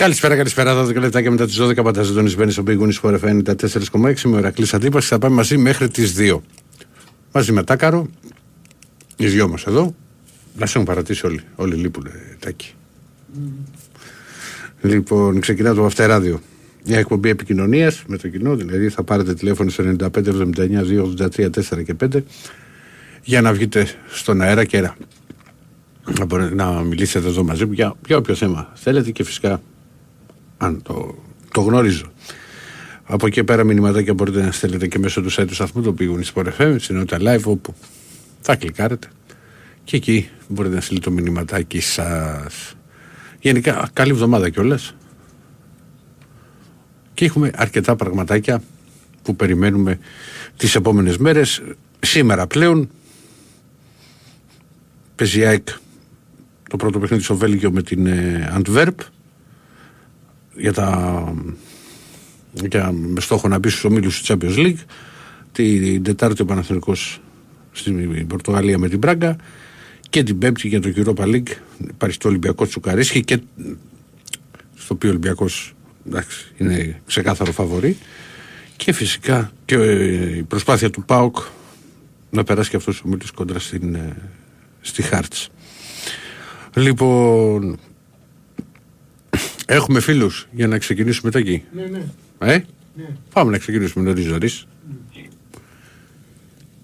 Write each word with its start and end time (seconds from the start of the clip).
Καλησπέρα, 0.00 0.36
καλησπέρα. 0.36 0.84
12 0.84 0.94
λεπτά 0.94 1.22
και 1.22 1.30
μετά 1.30 1.46
τις 1.46 1.60
12 1.60 1.82
πάντα 1.82 2.04
συντονισμένοι 2.04 2.50
στο 2.50 2.62
Big 2.66 2.78
Wings 2.78 3.00
for 3.02 3.18
FM 3.20 3.44
τα 3.44 3.54
4,6 3.54 4.14
με 4.24 4.36
ορακλή 4.36 4.66
αντίπαση. 4.72 5.08
Θα 5.08 5.18
πάμε 5.18 5.34
μαζί 5.34 5.56
μέχρι 5.56 5.88
τις 5.88 6.14
2. 6.18 6.40
Μαζί 7.32 7.52
με 7.52 7.64
Τάκαρο, 7.64 8.08
οι 9.16 9.26
δυο 9.26 9.48
μας 9.48 9.66
εδώ. 9.66 9.94
Να 10.56 10.66
σε 10.66 10.72
έχουν 10.78 10.86
παρατήσει 10.86 11.26
όλοι. 11.26 11.40
Όλοι 11.56 11.74
λείπουν, 11.74 12.06
τάκι. 12.38 12.74
Λοιπόν, 14.80 15.40
ξεκινά 15.40 15.74
το 15.74 15.84
Αυτεράδιο. 15.84 16.40
Μια 16.86 16.98
εκπομπή 16.98 17.28
επικοινωνίας 17.28 18.02
με 18.06 18.16
το 18.16 18.28
κοινό, 18.28 18.56
δηλαδή 18.56 18.88
θα 18.88 19.02
πάρετε 19.02 19.34
τηλέφωνο 19.34 19.70
στο 19.70 19.84
95 19.98 20.08
79 20.10 20.50
283 21.18 21.50
4 21.50 21.84
και 21.84 21.94
5 22.00 22.22
για 23.22 23.40
να 23.40 23.52
βγείτε 23.52 23.86
στον 24.10 24.40
αέρα 24.40 24.64
και 24.64 24.80
να, 24.80 24.94
να 26.54 26.66
μιλήσετε 26.82 27.28
εδώ 27.28 27.42
μαζί 27.44 27.64
μου 27.64 27.72
για, 27.72 27.94
για 28.06 28.16
όποιο 28.16 28.34
θέμα 28.34 28.72
θέλετε 28.74 29.10
και 29.10 29.24
φυσικά 29.24 29.60
αν 30.60 30.82
το, 30.82 31.14
το 31.52 31.60
γνωρίζω. 31.60 32.12
Από 33.04 33.26
εκεί 33.26 33.44
πέρα 33.44 33.64
μηνυματάκια 33.64 34.14
μπορείτε 34.14 34.42
να 34.42 34.52
στέλνετε 34.52 34.86
και 34.86 34.98
μέσω 34.98 35.22
του 35.22 35.32
site 35.32 35.44
του 35.46 35.54
σταθμού 35.54 35.82
το 35.82 35.92
πήγουν 35.92 36.22
Sport 36.34 36.46
FM, 36.58 36.76
στην 36.78 37.06
live 37.10 37.42
όπου 37.44 37.74
θα 38.40 38.56
κλικάρετε 38.56 39.08
και 39.84 39.96
εκεί 39.96 40.28
μπορείτε 40.48 40.74
να 40.74 40.80
στείλετε 40.80 41.04
το 41.04 41.14
μηνυματάκι 41.14 41.80
σας. 41.80 42.74
Γενικά 43.40 43.90
καλή 43.92 44.10
εβδομάδα 44.10 44.48
κιόλας. 44.48 44.94
Και 47.14 47.24
έχουμε 47.24 47.50
αρκετά 47.54 47.96
πραγματάκια 47.96 48.62
που 49.22 49.36
περιμένουμε 49.36 49.98
τις 50.56 50.74
επόμενες 50.74 51.18
μέρες. 51.18 51.62
Σήμερα 52.00 52.46
πλέον 52.46 52.90
παίζει 55.16 55.44
ΑΕΚ 55.44 55.68
το 56.68 56.76
πρώτο 56.76 56.98
παιχνίδι 56.98 57.22
στο 57.22 57.36
Βέλγιο 57.36 57.70
με 57.72 57.82
την 57.82 58.08
Αντβέρπ 58.52 58.98
για 60.56 60.72
τα, 60.72 61.34
για, 62.52 62.92
με 62.92 63.20
στόχο 63.20 63.48
να 63.48 63.58
μπει 63.58 63.68
στους 63.68 63.84
ομίλους 63.84 64.22
του 64.22 64.26
Champions 64.26 64.56
League 64.56 64.84
την 65.52 66.02
Τετάρτη 66.02 66.42
ο 66.42 66.44
Παναθηνικός 66.44 67.20
στην 67.72 68.26
Πορτογαλία 68.26 68.78
με 68.78 68.88
την 68.88 68.98
Μπράγκα 68.98 69.36
και 70.10 70.22
την 70.22 70.38
Πέμπτη 70.38 70.68
για 70.68 70.80
το 70.80 70.92
Europa 70.96 71.24
League 71.24 71.52
υπάρχει 71.88 72.18
το 72.18 72.28
Ολυμπιακό 72.28 72.66
Τσουκαρίσχη 72.66 73.24
και 73.24 73.40
στο 74.74 74.94
οποίο 74.94 75.08
ο 75.08 75.12
Ολυμπιακός 75.12 75.74
εντάξει, 76.06 76.52
είναι 76.56 77.00
ξεκάθαρο 77.06 77.52
φαβορή 77.52 77.96
και 78.76 78.92
φυσικά 78.92 79.52
και 79.64 79.74
η 80.36 80.42
προσπάθεια 80.42 80.90
του 80.90 81.04
ΠΑΟΚ 81.04 81.36
να 82.30 82.44
περάσει 82.44 82.70
και 82.70 82.76
αυτός 82.76 82.98
ο 82.98 83.02
ομίλος 83.06 83.30
κόντρα 83.30 83.58
στην, 83.58 83.94
ε, 83.94 84.16
στη 84.80 85.02
Χάρτς. 85.02 85.48
Λοιπόν, 86.74 87.78
έχουμε 89.66 90.00
φίλους 90.00 90.48
για 90.52 90.66
να 90.66 90.78
ξεκινήσουμε 90.78 91.30
εκεί. 91.34 91.62
Ναι, 91.74 91.82
ναι. 91.82 92.02
Ε; 92.52 92.64
Ναι. 92.96 93.08
Πάμε 93.32 93.50
να 93.50 93.58
ξεκινήσουμε 93.58 94.04
νωρίς 94.04 94.26
νωρίς. 94.26 94.66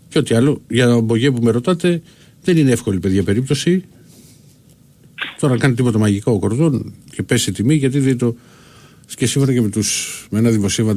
Και 0.09 0.19
ό,τι 0.19 0.34
άλλο, 0.34 0.62
για 0.69 0.87
τον 0.87 1.05
Μπογέ 1.05 1.31
που 1.31 1.43
με 1.43 1.50
ρωτάτε, 1.50 2.03
δεν 2.43 2.56
είναι 2.56 2.71
εύκολη 2.71 2.99
παιδιά 2.99 3.22
περίπτωση. 3.22 3.84
Τώρα 5.41 5.59
κάνει 5.59 5.75
τίποτα 5.75 5.99
μαγικό 5.99 6.33
ο 6.33 6.39
κορδόν 6.39 6.94
και 7.11 7.22
πέσει 7.22 7.50
η 7.50 7.53
τιμή 7.53 7.75
γιατί 7.75 7.99
δεν 7.99 8.19
το. 8.19 8.37
Και 9.17 9.27
σύμφωνα 9.27 9.53
και 9.53 9.61
με, 9.61 9.69
τους, 9.69 10.27
με 10.31 10.38
ένα 10.38 10.50
δημοσίευμα 10.50 10.94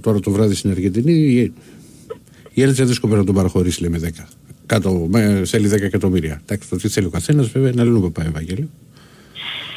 τώρα 0.00 0.20
το 0.20 0.30
βράδυ 0.30 0.54
στην 0.54 0.70
Αργεντινή, 0.70 1.12
η, 1.12 1.52
η 2.52 2.62
Έλτσα 2.62 2.84
δεν 2.84 2.94
σκοπεύει 2.94 3.18
να 3.18 3.26
τον 3.26 3.34
παραχωρήσει, 3.34 3.82
λέμε 3.82 4.00
10. 4.18 4.24
Κάτω, 4.66 5.06
με, 5.10 5.42
θέλει 5.44 5.68
10 5.68 5.80
εκατομμύρια. 5.80 6.40
Εντάξει, 6.42 6.68
το 6.68 6.76
τι 6.76 6.88
θέλει 6.88 7.06
ο 7.06 7.10
καθένας, 7.10 7.48
βέβαια, 7.48 7.70
είναι 7.70 7.80
αλλού 7.80 8.12
πάει 8.12 8.26
Ευαγγέλιο. 8.26 8.68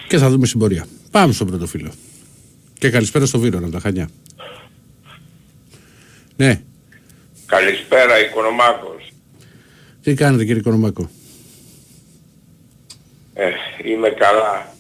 Και 0.07 0.17
θα 0.17 0.29
δούμε 0.29 0.45
στην 0.45 0.59
πορεία. 0.59 0.85
Πάμε 1.11 1.33
στον 1.33 1.47
πρώτο 1.47 1.67
φίλο. 1.67 1.91
Και 2.79 2.89
καλησπέρα 2.89 3.25
στο 3.25 3.39
Βίρονα, 3.39 3.69
τα 3.69 3.79
Χανιά. 3.79 4.09
Ναι. 6.35 6.61
Καλησπέρα, 7.45 8.19
Οικονομάκος. 8.19 9.11
Τι 10.03 10.13
κάνετε 10.13 10.45
κύριε 10.45 10.59
Οικονομάκο; 10.59 11.09
Ε, 13.33 13.51
είμαι 13.83 14.09
καλά. 14.09 14.75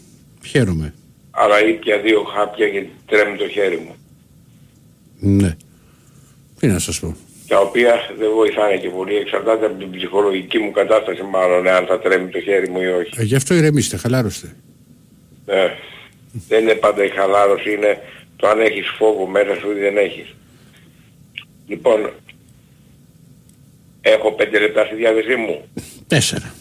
Χαίρομαι. 0.45 0.93
Αλλά 1.31 1.65
ήπια 1.65 1.99
δύο 1.99 2.23
χάπια 2.23 2.65
γιατί 2.65 2.91
τρέμει 3.05 3.37
το 3.37 3.47
χέρι 3.47 3.77
μου. 3.77 3.95
Ναι. 5.19 5.55
Τι 6.59 6.67
να 6.67 6.79
σας 6.79 6.99
πω. 6.99 7.15
Τα 7.47 7.59
οποία 7.59 7.95
δεν 8.19 8.29
βοηθάνε 8.35 8.77
και 8.77 8.89
πολύ. 8.89 9.15
Εξαρτάται 9.15 9.65
από 9.65 9.79
την 9.79 9.91
ψυχολογική 9.91 10.57
μου 10.57 10.71
κατάσταση 10.71 11.21
μάλλον 11.21 11.67
αν 11.67 11.85
θα 11.85 11.99
τρέμει 11.99 12.29
το 12.29 12.39
χέρι 12.39 12.69
μου 12.69 12.81
ή 12.81 12.87
όχι. 12.87 13.11
Ε, 13.17 13.23
γι' 13.23 13.35
αυτό 13.35 13.53
ηρεμήστε, 13.53 13.97
χαλάρωστε. 13.97 14.55
Ε, 15.45 15.67
δεν 16.31 16.61
είναι 16.61 16.75
πάντα 16.75 17.03
η 17.03 17.09
χαλάρωση, 17.09 17.71
είναι 17.73 18.01
το 18.35 18.47
αν 18.47 18.59
έχεις 18.59 18.87
φόβο 18.97 19.27
μέσα 19.27 19.55
σου 19.55 19.71
ή 19.71 19.79
δεν 19.79 19.97
έχεις. 19.97 20.35
Λοιπόν, 21.67 22.09
έχω 24.01 24.31
πέντε 24.31 24.59
λεπτά 24.59 24.85
στη 24.85 24.95
διάθεσή 24.95 25.35
μου. 25.35 25.63
Τέσσερα. 26.07 26.53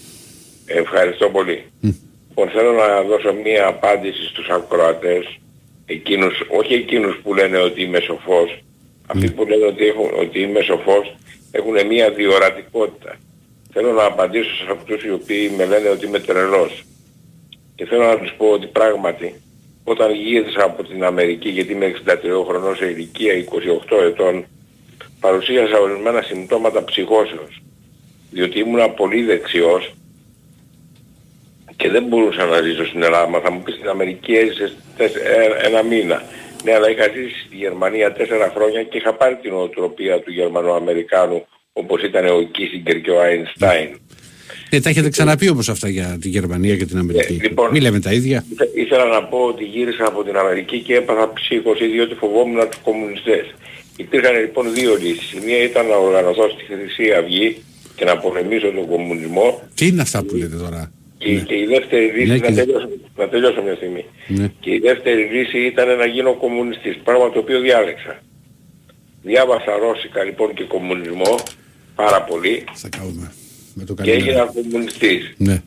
Ευχαριστώ 0.67 1.29
πολύ. 1.29 1.65
Λοιπόν, 2.29 2.49
θέλω 2.49 2.73
να 2.73 3.03
δώσω 3.03 3.33
μία 3.33 3.67
απάντηση 3.67 4.27
στους 4.27 4.49
ακροατές, 4.49 5.39
εκείνους, 5.87 6.35
όχι 6.49 6.75
εκείνους 6.75 7.21
που 7.23 7.35
λένε 7.35 7.59
ότι 7.59 7.83
είμαι 7.83 8.01
σοφός, 8.01 8.63
αυτοί 9.07 9.31
που 9.31 9.45
λένε 9.45 9.65
ότι, 9.65 9.87
έχουν, 9.87 10.11
ότι 10.19 10.41
είμαι 10.41 10.61
σοφός 10.61 11.17
έχουν 11.51 11.87
μία 11.87 12.11
διορατικότητα. 12.11 13.17
Θέλω 13.73 13.93
να 13.93 14.05
απαντήσω 14.05 14.55
σε 14.55 14.67
αυτούς 14.71 15.05
οι 15.05 15.11
οποίοι 15.11 15.55
με 15.57 15.65
λένε 15.65 15.89
ότι 15.89 16.07
είμαι 16.07 16.19
τρελός. 16.19 16.85
Και 17.75 17.87
θέλω 17.87 18.05
να 18.05 18.19
τους 18.19 18.33
πω 18.37 18.47
ότι 18.47 18.67
πράγματι 18.67 19.35
όταν 19.91 20.15
γύρισα 20.15 20.65
από 20.65 20.84
την 20.84 21.05
Αμερική, 21.05 21.49
γιατί 21.49 21.73
είμαι 21.73 21.93
63 22.06 22.45
χρονών 22.47 22.77
σε 22.77 22.87
ηλικία 22.87 23.33
28 23.91 24.03
ετών, 24.03 24.45
παρουσίασα 25.21 25.78
ορισμένα 25.78 26.23
συμπτώματα 26.23 26.84
ψυχώσεως. 26.84 27.62
Διότι 28.31 28.59
ήμουν 28.59 28.95
πολύ 28.95 29.23
δεξιός 29.23 29.93
και 31.77 31.91
δεν 31.91 32.05
μπορούσα 32.05 32.45
να 32.45 32.61
ζήσω 32.61 32.87
στην 32.87 33.03
Ελλάδα. 33.03 33.41
Θα 33.41 33.51
μου 33.51 33.62
πεις 33.62 33.75
στην 33.75 33.89
Αμερική 33.89 34.33
έζησες 34.33 34.77
ένα 35.62 35.83
μήνα. 35.83 36.22
Ναι, 36.65 36.75
αλλά 36.75 36.91
είχα 36.91 37.09
ζήσει 37.15 37.45
στη 37.47 37.57
Γερμανία 37.57 38.12
τέσσερα 38.12 38.53
χρόνια 38.55 38.83
και 38.83 38.97
είχα 38.97 39.15
πάρει 39.15 39.37
την 39.37 39.53
οτροπία 39.53 40.21
του 40.21 40.33
Γερμανοαμερικάνου 40.33 41.47
όπως 41.72 42.03
ήταν 42.03 42.27
ο 42.27 42.43
Κίσιγκερ 42.43 43.01
και 43.01 43.11
ο 43.11 43.21
Αϊνστάιν. 43.21 44.01
Ε, 44.71 44.81
τα 44.81 44.89
έχετε 44.89 45.09
ξαναπεί 45.09 45.49
όμως 45.51 45.69
αυτά 45.69 45.89
για 45.89 46.19
τη 46.21 46.29
Γερμανία 46.29 46.77
και 46.77 46.85
την 46.87 46.99
Αμερική. 46.99 47.33
Ε, 47.41 47.43
λοιπόν, 47.49 47.71
Μη 47.71 47.81
λέμε 47.81 48.01
τα 48.01 48.13
ίδια. 48.13 48.45
Ήθελα 48.75 49.05
να 49.05 49.25
πω 49.25 49.39
ότι 49.39 49.65
γύρισα 49.65 50.05
από 50.07 50.23
την 50.25 50.37
Αμερική 50.37 50.79
και 50.81 50.95
έπαθα 50.95 51.33
ψύχωση 51.33 51.87
διότι 51.87 52.15
φοβόμουν 52.15 52.69
τους 52.71 52.81
κομμουνιστές. 52.84 53.55
Υπήρχαν 53.97 54.41
λοιπόν 54.41 54.75
δύο 54.75 54.97
λύσεις. 55.03 55.33
Η 55.33 55.41
μία 55.47 55.63
ήταν 55.63 55.87
να 55.87 55.97
οργανωθώ 55.97 56.49
στη 56.55 56.65
Χρυσή 56.65 57.13
Αυγή 57.13 57.57
και 57.97 58.05
να 58.05 58.17
πολεμήσω 58.19 58.71
τον 58.71 58.87
κομμουνισμό. 58.87 59.63
Τι 59.75 59.87
είναι 59.87 60.03
αυτά 60.03 60.22
που 60.25 60.34
λέτε 60.34 60.57
τώρα; 60.57 60.93
Και, 61.19 61.33
ναι. 61.33 61.41
και 61.41 61.55
η 61.55 61.66
δεύτερη 61.66 62.07
λύση, 62.16 62.27
Ναι, 62.31 62.37
να, 62.39 62.47
και- 62.47 62.55
τελειώσω, 62.55 62.89
να 63.16 63.28
τελειώσω 63.28 63.63
μια 63.63 63.75
στιγμή. 63.75 64.05
Ναι. 64.27 64.53
Και 64.61 64.71
η 64.71 64.78
δεύτερη 64.78 65.23
λύση 65.34 65.59
ήταν 65.59 65.97
να 65.97 66.07
γίνω 66.07 66.34
κομμουνιστής, 66.34 66.97
πράγμα 67.05 67.31
το 67.31 67.39
οποίο 67.39 67.61
διάλεξα. 67.61 68.23
Διάβασα 69.23 69.73
ρώσικα 69.84 70.25
λοιπόν 70.25 70.55
και 70.55 70.65
κομμουνισμό 70.65 71.34
πάρα 71.95 72.23
πολύ 72.23 72.65
Θα 72.75 72.89
κάνουμε. 72.89 73.33
Με 73.75 73.84
το 73.84 73.95
και 73.95 74.03
καλό. 74.03 74.13
έγινα 74.13 74.45
κομμουνιστής. 74.45 75.34
Ναι. 75.37 75.63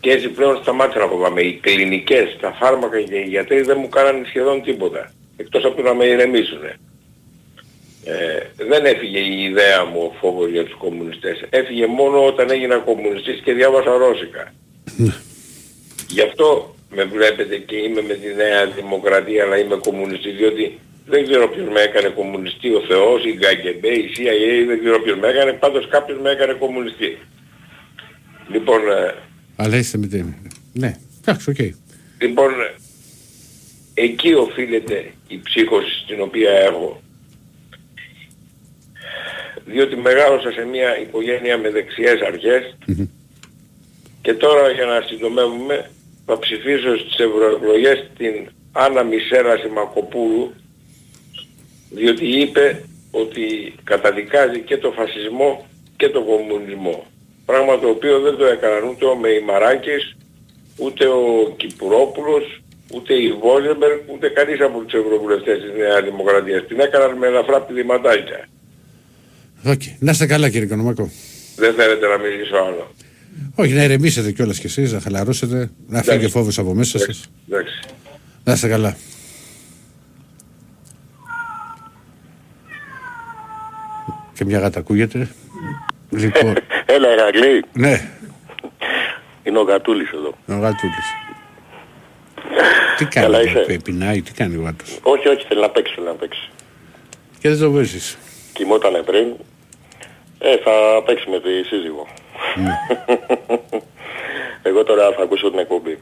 Και 0.00 0.10
έτσι 0.10 0.28
πλέον 0.28 0.58
σταμάτησα 0.62 0.98
να 0.98 1.06
φοβάμαι. 1.06 1.40
Οι 1.42 1.58
κλινικές, 1.62 2.36
τα 2.40 2.52
φάρμακα 2.60 3.00
και 3.00 3.16
οι 3.16 3.28
γιατροί 3.28 3.60
δεν 3.60 3.76
μου 3.80 3.88
κάνανε 3.88 4.24
σχεδόν 4.26 4.62
τίποτα. 4.62 5.12
Εκτός 5.36 5.64
από 5.64 5.76
το 5.76 5.82
να 5.82 5.94
με 5.94 6.04
ηρεμήσουνε. 6.04 6.76
Ε, 8.04 8.64
δεν 8.68 8.84
έφυγε 8.84 9.18
η 9.18 9.42
ιδέα 9.42 9.84
μου 9.84 10.00
ο 10.02 10.16
φόβος 10.20 10.50
για 10.50 10.64
τους 10.64 10.74
κομμουνιστές. 10.74 11.44
Έφυγε 11.50 11.86
μόνο 11.86 12.26
όταν 12.26 12.50
έγινα 12.50 12.76
κομμουνιστής 12.76 13.40
και 13.44 13.52
διάβασα 13.52 13.96
ρώσικα. 13.96 14.52
Γι' 16.08 16.22
αυτό 16.22 16.74
με 16.90 17.04
βλέπετε 17.04 17.56
και 17.56 17.76
είμαι 17.76 18.02
με 18.02 18.14
τη 18.14 18.34
Νέα 18.34 18.66
Δημοκρατία 18.66 19.44
αλλά 19.44 19.58
είμαι 19.58 19.76
κομμουνιστής 19.76 20.36
διότι 20.36 20.78
δεν 21.06 21.24
ξέρω 21.24 21.48
ποιος 21.48 21.68
με 21.68 21.80
έκανε 21.80 22.08
κομμουνιστή, 22.08 22.74
ο 22.74 22.80
Θεός, 22.88 23.24
η 23.24 23.38
KGB, 23.40 23.84
η 23.84 24.10
CIA, 24.14 24.66
δεν 24.66 24.78
ξέρω 24.78 25.00
ποιος 25.00 25.18
με 25.18 25.28
έκανε, 25.28 25.52
πάντως 25.52 25.88
κάποιος 25.88 26.18
με 26.20 26.30
έκανε 26.30 26.52
κομμουνιστή. 26.52 27.18
Λοιπόν, 28.48 28.80
ε, 28.90 29.14
Αλλά 29.56 29.76
είστε 29.76 29.98
με 29.98 30.06
την... 30.06 30.34
Ναι. 30.72 30.96
Εντάξει, 31.20 31.50
οκ. 31.50 31.58
Λοιπόν, 32.18 32.50
εκεί 33.94 34.34
οφείλεται 34.34 35.12
η 35.28 35.40
ψύχωση 35.42 35.98
στην 36.04 36.20
οποία 36.20 36.50
έχω. 36.50 37.02
Διότι 39.66 39.96
μεγάλωσα 39.96 40.50
σε 40.50 40.64
μια 40.64 41.00
οικογένεια 41.00 41.58
με 41.58 41.70
δεξιές 41.70 42.20
αρχές 42.20 42.76
και 44.22 44.34
τώρα 44.34 44.70
για 44.70 44.84
να 44.84 45.00
συντομεύουμε 45.00 45.90
θα 46.26 46.38
ψηφίσω 46.38 46.96
στις 46.98 47.18
ευρωεκλογές 47.18 48.10
την 48.16 48.48
Άννα 48.72 49.02
Μισέρα 49.02 49.56
Σιμακοπούλου 49.56 50.54
διότι 51.90 52.26
είπε 52.40 52.84
ότι 53.10 53.74
καταδικάζει 53.84 54.60
και 54.60 54.76
το 54.76 54.90
φασισμό 54.90 55.66
και 55.96 56.08
το 56.08 56.22
κομμουνισμό. 56.22 57.06
Πράγμα 57.44 57.78
το 57.78 57.88
οποίο 57.88 58.20
δεν 58.20 58.36
το 58.36 58.44
έκαναν 58.44 58.82
ούτε 58.88 59.04
ο 59.04 59.16
Μεϊμαράκης, 59.16 60.16
ούτε 60.76 61.06
ο 61.06 61.54
Κυπουρόπουλος, 61.56 62.62
ούτε 62.94 63.14
η 63.14 63.32
Βόζεμπεργκ, 63.42 63.98
ούτε 64.12 64.28
κανείς 64.28 64.60
από 64.60 64.78
τους 64.78 64.92
ευρωβουλευτές 64.92 65.58
της 65.62 65.72
Νέας 65.78 66.04
Δημοκρατίας. 66.04 66.66
Την 66.66 66.80
έκαναν 66.80 67.18
με 67.18 67.26
ελαφρά 67.26 67.60
πηδηματάκια. 67.60 68.48
Okay. 69.66 69.96
Να 69.98 70.10
είστε 70.10 70.26
καλά 70.26 70.48
κύριε 70.50 70.66
Κονομάκο. 70.66 71.10
Δεν 71.56 71.74
θέλετε 71.74 72.06
να 72.06 72.18
μιλήσω 72.18 72.56
άλλο. 72.56 72.94
Όχι, 73.54 73.72
να 73.72 73.84
ηρεμήσετε 73.84 74.32
κιόλας 74.32 74.58
κι 74.58 74.66
εσείς, 74.66 74.92
να 74.92 75.00
χαλαρώσετε, 75.00 75.70
να 75.88 76.02
φύγει 76.02 76.28
φόβος 76.28 76.58
από 76.58 76.74
μέσα 76.74 76.98
σας. 76.98 77.30
Εντάξει. 77.48 77.80
Να 78.44 78.52
είστε 78.52 78.68
καλά. 78.68 78.96
Και 84.34 84.44
μια 84.44 84.58
γάτα 84.58 84.78
ακούγεται. 84.78 85.28
Λοιπόν, 86.10 86.54
Έλα 86.86 87.08
Ερακλή, 87.08 87.64
ναι, 87.72 88.08
είναι 89.42 89.58
ο 89.58 89.62
Γατούλης 89.62 90.10
εδώ. 90.10 90.34
ο 90.48 90.58
γάτουλης. 90.60 91.06
Τι 92.98 93.04
Καλά 93.04 93.36
κάνει, 93.38 93.50
είσαι. 93.50 93.58
πε- 93.66 93.82
πεινάει, 93.82 94.22
τι 94.22 94.32
κάνει 94.32 94.56
ο 94.56 94.62
γάτος. 94.62 94.98
Όχι, 95.02 95.28
όχι, 95.28 95.44
θέλει 95.48 95.60
να 95.60 95.70
παίξει, 95.70 95.94
θέλει 95.94 96.06
να 96.06 96.12
παίξει. 96.12 96.50
Και 97.38 97.48
δεν 97.48 97.58
το 97.58 97.70
βέζεις. 97.70 98.18
Κοιμότανε 98.52 99.02
πριν. 99.02 99.26
Ε, 100.38 100.56
θα 100.56 101.02
παίξει 101.06 101.30
με 101.30 101.40
τη 101.40 101.62
σύζυγο. 101.66 102.06
Εγώ 104.62 104.84
τώρα 104.84 105.12
θα 105.16 105.22
ακούσω 105.22 105.50
την 105.50 105.58
εκπομπή. 105.58 105.92
Α, 105.92 105.98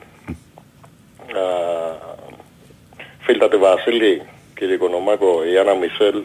Φίλτατε 3.20 3.56
Βασίλη, 3.56 4.22
κύριε 4.56 4.74
Οικονομάκο, 4.74 5.44
η 5.44 5.58
Άννα 5.58 5.74
Μισελ 5.74 6.22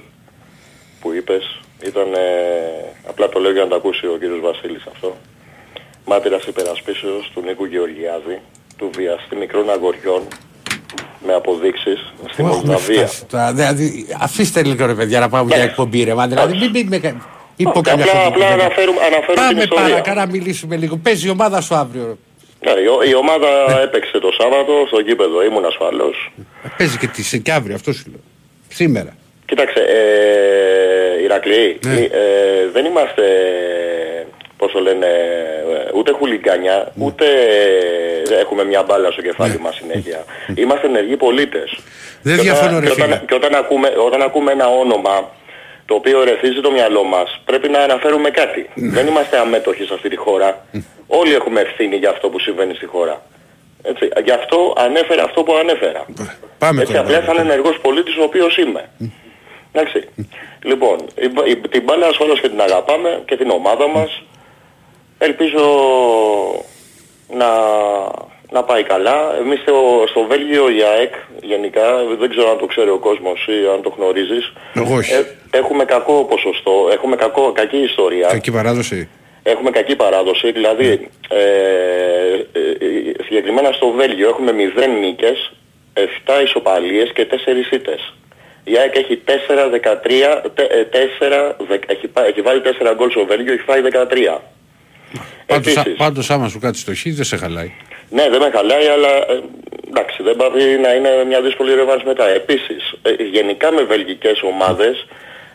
που 1.01 1.13
είπες 1.13 1.59
ήταν, 1.85 2.13
ε, 2.13 2.19
απλά 3.07 3.29
το 3.29 3.39
λέω 3.39 3.51
για 3.51 3.61
να 3.63 3.67
το 3.67 3.75
ακούσει 3.75 4.05
ο 4.05 4.17
κύριος 4.19 4.39
Βασίλης 4.39 4.83
αυτό, 4.93 5.17
μάτυρας 6.05 6.43
υπερασπίσεως 6.43 7.31
του 7.33 7.41
Νίκου 7.45 7.65
Γεωργιάδη, 7.65 8.41
του 8.77 8.89
βιαστή 8.95 9.35
μικρών 9.35 9.69
αγοριών, 9.69 10.21
με 11.25 11.33
αποδείξεις 11.33 11.99
στη 12.31 12.41
Πού 12.41 12.47
έχουμε 12.47 12.49
Μολδαβία. 12.49 12.97
φτάσει 13.07 13.25
τώρα. 13.25 13.53
Δηλαδή, 13.53 14.07
αφήστε 14.21 14.63
λίγο 14.63 14.85
ρε 14.85 14.93
παιδιά 14.93 15.19
να 15.19 15.29
πάμε 15.29 15.55
για 15.55 15.63
εκπομπή 15.63 16.03
ρε. 16.03 16.13
μα, 16.13 16.27
Δηλαδή, 16.27 16.57
μην 16.57 16.69
μην 16.69 16.87
με 16.87 16.97
κα- 16.97 17.25
υπό 17.55 17.81
καμιά 17.81 18.03
Απλά, 18.03 18.13
απλά 18.25 18.29
φωτογραφία. 18.45 18.65
αναφέρουμε, 18.65 18.99
αναφέρουμε 19.01 19.33
την 19.35 19.35
Πάμε 19.47 19.61
ιστορία. 19.63 19.83
παρακάτω 19.89 20.19
να 20.19 20.25
μιλήσουμε 20.25 20.75
λίγο. 20.75 20.97
Παίζει 20.97 21.27
η 21.27 21.29
ομάδα 21.29 21.61
σου 21.61 21.75
αύριο. 21.75 22.17
Ναι, 22.65 22.71
η, 22.71 22.87
ο- 22.87 23.03
η 23.09 23.15
ομάδα 23.15 23.81
έπαιξε 23.81 24.19
το 24.19 24.29
Σάββατο 24.39 24.73
στο 24.87 24.99
γήπεδο, 24.99 25.43
ήμουν 25.43 25.65
ασφαλός. 25.65 26.31
Παίζει 26.77 26.97
και, 26.97 27.07
τη, 27.07 27.41
και 27.41 27.51
αύριο, 27.51 27.75
αυτό 27.75 27.93
σου 27.93 28.03
λέω. 28.11 28.19
Σήμερα. 28.69 29.15
Κοίταξε, 29.49 29.79
ε, 29.79 31.23
Ηρακλή, 31.23 31.79
Ναι. 31.85 31.93
ε, 31.99 32.67
δεν 32.73 32.85
είμαστε, 32.85 33.23
πώς 34.57 34.71
το 34.71 34.79
λένε, 34.79 35.05
ε, 35.05 35.89
ούτε 35.97 36.11
χουλιγκάνια, 36.11 36.91
Ναι. 36.95 37.05
ούτε 37.05 37.25
ε, 38.31 38.39
έχουμε 38.39 38.63
μια 38.65 38.83
μπάλα 38.83 39.11
στο 39.11 39.21
κεφάλι 39.21 39.59
μας 39.59 39.75
συνέχεια. 39.75 40.23
Είμαστε 40.55 40.87
ενεργοί 40.87 41.17
πολίτες. 41.17 41.77
Δεν 42.21 42.35
Και 42.35 42.41
διαφωνώ, 42.41 42.67
όταν- 42.69 42.79
ρε 42.79 42.87
και 42.87 42.93
φίλε. 42.93 43.05
όταν, 43.05 43.25
και 43.25 43.33
όταν 43.35 43.55
ακούμε, 43.55 43.93
όταν 44.05 44.21
ακούμε 44.21 44.51
ένα 44.51 44.67
όνομα 44.69 45.31
το 45.85 45.93
οποίο 45.95 46.23
ρεθίζει 46.23 46.61
το 46.61 46.71
μυαλό 46.71 47.03
μας, 47.03 47.41
πρέπει 47.45 47.69
να 47.69 47.79
αναφέρουμε 47.79 48.29
κάτι. 48.29 48.69
Ναι. 48.73 48.89
Δεν 48.89 49.07
είμαστε 49.07 49.37
αμέτωχοι 49.37 49.83
σε 49.83 49.93
αυτή 49.93 50.09
τη 50.09 50.15
χώρα. 50.15 50.65
Όλοι 51.07 51.33
έχουμε 51.33 51.61
ευθύνη 51.61 51.95
για 51.95 52.09
αυτό 52.09 52.29
που 52.29 52.39
συμβαίνει 52.39 52.73
στη 52.73 52.85
χώρα. 52.85 53.21
Έτσι. 53.83 54.09
Γι' 54.23 54.31
αυτό 54.31 54.73
ανέφερα 54.77 55.23
αυτό 55.23 55.43
που 55.43 55.53
ανέφερα. 55.55 56.05
Πάμε 56.57 56.81
Έτσι, 56.81 56.93
τώρα. 56.93 57.05
απλά 57.05 57.21
σαν 57.25 57.37
ενεργός 57.37 57.79
πολίτης 57.81 58.15
ο 58.17 58.23
οποίος 58.23 58.57
είμαι. 58.57 58.89
Εντάξει. 59.71 60.07
Λοιπόν, 60.63 60.97
η 61.21 61.27
μπα- 61.29 61.45
η- 61.45 61.55
την 61.57 61.83
μπάλα 61.83 62.07
ασφαλώς 62.07 62.41
και 62.41 62.49
την 62.49 62.61
αγαπάμε 62.61 63.23
και 63.27 63.37
την 63.37 63.49
ομάδα 63.49 63.87
μας. 63.87 64.21
Ελπίζω 65.17 65.63
να, 67.29 67.47
να 68.51 68.63
πάει 68.63 68.83
καλά. 68.83 69.35
Εμείς 69.39 69.59
στο, 69.59 70.03
στο 70.09 70.23
Βέλγιο 70.23 70.69
η 70.69 70.81
ΑΕΚ 70.83 71.13
γενικά, 71.41 72.03
δεν 72.19 72.29
ξέρω 72.29 72.49
αν 72.49 72.57
το 72.57 72.65
ξέρει 72.65 72.89
ο 72.89 72.97
κόσμος 72.97 73.47
ή 73.47 73.67
αν 73.73 73.81
το 73.81 73.93
γνωρίζεις. 73.97 74.53
Εγώ 74.75 74.95
όχι. 74.95 75.13
Ε, 75.13 75.25
έχουμε 75.51 75.85
κακό 75.85 76.23
ποσοστό, 76.25 76.89
έχουμε 76.91 77.15
κακό, 77.15 77.51
κακή 77.51 77.77
ιστορία. 77.77 78.27
Κακή 78.27 78.51
παράδοση. 78.51 79.09
Έχουμε 79.43 79.69
κακή 79.69 79.95
παράδοση, 79.95 80.51
δηλαδή 80.51 81.09
ε, 81.29 81.37
ε, 81.37 82.33
ε, 82.53 83.23
συγκεκριμένα 83.23 83.71
στο 83.71 83.89
Βέλγιο 83.89 84.29
έχουμε 84.29 84.51
0 84.51 84.87
νίκες, 84.99 85.51
7 85.93 85.99
ισοπαλίες 86.43 87.11
και 87.13 87.25
4 87.25 87.71
ήττες. 87.71 88.13
Η 88.71 88.77
ΑΕΚ 88.77 88.95
έχει 88.95 89.15
4, 89.25 89.69
13, 89.69 90.41
τε- 90.55 90.71
ε, 90.71 90.83
4, 90.83 91.55
δε- 91.67 91.79
έχει, 91.87 92.07
πά- 92.07 92.27
έχει 92.27 92.41
βάλει 92.41 92.61
4 92.61 92.93
γκολ 92.95 93.09
στο 93.11 93.25
Βέλγιο, 93.25 93.53
έχει 93.53 93.61
φάει 93.61 93.81
13. 93.81 94.41
Πάντως, 95.45 95.73
Επίσης, 95.75 95.97
πάντως 95.97 96.29
άμα 96.29 96.47
σου 96.49 96.59
κάτσει 96.59 96.85
το 96.85 96.93
χ 96.95 97.01
δεν 97.05 97.23
σε 97.23 97.37
χαλάει. 97.37 97.71
ναι, 98.09 98.29
δεν 98.29 98.39
με 98.41 98.49
χαλάει, 98.53 98.85
αλλά 98.87 99.07
ε, 99.15 99.41
εντάξει, 99.87 100.23
δεν 100.23 100.35
πάει 100.35 100.77
να 100.77 100.93
είναι 100.93 101.23
μια 101.27 101.41
δύσκολη 101.41 101.73
ρευάνς 101.75 102.03
μετά. 102.03 102.27
Επίσης, 102.29 102.93
ε, 103.01 103.23
γενικά 103.23 103.71
με 103.71 103.81
βελγικές 103.83 104.41
ομάδες, 104.43 105.05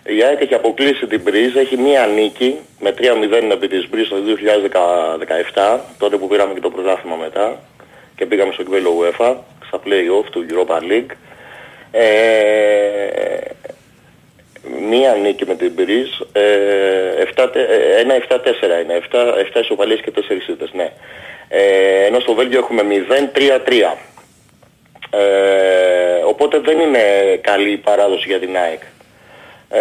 η 0.06 0.23
ΑΕΚ 0.23 0.41
έχει 0.41 0.55
αποκλείσει 0.55 1.06
την 1.06 1.20
Μπριζ, 1.20 1.55
έχει 1.56 1.76
μία 1.76 2.06
νίκη 2.06 2.56
με 2.81 2.91
3-0 2.99 3.50
επί 3.53 3.69
της 3.69 3.88
Μπριζ 3.91 4.08
το 4.08 4.17
2017, 4.17 5.81
τότε 5.99 6.17
που 6.17 6.29
πήραμε 6.29 6.55
και 6.55 6.61
το 6.61 6.70
πρωτάθλημα 6.70 7.17
μετά 7.17 7.58
και 8.17 8.26
πήγαμε 8.26 8.53
στο 8.53 8.62
κυπέλλο 8.62 8.91
UEFA, 9.00 9.35
στα 9.67 9.79
play-off 9.85 10.26
του 10.31 10.47
Europa 10.50 10.76
League. 10.91 11.12
Ε, 11.93 13.41
μία 14.91 15.13
νίκη 15.22 15.46
με 15.46 15.55
την 15.55 15.72
Μπριζ, 15.72 16.08
ε, 16.32 16.43
εφτά 17.22 17.51
τε- 17.51 17.70
ε, 17.70 18.01
ένα 18.01 18.15
7-4 18.15 18.81
είναι, 18.82 18.94
7, 18.94 19.34
7 19.39 19.61
ισοπαλίες 19.61 20.01
και 20.01 20.11
4 20.11 20.49
ήττες, 20.49 20.70
ναι. 20.72 20.93
Ε, 21.49 22.05
ενώ 22.05 22.20
στο 22.20 22.34
Βέλγιο 22.34 22.58
έχουμε 22.58 22.82
0-3-3. 22.82 23.96
Ε, 25.11 26.22
οπότε 26.27 26.58
δεν 26.58 26.79
είναι 26.81 27.01
καλή 27.41 27.70
η 27.72 27.77
παράδοση 27.77 28.25
για 28.29 28.39
την 28.39 28.56
ΑΕΚ. 28.56 28.81
Ε, 29.70 29.81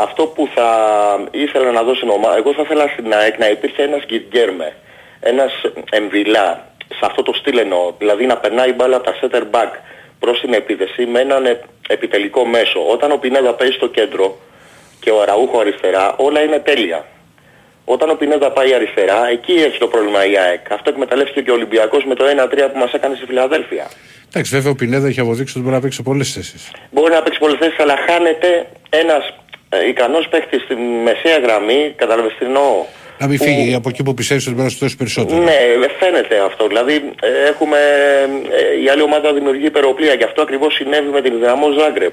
αυτό 0.00 0.26
που 0.26 0.48
θα 0.54 0.68
ήθελα 1.30 1.70
να 1.70 1.82
δω 1.82 1.94
στην 1.94 2.08
ομάδα, 2.08 2.36
εγώ 2.36 2.52
θα 2.54 2.62
ήθελα 2.62 2.88
στην 2.92 3.14
ΑΕΚ 3.14 3.38
να 3.38 3.48
υπήρχε 3.48 3.82
ένας 3.82 4.04
Γκιγκέρμε, 4.06 4.74
ένας 5.20 5.52
εμβυλά, 5.90 6.66
σε 6.88 7.00
αυτό 7.02 7.22
το 7.22 7.32
στυλ 7.32 7.58
εννοώ, 7.58 7.92
δηλαδή 7.98 8.26
να 8.26 8.36
περνάει 8.36 8.68
η 8.70 8.74
μπάλα 8.76 8.96
από 8.96 9.04
τα 9.04 9.14
center 9.20 9.42
back 9.50 9.70
προς 10.20 10.40
την 10.40 10.52
επίθεση 10.52 11.06
με 11.06 11.20
έναν 11.20 11.46
ε- 11.46 11.60
επιτελικό 11.88 12.44
μέσο. 12.46 12.80
Όταν 12.90 13.12
ο 13.12 13.16
Πινέδα 13.16 13.54
παίζει 13.54 13.74
στο 13.74 13.88
κέντρο 13.88 14.38
και 15.00 15.10
ο 15.10 15.20
Αραούχο 15.22 15.58
αριστερά, 15.58 16.14
όλα 16.16 16.40
είναι 16.40 16.58
τέλεια. 16.58 17.06
Όταν 17.84 18.10
ο 18.10 18.14
Πινέδα 18.14 18.50
πάει 18.50 18.74
αριστερά, 18.74 19.28
εκεί 19.28 19.52
έχει 19.52 19.78
το 19.78 19.86
πρόβλημα 19.86 20.26
η 20.26 20.38
ΑΕΚ. 20.38 20.72
Αυτό 20.72 20.90
εκμεταλλεύτηκε 20.90 21.40
και 21.42 21.50
ο 21.50 21.54
Ολυμπιακός 21.54 22.04
με 22.04 22.14
το 22.14 22.24
1-3 22.24 22.68
που 22.72 22.78
μας 22.78 22.92
έκανε 22.92 23.14
στη 23.14 23.26
Φιλαδέλφια. 23.26 23.90
Εντάξει, 24.28 24.54
βέβαια 24.54 24.70
ο 24.72 24.74
Πινέδα 24.74 25.06
έχει 25.06 25.20
αποδείξει 25.20 25.52
ότι 25.52 25.62
μπορεί 25.64 25.74
να 25.74 25.80
παίξει 25.80 25.96
σε 25.96 26.02
πολλές 26.02 26.32
θέσεις. 26.32 26.70
Μπορεί 26.90 27.12
να 27.12 27.22
παίξει 27.22 27.38
πολλές 27.38 27.58
θέσεις, 27.58 27.78
αλλά 27.78 27.96
χάνεται 28.08 28.66
ένας 28.88 29.34
ε, 29.68 29.88
ικανός 29.88 30.28
παίχτης 30.28 30.62
στη 30.62 30.74
μεσαία 30.74 31.38
γραμμή, 31.38 31.94
κατάλαβες 31.96 32.32
τι 32.38 32.44
εννοώ; 32.44 32.84
Να 33.20 33.26
μην 33.26 33.38
που- 33.38 33.44
φύγει 33.44 33.74
από 33.74 33.88
εκεί 33.88 34.02
που 34.02 34.14
πιστεύεις 34.14 34.44
ότι 34.46 34.54
μπορεί 34.54 34.66
να 34.66 34.72
σου 34.74 34.78
δώσει 34.80 34.96
περισσότερο. 34.96 35.42
Ναι, 35.42 35.50
ε, 35.84 35.88
φαίνεται 35.98 36.36
αυτό. 36.48 36.66
Δηλαδή 36.66 36.94
ε, 37.22 37.48
έχουμε, 37.48 37.78
ε, 38.76 38.82
η 38.82 38.88
άλλη 38.88 39.02
ομάδα 39.02 39.32
δημιουργεί 39.32 39.64
υπεροπλία 39.66 40.16
και 40.16 40.24
αυτό 40.24 40.42
ακριβώς 40.42 40.74
συνέβη 40.74 41.08
με 41.08 41.20
την 41.20 41.32
Δυναμό 41.38 41.70
Ζάγκρεπ. 41.78 42.12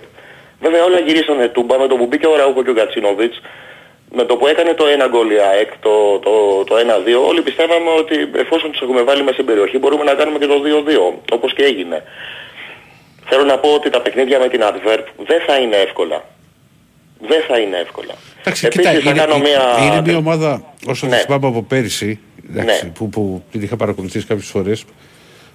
Βέβαια 0.61 0.83
όλα 0.83 0.99
γυρίσανε 0.99 1.47
τούμπα 1.47 1.77
με 1.79 1.87
το 1.87 1.95
που 1.95 2.05
μπήκε 2.05 2.27
ο 2.27 2.35
Ραούχο 2.35 2.63
και 2.63 2.69
ο 2.69 2.73
Κατσίνοβιτς 2.73 3.41
με 4.11 4.23
το 4.23 4.35
που 4.37 4.47
έκανε 4.47 4.73
το 4.73 4.85
ένα 4.87 5.07
γκολ 5.07 5.29
η 5.31 5.39
ΑΕΚ, 5.51 5.69
το, 5.79 6.19
το, 6.19 6.63
το 6.63 6.75
1-2, 6.75 7.27
όλοι 7.27 7.41
πιστεύαμε 7.41 7.89
ότι 7.97 8.29
εφόσον 8.35 8.71
τους 8.71 8.81
έχουμε 8.81 9.01
βάλει 9.01 9.21
μέσα 9.21 9.33
στην 9.33 9.45
περιοχή 9.45 9.77
μπορούμε 9.77 10.03
να 10.03 10.13
κάνουμε 10.13 10.37
και 10.39 10.45
το 10.45 10.61
2-2, 10.65 11.13
όπως 11.31 11.53
και 11.53 11.63
έγινε. 11.63 12.03
Θέλω 13.29 13.43
να 13.43 13.57
πω 13.57 13.69
ότι 13.73 13.89
τα 13.89 14.01
παιχνίδια 14.01 14.39
με 14.39 14.47
την 14.47 14.61
Adverb 14.63 15.03
δεν 15.17 15.39
θα 15.47 15.57
είναι 15.57 15.75
εύκολα. 15.75 16.23
Δεν 17.19 17.41
θα 17.47 17.57
είναι 17.59 17.77
εύκολα. 17.77 18.13
Εντάξει, 18.39 18.65
Επίσης 18.65 18.85
κοίτα, 18.91 19.01
θα 19.03 19.09
είναι, 19.09 19.19
κάνω 19.19 19.35
είναι- 19.35 19.47
μια... 19.49 19.85
είναι 19.91 20.01
μια 20.01 20.17
ομάδα, 20.17 20.73
όσο 20.87 21.07
Ναι. 21.07 21.15
τη 21.15 21.21
θυμάμαι 21.23 21.47
από 21.47 21.63
πέρυσι, 21.63 22.19
εντάξει, 22.49 22.85
Ναι. 22.85 22.91
που, 22.91 23.09
που 23.09 23.43
την 23.51 23.61
είχα 23.61 23.75
παρακολουθήσει 23.75 24.25
κάποιες 24.25 24.47
φορές, 24.47 24.83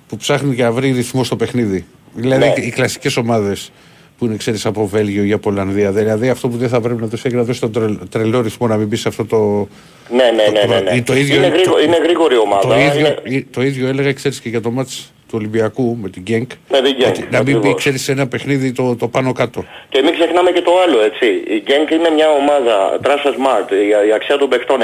που 0.09 0.16
ψάχνει 0.16 0.54
και 0.54 0.62
να 0.62 0.73
βρει 0.73 0.90
ρυθμό 0.92 1.25
στο 1.25 1.37
παιχνίδι. 1.37 1.85
Δηλαδή 2.14 2.45
Ναι. 2.61 2.66
οι 2.66 2.71
κλασικές 2.71 3.16
ομάδες 3.16 3.73
που 4.19 4.25
είναι, 4.25 4.37
ξέρεις, 4.37 4.66
από 4.66 4.87
Βέλγιο 4.87 5.25
ή 5.25 5.33
από 5.33 5.50
Ολλανδία. 5.50 5.90
Δηλαδή 5.92 6.28
αυτό 6.28 6.49
που 6.49 6.57
δεν 6.57 6.69
θα 6.69 6.81
πρέπει 6.81 7.00
να 7.00 7.09
τους 7.09 7.25
έχει 7.25 7.35
να 7.35 7.42
δώσει 7.42 7.61
τον 7.61 7.73
τρελ- 7.73 8.09
τρελό 8.11 8.40
ρυθμό 8.40 8.66
να 8.66 8.76
μην 8.76 8.87
μπει 8.87 8.97
σε 8.97 9.09
αυτό 9.09 9.25
το... 9.25 9.69
Ναι, 10.16 10.25
ναι, 10.25 10.61
ναι, 10.61 10.75
ναι, 10.75 10.81
ναι. 10.81 10.97
Ή 10.97 11.02
το 11.02 11.16
ίδιο, 11.16 11.37
είναι, 11.37 11.47
γρήγο- 11.49 11.81
είναι 11.81 11.97
γρήγορη 12.02 12.37
ομάδα. 12.37 12.69
Το 12.69 12.78
ίδιο, 12.81 12.99
είναι... 12.99 13.16
ή- 13.37 13.42
το 13.45 13.62
ίδιο 13.62 13.88
έλεγα, 13.88 14.12
ξέρεις, 14.12 14.40
και 14.40 14.49
για 14.49 14.61
το 14.61 14.71
μάτς 14.71 15.12
του 15.33 15.39
Ολυμπιακού 15.41 15.97
με 16.03 16.09
την 16.15 16.23
Γκένκ. 16.23 16.51
Με 16.71 16.81
την 16.83 16.95
Genk, 17.01 17.09
Ότι 17.09 17.21
Να 17.31 17.39
μην 17.43 17.45
μπει, 17.45 17.53
ακριβώς. 17.57 17.75
ξέρεις, 17.83 18.03
σε 18.03 18.12
ένα 18.12 18.27
παιχνίδι 18.27 18.73
το, 18.73 18.97
το 18.97 19.09
πάνω 19.09 19.33
κάτω. 19.33 19.65
Και 19.89 20.01
μην 20.05 20.12
ξεχνάμε 20.12 20.51
και 20.51 20.61
το 20.69 20.73
άλλο, 20.85 20.99
έτσι. 21.09 21.27
Η 21.57 21.59
Genk 21.69 21.91
είναι 21.99 22.11
μια 22.19 22.29
ομάδα 22.41 22.75
Transfer 23.05 23.33
Smart. 23.39 23.69
Η, 23.73 24.09
η 24.09 24.12
αξία 24.12 24.37
των 24.39 24.49
παιχτών 24.49 24.79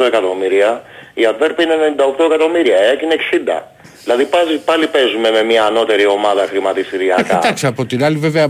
128 0.00 0.04
εκατομμύρια. 0.06 0.82
Η 1.14 1.22
Adverb 1.30 1.56
είναι 1.62 1.74
98 2.20 2.24
εκατομμύρια. 2.30 2.76
Η 2.82 2.84
ΑΕΚ 2.88 3.02
είναι 3.02 3.16
60. 3.58 3.62
Δηλαδή 4.04 4.24
πάλι, 4.24 4.58
πάλι 4.64 4.86
παίζουμε 4.86 5.30
με 5.30 5.42
μια 5.42 5.64
ανώτερη 5.64 6.06
ομάδα 6.06 6.42
Ε, 6.42 6.46
χρηματιστηριακά. 6.46 7.22
κοιτάξτε, 7.22 7.66
από 7.66 7.84
την 7.86 8.04
άλλη 8.04 8.16
βέβαια 8.16 8.46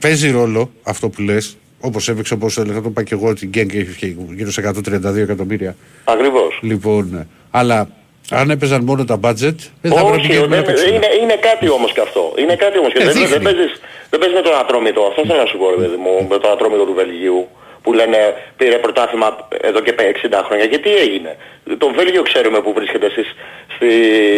παίζει 0.00 0.30
ρόλο 0.30 0.70
αυτό 0.82 1.08
που 1.08 1.22
λες. 1.22 1.56
Όπως 1.80 2.08
έπαιξε, 2.08 2.34
όπως 2.34 2.58
έλεγα, 2.58 2.80
το 2.80 2.88
είπα 2.88 3.02
και 3.02 3.14
εγώ 3.14 3.28
ότι 3.28 3.44
η 3.44 3.48
Γκένκ 3.48 3.74
έχει 3.74 4.16
γύρω 4.36 4.50
σε 4.50 4.60
132 4.60 5.16
εκατομμύρια. 5.16 5.76
Ακριβώς. 6.04 6.58
Λοιπόν, 6.62 7.28
αλλά 7.50 7.88
Αν 8.30 8.50
έπαιζαν 8.50 8.84
μόνο 8.84 9.04
τα 9.04 9.18
budget, 9.24 9.58
δεν 9.82 9.92
θα 9.92 10.02
Όχι, 10.02 10.36
δεν, 10.36 10.94
είναι, 10.94 11.08
είναι 11.22 11.36
κάτι 11.48 11.68
όμως 11.68 11.92
και 11.92 12.00
αυτό. 12.00 12.32
Είναι 12.36 12.56
κάτι 12.56 12.78
όμως. 12.78 12.92
Και 12.92 13.02
ε, 13.02 13.04
δεν, 13.04 13.28
δεν, 13.28 13.42
παίζεις, 13.42 13.80
δεν 14.10 14.20
παίζεις 14.20 14.36
με 14.36 14.42
τον 14.42 14.54
Ατρόμητο. 14.58 15.02
Αυτό 15.10 15.22
θέλω 15.26 15.40
να 15.40 15.46
σου 15.46 15.58
πω, 15.58 15.66
παιδί 15.76 15.96
μου, 15.96 16.26
με 16.30 16.38
τον 16.38 16.50
Ατρόμητο 16.50 16.84
του 16.84 16.94
Βελγίου 16.94 17.48
που 17.82 17.92
λένε 17.92 18.18
πήρε 18.56 18.78
πρωτάθλημα 18.78 19.48
εδώ 19.60 19.80
και 19.80 19.94
60 19.98 20.42
χρόνια. 20.46 20.66
Και 20.66 20.78
τι 20.78 20.96
έγινε; 20.96 21.36
Το 21.78 21.90
Βέλγιο 21.96 22.22
ξέρουμε 22.22 22.60
που 22.60 22.72
βρίσκεται 22.72 23.06
εσείς 23.06 23.28
στη, 23.74 23.90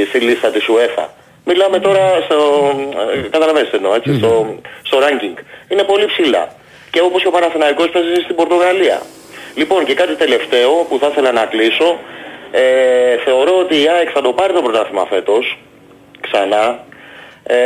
στη 0.09 0.19
λίστα 0.19 0.49
της 0.51 0.65
UEFA. 0.73 1.07
Μιλάμε 1.45 1.79
τώρα 1.79 2.05
στο, 2.27 2.39
ε, 3.15 3.29
καταλαβαίνετε 3.29 3.77
εννοώ, 3.77 3.95
έτσι, 3.95 4.15
στο, 4.17 4.31
στο 4.83 4.99
ranking. 5.05 5.37
Είναι 5.69 5.83
πολύ 5.83 6.07
ψηλά. 6.07 6.55
Και 6.91 7.01
όπως 7.01 7.23
και 7.23 7.29
ο 7.29 7.31
Παναθηναϊκός 7.31 7.89
παίζει 7.91 8.15
στην 8.25 8.37
Πορτογαλία. 8.37 8.99
Λοιπόν 9.55 9.85
και 9.85 9.95
κάτι 9.95 10.15
τελευταίο 10.15 10.71
που 10.89 10.99
θα 11.01 11.09
ήθελα 11.11 11.33
να 11.33 11.45
κλείσω. 11.45 11.99
Ε, 12.51 13.17
θεωρώ 13.25 13.59
ότι 13.59 13.83
η 13.83 13.89
ΑΕΚ 13.89 14.09
θα 14.15 14.21
το 14.21 14.33
πάρει 14.33 14.53
το 14.53 14.63
πρωτάθλημα 14.63 15.07
φέτος. 15.07 15.59
Ξανά. 16.21 16.85
Ε, 17.43 17.57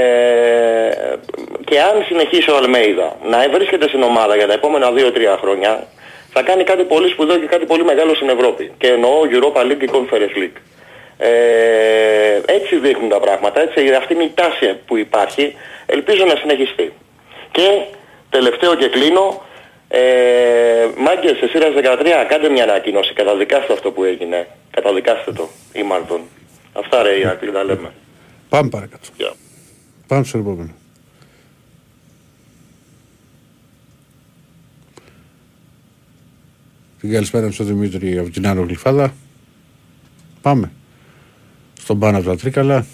και 1.65 1.81
αν 1.81 2.05
συνεχίσει 2.07 2.51
ο 2.51 2.57
Αλμέιδα 2.57 3.17
να 3.23 3.49
βρίσκεται 3.53 3.89
στην 3.89 4.03
ομάδα 4.03 4.37
για 4.37 4.47
τα 4.47 4.53
επόμενα 4.53 4.91
2-3 4.91 5.37
χρόνια 5.41 5.87
θα 6.33 6.43
κάνει 6.43 6.65
κάτι 6.65 6.83
πολύ 6.85 7.09
σπουδαίο 7.09 7.39
και 7.39 7.47
κάτι 7.47 7.67
πολύ 7.67 7.85
μεγάλο 7.85 8.15
στην 8.15 8.29
Ευρώπη. 8.29 8.73
Και 8.79 8.89
εννοώ 8.89 9.11
Europa 9.31 9.61
League 9.61 9.77
και 9.79 9.91
Conference 9.93 10.39
League. 10.43 10.59
Ε, 11.19 12.41
έτσι 12.47 12.77
δείχνουν 12.77 13.09
τα 13.09 13.21
πράγματα, 13.21 13.61
έτσι, 13.61 13.95
αυτή 13.95 14.15
είναι 14.15 14.23
η 14.23 14.33
τάση 14.35 14.77
που 14.87 14.97
υπάρχει. 14.97 15.55
Ελπίζω 15.87 16.25
να 16.25 16.37
συνεχιστεί. 16.37 16.93
Και 17.51 17.81
τελευταίο 18.31 18.75
και 18.75 18.89
κλείνω, 18.89 19.43
ε, 19.95 20.89
μάγκες 20.99 21.37
σε 21.37 21.49
σειράς 21.49 21.73
13, 21.75 22.27
κάντε 22.29 22.49
μια 22.49 22.63
ανακοίνωση, 22.63 23.13
καταδικάστε 23.13 23.73
αυτό 23.73 23.91
που 23.91 24.05
έγινε. 24.05 24.49
Καταδικάστε 24.71 25.33
το, 25.33 25.49
ή 25.73 25.83
Μάρτον. 25.83 26.21
Αυτά 26.73 27.03
ρε 27.03 27.19
Ηρακλή, 27.19 27.53
τα 27.53 27.65
λέμε. 27.65 27.93
Πάμε 28.49 28.69
παρακάτω. 28.69 29.09
Yeah. 29.19 29.35
Πάμε 30.07 30.25
στο 30.25 30.39
επόμενο. 30.39 30.71
Την 37.01 37.11
καλησπέρα 37.11 37.51
στον 37.51 37.67
Δημήτρη 37.67 38.19
από 38.19 38.31
την 38.31 38.47
Άνω 38.47 38.63
Γλυφάδα. 38.63 39.15
Πάμε. 40.43 40.73
Στον 41.79 41.99
πάνω 41.99 42.19
από 42.19 42.27
τα 42.27 42.37
Τρίκαλα. 42.37 42.87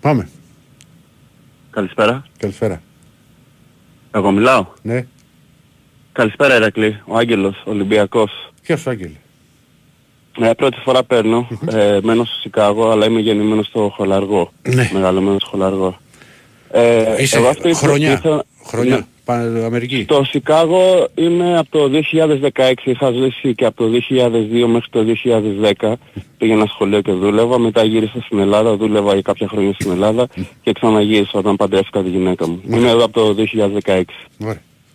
Πάμε. 0.00 0.28
Καλησπέρα. 1.70 2.24
Καλησπέρα. 2.38 2.82
Εγώ 4.14 4.30
μιλάω. 4.30 4.66
Ναι. 4.82 5.06
Καλησπέρα 6.12 6.54
Ερακλή, 6.54 7.00
ο 7.06 7.16
Άγγελος, 7.16 7.62
Ολυμπιακός. 7.64 8.52
Ποιος 8.62 8.86
Άγγελη. 8.86 9.16
Ναι, 10.38 10.54
πρώτη 10.54 10.76
φορά 10.84 11.02
παίρνω. 11.04 11.48
ε, 11.72 11.98
μένω 12.02 12.24
στο 12.24 12.34
Σικάγο, 12.40 12.90
αλλά 12.90 13.06
είμαι 13.06 13.20
γεννημένος 13.20 13.66
στο 13.66 13.92
Χολαργό. 13.96 14.52
Ναι. 14.62 14.90
Μεγαλωμένος 14.92 15.42
στο 15.42 15.50
Χολαργό. 15.50 15.98
Ε, 16.70 17.22
Είσαι 17.22 17.36
εγώ 17.36 17.48
αυτό 17.48 17.74
χρονιά. 17.74 18.12
Ήθελα... 18.12 18.44
Χρονιά. 18.66 19.06
Ναι. 19.26 19.64
Αμερική. 19.64 20.02
Στο 20.02 20.24
Σικάγο 20.24 21.08
είμαι 21.14 21.58
από 21.58 21.68
το 21.70 21.90
2016, 22.52 22.72
είχα 22.84 23.10
ζήσει 23.10 23.54
και 23.54 23.64
από 23.64 23.76
το 23.76 23.90
2002 24.10 24.66
μέχρι 24.66 24.90
το 24.90 25.04
2010 25.80 25.92
πήγαινα 26.38 26.66
σχολείο 26.66 27.00
και 27.00 27.12
δούλευα, 27.12 27.58
μετά 27.58 27.84
γύρισα 27.84 28.20
στην 28.20 28.38
Ελλάδα, 28.38 28.76
δούλευα 28.76 29.12
για 29.12 29.22
κάποια 29.22 29.48
χρόνια 29.48 29.72
στην 29.72 29.90
Ελλάδα 29.90 30.26
και 30.62 30.72
ξαναγύρισα 30.72 31.38
όταν 31.38 31.56
παντρεύτηκα 31.56 32.02
τη 32.02 32.08
γυναίκα 32.08 32.48
μου. 32.48 32.60
Είμαι 32.68 32.88
εδώ 32.88 33.04
από 33.04 33.12
το 33.12 33.44
2016. 33.84 34.02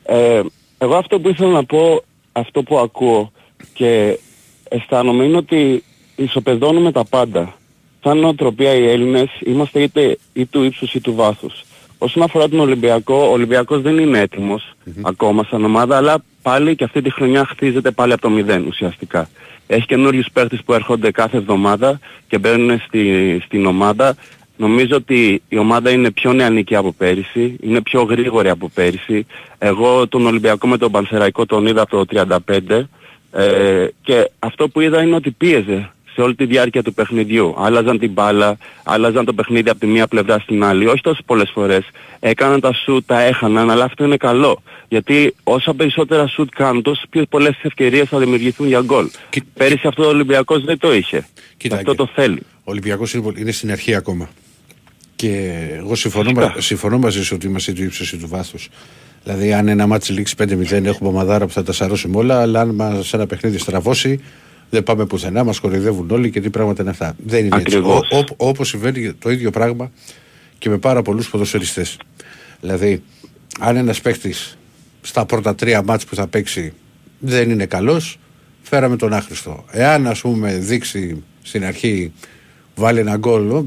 Ε, 0.04 0.42
εγώ 0.78 0.96
αυτό 0.96 1.20
που 1.20 1.30
ήθελα 1.30 1.52
να 1.52 1.66
πω, 1.66 2.04
αυτό 2.32 2.64
που 2.64 2.78
ακούω 2.78 3.32
και 3.74 4.20
αισθάνομαι 4.70 5.24
είναι 5.24 5.38
ότι 5.38 5.84
ισοπεδώνουμε 6.16 6.92
τα 6.92 7.06
πάντα. 7.06 7.56
Σαν 8.04 8.18
νοοτροπία 8.18 8.74
οι 8.74 8.88
Έλληνες 8.90 9.30
είμαστε 9.46 9.82
είτε 9.82 10.18
ή 10.34 10.46
του 10.46 10.64
ύψους 10.64 10.94
ή 10.94 11.02
του 11.02 11.16
βάθους. 11.16 11.64
Όσον 12.06 12.24
αφορά 12.24 12.50
τον 12.50 12.60
Ολυμπιακό, 12.60 13.16
ο 13.16 13.32
Ολυμπιακός 13.32 13.82
δεν 13.82 13.98
είναι 13.98 14.28
ακόμα 15.02 15.44
σαν 15.44 15.64
ομάδα, 15.64 15.98
αλλά 15.98 16.24
πάλι 16.42 16.76
και 16.76 16.84
αυτή 16.84 17.02
τη 17.02 17.10
χρονιά 17.12 17.46
χτίζεται 17.46 17.92
πάλι 17.92 18.14
από 18.14 18.22
το 18.22 18.30
μηδέν 18.30 18.66
ουσιαστικά. 18.68 19.30
Έχει 19.68 19.86
καινούριους 19.86 20.28
παίχτες 20.34 20.62
που 20.66 20.74
έρχονται 20.74 21.12
κάθε 21.12 21.38
εβδομάδα 21.38 22.00
και 22.28 22.38
μπαίνουν 22.38 22.80
στη, 22.88 23.42
στην 23.46 23.66
ομάδα. 23.66 24.16
Νομίζω 24.58 24.96
ότι 24.96 25.42
η 25.50 25.58
ομάδα 25.58 25.90
είναι 25.90 26.12
πιο 26.12 26.34
νεανική 26.34 26.76
από 26.76 26.92
πέρυσι, 26.92 27.56
είναι 27.62 27.82
πιο 27.82 28.02
γρήγορη 28.02 28.50
από 28.50 28.70
πέρυσι. 28.74 29.26
Εγώ 29.58 30.08
τον 30.08 30.26
Ολυμπιακό 30.26 30.68
με 30.68 30.78
τον 30.78 30.92
Πανσεραϊκό 30.92 31.46
τον 31.46 31.66
είδα 31.66 31.82
από 31.82 32.06
το 32.06 32.26
35 32.48 32.84
ε, 33.32 33.88
και 34.02 34.32
αυτό 34.40 34.70
που 34.70 34.82
είδα 34.82 35.02
είναι 35.02 35.16
ότι 35.16 35.32
πίεζε 35.32 35.90
σε 36.16 36.22
όλη 36.22 36.36
τη 36.36 36.46
διάρκεια 36.46 36.84
του 36.84 36.94
παιχνιδιού. 36.94 37.56
Άλλαζαν 37.58 38.00
την 38.00 38.12
μπάλα, 38.12 38.58
άλλαζαν 38.84 39.26
το 39.26 39.34
παιχνίδι 39.34 39.70
από 39.70 39.80
τη 39.80 39.88
μία 39.88 40.08
πλευρά 40.08 40.40
στην 40.40 40.64
άλλη. 40.64 40.88
Όχι 40.88 41.02
τόσο 41.02 41.22
πολλές 41.26 41.50
φορές. 41.54 41.84
Έκαναν 42.20 42.60
τα 42.60 42.74
σουτ, 42.74 43.04
τα 43.06 43.22
έχαναν, 43.22 43.70
αλλά 43.70 43.84
αυτό 43.84 44.04
είναι 44.04 44.18
καλό. 44.18 44.62
Γιατί 44.88 45.36
όσα 45.44 45.74
περισσότερα 45.74 46.28
σουτ 46.28 46.50
κάνουν, 46.56 46.82
τόσο 46.82 47.02
πιο 47.10 47.26
πολλές 47.30 47.60
ευκαιρίες 47.62 48.10
θα 48.10 48.20
δημιουργηθούν 48.20 48.68
για 48.68 48.82
γκολ. 48.82 49.10
Και... 49.30 49.44
Πέρυσι 49.54 49.88
αυτό 49.88 50.04
ο 50.04 50.08
Ολυμπιακός 50.08 50.64
δεν 50.64 50.78
το 50.78 50.94
είχε. 50.94 51.28
Κοίτα, 51.58 51.76
αυτό 51.76 51.96
το 51.96 52.10
θέλει. 52.16 52.40
Ο 52.40 52.72
Ολυμπιακός 52.72 53.14
είναι, 53.14 53.34
είναι 53.38 53.52
στην 53.52 53.72
αρχή 53.72 53.96
ακόμα. 53.96 54.30
Και 55.16 55.56
εγώ 55.78 55.96
συμφωνώ, 55.96 56.54
συμφωνώ 56.58 56.98
μαζί 56.98 57.24
σου 57.24 57.36
ότι 57.36 57.48
είμαστε 57.48 57.72
του 57.72 57.84
ύψους 57.84 58.12
ή 58.12 58.18
του 58.18 58.28
βάθους. 58.28 58.70
Δηλαδή, 59.24 59.54
αν 59.54 59.68
ένα 59.68 59.88
ματς 59.88 60.12
λήξει 60.12 60.36
5-0, 60.38 60.72
έχουμε 60.72 61.10
ομαδάρα 61.10 61.46
που 61.46 61.52
θα 61.52 61.64
τα 61.64 61.72
σαρώσουμε 61.72 62.18
όλα, 62.18 62.42
αλλά 62.42 62.60
αν 62.60 62.76
μας 62.76 63.14
ένα 63.14 63.28
παιχνίδι 63.28 63.58
στραβώσει, 63.58 64.20
δεν 64.70 64.84
πάμε 64.84 65.06
πουθενά, 65.06 65.44
μας 65.44 65.60
κοροϊδεύουν 65.60 66.12
όλοι 66.12 66.32
και 66.32 66.42
τι 66.42 66.50
πράγματα 66.50 66.82
είναι 66.82 66.92
αυτά. 66.92 67.16
Δεν 67.26 67.46
είναι 67.46 67.58
έτσι. 67.60 67.82
Όπως 68.38 68.68
συμβαίνει 68.68 69.14
το 69.14 69.30
ίδιο 69.30 69.52
πράγμα 69.52 69.92
και 70.58 70.70
με 70.70 70.78
πάρα 70.78 71.02
πολλούς 71.02 71.30
ποδοσφαιριστές. 71.30 71.98
Δηλαδή, 72.62 73.04
αν 73.60 73.76
ένας 73.76 74.02
παίχτη 74.02 74.34
στα 75.02 75.26
πρώτα 75.26 75.56
τρία 75.56 75.84
μάτς 75.84 76.06
που 76.06 76.16
θα 76.16 76.28
παίξει 76.28 76.74
δεν 77.20 77.50
είναι 77.50 77.66
καλός, 77.66 78.20
φέραμε 78.62 78.96
τον 78.96 79.14
άχρηστο. 79.14 79.66
Εάν 79.72 80.08
ας 80.08 80.22
πούμε 80.22 80.58
δείξει 80.58 81.24
στην 81.42 81.66
αρχή 81.66 82.12
βάλει 82.76 83.00
ένα 83.00 83.18
γκολ, 83.18 83.64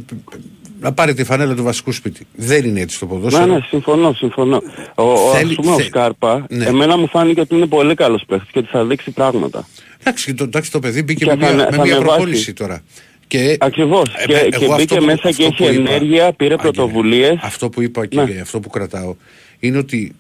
να 0.80 0.92
πάρει 0.92 1.14
τη 1.14 1.24
φανέλα 1.24 1.54
του 1.54 1.62
βασικού 1.62 1.92
σπίτι. 1.92 2.26
Δεν 2.34 2.64
είναι 2.64 2.80
έτσι 2.80 2.98
το 2.98 3.06
ποδόσφαιρο. 3.06 3.46
Ναι, 3.46 3.52
ναι, 3.52 3.60
συμφωνώ, 3.68 4.12
συμφωνώ. 4.12 4.62
Ο, 4.94 5.16
Θέλει, 5.16 5.50
ας 5.50 5.54
πούμε, 5.54 5.74
ο 5.74 5.78
Σκάρπα, 5.78 6.46
ναι. 6.48 6.64
εμένα 6.64 6.96
μου 6.96 7.08
φάνηκε 7.08 7.40
ότι 7.40 7.54
είναι 7.56 7.66
πολύ 7.66 7.94
καλός 7.94 8.24
παίχτης 8.26 8.50
και 8.50 8.58
ότι 8.58 8.68
θα 8.68 8.84
δείξει 8.84 9.10
πράγματα. 9.10 9.66
Εντάξει, 10.08 10.34
το, 10.34 10.44
εντάξει, 10.44 10.70
το 10.70 10.78
παιδί 10.78 11.02
μπήκε 11.02 11.24
με 11.24 11.36
μια, 11.36 11.52
με 11.52 11.78
μια 11.82 11.96
προπόνηση 11.96 12.52
τώρα. 12.52 12.82
Και, 13.26 13.56
Ακριβώς. 13.60 14.14
Ε, 14.16 14.26
και, 14.26 14.48
και 14.58 14.66
μπήκε 14.76 15.00
μέσα 15.00 15.30
και 15.30 15.44
έχει 15.44 15.64
ενέργεια, 15.64 16.32
πήρε 16.32 16.56
πρωτοβουλίες. 16.56 17.38
Αυτό 17.42 17.68
που 17.68 17.82
είπα 17.82 18.06
και 18.06 18.20
ναι. 18.20 18.40
αυτό 18.40 18.60
που 18.60 18.70
κρατάω 18.70 19.16
είναι 19.58 19.78
ότι 19.78 20.14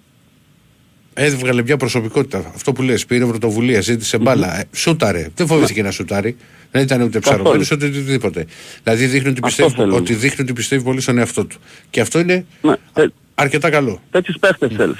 έβγαλε 1.14 1.62
μια 1.62 1.76
προσωπικότητα. 1.76 2.52
Αυτό 2.54 2.72
που 2.72 2.82
λες, 2.82 3.06
πήρε 3.06 3.26
πρωτοβουλία, 3.26 3.80
ζήτησε 3.80 4.18
μπάλα, 4.18 4.60
mm-hmm. 4.60 4.66
σούταρε. 4.76 5.28
Δεν 5.34 5.46
φοβήθηκε 5.46 5.82
να 5.82 5.90
σουτάρει. 5.90 6.36
Δεν 6.70 6.82
ήταν 6.82 7.02
ούτε 7.02 7.18
ψαρωμένο 7.18 7.64
ούτε 7.72 7.86
οτιδήποτε. 7.86 8.46
Δηλαδή 8.82 9.06
δείχνει 9.06 9.28
ότι, 9.28 9.40
πιστεύει, 9.40 9.80
ότι 9.80 10.14
δείχνει 10.14 10.44
ότι 10.44 10.52
πιστεύει 10.52 10.82
πολύ 10.82 11.00
στον 11.00 11.18
εαυτό 11.18 11.44
του. 11.44 11.56
Και 11.90 12.00
αυτό 12.00 12.18
είναι 12.18 12.46
ναι. 12.60 12.74
αρκετά 13.34 13.70
καλό. 13.70 14.02
Τέτοιους 14.10 14.36
παίχτες 14.40 14.72
θέλεις. 14.76 14.98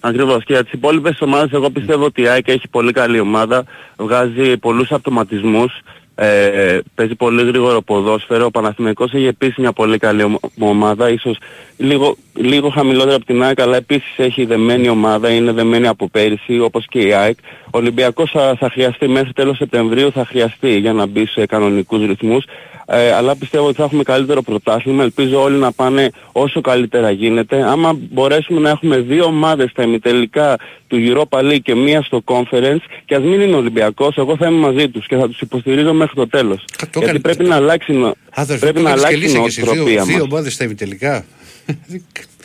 Ναι. 0.00 0.10
Ακριβώς. 0.10 0.44
Και 0.44 0.52
για 0.52 0.62
τις 0.62 0.72
υπόλοιπες 0.72 1.20
ομάδες 1.20 1.52
εγώ 1.52 1.70
πιστεύω 1.70 2.04
ότι 2.04 2.22
η 2.22 2.28
ΑΕΚ 2.28 2.48
έχει 2.48 2.68
πολύ 2.68 2.92
καλή 2.92 3.20
ομάδα, 3.20 3.64
βγάζει 3.96 4.56
πολλούς 4.56 4.92
αυτοματισμούς, 4.92 5.72
ε, 6.18 6.78
παίζει 6.94 7.14
πολύ 7.14 7.44
γρήγορο 7.44 7.82
ποδόσφαιρο. 7.82 8.44
Ο 8.44 8.50
Παναθηναϊκός 8.50 9.12
έχει 9.12 9.26
επίσης 9.26 9.56
μια 9.56 9.72
πολύ 9.72 9.98
καλή 9.98 10.38
ομάδα, 10.58 11.10
ίσως 11.10 11.38
λίγο, 11.76 12.16
λίγο 12.34 12.68
χαμηλότερα 12.68 13.16
από 13.16 13.24
την 13.24 13.42
ΑΕΚ, 13.42 13.60
αλλά 13.60 13.76
επίσης 13.76 14.14
έχει 14.16 14.44
δεμένη 14.44 14.88
ομάδα, 14.88 15.30
είναι 15.30 15.52
δεμένη 15.52 15.86
από 15.86 16.08
πέρυσι, 16.08 16.60
όπως 16.60 16.86
και 16.88 16.98
η 16.98 17.12
ΑΕΚ. 17.12 17.38
Ο 17.64 17.78
Ολυμπιακός 17.78 18.30
θα, 18.30 18.56
θα 18.58 18.70
χρειαστεί 18.70 19.08
μέχρι 19.08 19.32
τέλος 19.32 19.56
Σεπτεμβρίου, 19.56 20.12
θα 20.12 20.24
χρειαστεί 20.24 20.78
για 20.78 20.92
να 20.92 21.06
μπει 21.06 21.26
σε 21.26 21.46
κανονικούς 21.46 22.06
ρυθμούς. 22.06 22.44
Ε, 22.88 23.12
αλλά 23.12 23.36
πιστεύω 23.36 23.66
ότι 23.66 23.76
θα 23.76 23.84
έχουμε 23.84 24.02
καλύτερο 24.02 24.42
πρωτάθλημα. 24.42 25.02
Ελπίζω 25.02 25.42
όλοι 25.42 25.56
να 25.56 25.72
πάνε 25.72 26.10
όσο 26.32 26.60
καλύτερα 26.60 27.10
γίνεται. 27.10 27.62
Άμα 27.62 27.98
μπορέσουμε 28.10 28.60
να 28.60 28.70
έχουμε 28.70 28.98
δύο 28.98 29.24
ομάδες 29.24 29.70
στα 29.70 29.82
ημιτελικά 29.82 30.58
του 30.86 30.96
Europa 30.98 31.38
League 31.38 31.60
και 31.62 31.74
μία 31.74 32.02
στο 32.02 32.22
Conference 32.24 32.80
και 33.04 33.14
ας 33.14 33.22
μην 33.22 33.40
είναι 33.40 33.56
Ολυμπιακός, 33.56 34.16
εγώ 34.16 34.36
θα 34.36 34.46
είμαι 34.46 34.58
μαζί 34.58 34.88
τους 34.88 35.06
και 35.06 35.16
θα 35.16 35.28
τους 35.28 35.40
υποστηρίζω 35.40 35.92
μέχρι 35.92 36.14
το 36.14 36.28
τέλος. 36.28 36.64
Γιατί 36.94 37.20
πρέπει 37.20 37.44
να 37.44 37.54
αλλάξει, 37.56 37.92
νο... 37.92 38.14
πρέπει 38.60 38.80
να 38.80 38.90
αλλάξει 38.90 39.30
η 39.30 39.32
νοοτροπία 39.32 39.98
μας. 39.98 40.06
Δύο 40.06 40.22
ομάδες 40.22 40.52
στα 40.52 40.64
ημιτελικά. 40.64 41.24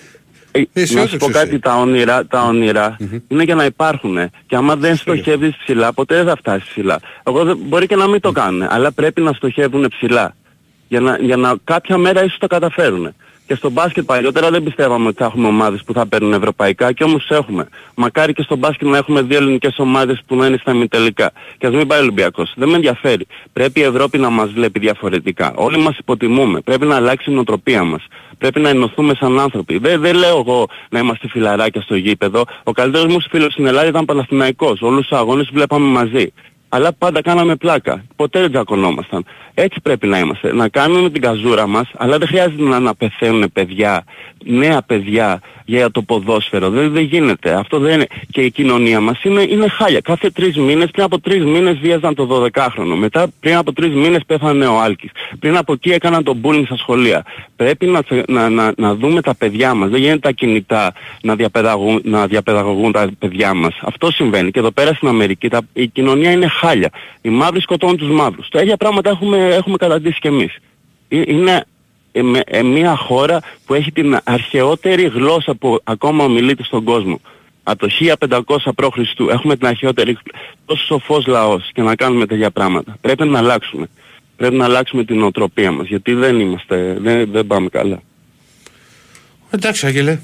Ε, 0.51 0.63
να 0.93 1.05
σου 1.05 1.17
πω 1.17 1.27
κάτι, 1.27 1.59
τα 1.59 1.75
όνειρα, 1.75 2.25
τα 2.25 2.43
ονειρα 2.43 2.97
είναι 3.27 3.43
για 3.43 3.55
να 3.55 3.65
υπάρχουν. 3.65 4.17
Και 4.45 4.55
άμα 4.55 4.75
δεν 4.75 4.95
στοχεύεις 4.95 5.57
ψηλά, 5.57 5.93
ποτέ 5.93 6.15
δεν 6.15 6.25
θα 6.25 6.35
φτάσεις 6.35 6.69
ψηλά. 6.69 6.99
Εγώ 7.23 7.55
μπορεί 7.55 7.85
και 7.85 7.95
να 7.95 8.07
μην 8.07 8.21
το 8.21 8.31
κάνουν, 8.31 8.67
αλλά 8.69 8.91
πρέπει 8.91 9.21
να 9.21 9.33
στοχεύουν 9.33 9.87
ψηλά. 9.87 10.35
Για 10.87 10.99
να, 10.99 11.17
για 11.17 11.37
να 11.37 11.55
κάποια 11.63 11.97
μέρα 11.97 12.23
ίσως 12.23 12.37
το 12.37 12.47
καταφέρουν. 12.47 13.13
Και 13.51 13.57
στο 13.57 13.69
μπάσκετ 13.69 14.05
παλιότερα 14.05 14.49
δεν 14.49 14.63
πιστεύαμε 14.63 15.07
ότι 15.07 15.17
θα 15.17 15.25
έχουμε 15.25 15.47
ομάδες 15.47 15.83
που 15.85 15.93
θα 15.93 16.07
παίρνουν 16.07 16.33
ευρωπαϊκά 16.33 16.91
και 16.91 17.03
όμως 17.03 17.29
έχουμε. 17.29 17.67
Μακάρι 17.95 18.33
και 18.33 18.41
στο 18.41 18.55
μπάσκετ 18.55 18.87
να 18.87 18.97
έχουμε 18.97 19.21
δύο 19.21 19.37
ελληνικές 19.37 19.79
ομάδες 19.79 20.21
που 20.25 20.35
να 20.35 20.45
είναι 20.45 20.57
στα 20.57 20.71
ημιτελικά. 20.71 21.31
Και 21.57 21.67
ας 21.67 21.73
μην 21.73 21.87
πάει 21.87 21.99
ο 21.99 22.01
Ολυμπιακός. 22.01 22.53
Δεν 22.55 22.69
με 22.69 22.75
ενδιαφέρει. 22.75 23.27
Πρέπει 23.53 23.79
η 23.79 23.83
Ευρώπη 23.83 24.17
να 24.17 24.29
μας 24.29 24.51
βλέπει 24.51 24.79
διαφορετικά. 24.79 25.53
Όλοι 25.55 25.77
μας 25.77 25.97
υποτιμούμε. 25.97 26.61
Πρέπει 26.61 26.85
να 26.85 26.95
αλλάξει 26.95 27.31
η 27.31 27.33
νοοτροπία 27.33 27.83
μας. 27.83 28.05
Πρέπει 28.37 28.59
να 28.59 28.69
ενωθούμε 28.69 29.13
σαν 29.19 29.39
άνθρωποι. 29.39 29.77
Δεν, 29.77 30.01
δεν 30.01 30.15
λέω 30.15 30.37
εγώ 30.37 30.67
να 30.89 30.99
είμαστε 30.99 31.27
φιλαράκια 31.27 31.81
στο 31.81 31.95
γήπεδο. 31.95 32.43
Ο 32.63 32.71
καλύτερος 32.71 33.13
μου 33.13 33.21
φίλος 33.29 33.53
στην 33.53 33.65
Ελλάδα 33.65 33.87
ήταν 33.87 34.05
Παναθηναϊκός. 34.05 34.81
Όλους 34.81 35.07
τους 35.07 35.17
αγώνες 35.17 35.49
βλέπαμε 35.53 35.85
μαζί 35.85 36.31
αλλά 36.73 36.93
πάντα 36.93 37.21
κάναμε 37.21 37.55
πλάκα. 37.55 38.03
Ποτέ 38.15 38.39
δεν 38.39 38.51
τζακωνόμασταν. 38.51 39.25
Έτσι 39.63 39.79
πρέπει 39.81 40.07
να 40.07 40.19
είμαστε. 40.19 40.53
Να 40.53 40.67
κάνουμε 40.67 41.09
την 41.09 41.21
καζούρα 41.21 41.67
μας, 41.67 41.89
αλλά 41.97 42.17
δεν 42.17 42.27
χρειάζεται 42.27 42.63
να, 42.63 42.79
να 42.79 42.95
πεθαίνουν 42.95 43.51
παιδιά, 43.53 44.03
νέα 44.45 44.81
παιδιά 44.81 45.41
για 45.65 45.91
το 45.91 46.01
ποδόσφαιρο. 46.01 46.69
Δεν, 46.69 46.91
δεν 46.91 47.03
γίνεται. 47.03 47.53
Αυτό 47.53 47.79
δεν 47.79 47.93
είναι. 47.93 48.07
Και 48.31 48.41
η 48.41 48.51
κοινωνία 48.51 48.99
μας 48.99 49.23
είναι, 49.23 49.41
είναι 49.41 49.67
χάλια. 49.67 49.99
Κάθε 49.99 50.29
τρεις 50.29 50.57
μήνες, 50.57 50.89
πριν 50.91 51.03
από 51.03 51.19
τρεις 51.19 51.43
μήνες 51.43 51.77
βίαζαν 51.77 52.15
το 52.15 52.27
12χρονο. 52.53 52.95
Μετά 52.97 53.27
πριν 53.39 53.55
από 53.55 53.73
τρεις 53.73 53.93
μήνες 53.93 54.21
πέθανε 54.25 54.65
ο 54.65 54.79
Άλκης. 54.81 55.11
Πριν 55.39 55.57
από 55.57 55.73
εκεί 55.73 55.91
έκαναν 55.91 56.23
το 56.23 56.37
bullying 56.43 56.63
στα 56.65 56.77
σχολεία. 56.77 57.23
Πρέπει 57.55 57.85
να, 57.85 58.01
να, 58.27 58.49
να, 58.49 58.73
να 58.77 58.95
δούμε 58.95 59.21
τα 59.21 59.35
παιδιά 59.35 59.73
μας. 59.73 59.89
Δεν 59.89 59.99
γίνεται 59.99 60.19
τα 60.19 60.31
κινητά 60.31 60.93
να 61.21 61.35
διαπαιδαγούν, 61.35 62.01
να 62.03 62.27
διαπαιδαγωγούν 62.27 62.91
τα 62.91 63.09
παιδιά 63.19 63.53
μας. 63.53 63.79
Αυτό 63.81 64.11
συμβαίνει. 64.11 64.51
Και 64.51 64.59
εδώ 64.59 64.71
πέρα 64.71 64.93
στην 64.93 65.07
Αμερική 65.07 65.49
τα, 65.49 65.61
η 65.73 65.87
κοινωνία 65.87 66.31
είναι 66.31 66.47
χάλια. 66.47 66.89
Οι 67.21 67.29
μαύροι 67.29 67.61
σκοτώνουν 67.61 67.97
τους 67.97 68.09
μαύρους. 68.09 68.49
Τα 68.49 68.61
ίδια 68.61 68.77
πράγματα 68.77 69.09
έχουμε, 69.09 69.50
έχουμε 69.53 69.77
καταντήσει 69.77 70.19
κι 70.19 70.27
εμείς. 70.27 70.55
Ε, 71.07 71.21
είναι 71.25 71.65
ε, 72.11 72.21
ε, 72.45 72.63
μια 72.63 72.95
χώρα 72.95 73.39
που 73.65 73.73
έχει 73.73 73.91
την 73.91 74.19
αρχαιότερη 74.23 75.03
γλώσσα 75.03 75.55
που 75.55 75.79
ακόμα 75.83 76.23
ομιλείται 76.23 76.63
στον 76.63 76.83
κόσμο. 76.83 77.21
Από 77.63 77.87
το 77.87 77.89
1500 78.29 78.39
π.Χ. 78.75 79.29
έχουμε 79.29 79.55
την 79.55 79.67
αρχαιότερη 79.67 80.17
τόσο 80.65 80.85
σοφός 80.85 81.25
λαός 81.27 81.69
και 81.73 81.81
να 81.81 81.95
κάνουμε 81.95 82.25
τέτοια 82.25 82.51
πράγματα. 82.51 82.97
Πρέπει 83.01 83.27
να 83.27 83.37
αλλάξουμε. 83.37 83.87
Πρέπει 84.35 84.55
να 84.55 84.65
αλλάξουμε 84.65 85.03
την 85.03 85.23
οτροπία 85.23 85.71
μας 85.71 85.87
γιατί 85.87 86.13
δεν 86.13 86.39
είμαστε, 86.39 86.97
δεν, 86.99 87.31
δεν 87.31 87.47
πάμε 87.47 87.69
καλά. 87.69 88.01
Εντάξει 89.49 89.85
Άγγελε. 89.85 90.19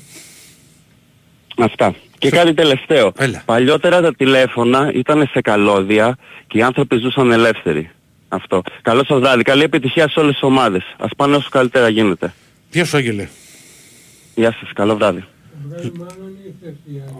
Αυτά. 1.57 1.96
Και 2.17 2.29
κάτι 2.29 2.53
τελευταίο. 2.53 3.12
Έλα. 3.17 3.43
Παλιότερα 3.46 4.01
τα 4.01 4.13
τηλέφωνα 4.15 4.91
ήταν 4.93 5.29
σε 5.31 5.41
καλώδια 5.41 6.17
και 6.48 6.57
οι 6.57 6.62
άνθρωποι 6.62 6.98
ζούσαν 6.98 7.31
ελεύθεροι. 7.31 7.89
Αυτό. 8.27 8.62
Καλό 8.81 9.03
σας 9.05 9.19
βράδυ. 9.19 9.43
Καλή 9.43 9.63
επιτυχία 9.63 10.10
σε 10.10 10.19
όλες 10.19 10.34
τις 10.34 10.43
ομάδες. 10.43 10.96
Ας 10.98 11.12
πάνε 11.17 11.36
όσο 11.36 11.50
καλύτερα 11.50 11.89
γίνεται. 11.89 12.34
Γεια 12.72 12.86
σου 12.86 12.98
Άγγελε; 12.98 13.27
Γεια 14.36 14.51
σας. 14.60 14.74
Καλό 14.74 14.96
βράδυ. 14.96 15.24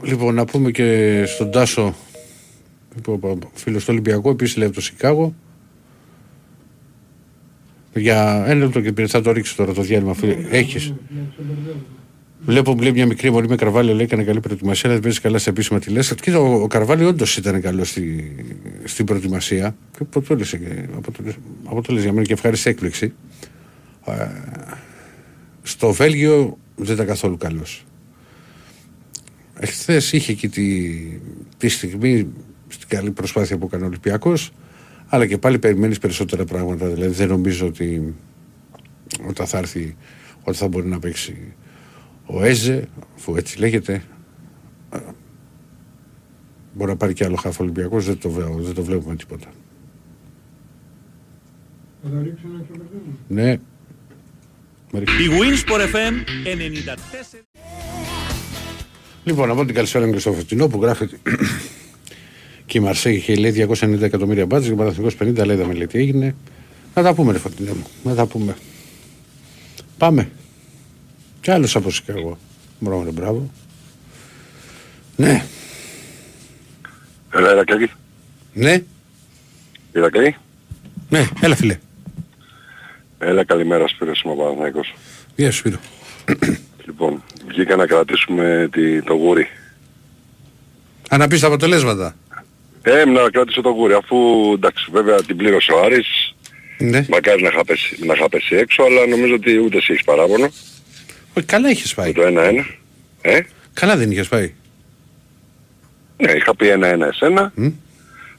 Λοιπόν, 0.04 0.34
να 0.34 0.46
πούμε 0.46 0.72
και 0.72 1.24
στον 1.26 1.52
Τάσο, 1.52 1.96
φίλος 3.54 3.84
του 3.84 3.90
Ολυμπιακού, 3.90 4.30
επίσης 4.30 4.58
λέει 4.58 4.68
από 4.68 4.76
το 4.76 4.82
Σικάγο. 4.82 5.34
Για 7.94 8.44
ένα 8.48 8.66
λεπτό 8.66 8.82
και 8.82 9.08
θα 9.08 9.22
το 9.22 9.32
ρίξεις 9.32 9.56
τώρα 9.56 9.74
το 9.74 9.82
διάλειμμα. 9.82 10.16
Έχεις. 10.50 10.94
Βλέπω 12.48 12.76
που 12.76 12.82
λέει 12.82 12.92
μια 12.92 13.06
μικρή 13.06 13.32
μορφή 13.32 13.50
με 13.50 13.56
Καρβάλιο 13.56 13.94
λέει 13.94 14.06
έκανε 14.06 14.24
καλή 14.24 14.40
προετοιμασία, 14.40 14.90
δεν 14.90 15.00
παίζει 15.00 15.20
καλά 15.20 15.38
σε 15.38 15.50
επίσημα 15.50 15.80
τη 15.80 15.90
Λέσσα. 15.90 16.16
Κοίτα, 16.16 16.40
ο, 16.40 16.62
ο 16.62 16.68
Καρβάλιο 16.68 17.08
όντως 17.08 17.38
ήταν 17.38 17.62
καλό 17.62 17.84
στη, 17.84 18.36
στην 18.84 19.06
προετοιμασία. 19.06 19.76
Και 19.92 19.98
αποτέλεσε, 20.02 20.88
αποτέλεσε, 20.96 21.38
αποτέλεσε 21.66 22.04
για 22.04 22.14
μένα 22.14 22.26
και 22.26 22.34
ευχάριστη 22.34 22.70
έκπληξη. 22.70 23.14
Ε, 24.06 24.28
στο 25.64 25.92
Βέλγιο 25.92 26.58
δεν 26.76 26.94
ήταν 26.94 27.06
καθόλου 27.06 27.38
καλός. 27.38 27.86
Εχθές 29.60 30.12
είχε 30.12 30.32
εκεί 30.32 30.50
τη, 30.50 30.92
τη 31.58 31.70
στιγμή 31.70 32.28
στην 32.68 32.88
καλή 32.88 33.12
προσπάθεια 33.12 33.58
που 33.58 33.66
έκανε 33.66 33.84
ο 33.84 33.88
Ολυμπιακός, 33.88 34.52
αλλά 35.08 35.26
και 35.26 35.38
πάλι 35.38 35.60
περιμένεις 35.60 36.00
περισσότερα 36.00 36.46
πράγματα. 36.46 36.88
Δηλαδή 36.88 37.14
δεν 37.14 37.28
νομίζω 37.28 37.66
ότι 37.68 38.16
όταν 39.28 39.48
θα 39.48 39.58
έρθει, 39.58 39.96
ότι 40.44 40.58
θα 40.58 40.68
μπορεί 40.68 40.88
να 40.88 41.00
παίξει 41.00 41.54
ο 42.28 42.44
Έζε, 42.44 42.88
αφού 43.16 43.36
έτσι 43.36 43.60
λέγεται, 43.60 44.04
μπορεί 46.74 46.90
να 46.90 46.98
πάρει 46.98 47.14
και 47.14 47.26
άλλο 47.26 47.36
χάφο 47.36 47.64
Ολυμπιακός, 47.64 48.06
δεν 48.06 48.18
το, 48.18 48.30
δεν 48.60 48.74
το 48.74 48.84
βλέπουμε 48.84 49.16
τίποτα. 49.16 49.48
Ναι. 53.28 53.52
Η 54.92 55.30
Winsport 55.40 55.94
FM 55.94 56.14
94. 57.34 57.40
Λοιπόν, 59.24 59.50
από 59.50 59.66
την 59.66 59.76
καλησπέρα 59.76 60.12
και 60.12 60.20
στο 60.20 60.34
Φωτεινό 60.34 60.68
που 60.68 60.82
γράφει 60.82 61.08
και 62.66 62.78
η 62.78 62.82
Μαρσέη 62.82 63.16
είχε 63.16 63.36
λέει 63.36 63.68
290 63.80 64.02
εκατομμύρια 64.02 64.46
μπάτζες 64.46 64.68
και 64.68 64.74
ο 64.74 64.78
Παναθηνικός 64.78 65.16
50 65.20 65.46
λέει 65.46 65.58
με 65.58 65.74
λέει 65.74 65.88
τι 65.88 65.98
έγινε. 65.98 66.36
Να 66.96 67.04
τα 67.04 67.14
πούμε 67.14 67.32
ρε 67.32 67.38
Φωτεινό 67.38 67.74
μου, 67.74 67.86
να 68.04 68.16
τα 68.16 68.26
πούμε. 68.26 68.56
Πάμε. 69.98 70.30
Κι 71.42 71.52
άλλος 71.52 71.76
από 71.76 71.92
Σικάγο. 71.92 72.38
Μπράβο, 72.80 73.12
μπράβο. 73.12 73.52
Ναι. 75.16 75.46
Έλα, 77.34 77.52
Ηρακλή. 77.52 77.92
Ναι. 78.54 78.84
Ηρακλή. 79.94 80.36
Ναι, 81.10 81.28
έλα 81.42 81.56
φίλε. 81.56 81.78
Έλα, 83.20 83.44
καλημέρα 83.44 83.88
Σπύρος, 83.88 84.22
είμαι 84.22 84.34
ο 84.34 84.36
Παναθηναϊκός. 84.36 84.94
Γεια 85.36 85.52
σου 85.52 85.58
Σπύρο. 85.58 85.80
Λοιπόν, 86.86 87.24
βγήκα 87.48 87.76
να 87.76 87.86
κρατήσουμε 87.86 88.70
τη, 88.72 89.02
το 89.02 89.14
γούρι. 89.14 89.48
Αν 91.10 91.20
να 91.20 91.28
πεις 91.28 91.40
τα 91.40 91.48
αποτελέσματα. 91.48 92.16
Ε, 92.82 93.06
να 93.06 93.30
κρατήσω 93.30 93.62
το 93.62 93.70
γούρι, 93.70 93.94
αφού 93.94 94.18
εντάξει, 94.54 94.88
βέβαια 94.92 95.24
την 95.24 95.38
πλήρωσε 95.38 95.72
ο 95.72 95.84
Άρης. 95.84 96.36
Ναι. 96.78 97.06
Μακάρι 97.10 97.42
να 97.42 97.48
είχα 97.48 97.66
πέσει, 97.66 98.06
να 98.06 98.14
είχα 98.14 98.30
πέσει 98.30 98.56
έξω, 98.56 98.84
αλλά 98.84 99.08
νομίζω 99.08 99.34
ότι 99.34 99.58
ούτε 99.58 99.78
εσύ 99.78 99.94
έχεις 99.94 100.06
παράπονο. 100.06 100.50
Όχι, 101.38 101.46
καλά 101.46 101.70
είχες 101.70 101.94
πάει. 101.94 102.08
Με 102.16 102.32
το 102.32 102.40
1-1. 102.42 102.64
Ε, 103.22 103.40
Καλά 103.74 103.98
δεν 103.98 104.12
είχες 104.12 104.28
πάει. 104.28 104.54
ναι, 106.18 106.32
είχα 106.32 106.56
πει 106.56 106.68
1-1 106.76 107.02
εσένα. 107.08 107.52
Μμ. 107.56 107.70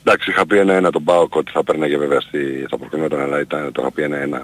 Εντάξει, 0.05 0.31
είχα 0.31 0.47
πει 0.47 0.57
1-1 0.87 0.89
τον 0.93 1.05
Πάοκ 1.05 1.35
ότι 1.35 1.51
θα 1.51 1.65
παίρναγε 1.65 1.97
βέβαια 1.97 2.21
στη, 2.21 2.39
θα 2.71 2.79
προκρινόταν, 2.79 3.21
αλλά 3.21 3.41
ήταν, 3.41 3.73
το 3.73 3.83
είχα 3.83 3.93
πει 3.93 4.03
1-1. 4.33 4.43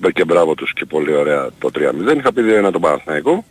Μπήκε 0.00 0.24
μπράβο 0.24 0.54
τους 0.54 0.72
και 0.72 0.84
πολύ 0.84 1.14
ωραία 1.14 1.48
το 1.58 1.70
3-0. 1.74 2.16
Είχα 2.16 2.32
πει 2.32 2.42
2-1 2.66 2.72
τον 2.72 2.80
Παναθηναϊκό. 2.80 3.44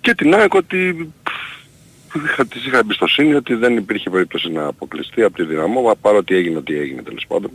Και 0.00 0.14
την 0.14 0.34
ΑΕΚ 0.34 0.54
ότι 0.54 1.10
πφ, 1.22 2.24
είχα, 2.24 2.46
της 2.46 2.66
είχα 2.66 2.78
εμπιστοσύνη 2.78 3.34
ότι 3.34 3.54
δεν 3.54 3.76
υπήρχε 3.76 4.10
περίπτωση 4.10 4.50
να 4.50 4.66
αποκλειστεί 4.66 5.22
από 5.22 5.36
τη 5.36 5.44
δυναμό, 5.44 5.96
παρότι 6.00 6.34
έγινε 6.34 6.56
ό,τι 6.56 6.78
έγινε 6.78 7.02
τέλος 7.02 7.24
πάντων. 7.28 7.50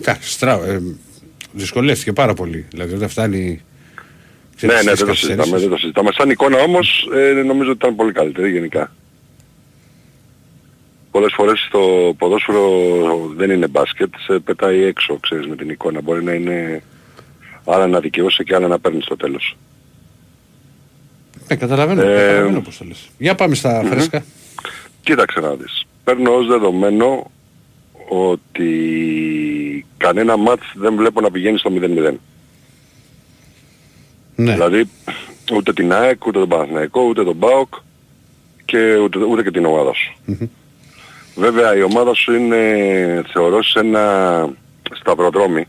Εντάξει, 0.00 0.30
στραβ, 0.30 0.68
ε, 0.68 0.82
δυσκολεύτηκε 1.52 2.12
πάρα 2.12 2.34
πολύ. 2.34 2.66
Δηλαδή 2.70 2.94
όταν 2.94 3.08
φτάνει... 3.08 3.64
Ναι, 4.60 4.72
ναι, 4.72 4.78
στις 4.78 4.84
δεν 4.84 4.96
το 4.98 5.04
καθυστερήσεις. 5.06 5.20
συζητάμε, 5.26 5.58
δεν 5.58 5.68
το 5.70 5.76
συζητάμε. 5.76 6.10
Σαν 6.12 6.30
εικόνα 6.30 6.58
όμως 6.58 7.08
ε, 7.14 7.32
νομίζω 7.32 7.70
ότι 7.70 7.78
ήταν 7.82 7.96
πολύ 7.96 8.12
καλύτερη 8.12 8.50
γενικά. 8.50 8.92
Πολλές 11.10 11.32
φορές 11.36 11.68
το 11.70 12.14
ποδόσφαιρο 12.18 12.70
δεν 13.36 13.50
είναι 13.50 13.68
μπάσκετ, 13.68 14.14
σε 14.26 14.38
πετάει 14.38 14.82
έξω, 14.82 15.18
ξέρεις, 15.20 15.46
με 15.46 15.56
την 15.56 15.68
εικόνα. 15.70 16.00
Μπορεί 16.00 16.24
να 16.24 16.32
είναι 16.32 16.82
άλλα 17.64 17.86
να 17.86 18.00
δικαιώσει 18.00 18.44
και 18.44 18.54
άλλα 18.54 18.68
να 18.68 18.78
παίρνει 18.78 19.02
στο 19.02 19.16
τέλος. 19.16 19.56
Ναι, 21.48 21.56
καταλαβαίνω, 21.56 22.02
Ε, 22.02 22.04
καταλαβαίνω 22.04 22.60
πώς 22.60 22.76
το 22.76 22.84
λες. 22.84 23.08
Για 23.18 23.34
πάμε 23.34 23.54
στα 23.54 23.82
φρέσκα. 23.90 24.24
Κοίταξε 25.02 25.40
να 25.40 25.54
δεις. 25.54 25.86
Παίρνω 26.04 26.34
ως 26.34 26.46
δεδομένο 26.46 27.30
ότι 28.08 29.86
κανένα 29.96 30.36
μάτς 30.36 30.72
δεν 30.74 30.94
βλέπω 30.96 31.20
να 31.20 31.30
πηγαίνει 31.30 31.58
στο 31.58 31.70
0-0. 31.70 32.14
Ναι. 34.36 34.52
Δηλαδή 34.52 34.90
ούτε 35.52 35.72
την 35.72 35.92
ΑΕΚ, 35.92 36.26
ούτε 36.26 36.38
τον 36.38 36.48
Παναθηναϊκό, 36.48 37.00
ούτε 37.02 37.24
τον 37.24 37.38
ΠΑΟΚ 37.38 37.74
και 38.64 38.96
ούτε, 38.96 39.18
ούτε 39.18 39.42
και 39.42 39.50
την 39.50 39.64
ομάδα 39.64 39.92
σου. 39.94 40.14
Βέβαια 41.34 41.76
η 41.76 41.82
ομάδα 41.82 42.14
σου 42.14 42.32
είναι 42.34 42.64
θεωρώ 43.32 43.62
σε 43.62 43.78
ένα 43.78 44.48
σταυροδρόμι. 44.92 45.64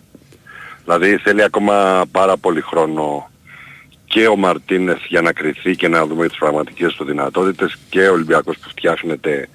Δηλαδή 0.84 1.18
θέλει 1.18 1.44
ακόμα 1.44 2.06
πάρα 2.12 2.38
πολύ 2.38 2.62
χρόνο 2.62 3.30
και 4.06 4.28
ο 4.28 4.36
Μαρτίνες 4.36 4.98
για 5.08 5.22
να 5.22 5.32
κρυθεί 5.34 5.76
και 5.76 5.88
να 5.88 6.06
δούμε 6.06 6.28
τις 6.28 6.38
πραγματικές 6.38 6.94
του 6.94 7.04
δυνατότητες 7.06 7.78
και 7.90 8.08
ο 8.08 8.12
Ολυμπιακός 8.12 8.58
που 8.58 8.70
φτιάχνεται. 8.70 9.50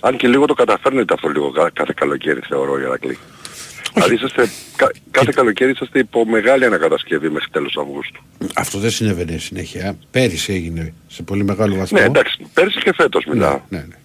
Αν 0.00 0.16
και 0.16 0.28
λίγο 0.28 0.44
το 0.46 0.54
καταφέρνετε 0.54 1.14
αυτό 1.14 1.28
λίγο 1.28 1.50
κα- 1.50 1.70
κάθε 1.72 1.92
καλοκαίρι 1.96 2.40
θεωρώ 2.48 2.78
Ηρακλή. 2.80 3.18
Δηλαδή 3.94 4.14
είσαστε, 4.14 4.50
κα- 4.76 4.92
κάθε 5.10 5.32
καλοκαίρι 5.34 5.70
είσαστε 5.70 5.98
υπό 5.98 6.26
μεγάλη 6.26 6.64
ανακατασκευή 6.64 7.30
μέχρι 7.30 7.48
τέλος 7.50 7.76
Αυγούστου. 7.80 8.22
Αυτό 8.54 8.78
δεν 8.78 8.90
συνέβαινε 8.90 9.38
συνέχεια. 9.38 9.96
Πέρυσι 10.10 10.52
έγινε 10.52 10.92
σε 11.06 11.22
πολύ 11.22 11.44
μεγάλο 11.44 11.74
βαθμό. 11.74 11.98
Ναι 11.98 12.04
εντάξει, 12.04 12.46
πέρσι 12.54 12.80
και 12.80 12.92
φέτος 12.94 13.24
μιλάω. 13.24 13.60
Ναι, 13.68 13.78
ναι. 13.78 13.96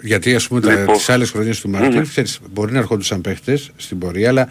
Γιατί 0.00 0.34
ας 0.34 0.48
πούμε 0.48 0.60
τα, 0.60 0.74
Λοιπόν. 0.74 0.96
τις 0.96 1.08
άλλες 1.08 1.30
χρονιές 1.30 1.60
του 1.60 1.68
Μαρτίν 1.68 2.02
ξέρεις, 2.02 2.38
μπορεί 2.52 2.72
να 2.72 2.78
ερχόντουσαν 2.78 3.20
παίχτες 3.20 3.70
στην 3.76 3.98
πορεία, 3.98 4.28
αλλά 4.28 4.48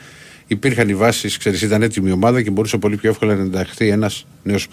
υπήρχαν 0.47 0.89
οι 0.89 0.95
βάσεις, 0.95 1.37
ξέρεις, 1.37 1.61
ήταν 1.61 1.81
έτοιμη 1.81 2.09
η 2.09 2.11
ομάδα 2.11 2.41
και 2.41 2.49
μπορούσε 2.49 2.77
πολύ 2.77 2.95
πιο 2.95 3.09
εύκολα 3.09 3.35
να 3.35 3.41
ενταχθεί 3.41 3.89
ένας 3.89 4.25
νέος 4.43 4.67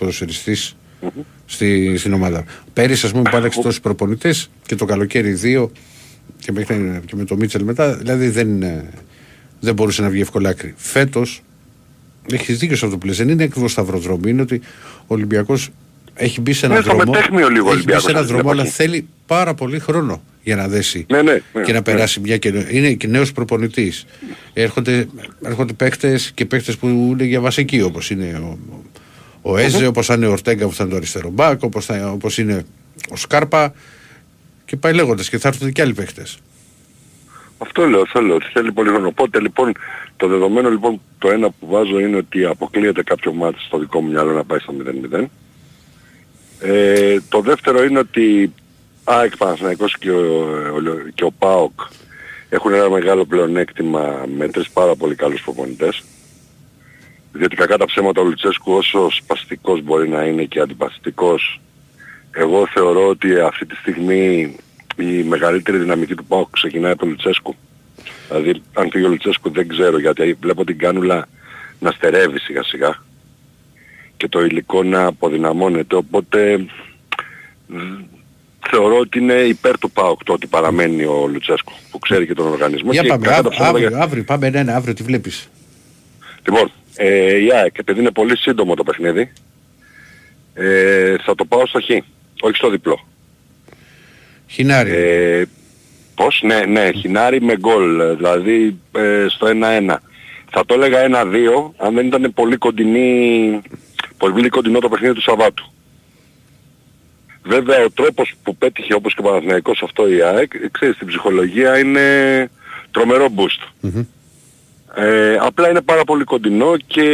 στη, 1.46 1.96
στην 1.96 2.12
ομάδα. 2.12 2.44
Πέρυσι, 2.72 3.06
ας 3.06 3.12
πούμε, 3.12 3.30
που 3.30 3.36
άλλαξε 3.36 3.60
τόσου 3.62 3.80
προπονητές 3.80 4.50
και 4.66 4.74
το 4.74 4.84
καλοκαίρι 4.84 5.32
δύο 5.32 5.72
και, 6.38 6.52
μέχρι, 6.52 7.00
και 7.06 7.16
με 7.16 7.24
το 7.24 7.36
Μίτσελ 7.36 7.62
μετά, 7.62 7.96
δηλαδή 7.96 8.28
δεν, 8.28 8.62
ε, 8.62 8.84
δεν 9.60 9.74
μπορούσε 9.74 10.02
να 10.02 10.08
βγει 10.08 10.20
εύκολα 10.20 10.48
άκρη. 10.48 10.74
Φέτος, 10.76 11.42
έχεις 12.32 12.58
δίκιο 12.58 12.76
σε 12.76 12.84
αυτό 12.84 12.98
που 12.98 13.06
λες, 13.06 13.16
δεν 13.16 13.28
είναι 13.28 13.42
ακριβώς 13.44 13.72
σταυροδρομή, 13.72 14.30
είναι 14.30 14.42
ότι 14.42 14.60
ο 15.00 15.14
Ολυμπιακός 15.14 15.68
έχει 16.14 16.40
μπει 16.40 16.52
σε 16.52 16.66
ένα 16.66 16.74
Ναι, 16.74 16.80
στο 16.80 16.94
δρόμο. 16.94 17.10
μετέχνιο 17.12 17.48
λίγο 17.48 17.52
έχει 17.52 17.62
μπει 17.62 17.70
Ολυμπιακός 17.72 18.02
σε 18.02 18.10
ένα 18.10 18.18
αυτή 18.18 18.32
την 18.32 18.36
δρόμο, 18.40 18.52
αλλά 18.52 18.62
εποχή. 18.62 18.76
θέλει 18.82 19.08
πάρα 19.26 19.54
πολύ 19.54 19.78
χρόνο 19.78 20.22
για 20.42 20.56
να 20.56 20.68
δέσει 20.68 21.06
Ναι, 21.10 21.22
ναι, 21.22 21.32
ναι, 21.32 21.62
και 21.62 21.72
να 21.72 21.78
ναι. 21.78 21.82
περάσει 21.82 22.20
μια 22.20 22.36
και 22.36 22.66
είναι 22.70 22.92
και 22.92 23.06
νέος 23.06 23.32
προπονητής. 23.32 24.06
Έρχονται, 24.52 25.06
έρχονται 25.42 25.72
παίχτε 25.72 26.18
και 26.34 26.44
παίχτε 26.46 26.72
που 26.72 26.88
είναι 26.88 27.24
για 27.24 27.40
βασική 27.40 27.80
όπως 27.82 28.10
είναι 28.10 28.40
ο, 28.44 28.58
ο 29.42 29.56
Έζε, 29.56 29.86
όπως 29.86 30.06
θα 30.06 30.14
είναι 30.14 30.26
ο 30.26 30.30
Ορτέγκα 30.30 30.66
που 30.66 30.74
θα 30.74 30.82
είναι 30.82 30.92
το 30.92 30.96
αριστερό 30.98 31.30
μπακ, 31.30 31.62
όπως 31.62 31.88
όπως 32.12 32.38
είναι 32.38 32.64
ο 33.10 33.16
Σκάρπα 33.16 33.72
και 34.64 34.76
πάει 34.76 34.92
λέγοντας 34.92 35.28
και 35.28 35.38
θα 35.38 35.48
έρθουν 35.48 35.72
και 35.72 35.82
άλλοι 35.82 35.94
παίχτε. 35.94 36.22
Αυτό 37.62 37.86
λέω, 37.86 38.00
αυτό 38.00 38.20
λέω, 38.20 38.34
ότι 38.34 38.46
θέλει 38.52 38.72
πολύ 38.72 38.88
χρόνο. 38.88 39.06
Οπότε 39.06 39.40
λοιπόν, 39.40 39.72
το 40.16 40.26
δεδομένο 40.26 40.70
λοιπόν 40.70 41.00
το 41.18 41.30
ένα 41.30 41.50
που 41.50 41.66
βάζω 41.66 41.98
είναι 41.98 42.16
ότι 42.16 42.44
αποκλείεται 42.44 43.02
κάποιο 43.02 43.32
μάτι 43.32 43.58
στο 43.60 43.78
δικό 43.78 44.00
μου 44.00 44.10
μυαλό 44.10 44.32
να 44.32 44.44
πάει 44.44 44.58
στο 44.58 44.74
0-0. 45.12 45.24
Ε, 46.60 47.16
το 47.28 47.40
δεύτερο 47.40 47.84
είναι 47.84 47.98
ότι 47.98 48.52
ΑΕΚ 49.04 49.36
Παναθηναϊκός 49.36 49.98
και 49.98 50.10
ο, 50.10 50.40
ο- 50.76 51.10
και 51.14 51.24
ο 51.24 51.30
ΠΑΟΚ 51.38 51.80
έχουν 52.48 52.72
ένα 52.74 52.90
μεγάλο 52.90 53.24
πλεονέκτημα 53.24 54.24
με 54.36 54.48
τρεις 54.48 54.70
πάρα 54.70 54.94
πολύ 54.94 55.14
καλούς 55.14 55.40
προπονητές. 55.42 56.02
Διότι 57.32 57.56
κακά 57.56 57.78
τα 57.78 57.84
ψέματα 57.84 58.20
ο 58.20 58.24
Λουτσέσκου 58.24 58.72
όσο 58.72 59.10
σπαστικός 59.10 59.82
μπορεί 59.82 60.08
να 60.08 60.24
είναι 60.24 60.44
και 60.44 60.60
αντιπαστικός 60.60 61.60
εγώ 62.32 62.66
θεωρώ 62.66 63.06
ότι 63.08 63.40
αυτή 63.40 63.66
τη 63.66 63.74
στιγμή 63.76 64.56
η 65.00 65.22
μεγαλύτερη 65.22 65.78
δυναμική 65.78 66.14
του 66.14 66.24
ΠΑΟΚ 66.24 66.48
ξεκινάει 66.50 66.90
από 66.90 67.00
τον 67.00 67.08
Λουτσέσκου. 67.08 67.56
Δηλαδή 68.28 68.62
αν 68.72 68.90
φύγει 68.90 69.04
ο 69.04 69.08
Λουτσέσκου 69.08 69.50
δεν 69.50 69.68
ξέρω 69.68 69.98
γιατί 69.98 70.36
βλέπω 70.40 70.64
την 70.64 70.78
κάνουλα 70.78 71.28
να 71.78 71.90
στερεύει 71.90 72.38
σιγά 72.38 72.62
σιγά 72.62 73.02
και 74.16 74.28
το 74.28 74.44
υλικό 74.44 74.82
να 74.82 75.06
αποδυναμώνεται 75.06 75.96
οπότε 75.96 76.66
μ, 77.66 77.76
θεωρώ 78.70 78.98
ότι 78.98 79.18
είναι 79.18 79.32
υπέρ 79.34 79.78
του 79.78 79.90
ΠΑΟΚ 79.90 80.24
το 80.24 80.32
ότι 80.32 80.46
παραμένει 80.46 81.04
ο 81.04 81.26
Λουτσέσκου 81.32 81.72
που 81.90 81.98
ξέρει 81.98 82.26
και 82.26 82.34
τον 82.34 82.46
οργανισμό 82.46 82.92
Για 82.92 83.02
και 83.02 83.08
πάμε, 83.08 83.26
κατά 83.26 83.42
τα 83.42 83.48
αύριο, 83.48 83.50
ψέματα 83.50 83.78
αύριο, 83.78 84.02
αύριο, 84.02 84.24
πάμε 84.24 84.50
ναι, 84.50 84.62
ναι, 84.62 84.72
αύριο 84.72 84.94
τι 84.94 85.02
βλέπεις. 85.02 85.48
Λοιπόν, 86.44 86.70
ε, 86.96 87.36
η 87.36 87.52
ΑΕΚ, 87.52 87.78
επειδή 87.78 88.00
είναι 88.00 88.10
πολύ 88.10 88.36
σύντομο 88.36 88.74
το 88.74 88.82
παιχνίδι, 88.82 89.32
ε, 90.54 91.16
θα 91.24 91.34
το 91.34 91.44
πάω 91.44 91.66
στο 91.66 91.80
Χ, 91.80 91.88
όχι 92.40 92.56
στο 92.56 92.70
διπλό. 92.70 93.06
Χινάρι. 94.50 94.90
Ε, 94.90 95.44
πώς, 96.14 96.40
ναι, 96.42 96.60
ναι, 96.60 96.90
χινάρι 96.92 97.42
με 97.42 97.56
γκολ, 97.56 98.00
ε, 98.00 98.14
δηλαδή 98.14 98.78
ε, 98.92 99.26
στο 99.28 99.46
1-1. 99.46 99.96
Θα 100.50 100.66
το 100.66 100.74
έλεγα 100.74 100.98
1-2, 101.02 101.70
αν 101.76 101.94
δεν 101.94 102.06
ήταν 102.06 102.32
πολύ 102.34 102.56
κοντινή, 102.56 103.60
πολύ 104.16 104.48
κοντινό 104.48 104.78
το 104.78 104.88
παιχνίδι 104.88 105.14
του 105.14 105.22
Σαββάτου. 105.22 105.72
Βέβαια 107.42 107.84
ο 107.84 107.90
τρόπος 107.90 108.34
που 108.42 108.56
πέτυχε 108.56 108.94
όπως 108.94 109.14
και 109.14 109.20
ο 109.20 109.24
Παναθηναϊκός 109.24 109.82
αυτό 109.82 110.08
η 110.08 110.22
ΑΕΚ, 110.22 110.54
ε, 110.54 110.68
ξέρεις, 110.70 110.94
στην 110.94 111.06
ψυχολογία 111.06 111.78
είναι 111.78 112.00
τρομερό 112.90 113.26
boost. 113.36 113.90
Ε, 114.94 115.36
απλά 115.40 115.70
είναι 115.70 115.80
πάρα 115.80 116.04
πολύ 116.04 116.24
κοντινό 116.24 116.76
και 116.86 117.04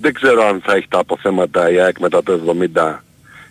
δεν 0.00 0.14
ξέρω 0.14 0.46
αν 0.46 0.60
θα 0.64 0.74
έχει 0.74 0.88
τα 0.88 0.98
αποθέματα 0.98 1.70
η 1.70 1.80
ΑΕΚ 1.80 1.98
μετά 1.98 2.22
το 2.22 2.56
70 2.74 2.94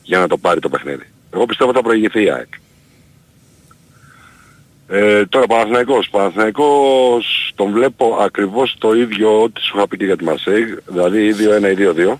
για 0.04 0.20
να 0.20 0.28
το 0.28 0.38
πάρει 0.38 0.60
το 0.60 0.70
παιχνίδι. 0.70 1.06
Εγώ 1.34 1.46
πιστεύω 1.46 1.74
θα 1.74 1.82
προηγηθεί 1.82 2.24
η 2.24 2.30
ΑΕΚ. 2.30 2.54
Ε, 4.88 5.26
τώρα 5.26 5.46
Παναθηναϊκός. 5.46 6.10
Παναθηναϊκός 6.10 7.52
τον 7.56 7.72
βλέπω 7.72 8.18
ακριβώς 8.22 8.76
το 8.78 8.96
ίδιο 8.96 9.42
ό,τι 9.42 9.62
σου 9.62 9.78
είχα 9.78 9.88
πει 9.88 9.98
και 9.98 10.06
για 10.06 10.18
τη 10.18 10.24
Μαρσέη, 10.24 10.78
δηλαδή 10.88 11.28
ή 11.28 11.34
2-1 11.34 11.72
ή 11.72 11.76
2-2 11.76 12.18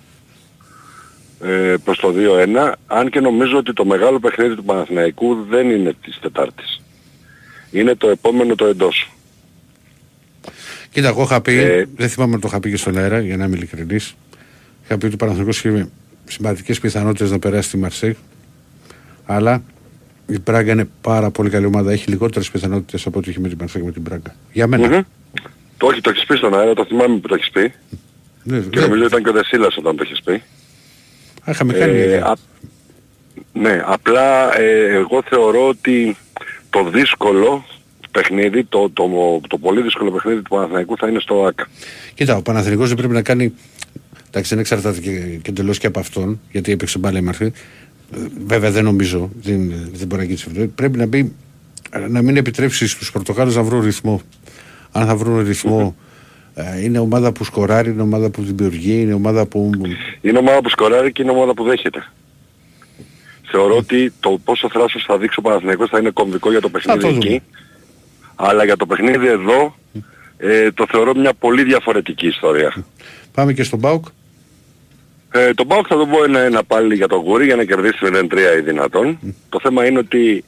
ε, 1.42 1.76
προς 1.84 2.00
το 2.00 2.14
2-1, 2.16 2.74
αν 2.88 3.10
και 3.10 3.20
νομίζω 3.20 3.58
ότι 3.58 3.74
το 3.74 3.86
μεγάλο 3.86 4.20
παιχνίδι 4.20 4.56
του 4.56 4.64
Παναθηναϊκού 4.64 5.46
δεν 5.50 5.70
είναι 5.70 5.94
της 6.04 6.20
Τετάρτης. 6.22 6.82
Είναι 7.72 7.96
το 7.96 8.10
επόμενο 8.10 8.56
το 8.56 8.66
εντός. 8.66 9.10
Κοίτα, 10.92 11.08
εγώ 11.08 11.24
είχα 11.24 11.42
πει, 11.42 11.54
Ε, 11.54 11.86
δεν 11.96 12.10
θυμάμαι 12.10 12.34
αν 12.34 12.40
το 12.40 12.48
είχα 12.48 12.60
πει 12.60 12.70
και 12.70 12.78
στον 12.78 12.98
αέρα, 12.98 13.20
για 13.20 13.38
να 13.38 13.46
είμαι 13.46 13.56
ειλικρινής. 13.56 14.16
Είχα 14.84 14.98
πει 14.98 15.06
ότι 15.06 15.14
ο 15.14 15.18
Παναθηναϊκός 15.18 15.58
είχε 15.58 15.90
σημαντικέ 16.26 16.74
πιθανότητες 16.74 17.32
να 17.32 17.40
περάσει 17.40 17.70
τη 17.70 17.78
Μαρσέη. 17.78 18.18
Αλλά 19.26 19.64
η 20.28 20.40
Πράγκα 20.40 20.72
είναι 20.72 20.90
πάρα 21.02 21.30
πολύ 21.32 21.50
καλή 21.50 21.66
ομάδα. 21.66 21.92
Έχει 21.92 22.10
λιγότερες 22.10 22.52
πιθανότητες 22.52 23.06
από 23.06 23.20
ό,τι 23.20 23.30
είχε 23.30 23.40
με 23.40 23.48
την 23.48 23.58
Μαρσέη 23.60 23.82
και 23.82 23.88
με 23.88 23.94
την 23.94 24.04
Πράγκα. 24.04 24.36
Για 24.52 24.68
μένα. 24.68 24.88
Μμμ. 24.88 25.02
Το 25.78 25.88
όχι, 25.88 26.02
το 26.02 26.10
έχεις 26.10 26.26
πει 26.26 26.36
στον 26.36 26.60
αέρα, 26.60 26.74
το 26.74 26.86
θυμάμαι 26.86 27.18
που 27.18 27.28
το 27.28 27.36
έχεις 27.36 27.50
πει. 27.50 27.74
Ναι, 28.44 28.60
Και 28.60 28.80
ναι. 28.80 28.86
νομίζω 28.86 29.06
ήταν 29.06 29.24
και 29.24 29.30
ο 29.30 29.32
Δεσίλας 29.32 29.78
όταν 29.78 29.96
το 29.96 30.04
έχεις 30.06 30.22
πει. 30.22 30.32
Α, 31.44 31.52
Είχαμε 31.52 31.74
κάνει. 31.74 31.98
Ε, 31.98 32.18
α- 32.18 32.36
ναι, 33.54 33.82
απλά 33.86 34.58
ε, 34.60 34.94
εγώ 34.96 35.24
θεωρώ 35.30 35.68
ότι 35.68 36.18
το 36.70 36.90
δύσκολο 36.90 37.66
παιχνίδι, 38.12 38.64
το, 38.64 38.90
το, 38.94 39.10
το 39.48 39.58
πολύ 39.58 39.82
δύσκολο 39.82 40.12
παιχνίδι 40.12 40.42
του 40.42 40.50
Παναθηναϊκού 40.50 40.98
θα 40.98 41.08
είναι 41.08 41.20
στο 41.20 41.46
ΆΚΑ. 41.46 41.68
Κοίτα, 42.14 42.36
ο 42.36 42.42
Παναθηναϊκός 42.42 42.88
δεν 42.88 42.98
πρέπει 42.98 43.14
να 43.14 43.22
κάνει. 43.22 43.54
Εντάξει, 44.28 44.50
δεν 44.50 44.60
εξαρτάται 44.60 45.00
και, 45.00 45.12
και 45.42 45.50
εντελώς 45.50 45.78
και 45.78 45.88
από 45.88 46.00
αυτόν, 46.00 46.40
γιατί 46.52 46.72
έπαιξε 46.72 46.98
μπάλα 46.98 47.18
η 47.20 47.22
Μαρσέη. 47.22 47.54
Ε, 48.14 48.18
Βέβαια 48.46 48.72
δεν 48.72 48.84
νομίζω, 48.84 49.30
δεν, 49.42 49.70
δεν 49.94 50.08
μπορεί 50.08 50.22
να 50.22 50.24
γίνει 50.24 50.38
συμφωνία. 50.38 50.68
Πρέπει 50.76 50.98
να, 50.98 51.06
μπει, 51.06 51.34
να 52.10 52.22
μην 52.22 52.38
επιτρέψεις 52.38 52.92
στους 52.92 53.12
Πορτογάλους 53.12 53.56
να 53.56 53.64
βρουν 53.64 53.82
ρυθμό. 53.82 54.22
Αν 54.92 55.06
θα 55.06 55.16
βρουν 55.16 55.46
ρυθμό, 55.46 55.96
ε, 56.54 56.82
είναι 56.84 57.00
ομάδα 57.00 57.32
που 57.32 57.44
σκοράρει, 57.44 57.90
είναι 57.90 58.02
ομάδα 58.02 58.30
που 58.30 58.42
δημιουργεί, 58.42 59.02
είναι 59.02 59.14
ομάδα 59.14 59.46
που. 59.46 59.70
Είναι 60.22 60.38
ομάδα 60.38 60.62
που 60.62 60.70
σκοράρει 60.70 61.12
και 61.12 61.22
είναι 61.22 61.32
ομάδα 61.32 61.54
που 61.54 61.64
δέχεται. 61.64 62.08
Θεωρώ 63.52 63.78
ότι 63.78 64.14
το 64.20 64.40
πόσο 64.44 64.70
θράσος 64.70 65.04
θα 65.04 65.18
δείξει 65.18 65.40
ο 65.40 65.42
Παναθηναϊκός 65.42 65.90
θα 65.90 66.00
είναι 66.00 66.10
κομβικό 66.10 66.52
για 66.52 66.62
το 66.62 66.70
παιχνίδι 66.70 67.00
το 67.00 67.08
δούμε. 67.08 67.18
εκεί. 67.18 67.42
Αλλά 68.36 68.66
για 68.66 68.78
το 68.78 68.86
παιχνίδι 68.86 69.28
εδώ 69.28 69.76
ε, 70.38 70.72
το 70.72 70.86
θεωρώ 70.90 71.16
μια 71.16 71.34
πολύ 71.34 71.64
διαφορετική 71.64 72.28
ιστορία. 72.28 72.86
Πάμε 73.34 73.54
και 73.54 73.64
στον 73.64 73.80
Μπάουκ. 73.80 74.06
Ε, 75.38 75.54
τον 75.54 75.68
Πάοκ 75.68 75.86
θα 75.90 75.96
τον 75.96 76.10
πω 76.10 76.24
ένα-ένα 76.24 76.64
πάλι 76.64 76.96
για 76.96 77.08
τον 77.08 77.20
Γουρί 77.20 77.46
για 77.46 77.56
να 77.56 77.64
κερδίσει 77.64 77.98
0-3 78.02 78.38
ή 78.58 78.62
δυνατόν. 78.62 79.20
Το 79.50 79.60
θέμα 79.60 79.86
είναι 79.86 80.00
ότι 80.00 80.44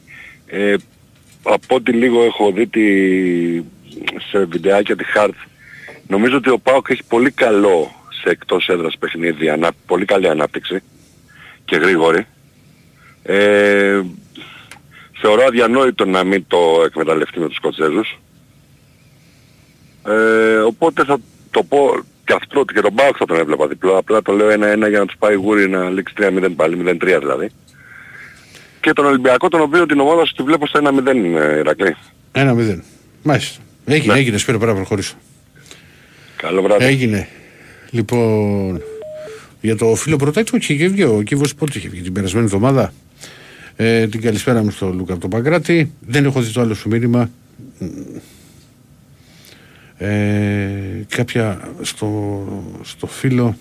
ε, 0.46 0.76
από 1.44 1.76
ό,τι 1.76 1.92
λίγο 1.92 2.24
έχω 2.24 2.52
δει 2.52 2.68
τη, 2.68 2.86
σε 4.30 4.46
βιντεάκια 4.46 4.96
τη 4.96 5.04
Χάρτ 5.04 5.34
νομίζω 6.08 6.38
ότι 6.38 6.50
ο 6.50 6.58
Πάοκ 6.58 6.88
έχει 6.90 7.04
πολύ 7.08 7.32
καλό 7.32 7.92
σε 8.22 8.30
εκτός 8.30 8.68
έδρας 8.68 8.98
παιχνίδι, 9.00 9.50
ανά, 9.50 9.72
πολύ 9.86 10.06
καλή 10.06 10.30
ανάπτυξη 10.30 10.80
και 11.66 11.76
γρήγορη. 11.76 12.26
Ε, 13.24 14.02
θεωρώ 15.22 15.44
αδιανόητο 15.46 16.06
να 16.06 16.24
μην 16.24 16.46
το 16.48 16.82
εκμεταλλευτεί 16.86 17.40
με 17.40 17.48
τους 17.48 17.56
Σκοτσέζους. 17.56 18.20
Ε, 20.08 20.58
οπότε 20.58 21.04
θα 21.04 21.18
το 21.52 21.64
πω 21.64 22.04
και 22.28 22.34
αυτό 22.42 22.66
και 22.66 22.82
τον 22.82 22.94
Πάοκ 22.94 23.16
θα 23.20 23.26
τον 23.26 23.38
έβλεπα 23.38 23.68
διπλό. 23.68 23.98
Απλά 23.98 24.22
το 24.22 24.32
λέω 24.32 24.50
ένα-ένα 24.50 24.88
για 24.88 25.00
να 25.00 25.06
τους 25.06 25.16
πάει 25.20 25.36
γούρι 25.36 25.70
να 25.70 25.90
λήξει 25.90 26.14
3-0 26.18 26.48
πάλι, 26.56 26.78
0-3 26.88 27.18
δηλαδή. 27.20 27.50
Και 28.82 28.94
τον 28.94 29.06
Ολυμπιακό 29.06 29.48
τον 29.50 29.62
οποίο 29.62 29.86
την 29.86 30.00
ομάδα 30.00 30.26
σου 30.26 30.34
τη 30.34 30.44
βλέπω 30.44 30.68
στο 30.68 30.80
1-0 30.84 31.08
ε, 31.08 31.58
Ηρακλή. 31.58 31.96
Ένα 32.32 32.54
μηδέν. 32.54 32.84
Μάλιστα. 33.24 33.62
Έγινε, 33.86 34.14
Ναι. 34.14 34.20
έγινε. 34.20 34.38
Σπύρο, 34.38 34.58
πρέπει 34.58 34.72
να 34.72 34.78
προχωρήσω. 34.78 35.16
Καλό 36.36 36.62
βράδυ. 36.62 36.84
Έγινε. 36.86 37.28
Λοιπόν, 37.90 38.82
για 39.62 39.76
το 39.76 39.96
φίλο 39.96 40.16
πρωτέκτο 40.16 40.58
είχε 40.58 40.88
βγει 40.88 41.04
ο 41.04 41.22
Κίβος 41.26 41.56
πότε 41.56 41.78
είχε 41.78 41.90
βγει 41.90 42.02
την 42.02 42.14
περασμένη 42.14 42.46
εβδομάδα. 42.46 42.94
Ε, 43.76 44.08
την 44.08 44.22
καλησπέρα 44.22 44.64
μου 44.64 44.70
στον 44.72 44.96
Λούκα 44.98 45.12
από 45.12 45.22
τον 45.22 45.30
Παγκράτη. 45.30 45.92
Δεν 46.00 46.26
έχω 46.26 46.42
δει 46.42 46.52
το 46.52 46.62
άλλο 46.62 46.74
σου 46.74 46.90
μήνυμα. 46.90 47.30
Ε, 49.98 51.06
κάποια 51.08 51.72
στο, 51.82 52.44
στο 52.84 53.08
φίλο. 53.08 53.58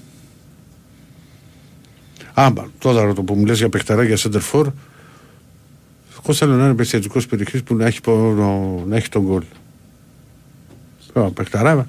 Άμπα, 2.34 2.64
τώρα 2.78 3.12
το 3.12 3.22
που 3.22 3.34
μου 3.34 3.46
λες 3.46 3.58
για 3.58 3.68
παιχταρά 3.68 4.02
για 4.04 4.16
center 4.18 4.40
for. 4.52 4.66
Εγώ 6.22 6.34
θέλω 6.34 6.54
να 6.54 6.64
είναι 6.64 6.74
παιχτιατικός 6.74 7.26
περιοχής 7.26 7.62
που 7.62 7.74
να 7.74 7.86
έχει, 7.86 8.00
πο- 8.00 8.84
να 8.88 8.96
έχει 8.96 9.08
τον 9.08 9.22
γκολ. 9.22 9.42
Α, 11.12 11.30
Παιχταρά, 11.30 11.88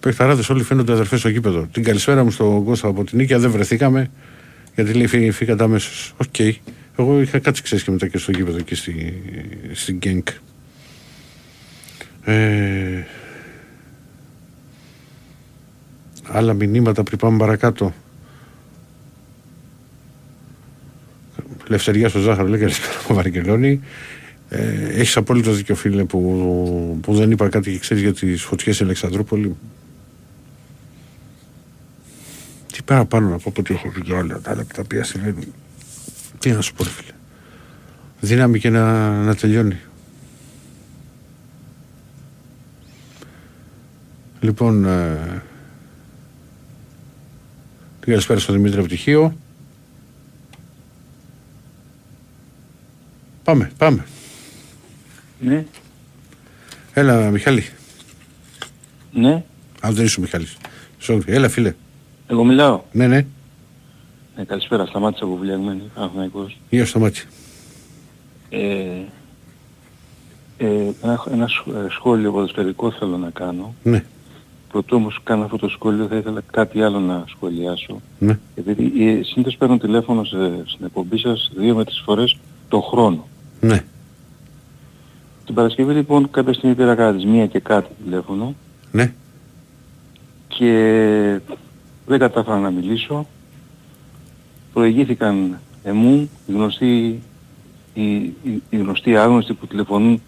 Παιχταράδες 0.00 0.48
όλοι 0.50 0.62
φαίνονται 0.62 0.92
αδερφές 0.92 1.18
στο 1.18 1.28
γήπεδο. 1.28 1.68
Την 1.72 1.82
καλησπέρα 1.82 2.24
μου 2.24 2.30
στον 2.30 2.64
Κώστα 2.64 2.88
από 2.88 3.04
την 3.04 3.18
Νίκαια 3.18 3.38
δεν 3.38 3.50
βρεθήκαμε. 3.50 4.10
Γιατί 4.74 4.92
λέει 4.92 5.06
φύ, 5.06 5.30
φύγατε 5.30 5.64
αμέσως. 5.64 6.14
Οκ. 6.16 6.38
Εγώ 6.96 7.20
είχα 7.20 7.38
κάτσει 7.38 7.62
ξέρει 7.62 7.82
και 7.82 7.90
μετά 7.90 8.08
και 8.08 8.18
στο 8.18 8.30
γήπεδο 8.30 8.60
και 8.60 8.74
στη, 8.74 9.22
στην 9.72 9.96
Γκένκ. 9.96 10.28
Ε, 12.24 13.04
άλλα 16.26 16.52
μηνύματα 16.52 17.02
πριν 17.02 17.18
πάμε 17.18 17.38
παρακάτω. 17.38 17.94
Λευθεριά 21.66 22.08
στο 22.08 22.18
Ζάχαρο 22.18 22.48
λέει 22.48 22.60
καλησπέρα 22.60 22.92
από 23.04 23.14
Βαρκελόνη. 23.14 23.80
Ε, 24.48 24.88
Έχεις 24.88 25.16
απόλυτο 25.16 25.52
δίκιο, 25.52 25.74
φίλε, 25.74 26.04
που, 26.04 26.98
που 27.02 27.14
δεν 27.14 27.30
είπα 27.30 27.48
κάτι 27.48 27.70
και 27.72 27.78
ξέρεις 27.78 28.02
για 28.02 28.12
τις 28.12 28.42
φωτιές 28.42 28.74
στην 28.74 28.86
Αλεξανδρούπολη. 28.86 29.56
Τι 32.72 32.82
παραπάνω 32.82 33.28
να 33.28 33.36
πω 33.36 33.48
από 33.48 33.60
ό,τι 33.60 33.74
έχω 33.74 33.88
πει 33.88 34.00
για 34.04 34.16
όλα 34.16 34.40
τα 34.40 34.50
άλλα 34.50 34.64
τα 34.74 34.82
οποία 34.82 35.04
συμβαίνουν. 35.04 35.44
Τι 36.38 36.50
να 36.50 36.60
σου 36.60 36.74
πω, 36.74 36.84
ρε 36.84 36.90
φίλε. 36.90 37.12
Δύναμη 38.20 38.58
και 38.58 38.70
να, 38.70 39.10
να 39.10 39.34
τελειώνει. 39.34 39.76
Λοιπόν, 44.40 44.84
ε, 44.84 45.42
καλησπέρα 48.00 48.40
στον 48.40 48.54
Δημήτρη 48.54 48.82
Πτυχίο. 48.82 49.36
Πάμε, 53.44 53.70
πάμε. 53.78 54.04
Ναι, 55.40 55.64
Έλα, 56.94 57.30
Μιχάλη. 57.30 57.64
ναι, 59.12 59.44
Αν 59.80 59.94
δεν 59.94 60.04
είσαι 60.04 60.18
ο 60.20 60.22
Μιχάλης. 60.22 60.56
Sorry. 61.06 61.20
Έλα, 61.26 61.48
φίλε. 61.48 61.74
εγώ 62.26 62.44
μιλάω. 62.44 62.82
Ναι, 62.92 63.06
ναι. 63.06 63.26
Ε, 64.36 64.44
καλησπέρα, 64.44 64.86
σταμάτησα 64.86 65.24
από 65.24 65.36
βουλιαγμένη, 65.36 65.82
Παναθηναϊκός. 65.94 66.58
Γεια 66.70 66.86
στο 66.86 66.98
μάτι. 66.98 67.22
Ε, 68.50 68.58
ε, 70.58 70.90
ένα, 71.02 71.24
ένα 71.30 71.46
σχ- 71.48 71.66
ε, 71.68 71.86
σχόλιο 71.90 72.32
ποδοσφαιρικό 72.32 72.90
θέλω 72.92 73.16
να 73.16 73.30
κάνω. 73.30 73.74
Ναι, 73.82 74.04
Πρωτού 74.72 74.96
όμως 74.96 75.20
κάνω 75.22 75.44
αυτό 75.44 75.56
το 75.56 75.68
σχόλιο 75.68 76.06
θα 76.06 76.16
ήθελα 76.16 76.42
κάτι 76.50 76.82
άλλο 76.82 76.98
να 77.00 77.24
σχολιάσω. 77.28 78.00
ναι. 78.18 78.38
Επειδή 78.54 79.08
ε, 79.08 79.22
συνήθως 79.22 79.56
παίρνω 79.56 79.78
τηλέφωνο 79.78 80.24
σε, 80.24 80.36
στην 80.66 80.84
εκπομπή 80.86 81.18
σας 81.18 81.50
δύο 81.56 81.74
με 81.74 81.84
τρεις 81.84 82.02
φορές 82.04 82.36
το 82.68 82.80
χρόνο. 82.80 83.26
Ναι. 83.60 83.84
Την 85.44 85.54
Παρασκευή 85.54 85.92
λοιπόν 85.94 86.30
κάποια 86.30 86.52
στιγμή 86.52 86.74
πήρα 86.74 86.94
κάτι 86.94 87.16
της 87.16 87.24
μία 87.26 87.46
και 87.46 87.58
κάτι 87.58 87.88
τηλέφωνο 88.04 88.54
Ναι. 88.92 89.12
και 90.48 90.72
δεν 92.06 92.18
κατάφερα 92.18 92.58
να 92.58 92.70
μιλήσω. 92.70 93.26
Προηγήθηκαν 94.72 95.58
εμού 95.82 96.30
οι 96.46 96.52
γνωστοί, 96.52 97.22
οι, 97.94 98.12
οι, 98.14 98.62
οι 98.70 98.76
γνωστοί 98.76 99.16
άγνωστοι 99.16 99.52
που 99.54 99.66
τηλεφωνούν 99.66 100.22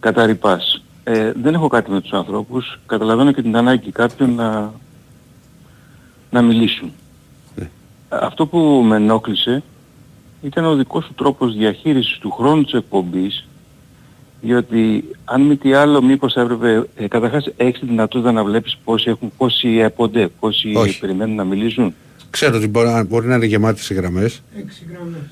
κατά 0.00 0.26
ρηπάς. 0.26 0.83
Ε, 1.04 1.32
δεν 1.32 1.54
έχω 1.54 1.68
κάτι 1.68 1.90
με 1.90 2.00
τους 2.00 2.12
ανθρώπους. 2.12 2.80
Καταλαβαίνω 2.86 3.32
και 3.32 3.42
την 3.42 3.56
ανάγκη 3.56 3.90
κάποιων 3.90 4.34
να, 4.34 4.72
να 6.30 6.42
μιλήσουν. 6.42 6.92
Ναι. 7.54 7.70
Αυτό 8.08 8.46
που 8.46 8.58
με 8.58 8.96
ενόχλησε 8.96 9.62
ήταν 10.42 10.64
ο 10.64 10.74
δικός 10.74 11.04
σου 11.04 11.14
τρόπος 11.14 11.56
διαχείρισης 11.56 12.18
του 12.18 12.30
χρόνου 12.30 12.64
της 12.64 12.72
εκπομπής 12.72 13.46
διότι 14.44 15.04
αν 15.24 15.42
μη 15.42 15.56
τι 15.56 15.72
άλλο 15.72 16.02
μήπως 16.02 16.32
θα 16.32 16.40
έπρεπε, 16.40 16.88
ε, 16.96 17.08
καταρχάς 17.08 17.52
έχεις 17.56 17.80
τη 17.80 17.86
δυνατότητα 17.86 18.32
να 18.32 18.44
βλέπεις 18.44 18.78
πόσοι, 18.84 19.10
έχουν, 19.10 19.32
πόσοι 19.36 19.68
έπονται, 19.68 20.28
πόσοι 20.40 20.72
Όχι. 20.76 21.00
περιμένουν 21.00 21.34
να 21.34 21.44
μιλήσουν; 21.44 21.94
Ξέρω 22.30 22.56
ότι 22.56 22.68
μπορεί, 22.68 22.88
μπορεί 23.08 23.26
να 23.26 23.34
είναι 23.34 23.46
γεμάτες 23.46 23.90
οι 23.90 23.94
γραμμές. 23.94 24.42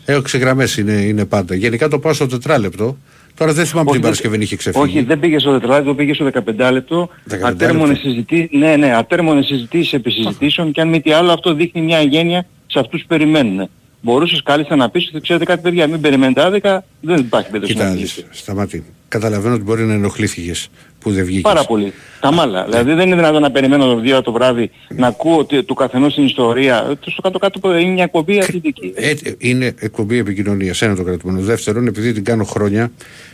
Έξι 0.04 0.38
γραμμές 0.38 0.76
είναι, 0.76 0.92
είναι 0.92 1.24
πάντα. 1.24 1.54
Γενικά 1.54 1.88
το 1.88 1.98
πάω 1.98 2.12
στο 2.12 2.26
τετράλεπτο. 2.26 2.96
Τώρα 3.42 3.54
δεν 3.54 3.66
θυμάμαι 3.66 3.90
Όχι, 3.90 3.98
την 4.00 4.08
δεν- 4.08 4.18
Παρασκευή 4.18 4.44
είχε 4.44 4.56
ξεφύγει. 4.56 4.84
Όχι, 4.84 5.02
δεν 5.02 5.18
πήγε 5.20 5.38
στο 5.38 5.52
τετράλεπτο, 5.58 5.94
πήγε 5.94 6.14
στο 6.14 6.24
15 6.24 6.70
λεπτό. 6.72 7.08
15 7.28 7.36
Ατέρμονες 7.48 7.88
λεπτό. 7.96 8.08
συζητήσεις, 8.08 8.48
ναι, 8.52 8.76
ναι, 8.76 8.94
ατέρμονες 8.94 9.46
συζητήσεις 9.46 9.92
επί 9.92 10.10
συζητήσεων 10.10 10.72
και 10.72 10.80
αν 10.80 10.88
μη 10.88 11.00
τι 11.00 11.12
άλλο 11.12 11.32
αυτό 11.32 11.54
δείχνει 11.54 11.80
μια 11.82 12.00
γένεια 12.00 12.46
σε 12.66 12.78
αυτούς 12.78 13.00
που 13.00 13.06
περιμένουν. 13.06 13.68
Μπορούσες 14.00 14.42
κάλλιστα 14.42 14.76
να 14.76 14.90
πεις 14.90 15.08
ότι 15.12 15.20
ξέρετε 15.20 15.44
κάτι 15.44 15.60
παιδιά, 15.62 15.86
μην 15.86 16.00
περιμένετε 16.00 16.42
άδικα, 16.44 16.84
δεν 17.00 17.16
υπάρχει 17.16 17.46
περίπτωση 17.50 17.72
Κοίτα, 17.74 17.84
να 17.84 17.90
δεις, 17.90 17.98
μιλήσετε. 18.00 18.26
σταμάτη. 18.30 18.84
Καταλαβαίνω 19.08 19.54
ότι 19.54 19.62
μπορεί 19.62 19.82
να 19.82 19.92
ενοχλήθηκες 19.94 20.68
που 21.00 21.10
δεν 21.12 21.24
βγήκες. 21.24 21.42
Πάρα 21.52 21.64
πολύ. 21.64 21.92
Τα 22.20 22.32
μάλα. 22.32 22.64
Δηλαδή 22.64 22.92
δεν 22.92 23.06
είναι 23.06 23.16
δυνατόν 23.16 23.40
να 23.42 23.50
περιμένω 23.50 23.86
το 23.86 23.98
δύο 24.00 24.22
το 24.22 24.32
βράδυ 24.32 24.70
να 24.88 25.06
ακούω 25.06 25.36
ότι- 25.36 25.62
του 25.64 25.74
καθενός 25.74 26.14
την 26.14 26.24
ιστορία. 26.24 26.76
Ε, 26.90 27.10
Στο 27.10 27.22
κάτω-κάτω 27.22 27.78
είναι 27.78 27.92
μια 27.92 28.02
εκπομπή 28.04 28.38
αθλητική. 28.38 28.92
Ε, 28.96 29.12
είναι 29.38 29.74
εκπομπή 29.78 30.18
επικοινωνίας. 30.18 30.82
Ένα 30.82 30.96
το 30.96 31.02
κρατούμενο. 31.02 31.40
Δεύτερον, 31.40 31.86
επειδή 31.86 32.12
την 32.12 32.24
κάνω 32.24 32.44
χρόνια, 32.44 32.90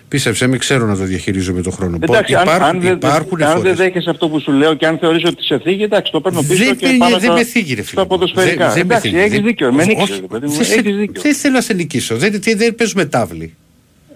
πίστεψέ 0.08 0.46
με, 0.46 0.56
ξέρω 0.56 0.86
να 0.86 0.96
το 0.96 1.04
διαχειρίζομαι 1.04 1.60
τον 1.62 1.72
χρόνο. 1.72 1.98
Εντάξει, 2.00 2.34
αν, 2.34 2.42
υπάρχουν, 2.42 2.64
αν, 2.64 2.80
δεν, 2.80 2.92
υπάρχουν 2.92 3.42
αν 3.42 3.48
δεν 3.50 3.56
φορές. 3.60 3.76
δέχεσαι 3.76 4.10
αυτό 4.10 4.28
που 4.28 4.40
σου 4.40 4.52
λέω 4.52 4.74
και 4.74 4.86
αν 4.86 4.98
θεωρείς 4.98 5.24
ότι 5.24 5.44
σε 5.44 5.58
θίγει, 5.58 5.82
εντάξει, 5.82 6.12
το 6.12 6.20
παίρνω 6.20 6.40
πίσω 6.42 6.64
Δεν, 6.64 6.76
και 6.76 6.86
με- 6.86 6.96
πάμε 6.98 7.10
δεν 7.18 7.20
στα, 7.20 7.32
με 7.32 7.44
θίγει, 7.44 7.74
ρε 7.74 7.82
φίλε. 7.82 7.84
στα 7.90 8.00
μου. 8.00 8.06
ποδοσφαιρικά. 8.06 8.64
Δεν- 8.64 8.74
δεν 8.74 8.86
με 8.86 8.94
εντάξει, 8.94 9.08
θίγει. 9.08 9.20
έχεις 9.22 9.32
Δεν- 9.34 9.44
δίκιο, 9.44 9.72
με 9.72 9.82
όχι, 9.82 9.88
νίξεις, 9.88 10.10
όχι, 10.10 10.20
ρε 10.20 10.26
παιδί 10.26 10.46
μου, 10.46 10.52
δεν 10.52 10.64
σε- 10.64 10.72
έχεις 10.74 10.96
δίκιο. 10.96 11.22
Δεν 11.22 11.34
θέλω 11.34 11.54
να 11.54 11.60
σε 11.60 11.72
νικήσω. 11.72 12.16
Δεν, 12.16 12.40
δεν, 12.42 12.58
δεν 12.58 12.74
παίζουμε 12.74 13.04
τάβλη. 13.04 13.54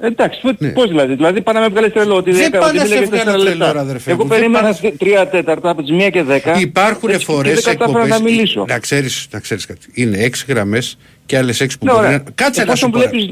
Εντάξει, 0.05 0.41
Ναι. 0.59 0.69
πώς 0.69 0.89
δηλαδή, 0.89 1.15
δηλαδή 1.15 1.43
πάνε 1.43 1.59
να 1.59 1.65
με 1.65 1.71
βγάλεις 1.71 1.93
τρελό, 1.93 2.15
ότι 2.17 2.31
Δεν 2.31 2.41
δεν 2.41 2.51
πάνε 2.51 2.65
ότι 2.67 2.77
να 2.77 2.85
σε 2.85 2.89
μιλάει 2.89 2.99
για 3.09 3.09
βγάλω 3.23 3.25
τέσσερα 3.33 3.45
τρελό, 3.45 3.65
λεπτά. 3.67 3.81
αδερφέ 3.81 4.11
Εγώ 4.11 4.23
μου, 4.23 4.29
δεν 4.29 4.39
περίμενα 4.39 4.73
πάνε- 4.75 4.97
τρία 4.99 5.29
τέταρτα 5.29 5.71
από 5.71 5.83
τις 5.83 5.91
μία 5.91 6.11
και 6.11 6.23
δέκα. 6.23 6.61
Υπάρχουν 6.61 7.09
έτσι, 7.11 7.27
και 7.27 7.33
φορές 7.33 7.53
δεν 7.55 7.63
κατάφερα 7.77 8.05
εκπομπές. 8.05 8.09
να 8.09 8.31
μιλήσω. 8.31 8.65
Να 8.69 8.79
ξέρει 8.79 9.09
να 9.31 9.39
ξέρεις 9.41 9.67
κάτι. 9.67 9.87
Είναι 9.95 10.19
έξι 10.19 10.45
γραμμές 10.49 10.99
και 11.27 11.37
άλλες 11.37 11.61
έξι 11.61 11.79
που 11.79 11.85
Ναι, 11.85 11.93
μπορεί 11.93 12.05
ωραία. 12.07 12.19
να. 12.19 12.25
Κάτσε 12.35 12.65
να 12.65 12.75
σου 12.75 12.87
Εφόσον 12.95 13.11
πω. 13.11 13.27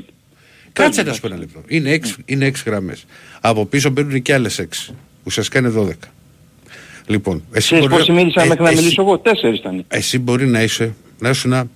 Βλέπεις- 0.75 0.97
Κάτσε 0.97 0.99
να 1.01 1.07
Πες, 1.07 1.15
σου 1.15 1.21
πω 1.21 1.27
ένα 1.27 1.37
λεπτό. 1.37 1.61
Είναι 1.67 1.91
έξι, 1.91 2.15
είναι 2.25 2.45
έξι 2.45 2.63
γραμμές. 2.67 3.05
Από 3.41 3.67
πίσω 3.67 3.91
μπαίνουν 3.91 4.23
και 4.23 4.35
άλλες 4.35 4.59
έξι. 4.59 4.95
Ουσιαστικά 5.25 5.59
είναι 5.59 5.69
12. 5.69 6.09
Λοιπόν, 7.07 7.45
εσύ 7.53 7.67
Ξέρεις 7.67 7.85
μπορεί, 7.87 7.97
πόσοι 7.99 8.13
μίλησαν 8.13 8.45
ε, 8.45 8.49
μέχρι 8.49 8.63
να 8.63 8.69
εσύ- 8.71 8.81
μιλήσω 8.81 9.03
εγώ, 9.03 9.19
τέσσερις 9.19 9.59
ήταν. 9.59 9.85
Εσύ 9.89 10.19
μπορεί 10.19 10.47
να 10.47 10.63
είσαι, 10.63 10.95
να 11.19 11.29
ήσουν 11.29 11.71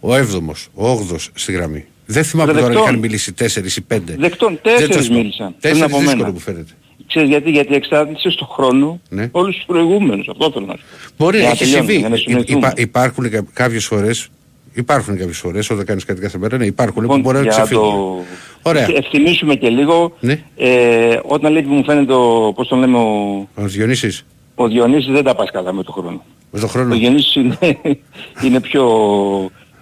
ο 0.00 0.14
έβδομος, 0.14 0.68
ο 0.74 0.88
όγδοο 0.90 1.18
στη 1.34 1.52
γραμμή. 1.52 1.84
Δεν 2.06 2.24
θυμάμαι 2.24 2.52
Ρε, 2.52 2.58
τώρα 2.58 2.66
αν 2.66 2.72
δεκτών. 2.74 2.90
είχαν 2.92 3.00
μιλήσει 3.06 3.32
τέσσερις 3.32 3.76
ή 3.76 3.80
πέντε. 3.80 4.16
Δεκτών, 4.18 4.48
Δεν 4.62 4.72
τέσσερις 4.72 4.96
το 4.96 5.02
θυμάμαι. 5.02 5.20
μίλησαν, 5.20 5.46
πριν 5.48 5.60
Τέσσερις 5.60 5.82
από 5.82 5.98
δύσκολο 5.98 6.20
μένα. 6.22 6.32
που 6.32 6.38
φαίνεται. 6.40 6.72
Ξέρεις 7.06 7.28
γιατί, 7.28 7.50
γιατί 7.50 7.74
εξάρτησε 7.74 8.30
στον 8.30 8.46
χρόνο 8.46 9.00
Ναι. 9.08 9.28
όλους 9.32 9.54
τους 9.56 9.64
προηγούμενους. 9.64 10.28
Αυτό 10.28 10.50
θέλω 10.52 10.66
να 10.66 10.72
σου 10.76 10.82
πω. 11.16 11.24
Μπορεί 11.24 11.36
Για 11.38 11.46
να 11.48 11.54
να 11.54 11.60
έχει 11.60 11.64
τελειώνουμε, 11.64 11.92
συμβεί. 11.92 12.00
για 12.00 12.08
να 12.08 12.16
Υ- 12.16 12.20
συνοηθούμε. 12.28 12.58
υπά- 12.58 12.78
υπάρχουν 12.78 13.24
κάποιες 13.52 13.84
φορές. 13.86 14.28
Υπάρχουν 14.76 15.16
κάποιες 15.18 15.38
φορές 15.38 15.70
όταν 15.70 15.84
κάνεις 15.84 16.04
κάτι 16.04 16.20
κάθε 16.20 16.38
μέρα. 16.38 16.56
Ναι, 16.56 16.66
υπάρχουν 16.66 17.02
Λοιπόν, 17.02 17.16
που 17.16 17.22
μπορεί 17.22 17.36
να 17.36 17.42
για 17.42 17.50
ξεφύγει. 17.52 17.80
το... 17.80 18.22
Ωραία. 18.62 18.86
Ευθυμίσουμε 18.94 19.54
και 19.54 19.68
λίγο. 19.68 20.16
Ναι. 20.20 20.42
Ε, 20.56 21.18
όταν 21.24 21.52
λέει 21.52 21.62
που 21.62 21.72
μου 21.74 21.84
φαίνεται 21.84 22.12
ο, 22.12 22.52
πώς 22.54 22.68
τον 22.68 22.78
λέμε, 22.78 22.98
ο, 22.98 23.48
Ο 23.54 23.66
Διονύσης, 23.66 24.24
ο 24.54 24.68
Διονύσης 24.68 25.12
δεν 25.12 25.24
τα 25.24 25.34
πας 25.34 25.50
καλά 25.50 25.72
με 25.72 25.82
τον 25.82 25.94
χρόνο. 25.94 26.22
με 26.50 26.58
τον 26.58 26.68
Ο 26.68 26.72
χρόνο. 26.72 26.94
Διονύσης 26.94 27.34
είναι, 27.34 27.58
είναι 28.44 28.60
πιο, 28.60 28.86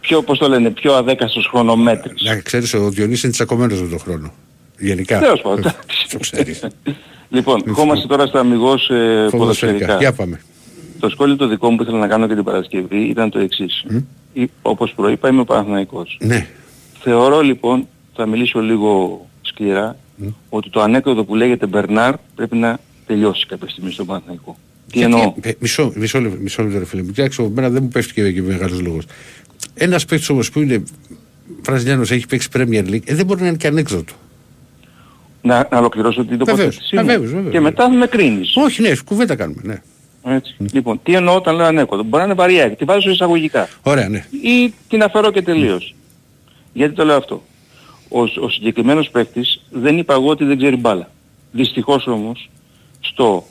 πιο, 0.01 0.23
πώς 0.23 0.39
το 0.39 0.49
λένε, 0.49 0.71
πιο 0.71 0.93
αδέκαστος 0.95 1.47
χρονομέτρης. 1.51 2.23
Να 2.23 2.37
ξέρεις, 2.37 2.75
ο 2.75 2.89
Διονύσης 2.91 3.23
είναι 3.23 3.33
τσακωμένος 3.33 3.83
με 3.83 3.89
τον 3.89 3.99
χρόνο. 3.99 4.33
Γενικά. 4.79 5.19
Τέλος 5.19 5.41
πάντων. 5.41 5.65
Ε, 5.67 5.71
Το 6.13 6.19
ξέρεις. 6.19 6.67
Λοιπόν, 7.29 7.63
ερχόμαστε 7.67 8.07
τώρα 8.07 8.27
στα 8.27 8.41
αμυγός 8.41 8.91
ε, 8.91 8.95
Ποδοσφαιρικά. 8.95 9.37
ποδοσφαιρικά. 9.37 9.97
Για 9.99 10.13
πάμε. 10.13 10.41
Το 11.01 11.09
σχόλιο 11.09 11.37
το 11.37 11.47
δικό 11.49 11.71
μου 11.71 11.77
που 11.77 11.83
ήθελα 11.83 11.99
να 11.99 12.07
κάνω 12.09 12.27
και 12.27 12.35
την 12.35 12.45
Παρασκευή 12.45 13.01
ήταν 13.03 13.31
το 13.31 13.39
εξής. 13.39 13.85
Ή- 13.91 14.05
Όπως 14.63 14.93
προείπα 14.95 15.29
είμαι 15.29 15.41
ο 15.41 15.45
Παναθηναϊκός. 15.45 16.19
Ναι. 16.21 16.47
Θεωρώ 17.01 17.41
λοιπόν, 17.41 17.89
θα 18.15 18.27
μιλήσω 18.27 18.61
λίγο 18.61 19.21
σκληρά, 19.43 19.97
ότι 20.49 20.71
το 20.71 20.81
ανέκδοτο 20.81 21.25
που 21.25 21.35
λέγεται 21.35 21.67
Μπερνάρ 21.67 22.15
πρέπει 22.35 22.57
να 22.57 22.79
τελειώσει 23.07 23.47
κάποια 23.47 23.69
στιγμή 23.69 23.91
στον 23.93 24.07
Παναθηναϊκό. 24.07 24.57
Τι 24.91 24.99
Γιατί- 24.99 25.13
εννοώ; 25.15 25.35
ε, 25.41 25.53
Μισό, 25.59 25.93
μισό, 25.95 26.21
λεπτό, 26.21 26.39
μισό 26.41 26.63
λεπτό, 26.63 26.79
ρε 26.79 26.85
φίλε 26.85 27.03
μου. 27.03 27.11
Κοιτάξτε, 27.11 27.43
εμένα 27.43 27.69
δεν 27.71 27.83
μου 27.83 27.89
πέφτει 27.89 28.13
και, 28.13 28.33
και 28.33 28.43
μεγάλος 28.43 28.81
λόγος. 28.81 29.05
Ένας 29.75 30.05
παίκτης 30.05 30.29
όμως 30.29 30.51
που 30.51 30.61
είναι 30.61 30.83
Βραζιλιάνος, 31.63 32.11
έχει 32.11 32.27
παίξει 32.27 32.49
Premier 32.53 32.85
League, 32.89 33.01
ε, 33.05 33.15
δεν 33.15 33.27
μπορεί 33.27 33.41
να 33.41 33.47
είναι 33.47 33.57
και 33.57 33.67
ανέκδοτο. 33.67 34.13
Να, 35.43 35.69
να 35.71 35.79
ολοκληρώσω 35.79 36.25
την 36.25 36.39
Βεβαίως, 36.39 36.59
τοποθέτησή 36.59 36.97
μου. 36.97 37.05
βεβαίως, 37.05 37.31
βεβαίως. 37.33 37.53
Και 37.53 37.61
μετά 37.61 37.91
με 37.91 38.07
κρίνεις. 38.07 38.57
Όχι, 38.57 38.83
ναι, 38.83 38.93
κουβέντα 39.05 39.35
κάνουμε. 39.37 39.61
Ναι. 39.65 39.83
Έτσι. 40.25 40.57
Λοιπόν, 40.73 41.01
τι 41.03 41.15
εννοώ 41.15 41.35
όταν 41.35 41.55
λέω 41.57 41.67
ανέκδοτο. 41.67 42.03
Μπορεί 42.03 42.17
να 42.17 42.25
είναι 42.25 42.35
βαριά, 42.35 42.77
τη 42.77 42.85
βάζω 42.85 43.11
εισαγωγικά. 43.11 43.69
Ωραία, 43.83 44.09
ναι. 44.09 44.25
ή 44.43 44.75
την 44.89 45.03
αφαιρώ 45.03 45.31
και 45.31 45.43
τελείως. 45.43 45.95
Γιατί 46.73 46.95
το 46.95 47.05
λέω 47.05 47.17
αυτό. 47.17 47.43
Ο, 48.09 48.21
ο 48.21 48.49
συγκεκριμένος 48.49 49.11
παίκτης 49.11 49.63
δεν 49.71 49.99
είπα 49.99 50.15
εγώ 50.15 50.29
ότι 50.29 50.45
δεν 50.45 50.57
ξέρει 50.57 50.77
μπάλα. 50.77 51.11
Δυστυχώς 51.53 52.07
όμως 52.07 52.51
στο 53.01 53.45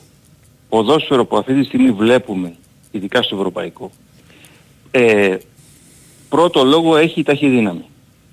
ποδόσφαιρο 0.68 1.24
που 1.24 1.36
αυτή 1.36 1.54
τη 1.54 1.64
στιγμή 1.64 1.90
βλέπουμε, 1.90 2.54
ειδικά 2.90 3.22
στο 3.22 3.36
ευρωπαϊκό, 3.36 3.90
ε, 4.90 5.36
πρώτο 6.28 6.64
λόγο 6.64 6.96
έχει 6.96 7.22
ταχυδύναμη. 7.22 7.84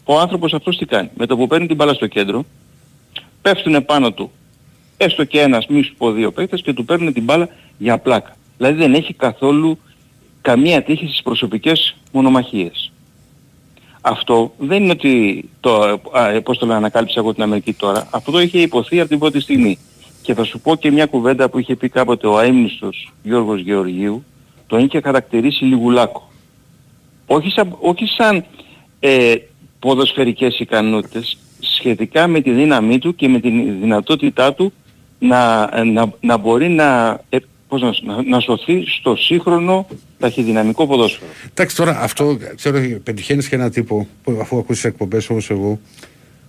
Ο 0.04 0.20
άνθρωπος 0.20 0.54
αυτός 0.54 0.78
τι 0.78 0.86
κάνει. 0.86 1.10
Με 1.18 1.26
το 1.26 1.38
που 1.38 1.48
παίρνει 1.48 1.68
την 1.68 1.76
μπάλα 1.76 1.94
στο 1.94 2.08
κέντρο, 2.08 2.46
πέφτουν 3.42 3.86
πάνω 3.86 4.12
του 4.12 4.32
έστω 5.02 5.24
και 5.24 5.42
ένας 5.42 5.68
μη 5.68 5.82
σου 5.82 5.96
πω 5.98 6.12
δύο 6.12 6.32
παίκτες 6.32 6.62
και 6.62 6.74
του 6.74 6.86
παίρνουν 6.86 7.14
την 7.14 7.24
μπάλα 7.24 7.50
για 7.80 7.98
πλάκα. 7.98 8.36
Δηλαδή 8.58 8.78
δεν 8.78 8.94
έχει 8.94 9.14
καθόλου 9.14 9.80
καμία 10.42 10.84
τύχη 10.84 11.08
στις 11.08 11.22
προσωπικές 11.22 11.96
μονομαχίες. 12.12 12.92
Αυτό 14.02 14.54
δεν 14.58 14.84
είναι 14.84 14.92
ότι 14.92 15.44
το, 15.60 16.02
α, 16.12 16.30
ε, 16.30 16.40
πώς 16.40 16.58
το 16.58 16.66
λέω, 16.66 16.76
ανακάλυψα 16.76 17.20
εγώ 17.20 17.34
την 17.34 17.44
Αμερική 17.44 17.74
τώρα. 17.74 18.08
Αυτό 18.12 18.32
το 18.32 18.40
είχε 18.40 18.60
υποθεί 18.60 19.00
από 19.00 19.10
την 19.10 19.20
πρώτη 19.20 19.40
στιγμή. 19.40 19.78
Και 20.22 20.34
θα 20.34 20.44
σου 20.44 20.60
πω 20.60 20.76
και 20.76 20.92
μια 20.92 21.06
κουβέντα 21.06 21.50
που 21.50 21.60
είχε 21.60 21.76
πει 21.76 21.90
κάποτε 21.90 22.28
ο 22.28 22.38
αείμνηστος 22.38 23.14
Γιώργος 23.24 23.62
Γεωργίου, 23.62 24.24
τον 24.68 24.80
είχε 24.80 25.02
χαρακτηρίσει 25.02 25.64
λιγουλάκο. 25.64 26.32
Όχι 27.28 27.50
σαν, 27.50 27.78
όχι 27.80 28.06
σαν 28.06 28.46
ε, 29.00 29.36
ποδοσφαιρικές 29.80 30.60
ικανότητες, 30.60 31.38
σχετικά 31.60 32.28
με 32.28 32.42
τη 32.42 32.52
δύναμή 32.52 33.00
του 33.00 33.16
και 33.16 33.28
με 33.28 33.40
τη 33.40 33.50
δυνατότητά 33.62 34.54
του 34.54 34.74
να, 35.20 35.70
να, 35.84 36.14
να 36.20 36.38
μπορεί 36.38 36.70
να, 36.70 37.20
ε, 37.30 37.38
πώς 37.70 37.82
να, 37.82 37.92
να, 38.16 38.24
να 38.24 38.40
σωθεί 38.40 38.84
στο 39.00 39.16
σύγχρονο 39.16 39.88
ταχυδυναμικό 40.20 40.88
ποδόσφαιρο. 40.88 41.32
Εντάξει 41.54 41.76
τώρα 41.76 42.00
αυτό 42.02 42.38
ξέρω 42.56 42.80
πετυχαίνεις 43.04 43.48
και 43.50 43.56
ένα 43.56 43.70
τύπο 43.70 44.08
που 44.24 44.38
αφού 44.42 44.58
ακούσεις 44.58 44.84
εκπομπές 44.84 45.30
όπως 45.30 45.50
εγώ 45.50 45.80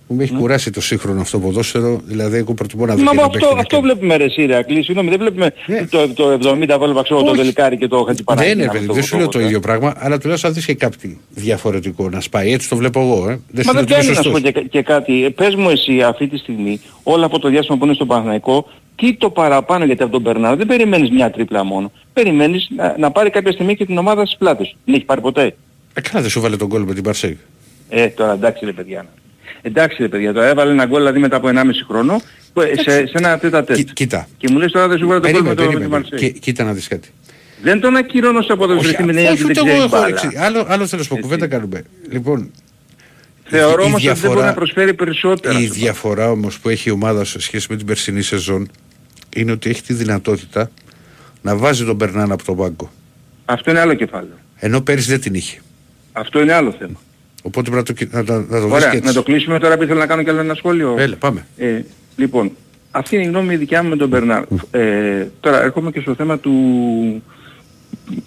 που 0.07 0.17
με 0.17 0.23
έχει 0.23 0.33
κουράσει 0.33 0.71
το 0.71 0.81
σύγχρονο 0.81 1.21
αυτό 1.21 1.39
ποδόσφαιρο. 1.39 2.01
Δηλαδή, 2.05 2.37
εγώ 2.37 2.53
προτιμώ 2.53 2.85
να 2.85 2.95
δω. 2.95 3.03
Μα 3.03 3.09
και 3.11 3.15
να 3.17 3.21
αυτό, 3.23 3.37
παίξει 3.39 3.55
αυτό 3.59 3.75
και- 3.75 3.81
βλέπουμε 3.81 4.15
ρε 4.17 4.29
Σύρια, 4.29 4.61
κλείσει. 4.61 4.83
Συγγνώμη, 4.83 5.09
δεν 5.09 5.19
βλέπουμε 5.19 5.53
Ναι. 5.65 5.85
το, 5.87 6.09
το 6.13 6.39
70 6.43 6.75
βόλβα 6.79 7.03
ξέρω 7.03 7.21
το 7.21 7.27
Όχι. 7.29 7.37
Δελικάρι 7.37 7.77
και 7.77 7.87
το 7.87 8.03
Χατζηπαράκη. 8.03 8.47
Δεν 8.47 8.57
είναι, 8.57 8.65
να 8.65 8.71
παιδί, 8.71 8.85
το 8.85 8.93
δεν 8.93 9.03
σου 9.03 9.17
λέω 9.17 9.27
το 9.27 9.37
πω, 9.37 9.43
ε. 9.43 9.47
ίδιο 9.47 9.59
πράγμα, 9.59 9.93
αλλά 9.97 10.17
τουλάχιστον 10.17 10.49
θα 10.49 10.55
δεις 10.55 10.65
και 10.65 10.73
κάτι 10.73 11.19
διαφορετικό 11.29 12.09
να 12.09 12.19
σπάει. 12.21 12.51
Έτσι 12.53 12.69
το 12.69 12.75
βλέπω 12.75 12.99
εγώ. 12.99 13.29
Ε. 13.29 13.39
Δεν 13.51 13.63
Μα 13.65 13.71
σου 13.71 13.73
λέω 13.73 13.73
δεν 13.73 13.83
ότι 13.83 13.93
είναι 13.93 14.01
κάνει 14.01 14.07
να 14.07 14.21
σου 14.23 14.31
πω 14.31 14.37
σωστός. 14.37 14.51
και, 14.53 14.61
και 14.69 14.81
κάτι. 14.81 15.25
Ε, 15.25 15.29
Πες 15.29 15.55
μου 15.55 15.69
εσύ 15.69 16.01
αυτή 16.01 16.27
τη 16.27 16.37
στιγμή, 16.37 16.81
όλο 17.03 17.25
αυτό 17.25 17.39
το 17.39 17.49
διάστημα 17.49 17.77
που 17.77 17.85
είναι 17.85 17.93
στο 17.93 18.05
Παναθηναϊκό, 18.05 18.67
τι 18.95 19.13
το 19.15 19.29
παραπάνω 19.29 19.85
γιατί 19.85 20.03
από 20.03 20.11
τον 20.11 20.21
Μπερνάρ 20.21 20.55
δεν 20.55 20.67
περιμένεις 20.67 21.09
μια 21.09 21.31
τρίπλα 21.31 21.63
μόνο. 21.63 21.91
Περιμένεις 22.13 22.67
να, 22.75 22.95
να 22.97 23.11
πάρει 23.11 23.29
κάποια 23.29 23.51
στιγμή 23.51 23.75
και 23.75 23.85
την 23.85 23.97
ομάδα 23.97 24.25
στις 24.25 24.37
πλάτες. 24.37 24.67
σου. 24.67 24.75
Δεν 24.85 24.95
έχει 24.95 25.05
πάρει 25.05 25.21
ποτέ. 25.21 25.55
Ε, 25.93 26.01
καλά, 26.01 26.21
δεν 26.21 26.29
σου 26.29 26.41
βάλε 26.41 26.57
τον 26.57 26.69
κόλλο 26.69 26.85
με 26.85 26.93
την 26.93 27.03
Παρσέγ. 27.03 27.33
Ε, 27.89 28.07
τώρα 28.07 28.33
εντάξει 28.33 28.65
ρε 28.65 28.71
παιδιά. 28.71 29.05
Εντάξει 29.61 30.01
ρε 30.01 30.07
παιδιά, 30.07 30.33
τώρα 30.33 30.47
έβαλε 30.47 30.71
ένα 30.71 30.85
γκολ 30.85 30.97
δηλαδή 30.99 31.19
μετά 31.19 31.35
από 31.35 31.47
1,5 31.47 31.59
χρόνο 31.87 32.21
που, 32.53 32.61
ε, 32.61 32.71
σε, 32.75 32.81
σε 32.91 33.11
ένα 33.13 33.37
τέτα 33.39 33.63
τέτ. 33.63 33.75
Κοι- 33.75 33.93
Κοίτα. 33.93 34.27
Και 34.37 34.47
μου 34.51 34.57
λες 34.59 34.71
τώρα 34.71 34.87
δεν 34.87 34.97
σου 34.97 35.07
βάλε 35.07 35.19
το 35.19 35.29
γκολ 35.31 35.41
με 35.41 35.53
Περίμενε, 35.53 35.55
το, 35.55 35.61
με 35.77 35.77
περίμενε. 35.79 36.03
τη 36.05 36.09
Μαρσέη. 36.11 36.29
Κοι- 36.31 36.39
Κοίτα 36.39 36.63
να 36.63 36.73
δεις 36.73 36.87
κάτι. 36.87 37.09
Δεν 37.61 37.79
τον 37.79 37.95
ακυρώνω 37.95 38.41
σε 38.41 38.55
ποδοσφαιριστή 38.55 39.03
με 39.03 39.07
την 39.11 39.17
έννοια 39.17 39.31
όχι, 39.31 39.43
ότι 39.43 39.51
ούτε 39.51 39.61
δεν 39.61 39.75
εγώ 39.75 39.87
ξέρει 39.87 40.01
έχω 40.01 40.03
μπάλα. 40.13 40.23
έτσι. 40.25 40.37
Άλλο, 40.37 40.65
άλλο 40.67 40.85
θέλω 40.85 40.97
να 41.01 41.03
σου 41.03 41.09
πω, 41.15 41.17
κουβέντα 41.21 41.47
κάνουμε. 41.47 41.83
Λοιπόν, 42.11 42.51
Θεωρώ 43.57 43.81
η 43.81 43.85
όμως 43.85 43.93
ότι 43.95 44.05
δεν 44.05 44.13
διαφορά- 44.13 44.33
μπορεί 44.33 44.45
να 44.47 44.53
προσφέρει 44.53 44.93
περισσότερα. 44.93 45.59
η 45.59 45.65
στο 45.65 45.73
διαφορά 45.73 46.31
όμως 46.31 46.59
που 46.59 46.69
έχει 46.69 46.89
η 46.89 46.91
ομάδα 46.91 47.23
σε 47.25 47.39
σχέση 47.41 47.67
με 47.69 47.77
την 47.77 47.85
περσινή 47.85 48.21
σεζόν 48.21 48.69
είναι 49.35 49.51
ότι 49.51 49.69
έχει 49.69 49.81
τη 49.83 49.93
δυνατότητα 49.93 50.71
να 51.41 51.55
βάζει 51.55 51.85
τον 51.85 51.95
Μπερνάν 51.95 52.31
από 52.31 52.43
τον 52.45 52.55
πάγκο. 52.57 52.91
Αυτό 53.45 53.71
είναι 53.71 53.79
άλλο 53.79 53.93
κεφάλαιο. 53.93 54.33
Ενώ 54.55 54.81
πέρυσι 54.81 55.09
δεν 55.09 55.21
την 55.21 55.33
είχε. 55.33 55.59
Αυτό 56.13 56.41
είναι 56.41 56.53
άλλο 56.53 56.75
θέμα. 56.79 56.99
Οπότε 57.43 57.69
πρέπει 57.71 58.07
να 58.11 58.23
το, 58.23 58.33
να, 58.33 58.43
το- 58.45 58.53
να 58.53 58.59
το 58.59 58.65
δεις 58.65 58.73
Ωραία, 58.73 58.89
και 58.89 58.95
έτσι. 58.97 59.07
να 59.07 59.13
το 59.13 59.23
κλείσουμε 59.23 59.59
τώρα 59.59 59.73
επειδή 59.73 59.87
θέλω 59.87 59.99
να 59.99 60.05
κάνω 60.07 60.23
και 60.23 60.29
άλλο 60.29 60.39
ένα 60.39 60.53
σχόλιο. 60.53 60.95
Έλα, 60.99 61.15
πάμε. 61.15 61.45
Ε, 61.57 61.81
λοιπόν, 62.15 62.51
αυτή 62.91 63.15
είναι 63.15 63.23
η 63.25 63.27
γνώμη 63.27 63.55
δικιά 63.55 63.83
μου 63.83 63.89
με 63.89 63.95
τον 63.95 64.07
Μπερνάρ. 64.09 64.43
Ε, 64.71 65.27
τώρα 65.39 65.61
έρχομαι 65.63 65.91
και 65.91 65.99
στο 65.99 66.15
θέμα 66.15 66.37
του, 66.39 66.51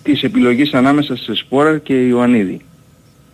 της 0.02 0.22
επιλογής 0.22 0.72
ανάμεσα 0.74 1.16
σε 1.16 1.34
Σπόρα 1.34 1.78
και 1.78 1.94
Ιωαννίδη. 1.94 2.60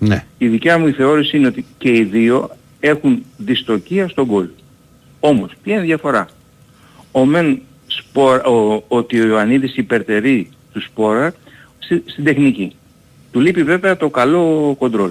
Ναι. 0.03 0.25
Η 0.39 0.49
δικιά 0.49 0.79
μου 0.79 0.87
η 0.87 0.93
θεώρηση 0.93 1.37
είναι 1.37 1.47
ότι 1.47 1.65
και 1.79 1.89
οι 1.97 2.03
δύο 2.05 2.51
έχουν 2.81 3.25
δυστοκία 3.37 4.09
στον 4.09 4.25
γκολ. 4.27 4.47
Όμως, 5.21 5.53
ποια 5.63 5.75
είναι 5.75 5.83
η 5.83 5.87
διαφορά; 5.87 6.29
Ο 7.13 7.25
μεν 7.25 7.61
σπορ, 7.87 8.37
ο, 8.37 8.85
ότι 8.89 9.21
ο 9.21 9.27
Ιωαννίδης 9.27 9.77
υπερτερεί 9.77 10.51
του 10.73 10.83
Σπόρα 10.83 11.35
στη- 11.79 12.03
στην 12.07 12.25
τεχνική. 12.25 12.75
Του 13.33 13.41
λείπει 13.41 13.63
βέβαια 13.63 13.97
το 13.97 14.09
καλό 14.11 14.75
κοντρόλ. 14.79 15.11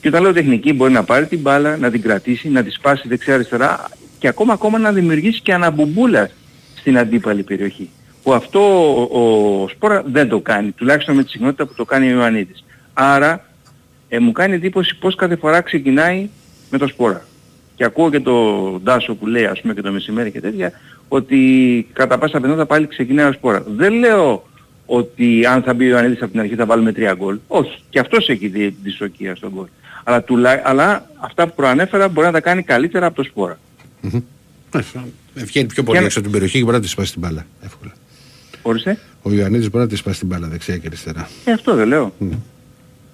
Και 0.00 0.08
όταν 0.08 0.22
λέω 0.22 0.32
τεχνική 0.32 0.72
μπορεί 0.72 0.92
να 0.92 1.04
πάρει 1.04 1.26
την 1.26 1.38
μπάλα, 1.40 1.76
να 1.76 1.90
την 1.90 2.02
κρατήσει, 2.02 2.48
να 2.48 2.62
τη 2.62 2.70
σπάσει 2.70 3.08
δεξιά-αριστερά 3.08 3.88
και 4.18 4.28
ακόμα 4.28 4.52
ακόμα 4.52 4.78
να 4.78 4.92
δημιουργήσει 4.92 5.40
και 5.40 5.52
αναμπομπούλα 5.54 6.30
στην 6.78 6.98
αντίπαλη 6.98 7.42
περιοχή. 7.42 7.90
Που 8.22 8.32
αυτό 8.34 8.60
ο, 8.94 9.62
ο 9.62 9.68
Σπόρα 9.68 10.02
δεν 10.06 10.28
το 10.28 10.40
κάνει, 10.40 10.70
τουλάχιστον 10.70 11.14
με 11.16 11.22
τη 11.24 11.30
συχνότητα 11.30 11.66
που 11.66 11.74
το 11.74 11.84
κάνει 11.84 12.06
ο 12.06 12.16
Ιωαννίδης. 12.16 12.64
Άρα 12.94 13.44
ε, 14.08 14.18
μου 14.18 14.32
κάνει 14.32 14.54
εντύπωση 14.54 14.96
πως 14.98 15.14
κάθε 15.14 15.36
φορά 15.36 15.60
ξεκινάει 15.60 16.28
με 16.70 16.78
το 16.78 16.86
Σπόρα. 16.86 17.24
Και 17.76 17.84
ακούω 17.84 18.10
και 18.10 18.20
το 18.20 18.34
Ντάσο 18.82 19.14
που 19.14 19.26
λέει 19.26 19.44
ας 19.46 19.60
πούμε 19.60 19.74
και 19.74 19.80
το 19.80 19.92
μεσημέρι 19.92 20.30
και 20.30 20.40
τέτοια 20.40 20.72
ότι 21.08 21.86
κατά 21.92 22.18
πάσα 22.18 22.36
πιθανότητα 22.36 22.66
πάλι 22.66 22.86
ξεκινάει 22.86 23.28
ο 23.28 23.32
Σπόρας. 23.32 23.62
Δεν 23.66 23.92
λέω 23.92 24.46
ότι 24.86 25.46
αν 25.46 25.62
θα 25.62 25.74
μπει 25.74 25.84
ο 25.84 25.88
Ιωαννίδης 25.88 26.22
από 26.22 26.30
την 26.30 26.40
αρχή 26.40 26.54
θα 26.54 26.66
βάλουμε 26.66 26.92
τρία 26.92 27.12
γκολ. 27.14 27.38
Όχι. 27.46 27.78
Και 27.90 27.98
αυτός 27.98 28.28
έχει 28.28 28.48
δι- 28.48 28.74
δυστοκία 28.82 29.34
στον 29.34 29.50
γκολ. 29.54 29.66
Αλλά, 30.04 30.22
τουλά, 30.22 30.62
αλλά 30.64 31.10
αυτά 31.20 31.46
που 31.48 31.54
προανέφερα 31.54 32.08
μπορεί 32.08 32.26
να 32.26 32.32
τα 32.32 32.40
κάνει 32.40 32.62
καλύτερα 32.62 33.06
από 33.06 33.16
το 33.16 33.22
Σπόρα. 33.22 33.58
Ε, 35.34 35.44
Βγαίνει 35.44 35.66
πιο 35.68 35.82
πολύ 35.82 35.98
Και- 35.98 36.04
έξω 36.04 36.18
από 36.18 36.28
την 36.28 36.36
περιοχή 36.38 36.58
και 36.58 36.64
μπορεί 36.64 36.76
να 36.76 36.82
τη 36.82 36.88
σπάσει 36.88 37.12
την 37.12 37.20
μπάλα. 37.20 37.46
Εύκολα. 37.64 37.92
Ορίστε. 38.62 38.98
Ο 39.22 39.32
Ιωαννίδης 39.32 39.70
μπορεί 39.70 39.84
να 39.84 39.90
τη 39.90 39.96
σπάσει 39.96 40.18
την 40.18 40.28
μπάλα 40.28 40.48
δεξιά 40.48 40.76
και 40.76 40.86
αριστερά. 40.86 41.28
Ε, 41.44 41.52
αυτό 41.52 41.74
δεν 41.74 41.88
λέω. 41.88 42.14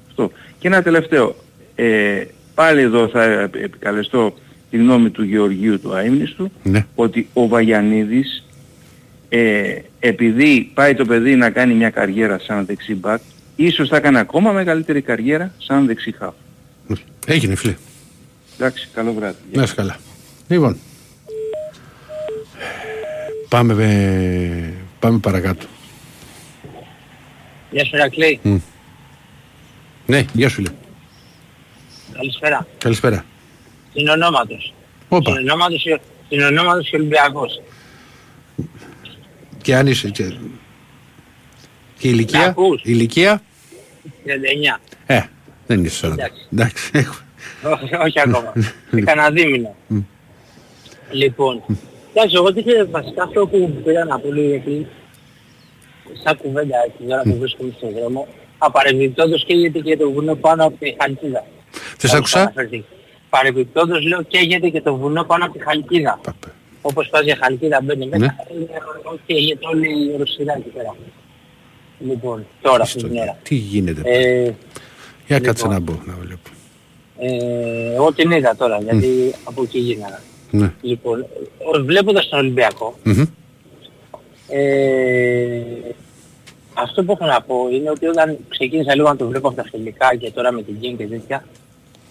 Αυτό. 0.08 0.30
Και 0.62 0.68
ένα 0.68 0.82
τελευταίο. 0.82 1.36
Ε, 1.74 2.24
πάλι 2.54 2.80
εδώ 2.80 3.08
θα 3.08 3.22
επικαλεστώ 3.52 4.34
τη 4.70 4.76
γνώμη 4.76 5.10
του 5.10 5.22
Γεωργίου 5.24 5.80
του 5.80 5.94
αείμνηστου 5.94 6.50
Ναι. 6.62 6.86
ότι 6.94 7.28
ο 7.32 7.48
Βαγιανίδης 7.48 8.44
ε, 9.28 9.74
επειδή 10.00 10.70
πάει 10.74 10.94
το 10.94 11.04
παιδί 11.04 11.34
να 11.36 11.50
κάνει 11.50 11.74
μια 11.74 11.90
καριέρα 11.90 12.38
σαν 12.38 12.66
δεξί 12.66 12.94
μπακ 12.94 13.20
ίσως 13.56 13.88
θα 13.88 14.00
κάνει 14.00 14.18
ακόμα 14.18 14.52
μεγαλύτερη 14.52 15.00
καριέρα 15.00 15.52
σαν 15.58 15.86
δεξί 15.86 16.12
χαφ. 16.18 16.34
Έγινε 17.26 17.54
φίλε. 17.54 17.74
Εντάξει, 18.58 18.88
καλό 18.94 19.12
βράδυ. 19.12 19.36
Να 19.52 19.62
είσαι 19.62 19.74
καλά. 19.74 19.96
Λοιπόν. 20.48 20.76
Πάμε, 23.48 23.74
με... 23.74 24.74
πάμε 24.98 25.18
παρακάτω. 25.18 25.66
Γεια 27.70 27.84
σου 27.84 27.96
Ρακλή. 27.96 28.40
Ναι, 30.06 30.24
γεια 30.32 30.48
σου 30.48 30.60
λέει. 30.62 30.74
Καλησπέρα. 32.12 32.66
Καλησπέρα. 32.78 33.24
Στην 33.90 34.08
ονόματος. 34.08 34.74
Όπα. 35.08 35.30
Στην 35.30 35.48
ονόματος, 35.48 35.80
στην 36.26 36.40
ονόματος 36.42 36.88
και 36.90 36.96
Ολυμπιακός. 36.96 37.60
Και 39.62 39.76
αν 39.76 39.86
είσαι. 39.86 40.08
Και, 40.10 40.22
και 41.98 42.08
η 42.08 42.10
Με 42.10 42.16
ηλικία. 42.16 42.44
ακούς; 42.44 42.80
Η 42.80 42.84
ηλικία. 42.84 43.42
39. 44.24 44.80
Ε, 45.06 45.20
δεν 45.66 45.84
είσαι 45.84 46.06
40. 46.06 46.12
Εντάξει. 46.12 46.46
Εντάξει. 46.52 46.90
έχω- 46.94 47.14
όχι, 47.82 47.94
όχι 47.94 48.20
ακόμα. 48.20 48.52
Έκανα 48.96 49.30
δίμηνο. 49.30 49.74
λοιπόν, 51.10 51.62
εντάξει, 52.14 52.34
εγώ 52.36 52.52
τι 52.52 52.62
βασικά 52.90 53.22
αυτό 53.22 53.46
που 53.46 53.80
πήρα 53.84 54.04
να 54.04 54.18
πω 54.18 54.32
λίγο 54.32 54.48
γιατί 54.48 54.86
σαν 56.24 56.36
κουβέντα 56.36 56.76
την 56.98 57.10
ώρα 57.12 57.22
που 57.22 57.36
βρίσκομαι 57.38 57.72
στον 57.76 57.92
δρόμο, 57.92 58.28
απαρεμπιπτόντως 58.64 59.44
καίγεται 59.44 59.78
και 59.78 59.96
το 59.96 60.10
βουνό 60.10 60.34
πάνω 60.34 60.64
από 60.66 60.76
τη 60.78 60.94
Χαλκίδα. 61.00 61.44
Δεν 61.98 62.10
σ' 62.10 62.14
άκουσα. 62.14 62.52
Παρεμπιπτόντως 63.30 64.02
λέω 64.06 64.22
καίγεται 64.22 64.68
και 64.68 64.80
το 64.80 64.94
βουνό 64.96 65.24
πάνω 65.24 65.44
από 65.44 65.58
τη 65.58 65.64
Χαλκίδα. 65.64 66.18
Παπε. 66.22 66.52
Όπως 66.82 67.08
πας 67.08 67.22
για 67.24 67.38
Χαλκίδα 67.42 67.80
μπαίνει 67.82 68.06
μέσα, 68.06 68.24
Ναι. 68.24 68.56
είναι 68.56 68.66
καίγεται 69.26 69.66
όλη 69.66 69.88
η 69.88 70.16
Ρωσίδα 70.18 70.52
εκεί 70.56 70.68
πέρα. 70.68 70.96
Λοιπόν, 72.06 72.46
τώρα 72.62 72.82
αυτή 72.82 72.98
Στο- 72.98 73.08
την 73.08 73.18
ώρα. 73.18 73.38
Τι 73.42 73.54
γίνεται. 73.54 74.00
Ε, 74.04 74.52
Για 75.26 75.38
κάτσε 75.40 75.66
λοιπόν. 75.68 75.70
να 75.84 75.92
μπω 75.92 76.00
να 76.04 76.14
βλέπω. 76.20 76.50
ε, 77.18 77.94
εγώ 77.94 78.12
την 78.12 78.30
είδα 78.30 78.56
τώρα, 78.56 78.78
γιατί 78.82 79.34
από 79.44 79.62
εκεί 79.62 79.78
γίνανα. 79.78 80.20
Ναι. 80.50 80.72
Λοιπόν, 80.80 81.20
ε, 81.74 81.80
βλέποντας 81.82 82.28
τον 82.28 82.38
Ολυμπιακό, 82.38 82.98
Μμμ. 83.02 83.24
ε, 84.48 85.60
αυτό 86.74 87.04
που 87.04 87.12
έχω 87.12 87.26
να 87.26 87.42
πω 87.42 87.68
είναι 87.72 87.90
ότι 87.90 88.06
όταν 88.06 88.38
ξεκίνησα 88.48 88.94
λίγο 88.94 89.08
να 89.08 89.16
το 89.16 89.26
βλέπω 89.26 89.48
από 89.48 89.56
τα 89.56 89.64
φιλικά 89.70 90.16
και 90.16 90.30
τώρα 90.30 90.52
με 90.52 90.62
την 90.62 90.76
Γκέν 90.80 90.96
και 90.96 91.06
τέτοια, 91.06 91.44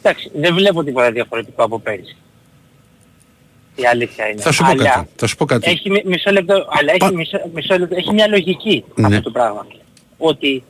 εντάξει, 0.01 0.32
δεν 0.34 0.53
βλέπω 0.53 0.84
τίποτα 0.84 1.12
διαφορετικό 1.12 1.64
από 1.64 1.80
πέρυσι. 1.80 2.16
Η 3.76 3.86
αλήθεια 3.86 4.28
είναι. 4.30 4.41
Θα 4.41 4.51
σου 4.51 4.64
πω 4.64 4.70
Αλλά 4.70 4.84
κάτι. 4.89 5.07
Θα 5.16 5.28
σου 5.28 5.36
πω 5.36 5.45
κάτι. 5.45 5.70
Έχει 5.72 5.89
μι- 5.89 6.05
μισό 6.05 6.32
λεπτό, 6.32 6.53
αλλά 6.53 6.97
Πα- 6.97 7.05
έχει, 7.05 7.16
μισό, 7.16 7.38
μισό 7.53 7.78
λεπτό, 7.78 7.95
έχει 7.95 8.14
μια 8.14 8.28
λογική 8.28 8.84
Ναι. 8.95 9.07
αυτό 9.07 9.22
το 9.22 9.32
πράγμα. 9.32 9.68
Ότι 10.18 10.64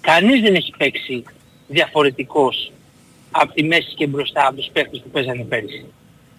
κανείς 0.00 0.40
δεν 0.40 0.54
έχει 0.54 0.72
παίξει 0.78 1.24
διαφορετικός 1.68 2.72
από 3.30 3.52
τη 3.54 3.62
μέση 3.64 3.94
και 3.94 4.06
μπροστά 4.06 4.46
από 4.46 4.56
τους 4.56 4.68
παίκτες 4.72 5.00
που 5.00 5.08
παίζανε 5.08 5.42
πέρυσι. 5.44 5.84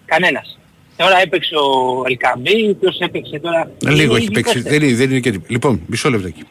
Κανένας. 0.04 0.58
Τώρα 0.96 1.20
έπαιξε 1.22 1.54
ο 1.54 2.02
Ελκαμπή, 2.06 2.74
ποιος 2.80 2.98
έπαιξε 2.98 3.38
τώρα... 3.38 3.70
Λίγο 3.78 4.02
Είναι 4.02 4.16
έχει 4.16 4.26
οι 4.26 4.30
παίξει. 4.30 4.52
παίκτες. 4.52 4.72
Δεν 4.72 4.82
είναι, 4.82 4.96
δεν 4.96 5.10
είναι 5.10 5.20
και 5.20 5.30
τίποτα. 5.30 5.52
Λοιπόν, 5.52 5.80
μισό 5.86 6.10
λεπτάκι. 6.10 6.42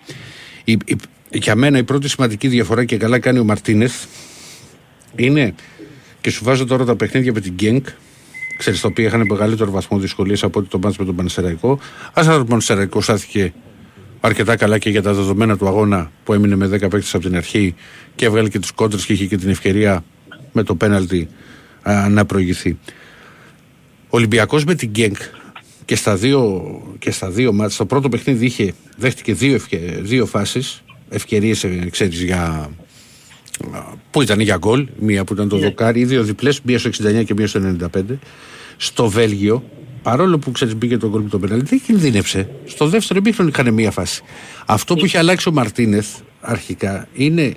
Η, 0.63 0.71
η, 0.85 0.95
για 1.31 1.55
μένα 1.55 1.77
η 1.77 1.83
πρώτη 1.83 2.09
σημαντική 2.09 2.47
διαφορά 2.47 2.85
και 2.85 2.97
καλά 2.97 3.19
κάνει 3.19 3.39
ο 3.39 3.43
Μαρτίνεθ 3.43 4.05
είναι 5.15 5.53
και 6.21 6.29
σου 6.29 6.43
βάζω 6.43 6.65
τώρα 6.65 6.85
τα 6.85 6.95
παιχνίδια 6.95 7.31
με 7.33 7.39
την 7.39 7.53
Γκένκ. 7.53 7.87
Ξέρεις, 8.57 8.81
τα 8.81 8.87
οποία 8.87 9.05
είχαν 9.05 9.25
μεγαλύτερο 9.29 9.71
βαθμό 9.71 9.97
δυσκολίες 9.97 10.43
από 10.43 10.59
ότι 10.59 10.69
το 10.69 10.79
μάτς 10.79 10.97
με 10.97 11.05
τον 11.05 11.15
Πανσεραϊκό. 11.15 11.79
Ας 12.13 12.27
ο 12.27 12.43
Πανσεραϊκό 12.43 13.01
στάθηκε 13.01 13.53
αρκετά 14.19 14.55
καλά 14.55 14.77
και 14.77 14.89
για 14.89 15.01
τα 15.01 15.13
δεδομένα 15.13 15.57
του 15.57 15.67
αγώνα 15.67 16.11
που 16.23 16.33
έμεινε 16.33 16.55
με 16.55 16.65
10 16.65 16.69
παίκτες 16.69 17.13
από 17.15 17.23
την 17.23 17.35
αρχή 17.35 17.75
και 18.15 18.25
έβγαλε 18.25 18.49
και 18.49 18.59
τους 18.59 18.71
κόντρες 18.71 19.05
και 19.05 19.13
είχε 19.13 19.25
και 19.25 19.37
την 19.37 19.49
ευκαιρία 19.49 20.03
με 20.51 20.63
το 20.63 20.75
πέναλτι 20.75 21.29
α, 21.81 22.09
να 22.09 22.25
προηγηθεί. 22.25 22.77
Ο 24.15 24.17
Ολυμπιακός 24.17 24.63
με 24.65 24.75
την 24.75 24.89
Γκένκ 24.89 25.17
και 25.85 25.95
στα 25.95 26.15
δύο, 26.15 26.63
και 26.99 27.11
στα 27.11 27.29
δύο 27.29 27.53
μάτς, 27.53 27.73
στο 27.73 27.85
πρώτο 27.85 28.09
παιχνίδι 28.09 28.45
είχε, 28.45 28.73
δέχτηκε 28.97 29.33
δύο, 29.33 29.53
ευκαι, 29.53 29.77
δύο 30.01 30.25
φάσεις 30.25 30.83
ευκαιρίες, 31.09 31.65
ξέρεις, 31.89 32.21
για. 32.21 32.69
που 34.11 34.21
ήταν 34.21 34.39
για 34.39 34.57
γκολ. 34.57 34.87
Μία 34.99 35.23
που 35.23 35.33
ήταν 35.33 35.49
το 35.49 35.57
δοκάρι, 35.57 35.99
οι 35.99 36.05
δύο 36.05 36.23
διπλές, 36.23 36.61
μία 36.61 36.79
στο 36.79 36.89
69 36.89 37.23
και 37.23 37.33
μία 37.33 37.47
στο 37.47 37.75
95. 37.95 38.01
Στο 38.77 39.09
Βέλγιο, 39.09 39.63
παρόλο 40.01 40.37
που 40.37 40.51
ξέρεις 40.51 40.75
μπήκε 40.75 40.97
το 40.97 41.09
γκολ 41.09 41.21
με 41.21 41.29
τον 41.29 41.41
πέναλτι, 41.41 41.65
δεν 41.65 41.81
κινδύνεψε. 41.85 42.49
Στο 42.65 42.87
δεύτερο 42.87 43.19
ημίχρονο 43.23 43.49
είχαν 43.53 43.73
μία 43.73 43.91
φάση. 43.91 44.21
Αυτό 44.65 44.95
που 44.95 45.05
είχε 45.05 45.17
αλλάξει 45.17 45.49
ο 45.49 45.51
Μαρτίνεθ 45.51 46.07
αρχικά 46.41 47.07
είναι 47.13 47.53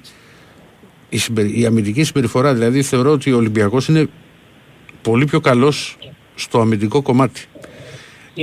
η, 1.08 1.18
συμπερι... 1.18 1.60
η 1.60 1.66
αμυντική 1.66 2.04
συμπεριφορά. 2.04 2.54
Δηλαδή 2.54 2.82
θεωρώ 2.82 3.10
ότι 3.10 3.32
ο 3.32 3.36
Ολυμπιακός 3.36 3.88
είναι 3.88 4.08
πολύ 5.02 5.24
πιο 5.24 5.40
καλός 5.40 5.96
στο 6.38 6.60
αμυντικό 6.60 7.02
κομμάτι. 7.02 7.40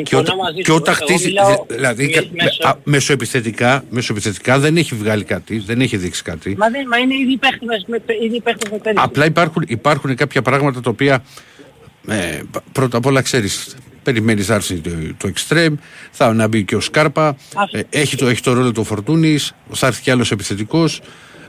Και, 0.04 0.16
όταν, 0.16 0.36
και 0.64 0.72
όταν 0.72 0.96
χτίζει. 0.96 1.34
Δηλαδή, 1.68 2.30
μέσω... 2.34 2.68
α, 2.68 2.76
μεσοεπιθετικά, 2.84 3.84
μεσοεπιθετικά 3.90 4.60
δεν 4.60 4.78
έχει 4.78 4.96
βγάλει 4.96 5.24
κάτι, 5.24 5.58
δεν 5.58 5.82
έχει 5.82 5.98
δείξει 5.98 6.24
κάτι. 6.24 6.56
Μα, 6.58 6.70
δεν, 6.70 6.86
μα 6.90 6.98
είναι 6.98 7.16
ήδη 7.16 7.38
παίχτες 7.38 7.86
με, 7.88 8.04
ήδη 8.26 8.42
παίχτες 8.42 8.72
με 8.72 8.78
πέρυσι. 8.78 9.04
Απλά 9.06 9.26
υπάρχουν, 9.26 9.64
υπάρχουν 9.68 10.16
κάποια 10.16 10.42
πράγματα 10.42 10.82
τα 10.82 10.90
οποία 10.90 11.24
ε, 12.08 12.40
πρώτα 12.72 12.98
απ' 12.98 13.06
όλα 13.06 13.22
ξέρεις. 13.22 13.76
Περιμένεις 14.04 14.48
να 14.48 14.56
έρθει 14.56 14.76
το, 14.76 14.90
το 15.18 15.32
extreme, 15.36 15.74
θα 16.12 16.34
να 16.34 16.48
μπει 16.48 16.64
και 16.64 16.76
ο 16.76 16.80
Σκάρπα, 16.80 17.38
ε, 17.72 17.82
έχει, 17.90 18.16
το, 18.16 18.28
έχει 18.28 18.42
το 18.42 18.54
ρόλο 18.54 18.72
του 18.72 18.84
Φορτούνης, 18.84 19.54
θα 19.72 19.88
έρθει 19.88 20.02
κι 20.02 20.12
άλλος 20.12 20.32
επιθετικός. 20.32 21.02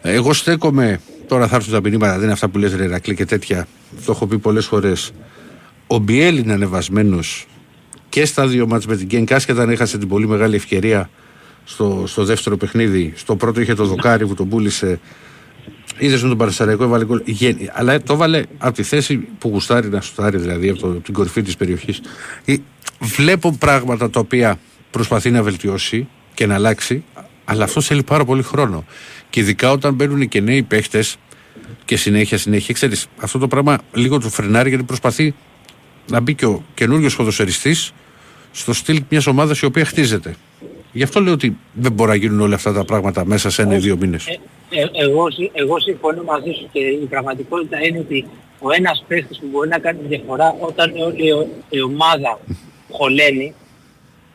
Ε, 0.03 0.13
εγώ 0.13 0.33
στέκομαι, 0.33 1.01
τώρα 1.29 1.47
θα 1.49 1.57
έρθουν 1.57 1.73
τα 1.73 1.81
μηνύματα, 1.81 2.13
δεν 2.13 2.23
είναι 2.23 2.33
αυτά 2.33 2.49
που 2.49 2.59
λες 2.59 2.75
Ρερακλή 2.75 3.15
και 3.15 3.25
τέτοια, 3.25 3.67
το 4.05 4.13
έχω 4.13 4.27
πει 4.27 4.39
πολλές 4.39 4.67
φορές. 4.67 5.13
Ο 5.87 5.99
Μπιέλ 5.99 6.39
είναι 6.39 6.53
ανεβασμένος 6.53 7.47
και 8.09 8.25
στα 8.25 8.47
δύο 8.47 8.67
μάτς 8.67 8.87
με 8.87 8.97
την 8.97 9.07
Γκένκ, 9.07 9.33
άσχετα 9.33 9.63
αν 9.63 9.71
έχασε 9.71 9.99
την 9.99 10.09
πολύ 10.09 10.29
μεγάλη 10.29 10.57
ευκαιρία 10.57 11.11
στο, 11.65 12.05
στο 12.07 12.25
δεύτερο 12.25 12.57
παιχνίδι. 12.57 13.13
Στο 13.17 13.37
πρώτο 13.37 13.61
είχε 13.61 13.75
το 13.75 13.85
δοκάρι 13.85 14.27
που 14.27 14.35
τον 14.35 14.49
πούλησε. 14.49 15.01
Είδες 15.99 16.23
με 16.23 16.29
τον 16.29 16.39
Παρασαριακό, 16.39 16.85
έβαλε 16.85 17.05
γκολ. 17.05 17.23
Αλλά 17.73 18.03
το 18.03 18.13
έβαλε 18.13 18.43
από 18.59 18.75
τη 18.75 18.83
θέση 18.83 19.19
που 19.39 19.49
γουστάρει 19.49 19.89
να 19.89 20.01
σουτάρει, 20.01 20.39
δηλαδή 20.39 20.69
από, 20.69 20.79
το, 20.81 20.87
από 20.87 21.01
την 21.01 21.15
κορυφή 21.15 21.43
της 21.43 21.57
περιοχής. 21.57 22.01
Βλέπω 23.01 23.57
πράγματα 23.59 24.11
τα 24.11 24.21
οποία 24.21 24.59
προσπαθεί 24.91 25.31
να 25.31 25.43
βελτιώσει 25.43 26.09
και 26.35 26.47
να 26.47 26.55
αλλάξει, 26.55 27.05
αλλά 27.45 27.65
αυτό 27.65 27.81
θέλει 27.81 28.03
πάρα 28.03 28.25
πολύ 28.25 28.43
χρόνο. 28.43 28.85
Και 29.31 29.41
ειδικά 29.41 29.71
όταν 29.71 29.95
μπαίνουν 29.95 30.29
και 30.29 30.41
νέοι 30.41 30.63
παίχτες 30.63 31.17
και 31.85 31.97
συνέχεια, 31.97 32.39
συνέχεια, 32.39 32.75
ξέρεις, 32.75 33.07
αυτό 33.21 33.39
το 33.39 33.49
πράγμα 33.49 33.79
λίγο 33.93 34.19
του 34.19 34.31
φρενάρει 34.31 34.69
γιατί 34.69 34.85
προσπαθεί 34.85 35.35
να 36.07 36.21
μπει 36.21 36.35
και 36.35 36.47
ο 36.47 36.63
καινούριο 36.75 37.11
ποδοσφαιριστή 37.17 37.77
στο 38.53 38.73
στυλ 38.73 39.03
μιας 39.09 39.27
ομάδας 39.27 39.61
η 39.61 39.65
οποία 39.65 39.85
χτίζεται. 39.85 40.37
Γι' 40.93 41.03
αυτό 41.03 41.21
λέω 41.21 41.33
ότι 41.33 41.57
δεν 41.73 41.93
μπορεί 41.93 42.11
να 42.11 42.17
γίνουν 42.17 42.41
όλα 42.41 42.55
αυτά 42.55 42.73
τα 42.73 42.85
πράγματα 42.85 43.25
μέσα 43.25 43.51
σε 43.51 43.63
ένα-δύο 43.63 43.97
μήνες. 43.97 44.27
Ε, 44.27 44.81
ε, 44.81 44.89
εγώ, 44.93 45.27
εγώ 45.53 45.79
συμφωνώ 45.81 46.23
μαζί 46.23 46.51
σου 46.61 46.69
και 46.73 46.79
η 46.79 47.07
πραγματικότητα 47.11 47.87
είναι 47.87 47.99
ότι 47.99 48.27
ο 48.61 48.73
ένας 48.73 49.05
παίχτης 49.09 49.39
που 49.39 49.47
μπορεί 49.51 49.69
να 49.69 49.79
κάνει 49.79 49.99
τη 49.99 50.07
διαφορά 50.07 50.57
όταν 50.61 50.93
όλη 50.97 51.49
η 51.69 51.83
ομάδα 51.83 52.41
χωλαίνει, 52.91 53.55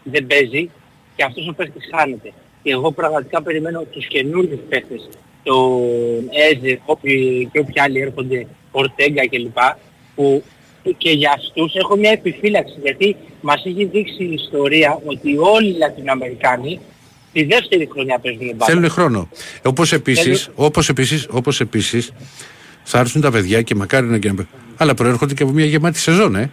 δεν 0.04 0.28
παίζει 0.28 0.70
και 1.16 1.24
αυτός 1.24 1.48
ο 1.48 1.54
παίχτης 1.54 1.90
χάνεται. 1.96 2.34
Και 2.64 2.72
εγώ 2.72 2.92
πραγματικά 2.92 3.42
περιμένω 3.42 3.84
τους 3.92 4.08
καινούριους 4.08 4.60
παίχτες, 4.70 5.10
τον 5.44 6.30
Έζε 6.50 6.80
και 7.52 7.60
όποιοι 7.60 7.80
άλλοι 7.82 8.00
έρχονται, 8.00 8.48
Ορτέγκα 8.72 9.28
κλπ. 9.28 9.58
που 10.16 10.44
και 10.98 11.10
για 11.10 11.34
αυτούς 11.38 11.74
έχω 11.74 11.96
μια 11.96 12.12
επιφύλαξη 12.12 12.76
γιατί 12.84 13.16
μας 13.42 13.66
έχει 13.66 13.86
δείξει 13.86 14.24
η 14.24 14.34
ιστορία 14.34 15.02
ότι 15.06 15.38
όλοι 15.38 15.68
οι 15.68 15.78
Λατινοαμερικάνοι 15.78 16.80
τη 17.34 17.44
δεύτερη 17.44 17.90
χρονιά 17.92 18.20
παίζουν 18.20 18.46
μπάλα. 18.56 18.66
Θέλουν 18.66 18.90
χρόνο. 18.90 19.30
Όπως 19.64 19.94
επίσης, 19.94 20.50
όπως 20.56 20.90
επίσης, 20.90 21.28
όπως 21.32 21.60
επίσης 21.60 22.12
θα 22.84 23.00
έρθουν 23.00 23.22
τα 23.22 23.32
παιδιά 23.32 23.62
και 23.62 23.76
μακάρι 23.76 24.06
να 24.08 24.18
γίνουν. 24.18 24.48
Αλλά 24.78 24.94
προέρχονται 24.94 25.34
και 25.34 25.44
από 25.44 25.52
μια 25.52 25.66
γεμάτη 25.66 26.00
σεζόν, 26.00 26.36
ε. 26.36 26.52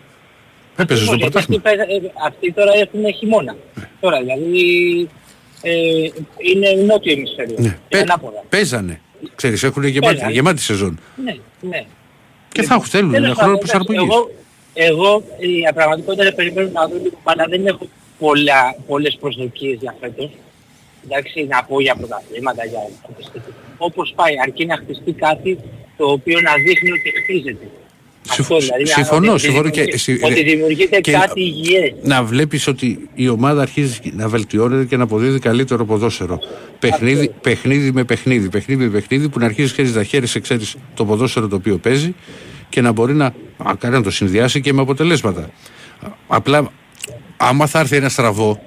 Έπαιζες 0.77 1.07
στο 1.07 1.17
πρωτάθλημα. 1.17 1.63
Αυτοί, 1.65 1.95
ε, 1.95 2.11
αυτοί 2.27 2.53
τώρα 2.53 2.73
έχουν 2.75 3.15
χειμώνα. 3.15 3.57
Ναι. 3.75 3.89
Τώρα 4.01 4.19
δηλαδή 4.21 5.09
ε, 5.63 5.73
είναι 6.53 6.83
νότιο 6.87 7.13
ημισφαίριο. 7.13 7.57
Ναι. 7.59 7.79
Πέ, 7.89 8.05
παίζανε. 8.49 9.01
Ξέρεις, 9.35 9.63
έχουν 9.63 9.85
γεμάτη, 9.85 10.33
γεμάτη 10.33 10.61
σεζόν. 10.61 10.99
Ναι, 11.25 11.37
ναι. 11.61 11.87
Και 12.61 12.67
θα 12.67 12.81
θέλουν 12.81 13.15
ένα 13.15 13.35
χρόνο 13.35 13.57
προσαρμογής. 13.59 14.03
Εγώ, 14.03 14.31
εγώ 14.75 15.23
η 15.39 15.73
πραγματικότητα 15.75 16.23
είναι 16.23 16.33
περιμένω 16.33 16.71
να 16.73 16.87
δω 16.87 16.97
λίγο 17.03 17.19
αλλά 17.25 17.45
δεν 17.49 17.67
έχω 17.67 17.89
πολλά, 18.19 18.77
πολλές 18.87 19.17
προσδοκίες 19.21 19.79
για 19.81 19.95
φέτος. 20.01 20.31
Εντάξει, 21.05 21.47
να 21.51 21.65
πω 21.65 21.81
για 21.81 21.95
πρωταθλήματα, 21.95 22.65
για 22.65 22.81
Όπως 23.79 24.13
πάει, 24.17 24.35
αρκεί 24.43 24.67
να 24.67 24.77
χτιστεί 24.77 25.13
κάτι 25.13 25.59
το 25.97 26.11
οποίο 26.11 26.41
να 26.41 26.53
δείχνει 26.55 26.91
ότι 26.91 27.13
χτίζεται. 27.23 27.67
Αυτό, 28.31 28.59
δηλαδή, 28.59 28.87
συμφωνώ, 28.87 29.33
ότι 29.33 29.41
συμφωνώ 29.41 29.71
και, 29.71 29.85
ότι 30.23 30.43
δημιουργείται 30.43 31.01
και 31.01 31.13
κάτι 31.13 31.41
υγιές. 31.41 31.93
Να 32.03 32.25
βλέπεις 32.25 32.67
ότι 32.67 33.09
η 33.15 33.29
ομάδα 33.29 33.63
αρχίζει 33.63 33.99
να 34.13 34.29
βελτιώνεται 34.29 34.85
και 34.85 34.97
να 34.97 35.03
αποδίδει 35.03 35.39
καλύτερο 35.39 35.85
ποδόσφαιρο. 35.85 36.39
Παιχνίδι, 36.79 37.31
παιχνίδι 37.41 37.93
με 37.93 38.05
παιχνίδι, 38.05 38.49
παιχνίδι 38.49 38.85
με 38.85 38.91
παιχνίδι 38.91 39.29
που 39.29 39.39
να 39.39 39.45
αρχίζεις 39.45 39.73
ξέρεις, 39.73 39.95
να 39.95 40.03
χαίρεσαι 40.03 40.41
ξέρεις, 40.41 40.77
το 40.95 41.05
ποδόσφαιρο 41.05 41.49
το 41.49 41.57
οποίο 41.57 41.79
παίζει 41.79 42.15
και 42.69 42.81
να 42.81 42.93
μπορεί 42.93 43.15
να, 43.15 43.35
να, 43.81 43.91
να 43.91 44.03
το 44.03 44.11
συνδυάσει 44.11 44.61
και 44.61 44.73
με 44.73 44.81
αποτελέσματα. 44.81 45.51
Απλά 46.27 46.73
άμα 47.37 47.67
θα 47.67 47.79
έρθει 47.79 47.97
ένα 47.97 48.09
στραβό 48.09 48.63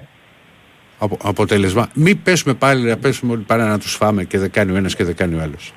απο, 0.98 1.18
αποτέλεσμα, 1.22 1.90
μην 1.94 2.22
πέσουμε 2.24 2.54
πάλι 2.54 2.90
να 2.90 2.98
πέσουμε 2.98 3.32
όλοι 3.32 3.44
πάλι 3.44 3.64
να 3.64 3.80
τους 3.80 3.94
φάμε 3.94 4.24
και 4.24 4.38
δεν 4.38 4.52
κάνει 4.52 4.72
ο 4.72 4.76
ένας 4.76 4.96
και 4.96 5.04
δεν 5.04 5.16
κάνει 5.16 5.36
ο 5.36 5.42
άλλος 5.42 5.74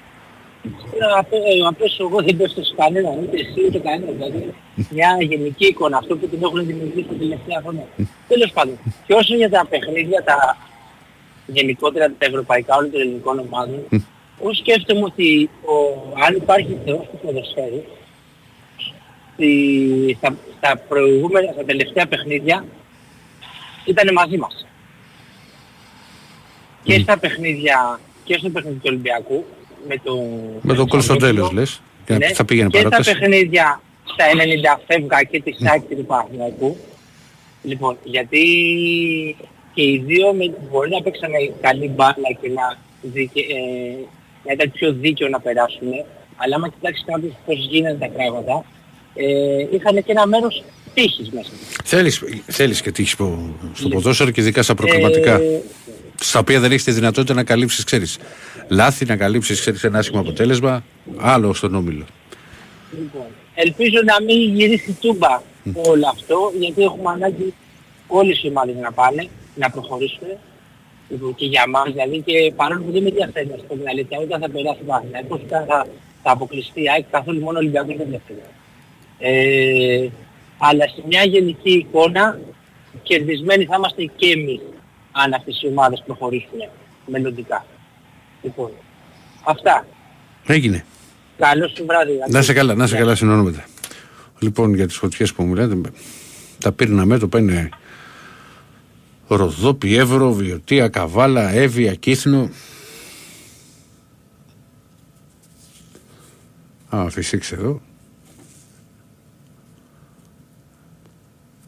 να 1.62 1.72
πέσω 1.72 2.04
εγώ 2.04 2.22
δεν 2.22 2.36
πέσω 2.36 2.64
σε 2.64 2.74
κανέναν, 2.76 3.18
ούτε 3.18 3.36
εσύ 3.36 3.66
ούτε 3.66 3.78
κανέναν. 3.78 4.14
Δηλαδή 4.16 4.54
μια 4.90 5.16
γενική 5.20 5.66
εικόνα, 5.66 5.96
αυτό 5.96 6.16
που 6.16 6.26
την 6.28 6.42
έχουν 6.42 6.66
δημιουργήσει 6.66 7.06
τα 7.08 7.14
τελευταία 7.14 7.60
χρόνια. 7.62 7.86
Τέλος 8.28 8.50
πάντων. 8.52 8.78
Και 9.06 9.14
όσο 9.14 9.34
για 9.34 9.50
τα 9.50 9.66
παιχνίδια, 9.70 10.22
τα 10.22 10.56
γενικότερα 11.46 12.06
τα 12.06 12.26
ευρωπαϊκά 12.26 12.76
όλων 12.76 12.90
των 12.90 13.00
ελληνικών 13.00 13.38
ομάδων, 13.38 13.84
εγώ 14.40 14.54
σκέφτομαι 14.54 15.04
ότι 15.04 15.50
ο, 15.64 15.74
αν 16.26 16.36
υπάρχει 16.36 16.78
θεός 16.84 17.06
του 17.10 17.18
ποδοσφαίρου, 17.22 17.82
στα, 20.16 20.36
στα 20.56 20.76
προηγούμενα, 20.88 21.52
στα 21.52 21.64
τελευταία 21.64 22.06
παιχνίδια, 22.06 22.64
ήταν 23.84 24.12
μαζί 24.12 24.36
μας. 24.36 24.66
Και 26.82 26.98
στα 26.98 27.18
παιχνίδια, 27.18 28.00
και 28.24 28.38
στο 28.38 28.50
παιχνίδι 28.50 28.76
του 28.76 28.86
Ολυμπιακού, 28.86 29.44
με 29.89 29.97
το... 30.05 30.28
Με 30.62 30.74
τον 30.74 30.89
κόλ 30.89 31.01
στο 31.01 31.16
τέλος 31.16 31.51
λες. 31.51 31.80
Ναι, 32.07 32.28
θα 32.28 32.45
πήγαινε 32.45 32.68
και 32.68 32.82
τα 32.82 33.01
παιχνίδια 33.05 33.80
στα 34.05 34.24
90 34.76 34.80
φεύγα 34.87 35.22
και 35.22 35.43
τη 35.43 35.53
ΣΑΚ 35.53 35.80
του 35.80 36.05
Παναθηναϊκού. 36.05 36.76
Λοιπόν, 37.62 37.97
γιατί 38.05 38.41
και 39.74 39.82
οι 39.82 40.03
δύο 40.07 40.32
με, 40.32 40.55
μπορεί 40.70 40.91
να 40.91 41.03
παίξανε 41.03 41.53
καλή 41.61 41.89
μπάλα 41.89 42.30
και 42.41 42.49
να, 42.49 42.78
δικαι, 43.03 43.41
ε, 43.41 43.97
να 44.45 44.53
ήταν 44.53 44.70
πιο 44.70 44.93
δίκαιο 44.93 45.28
να 45.28 45.41
περάσουν, 45.41 45.89
αλλά 46.37 46.57
άμα 46.57 46.68
κοιτάξεις 46.68 47.05
κάποιος 47.07 47.32
πώς 47.47 47.66
γίνανε 47.70 47.99
τα 47.99 48.09
πράγματα, 48.09 48.64
ε, 49.14 49.66
είχαν 49.70 49.95
και 50.05 50.12
ένα 50.12 50.26
μέρος 50.26 50.64
τύχης 50.95 51.30
μέσα. 51.30 51.51
Θέλεις, 51.85 52.22
θέλεις 52.47 52.82
και 52.82 52.93
τύχης 52.93 53.12
στο 53.12 53.89
ναι. 53.89 53.95
ποδόσφαιρο 53.95 54.30
και 54.30 54.41
ειδικά 54.41 54.62
στα 54.62 54.74
προκριματικά. 54.74 55.35
Ε, 55.35 55.62
στα 56.20 56.38
οποία 56.38 56.60
δεν 56.60 56.70
έχεις 56.70 56.84
τη 56.84 56.92
δυνατότητα 56.92 57.34
να 57.34 57.44
καλύψεις, 57.44 57.84
ξέρεις, 57.84 58.18
λάθη, 58.68 59.04
να 59.04 59.16
καλύψεις, 59.16 59.60
ξέρεις, 59.60 59.84
ένα 59.84 59.98
άσχημο 59.98 60.20
αποτέλεσμα, 60.20 60.84
άλλο 61.16 61.54
στον 61.54 61.74
όμιλο. 61.74 62.04
Λοιπόν, 62.98 63.26
ελπίζω 63.54 63.98
να 64.04 64.24
μην 64.24 64.54
γυρίσει 64.54 64.96
τούμπα 65.00 65.42
όλο 65.74 66.08
αυτό, 66.12 66.52
γιατί 66.58 66.82
έχουμε 66.82 67.10
ανάγκη 67.10 67.54
όλες 68.06 68.42
οι 68.42 68.48
ομάδες 68.48 68.74
να 68.76 68.92
πάνε, 68.92 69.28
να 69.54 69.70
προχωρήσουν 69.70 70.28
λοιπόν, 71.08 71.34
και 71.34 71.46
για 71.46 71.68
μας, 71.68 71.92
δηλαδή 71.92 72.20
και 72.20 72.52
παρόλο 72.56 72.82
που 72.82 72.90
δεν 72.90 73.02
με 73.02 73.08
ενδιαφέρει 73.08 73.46
να 73.46 73.56
πω 73.56 73.74
την 73.74 73.88
αλήθεια, 73.88 74.18
όταν 74.18 74.40
θα 74.40 74.50
περάσει 74.50 74.80
η 74.80 74.84
Παναθηναϊκός, 74.84 75.40
θα, 75.48 75.86
θα 76.22 76.30
αποκλειστεί 76.30 76.82
η 76.82 76.90
ΑΕΚ, 76.90 77.04
καθόλου 77.10 77.40
μόνο 77.40 77.56
ο 77.56 77.60
Ολυμπιακός 77.60 77.96
δεν 77.96 78.06
ενδιαφέρει. 78.06 78.42
Ε, 79.18 80.08
αλλά 80.58 80.88
σε 80.88 81.02
μια 81.06 81.24
γενική 81.24 81.72
εικόνα, 81.72 82.38
κερδισμένοι 83.02 83.64
θα 83.64 83.74
είμαστε 83.76 84.04
και 84.16 84.30
εμείς 84.30 84.60
αν 85.16 85.32
αυτές 85.32 85.62
οι 85.62 85.66
ομάδες 85.66 86.02
προχωρήσουν 86.06 86.58
μελλοντικά. 87.06 87.66
Λοιπόν, 88.42 88.70
αυτά. 89.44 89.86
Έγινε. 90.46 90.84
Καλό 91.38 91.68
σου 91.68 91.84
βράδυ. 91.86 92.12
Να 92.28 92.42
σε 92.42 92.52
καλά, 92.52 92.74
να 92.74 92.86
σε 92.86 92.96
καλά 92.96 93.14
συνονόμετρα. 93.14 93.64
Λοιπόν, 94.38 94.74
για 94.74 94.86
τις 94.86 94.96
φωτιές 94.96 95.32
που 95.32 95.42
μου 95.42 95.54
λέτε, 95.54 95.80
τα 96.60 96.72
πύρνα 96.72 97.04
μέτωπα 97.04 97.38
είναι 97.38 97.68
Ροδόπι, 99.26 99.96
Εύρο, 99.96 100.32
Βιωτία, 100.32 100.88
Καβάλα, 100.88 101.50
Εύβοια, 101.50 101.94
Κύθνο. 101.94 102.50
Α, 106.88 107.10
φυσήξε 107.10 107.54
εδώ. 107.54 107.80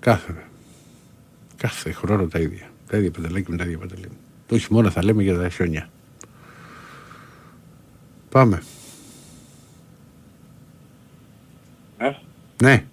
Κάθε, 0.00 0.34
κάθε 1.56 1.92
χρόνο 1.92 2.26
τα 2.26 2.38
ίδια. 2.38 2.70
Τα 2.90 2.96
ίδια 2.96 3.10
παντελάκια 3.10 3.46
με 3.48 3.56
τα 3.56 3.64
ίδια 3.64 3.78
παντελάκια. 3.78 4.16
Το 4.46 4.58
χειμώνα 4.58 4.90
θα 4.90 5.04
λέμε 5.04 5.22
για 5.22 5.38
τα 5.38 5.48
χιόνια. 5.48 5.88
Πάμε. 8.28 8.62
Ε; 11.98 12.10
Ναι. 12.62 12.84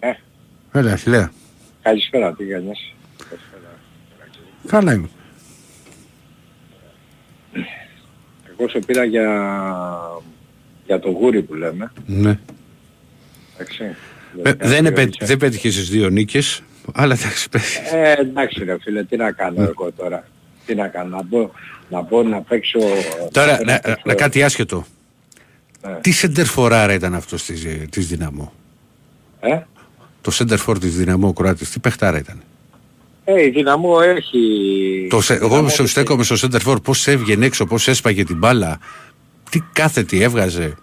Ε. 0.00 0.12
Έλα, 0.72 0.92
Αχιλέα. 0.92 1.32
Καλησπέρα, 1.82 2.34
τι 2.34 2.44
κάνεις; 2.44 2.94
Καλά 4.66 4.92
είμαι. 4.92 5.08
Εγώ 8.50 8.68
σε 8.68 8.78
πήρα 8.78 9.04
για, 9.04 9.28
για 10.86 10.98
το 10.98 11.10
γούρι 11.10 11.42
που 11.42 11.54
λέμε. 11.54 11.92
Ναι. 12.06 12.38
Εντάξει. 13.54 13.84
Ε, 14.42 14.52
δεν, 14.52 14.86
επέ, 14.86 15.08
δεν 15.20 15.36
πέτυχες 15.36 15.74
στις 15.74 15.88
δύο 15.88 16.08
νίκες, 16.08 16.62
αλλά 16.94 17.14
εντάξει 17.14 17.48
πέτυχε. 17.48 17.80
Ε, 17.92 18.12
εντάξει 18.12 18.64
ρε 18.64 18.76
φίλε, 18.80 19.04
τι 19.04 19.16
να 19.16 19.32
κάνω 19.32 19.62
εγώ 19.62 19.92
τώρα. 19.96 20.24
Τι 20.66 20.74
να 20.74 20.88
κάνω, 20.88 21.16
να 21.16 21.22
μπω 21.22 21.50
να, 21.90 22.00
μπω, 22.00 22.22
να 22.22 22.40
παίξω... 22.40 22.78
Τώρα, 23.32 23.58
να, 23.64 23.72
να, 23.72 23.80
παίξω- 23.80 24.06
να, 24.06 24.14
κάτι 24.14 24.42
άσχετο. 24.42 24.84
Ναι. 25.86 25.94
Τι 26.00 26.10
σεντερφοράρα 26.10 26.92
ήταν 26.92 27.14
αυτός 27.14 27.42
της, 27.44 27.64
ε, 27.64 27.86
της 27.90 28.06
Δυναμό; 28.08 28.52
Ε; 29.40 29.58
Το 30.20 30.30
σεντερφόρ 30.30 30.78
της 30.78 30.96
Δυναμό 30.96 31.28
ο 31.28 31.32
Κροάτης, 31.32 31.70
τι 31.70 31.78
παιχτάρα 31.80 32.18
ήταν; 32.18 32.42
Ε, 33.24 33.42
η 33.44 33.50
δυναμό 33.50 33.96
έχει... 34.02 34.38
Το, 35.10 35.20
σε- 35.20 35.32
η 35.34 35.36
εγώ 35.36 35.48
Δυναμό 35.48 35.68
στο- 35.68 35.82
έχει- 35.82 35.92
στέκομαι 35.92 36.22
στο 36.24 36.36
σεντερφόρ, 36.36 36.80
πώς 36.80 37.06
έβγαινε 37.06 37.46
έξω, 37.46 37.66
πώς 37.66 37.88
έσπαγε 37.88 38.24
την 38.24 38.36
μπάλα. 38.38 38.78
Τι 39.50 39.60
κάθετη 39.72 40.22
έβγαζε. 40.22 40.74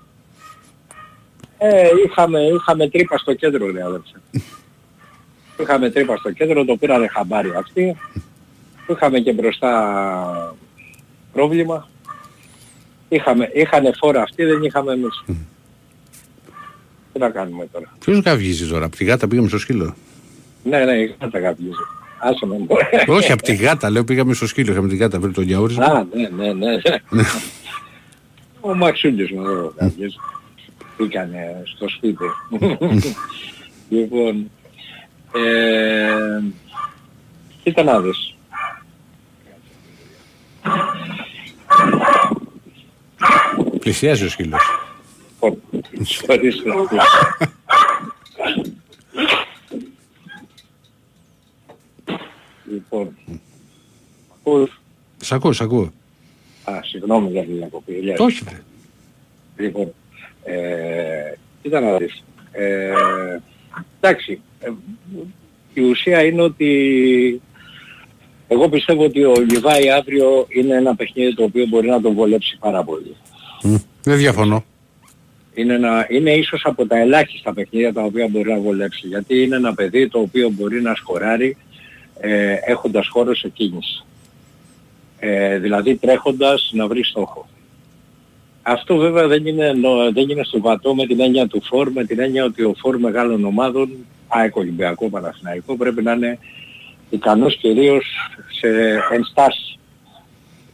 Ε, 1.57 1.87
είχαμε, 2.05 2.39
είχαμε 2.39 2.89
τρύπα 2.89 3.17
στο 3.17 3.33
κέντρο 3.33 3.71
ρε 3.71 3.81
αδερφέ. 5.55 5.63
είχαμε 5.63 5.89
τρύπα 5.89 6.17
στο 6.17 6.31
κέντρο, 6.31 6.65
το 6.65 6.75
πήρανε 6.75 7.07
χαμπάρι 7.07 7.51
αυτοί. 7.57 7.95
Είχαμε 8.87 9.19
και 9.19 9.33
μπροστά 9.33 10.55
πρόβλημα. 11.33 11.89
Είχαμε, 13.09 13.49
είχανε 13.53 13.91
φόρα 13.99 14.21
αυτοί, 14.21 14.43
δεν 14.43 14.63
είχαμε 14.63 14.93
εμείς. 14.93 15.23
Τι 17.13 17.19
να 17.19 17.29
κάνουμε 17.29 17.67
τώρα; 17.71 17.93
Ποιος 17.99 18.21
καυγίζει 18.21 18.67
τώρα, 18.67 18.85
από 18.85 18.95
τη 18.95 19.03
γάτα 19.03 19.27
πήγαμε 19.27 19.47
στο 19.47 19.57
σκύλο; 19.57 19.95
Ναι, 20.63 20.85
ναι, 20.85 20.93
είχα 20.93 21.29
τα 21.31 21.39
καπνίζει. 21.39 21.71
Άσε 22.19 22.45
με 22.45 22.55
μπορεί. 22.55 22.85
Όχι, 23.07 23.31
από 23.31 23.41
τη 23.41 23.55
γάτα, 23.55 23.89
λέω 23.89 24.03
πήγαμε 24.03 24.33
στο 24.33 24.47
σκύλο, 24.47 24.71
είχαμε 24.71 24.87
τη 24.87 24.95
γάτα, 24.95 25.19
βρει 25.19 25.31
τον 25.31 25.45
διαόρισμα. 25.45 25.85
Α, 25.85 26.05
ναι, 26.13 26.29
ναι, 26.29 26.53
ναι. 26.53 26.77
Ο 28.59 28.75
Μαξούντιος 28.75 29.31
μου 29.31 29.41
εδώ 29.41 29.73
κάποιος. 29.75 30.19
Μπήκανε 30.97 31.61
στο 31.75 31.89
σπίτι. 31.89 32.25
λοιπόν, 33.89 34.51
ε, 35.35 36.41
κοίτα 37.63 37.83
να 37.83 37.99
δεις. 38.01 38.35
Πλησιάζει 43.79 44.25
ο 44.25 44.29
σκύλος. 44.29 44.63
Λοιπόν, 45.41 45.61
Χωρίς 46.27 46.63
να 46.65 46.75
πεις. 46.87 46.99
Λοιπόν, 52.71 53.17
ακούς. 54.39 54.81
Σ' 55.21 55.31
ακούω, 55.31 55.51
σ' 55.51 55.61
ακούω. 55.61 55.91
Α, 56.63 56.79
συγγνώμη 56.83 57.29
για 57.31 57.43
την 57.43 57.55
διακοπή. 57.55 57.91
Ηλίας. 57.93 58.19
Όχι, 58.19 58.43
βρε. 58.43 58.61
Λοιπόν, 59.57 59.93
ε, 60.43 61.33
κοίτα 61.61 61.79
να 61.79 61.97
δεις. 61.97 62.23
Ε, 62.51 62.93
εντάξει, 63.99 64.41
ε, 64.59 64.69
η 65.73 65.81
ουσία 65.81 66.23
είναι 66.23 66.41
ότι 66.41 67.41
εγώ 68.47 68.69
πιστεύω 68.69 69.03
ότι 69.03 69.23
ο 69.23 69.33
Λιβάη 69.49 69.89
αύριο 69.89 70.45
είναι 70.49 70.75
ένα 70.75 70.95
παιχνίδι 70.95 71.35
το 71.35 71.43
οποίο 71.43 71.65
μπορεί 71.65 71.87
να 71.87 72.01
τον 72.01 72.13
βολέψει 72.13 72.57
πάρα 72.59 72.83
πολύ. 72.83 73.15
Μ, 73.63 73.75
Δεν 74.03 74.17
διαφωνώ. 74.17 74.63
Είναι, 75.53 75.73
ένα, 75.73 76.07
είναι 76.09 76.31
ίσως 76.31 76.61
από 76.65 76.87
τα 76.87 76.97
ελάχιστα 76.97 77.53
παιχνίδια 77.53 77.93
τα 77.93 78.01
οποία 78.03 78.27
μπορεί 78.27 78.51
να 78.51 78.59
βολέψει. 78.59 79.07
Γιατί 79.07 79.41
είναι 79.43 79.55
ένα 79.55 79.73
παιδί 79.73 80.07
το 80.09 80.19
οποίο 80.19 80.49
μπορεί 80.49 80.81
να 80.81 80.95
σκοράρει 80.95 81.57
ε, 82.19 82.55
έχοντας 82.65 83.07
χώρο 83.07 83.35
σε 83.35 83.49
κίνηση. 83.49 84.05
Ε, 85.19 85.57
δηλαδή 85.57 85.95
τρέχοντας 85.95 86.71
να 86.73 86.87
βρει 86.87 87.03
στόχο. 87.03 87.47
Αυτό 88.67 88.95
βέβαια 88.97 89.27
δεν 89.27 89.45
είναι, 89.45 89.71
νο- 89.73 90.11
δεν 90.13 90.29
είναι 90.29 90.43
συμβατό 90.43 90.95
με 90.95 91.05
την 91.05 91.19
έννοια 91.19 91.47
του 91.47 91.61
φόρ, 91.63 91.91
με 91.91 92.03
την 92.03 92.19
έννοια 92.19 92.43
ότι 92.43 92.63
ο 92.63 92.73
φόρ 92.77 92.97
μεγάλων 92.99 93.45
ομάδων, 93.45 93.89
ΑΕΚ 94.27 94.55
Ολυμπιακό 94.55 95.09
Παναθηναϊκό, 95.09 95.75
πρέπει 95.77 96.01
να 96.03 96.11
είναι 96.11 96.37
ικανός 97.09 97.55
κυρίως 97.57 98.05
σε 98.59 98.67
ενστάσεις 99.11 99.77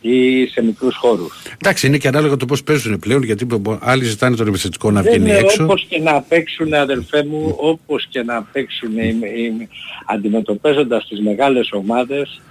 ή 0.02 0.46
σε 0.48 0.64
μικρούς 0.64 0.96
χώρους. 0.96 1.44
Εντάξει, 1.62 1.88
είναι 1.88 1.98
και 1.98 2.08
ανάλογα 2.08 2.38
το 2.38 2.46
πώς 2.46 2.64
παίζουν 2.64 3.00
πλέον, 3.00 3.24
γιατί 3.24 3.46
μπο- 3.46 3.78
άλλοι 3.82 4.04
ζητάνε 4.04 4.36
τον 4.36 4.48
επιθετικό 4.48 4.92
να 4.92 5.02
Δεν 5.02 5.12
βγαίνει 5.12 5.30
είναι 5.30 5.39
έξω. 5.39 5.64
όπως 5.64 5.86
και 5.89 6.00
να 6.00 6.22
παίξουν 6.22 6.74
αδελφέ 6.74 7.24
μου, 7.24 7.56
όπως 7.60 8.06
και 8.10 8.24
να 8.24 8.42
παίξουν 8.52 8.98
οι, 8.98 9.18
οι, 9.22 9.68
αντιμετωπίζοντας 10.06 11.08
τις 11.08 11.20
μεγάλες 11.22 11.72
ομάδες, 11.72 12.42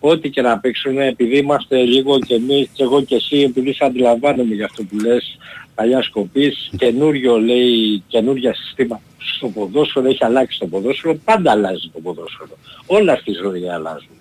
ό,τι 0.00 0.30
και 0.30 0.42
να 0.42 0.58
παίξουν, 0.58 0.98
επειδή 0.98 1.36
είμαστε 1.36 1.82
λίγο 1.82 2.18
και 2.18 2.34
εμείς 2.34 2.68
και 2.72 2.82
εγώ 2.82 3.02
και 3.02 3.14
εσύ, 3.14 3.36
επειδή 3.36 3.72
σε 3.72 3.84
αντιλαμβάνομαι 3.84 4.54
για 4.54 4.64
αυτό 4.64 4.82
που 4.82 4.98
λες, 4.98 5.38
παλιά 5.74 6.02
σκοπής, 6.02 6.70
καινούριο 6.76 7.40
λέει, 7.40 8.02
καινούρια 8.06 8.54
συστήματα 8.54 9.02
στο 9.36 9.48
ποδόσφαιρο, 9.48 10.08
έχει 10.08 10.24
αλλάξει 10.24 10.58
το 10.58 10.66
ποδόσφαιρο, 10.66 11.14
πάντα 11.24 11.50
αλλάζει 11.50 11.90
το 11.92 12.00
ποδόσφαιρο. 12.00 12.58
Όλα 12.86 13.16
στη 13.16 13.32
ζωή 13.32 13.68
αλλάζουν. 13.68 14.16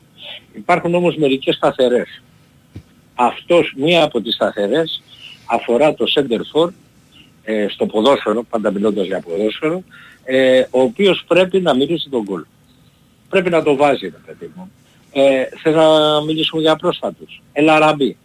Υπάρχουν 0.54 0.96
όμως 0.96 1.16
μερικές 1.16 1.56
σταθερές. 1.56 2.22
Αυτός, 3.16 3.74
μία 3.78 4.04
από 4.04 4.22
τις 4.22 4.34
σταθερές, 4.34 5.04
αφορά 5.46 5.94
το 5.94 6.06
center 6.16 6.40
for 6.54 6.70
ε, 7.44 7.68
στο 7.70 7.86
ποδόσφαιρο, 7.86 8.44
πάντα 8.44 8.72
μιλώντας 8.72 9.06
για 9.06 9.20
ποδόσφαιρο, 9.20 9.84
ε, 10.24 10.60
ο 10.60 10.82
οποίος 10.82 11.24
πρέπει 11.28 11.62
να 11.62 11.76
μυρίζει 11.76 12.10
τον 12.10 12.24
γκολ. 12.24 12.46
Πρέπει 13.30 13.50
να 13.50 13.64
το 13.64 13.76
βάζει, 13.76 14.06
ρε 14.06 14.22
παιδί 14.26 14.52
μου. 14.56 14.72
Ε, 15.18 15.44
θες 15.64 15.74
να 15.76 16.22
μιλήσουμε 16.26 16.62
για 16.62 16.76
πρόσφατους. 16.76 17.42
Ελαραμπή. 17.54 18.18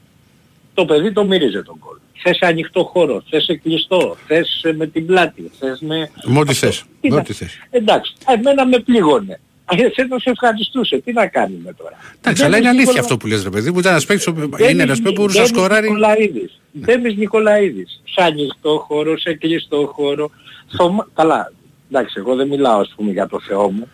Το 0.75 0.85
παιδί 0.85 1.13
το 1.13 1.25
μύριζε 1.25 1.63
τον 1.63 1.77
γκολ. 1.79 1.97
Θες 2.23 2.37
σε 2.37 2.47
ανοιχτό 2.47 2.85
χώρο, 2.85 3.23
θες 3.31 3.45
σε 3.45 3.57
κλειστό, 3.57 4.17
θες 4.27 4.61
ε, 4.65 4.73
με 4.73 4.87
την 4.87 5.07
πλάτη, 5.07 5.51
θες 5.59 5.81
με... 5.81 6.11
Με 6.25 6.39
ό,τι 6.39 6.51
Αυτό. 6.51 6.67
θες. 6.67 6.85
Κοίτα, 7.01 7.15
Με 7.15 7.21
ό,τι 7.21 7.33
θες. 7.33 7.59
Εντάξει, 7.71 8.13
εμένα 8.27 8.67
με 8.67 8.79
πλήγωνε. 8.79 9.41
Α, 9.65 9.75
Εσένα 9.77 10.19
σε 10.19 10.31
ευχαριστούσε. 10.31 10.99
Τι 11.01 11.13
να 11.13 11.27
κάνουμε 11.27 11.73
τώρα; 11.73 11.97
Εντάξει, 12.21 12.43
αλλά 12.45 12.57
είναι 12.57 12.67
Ντέμις 12.67 12.69
αλήθεια 12.69 12.81
Νικολα- 12.93 13.01
αυτό 13.01 13.17
που 13.17 13.27
λες 13.27 13.43
ρε 13.43 13.51
παιδί 13.51 13.71
μου. 13.71 13.79
Ήταν 13.79 13.93
ένας 13.93 14.07
παίκτης, 14.07 14.27
ο- 14.27 14.33
Ντέμις 14.33 14.71
είναι 14.71 14.83
ένας 14.83 14.87
παίκτης 15.01 15.01
που 15.03 15.13
μπορούσε 15.13 15.39
να 15.39 15.45
Ντέμις 15.45 15.59
σκοράρει. 15.61 15.87
Νικολαίδης. 15.89 16.61
Ντέμις 16.81 17.17
Νικολαίδης. 17.17 18.01
Σε 18.05 18.23
ανοιχτό 18.25 18.85
χώρο, 18.87 19.19
σε 19.19 19.35
κλειστό 19.35 19.91
χώρο. 19.95 20.31
Θωμά- 20.77 21.09
Καλά, 21.15 21.53
εντάξει, 21.91 22.15
εγώ 22.19 22.35
δεν 22.35 22.49
μιλάω 22.49 22.81
ας 22.81 22.93
πούμε 22.97 23.11
για 23.13 23.27
το 23.29 23.41
Θεό 23.41 23.71
μου. 23.71 23.89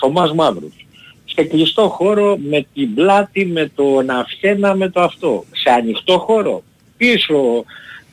Θωμάς 0.00 0.32
Μαύρος. 0.32 0.86
Σε 1.34 1.44
κλειστό 1.44 1.88
χώρο 1.88 2.36
με 2.36 2.66
την 2.74 2.94
πλάτη, 2.94 3.46
με 3.46 3.70
το 3.74 4.02
να 4.02 4.26
φιένα, 4.38 4.74
με 4.74 4.88
το 4.90 5.00
αυτό. 5.00 5.44
Σε 5.52 5.70
ανοιχτό 5.70 6.18
χώρο, 6.18 6.62
πίσω, 6.96 7.64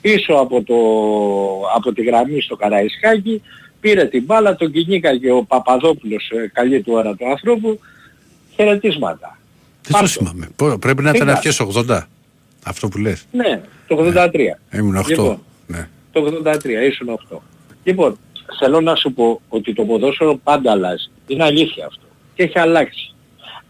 πίσω 0.01 0.34
από, 0.34 0.63
το, 0.63 0.76
από 1.76 1.93
τη 1.93 2.03
γραμμή 2.03 2.41
στο 2.41 2.55
Καραϊσκάκι, 2.55 3.41
πήρε 3.80 4.05
την 4.05 4.24
μπάλα, 4.24 4.55
τον 4.55 4.72
κυνήγαγε 4.72 5.32
ο 5.32 5.43
Παπαδόπουλος, 5.43 6.30
ε, 6.30 6.49
καλή 6.53 6.82
του 6.82 6.93
ώρα 6.93 7.16
του 7.16 7.30
ανθρώπου, 7.30 7.80
χαιρετίσματα. 8.55 9.38
Δεν 9.84 9.91
το 9.91 9.91
Πάρτο. 9.91 10.07
θυμάμαι. 10.07 10.49
Πο- 10.55 10.78
Πρέπει 10.80 11.03
να 11.03 11.09
ήταν 11.09 11.22
Πήγα. 11.22 11.32
αρχές 11.38 11.59
80. 11.59 12.07
Αυτό 12.66 12.88
που 12.88 12.97
λες. 12.97 13.26
Ναι, 13.32 13.61
το 13.88 13.95
83. 13.97 14.59
Ήμουν 14.74 14.95
8. 14.95 15.07
Λοιπόν, 15.09 15.39
Ναι. 15.68 15.88
Το 16.11 16.26
83, 16.26 16.86
ήσουν 16.89 17.09
8. 17.09 17.41
Λοιπόν, 17.84 18.18
θέλω 18.59 18.82
να 18.82 18.95
σου 18.95 19.13
πω 19.13 19.41
ότι 19.49 19.74
το 19.74 19.84
ποδόσφαιρο 19.84 20.36
πάντα 20.43 20.72
αλλάζει. 20.72 21.09
Είναι 21.28 21.43
αλήθεια 21.43 21.86
αυτό. 21.86 22.05
Και 22.36 22.44
έχει 22.44 22.60
αλλάξει. 22.60 23.14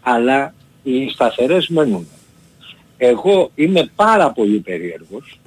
Αλλά 0.01 0.53
οι 0.83 1.09
σταθερές 1.09 1.67
μένουν. 1.67 2.07
Εγώ 2.97 3.51
είμαι 3.55 3.91
πάρα 3.95 4.31
πολύ 4.31 4.59
περίεργος, 4.59 5.39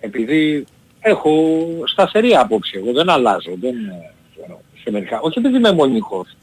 επειδή 0.00 0.64
έχω 1.00 1.66
σταθερή 1.84 2.34
άποψη. 2.34 2.76
Εγώ 2.76 2.92
δεν 2.92 3.10
αλλάζω, 3.10 3.50
δεν 3.60 3.74
ε, 3.74 4.12
σε 4.82 4.90
μερικά. 4.90 5.20
Όχι 5.20 5.38
επειδή 5.38 5.56
είμαι 5.56 5.72
μονικός. 5.72 6.36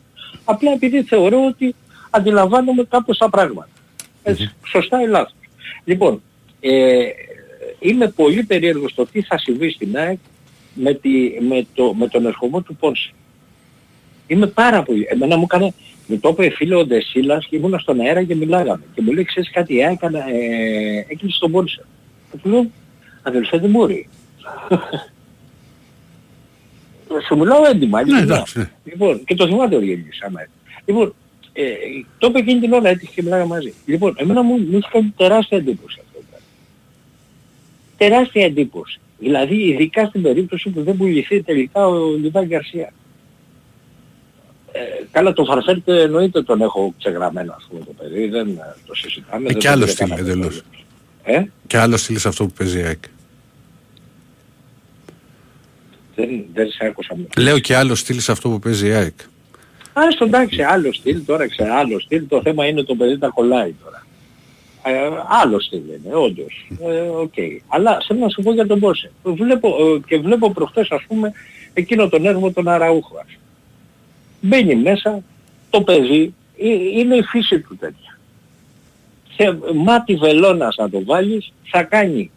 Απλά 0.43 0.72
επειδή 0.72 1.03
θεωρώ 1.03 1.45
ότι 1.45 1.76
αντιλαμβάνομαι 2.09 2.84
κάπως 2.84 3.17
τα 3.17 3.30
πράγματα. 3.30 3.70
Έτσι, 4.24 4.51
σωστά 4.65 5.01
ή 5.01 5.07
λάθος. 5.07 5.34
Λοιπόν, 5.84 6.22
ε, 6.59 7.09
είμαι 7.80 8.07
πολύ 8.07 8.43
περίεργος 8.43 8.91
στο 8.91 9.05
τι 9.05 9.22
θα 9.22 9.38
συμβεί 9.38 9.72
στην 9.72 9.97
ΑΕΚ 9.97 10.17
με, 10.74 10.93
τη, 10.93 11.09
με, 11.47 11.65
το, 11.74 11.93
με 11.93 12.07
τον 12.07 12.26
ερχομό 12.26 12.61
του 12.61 12.76
Πόνσε. 12.76 13.11
Είμαι 14.28 14.47
πάρα 14.47 14.84
πολύ. 14.84 15.07
Εμένα 15.09 15.38
μου 15.38 15.43
έκανε, 15.43 15.74
μου 16.10 16.20
το 16.20 16.30
είπε 16.30 16.49
φίλο 16.49 16.80
ο 16.80 16.86
Ντεσίλας 16.86 17.45
και 17.45 17.55
ήμουν 17.55 17.80
στον 17.80 17.99
αέρα 17.99 18.24
και 18.24 18.36
μιλάγαμε. 18.36 18.82
Και 18.95 19.01
μου 19.01 19.12
λέει, 19.12 19.24
ξέρεις 19.24 19.51
κάτι, 19.51 19.76
η 19.76 19.84
ΑΕΚ 19.84 19.93
έκανα, 19.93 20.20
ε, 20.30 21.05
έκλεισε 21.07 21.39
τον 21.39 21.51
Πόνσε. 21.51 21.86
Και 22.32 22.38
του 22.38 22.49
λέω, 22.49 22.66
αδελφέ 23.24 23.57
δεν 23.57 23.70
μπορεί. 23.70 24.10
Σου 27.28 27.38
μιλάω 27.38 27.66
έντιμα, 27.66 28.01
Ναι, 28.03 28.10
ειλικρινά. 28.12 28.34
εντάξει. 28.36 28.60
ναι. 28.60 28.70
Λοιπόν, 28.84 29.24
και 29.24 29.36
το 29.36 29.47
θυμάται 29.47 29.76
ο 29.76 29.82
Γέννης 29.82 30.22
άμα 30.22 30.41
έτσι. 30.41 30.53
Λοιπόν, 30.86 31.14
ε, 31.53 31.64
το 32.18 32.28
είπε 32.28 32.39
εκείνη 32.39 32.60
την 32.60 32.74
ώρα 32.74 32.89
έτσι 32.89 33.10
και 33.16 33.22
μιλάγαμε 33.24 33.47
μαζί. 33.47 33.74
Λοιπόν, 33.86 34.14
εμένα 34.18 34.41
μου, 34.41 34.53
μου 34.57 34.78
είχε 34.78 34.89
κάνει 34.91 35.14
τεράστια 35.18 35.57
εντύπωση 35.57 35.99
αυτό. 36.05 36.20
το 36.20 36.26
πράγμα. 36.30 36.45
τεράστια 37.97 38.45
εντύπωση. 38.45 38.99
Δηλαδή 39.20 39.55
ειδικά 39.55 40.05
στην 40.05 40.22
περίπτωση 40.22 40.70
που 40.70 40.84
δεν 40.84 40.97
πουληθεί 40.97 41.41
τελικά 41.43 41.88
ο 41.88 42.10
Λιβάη 42.16 42.45
Γκαρσία. 42.45 42.93
Ε, 44.72 44.80
καλά 45.11 45.34
το 45.34 45.45
Φαν 45.45 45.64
Βέερτ 45.64 45.88
εννοείται 45.88 46.41
τον 46.43 46.61
έχω 46.61 46.93
ξεγραμμένο 46.97 47.53
ας 47.57 47.67
πούμε 47.70 47.80
το 47.86 47.91
παιδί, 47.99 48.28
δεν 48.28 48.47
ε, 48.47 48.76
το 48.86 48.93
συζητάμε. 48.95 49.49
Ε, 49.49 49.51
δεν 49.51 49.57
και 49.61 49.67
το 49.67 49.74
άλλο 49.74 49.80
πήρε 49.82 49.91
στυλ 49.91 50.07
κανένα 50.07 50.28
εντελώς. 50.30 50.61
πρόβλημα. 50.61 51.39
Ε, 51.39 51.51
Και 51.67 51.78
άλλο 51.78 51.97
στυλ 51.97 52.17
σε 52.17 52.28
αυτό 52.28 52.45
που 52.45 52.51
παίζει 52.57 52.80
η 52.80 52.84
ΑΕΚ. 52.84 53.03
δεν, 56.15 56.45
δεν 56.53 56.70
σε 56.72 56.86
άκουσα. 56.86 57.15
Λέω 57.38 57.59
και 57.59 57.76
άλλο 57.76 57.95
στυλ 57.95 58.20
σε 58.20 58.32
αυτό 58.32 58.49
που 58.49 58.59
παίζει 58.59 58.88
η 58.88 58.91
ΑΕΚ. 58.91 59.20
Α, 59.93 60.01
στο 60.11 60.26
εντάξει, 60.26 60.61
άλλο 60.61 60.93
στυλ, 60.93 61.26
τώρα 61.26 61.47
ξέρω, 61.47 61.74
άλλο 61.74 61.99
στυλ, 61.99 62.28
το 62.28 62.41
θέμα 62.41 62.65
είναι 62.65 62.84
το 62.84 62.95
παιδί 62.95 63.17
τα 63.17 63.28
κολλάει 63.28 63.74
τώρα. 63.84 64.05
Ε, 64.84 65.09
άλλο 65.43 65.59
στυλ 65.59 65.80
είναι, 65.80 66.15
όντως. 66.15 66.67
Ε, 66.82 66.99
οκ. 66.99 67.34
Αλλά 67.67 67.97
θέλω 68.07 68.20
να 68.20 68.30
σου 68.30 68.41
πω 68.41 68.53
για 68.53 68.67
τον 68.67 68.80
Πόνσε. 68.80 69.11
Βλέπω, 69.24 69.67
ε, 69.67 69.99
και 70.07 70.17
βλέπω 70.17 70.51
προχθές 70.51 70.88
ας 70.91 71.03
πούμε 71.07 71.32
εκείνο 71.74 72.09
τον 72.09 72.26
έργο 72.26 72.51
τον 72.51 72.67
Αραούχο. 72.67 73.17
ας. 73.26 73.38
Μπαίνει 74.41 74.75
μέσα, 74.75 75.23
το 75.69 75.81
παιδί, 75.81 76.33
ε, 76.57 76.67
είναι 76.99 77.15
η 77.15 77.23
φύση 77.23 77.59
του 77.59 77.77
τέτοια. 77.77 78.19
Σε 79.35 79.59
μάτι 79.73 80.15
βελόνας 80.15 80.75
να 80.75 80.89
το 80.89 81.03
βάλεις, 81.03 81.53
θα 81.63 81.83
κάνει, 81.83 82.31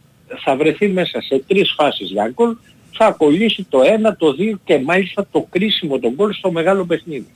θα 0.44 0.56
βρεθεί 0.56 0.88
μέσα 0.88 1.20
σε 1.20 1.42
τρεις 1.46 1.72
φάσεις 1.76 2.10
για 2.10 2.28
γκολ, 2.28 2.56
θα 2.92 3.10
κολλήσει 3.10 3.66
το 3.68 3.82
ένα, 3.82 4.16
το 4.16 4.32
δύο 4.32 4.58
και 4.64 4.78
μάλιστα 4.78 5.26
το 5.30 5.46
κρίσιμο 5.50 5.98
τον 5.98 6.12
γκολ 6.14 6.32
στο 6.32 6.50
μεγάλο 6.50 6.84
παιχνίδι. 6.84 7.30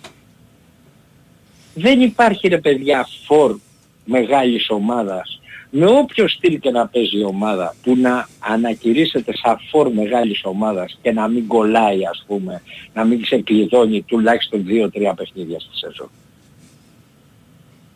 Δεν 1.75 2.01
υπάρχει 2.01 2.49
ρε 2.49 2.59
παιδιά 2.59 3.09
φορ 3.25 3.59
μεγάλης 4.05 4.71
ομάδας 4.71 5.41
με 5.71 5.87
όποιο 5.87 6.29
στυλ 6.29 6.59
και 6.59 6.71
να 6.71 6.87
παίζει 6.87 7.19
η 7.19 7.25
ομάδα 7.25 7.75
που 7.83 7.97
να 7.97 8.29
ανακηρύσσεται 8.39 9.33
σαν 9.37 9.57
φορ 9.71 9.93
μεγάλης 9.93 10.41
ομάδας 10.45 10.99
και 11.03 11.13
να 11.13 11.29
μην 11.29 11.47
κολλάει 11.47 12.07
ας 12.11 12.25
πούμε, 12.27 12.63
να 12.95 13.05
μην 13.05 13.23
ξεκλειδώνει 13.23 14.03
τουλάχιστον 14.03 14.65
2-3 14.69 15.13
παιχνίδια 15.17 15.61
στη 15.61 15.71
σεζόν. 15.79 16.11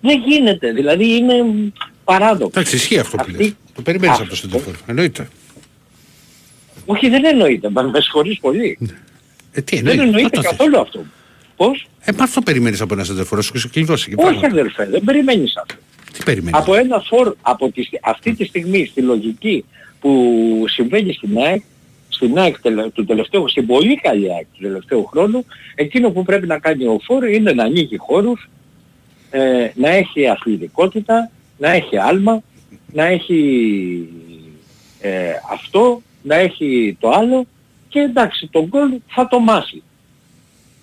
Δεν 0.00 0.22
γίνεται, 0.26 0.72
δηλαδή 0.72 1.16
είναι 1.16 1.34
παράδοξο. 2.04 2.46
Εντάξει, 2.46 2.76
ισχύει 2.76 2.98
αυτό 2.98 3.16
που 3.16 3.24
Αυτή- 3.26 3.40
λες. 3.42 3.54
Το 3.74 3.82
περιμένεις 3.82 4.16
από 4.18 4.26
το 4.28 4.32
Αυτό- 4.32 4.48
Σεντεφόρ. 4.48 4.74
Εννοείται. 4.86 5.28
Όχι 6.86 7.08
δεν 7.08 7.24
εννοείται, 7.24 7.70
μα 7.70 7.82
με 7.82 8.00
συγχωρείς 8.00 8.38
πολύ. 8.40 8.78
Ε, 9.52 9.60
τι 9.60 9.76
δεν 9.76 9.86
εννοείται. 9.86 10.02
εννοείται 10.02 10.36
Μα 10.36 10.42
το 10.42 10.48
καθόλου 10.48 10.80
αυτό. 10.80 11.04
Πώς; 11.56 11.86
Ε, 12.00 12.12
μα 12.12 12.24
αυτό 12.24 12.40
περιμένεις 12.40 12.80
από 12.80 12.94
ένα 12.94 13.04
Σεντεφόρ. 13.04 13.36
Να 13.38 13.44
σου 13.44 13.52
ξεκλειδώσει 13.52 14.08
και 14.08 14.14
Όχι 14.18 14.34
πάνω. 14.40 14.46
αδερφέ, 14.46 14.86
δεν 14.86 15.04
περιμένεις 15.04 15.56
αυτό. 15.56 15.74
Τι 16.12 16.22
περιμένεις; 16.24 16.61
Από 16.61 16.74
ένα 16.74 17.00
φόρ, 17.00 17.34
από 17.42 17.70
τη, 17.70 17.82
στι- 17.82 18.00
αυτή 18.02 18.34
τη 18.34 18.44
στιγμή 18.44 18.86
στη 18.86 19.00
λογική 19.00 19.64
που 20.00 20.64
συμβαίνει 20.68 21.12
στην 21.12 21.38
ΑΕΚ, 21.38 21.62
στην 22.08 22.38
ΑΕΚ 22.38 22.61
τελε- 22.61 22.92
του 22.92 23.04
τελευταίου, 23.04 23.48
στην 23.48 23.66
πολύ 23.66 23.96
καλή 23.96 24.32
ΑΕΚ 24.32 24.46
του 24.52 24.62
τελευταίου 24.62 25.04
χρόνου, 25.06 25.44
εκείνο 25.74 26.11
που 26.11 26.22
πρέπει 26.22 26.46
να 26.46 26.58
κάνει 26.58 26.84
ο 26.86 26.98
φόρ 27.02 27.28
είναι 27.28 27.52
να 27.52 27.64
ανοίγει 27.64 27.96
χώρους, 27.96 28.48
ε, 29.30 29.70
να 29.74 29.88
έχει 29.88 30.28
αθλητικότητα, 30.28 31.30
να 31.58 31.70
έχει 31.70 31.96
άλμα, 31.96 32.42
να 32.92 33.04
έχει 33.04 34.08
ε, 35.00 35.30
αυτό, 35.52 36.02
να 36.22 36.34
έχει 36.34 36.96
το 37.00 37.11
άλλο 37.11 37.46
και 37.88 37.98
εντάξει 38.00 38.46
τον 38.46 38.64
γκολ 38.64 38.98
θα 39.06 39.28
το 39.28 39.40
μάσει. 39.40 39.82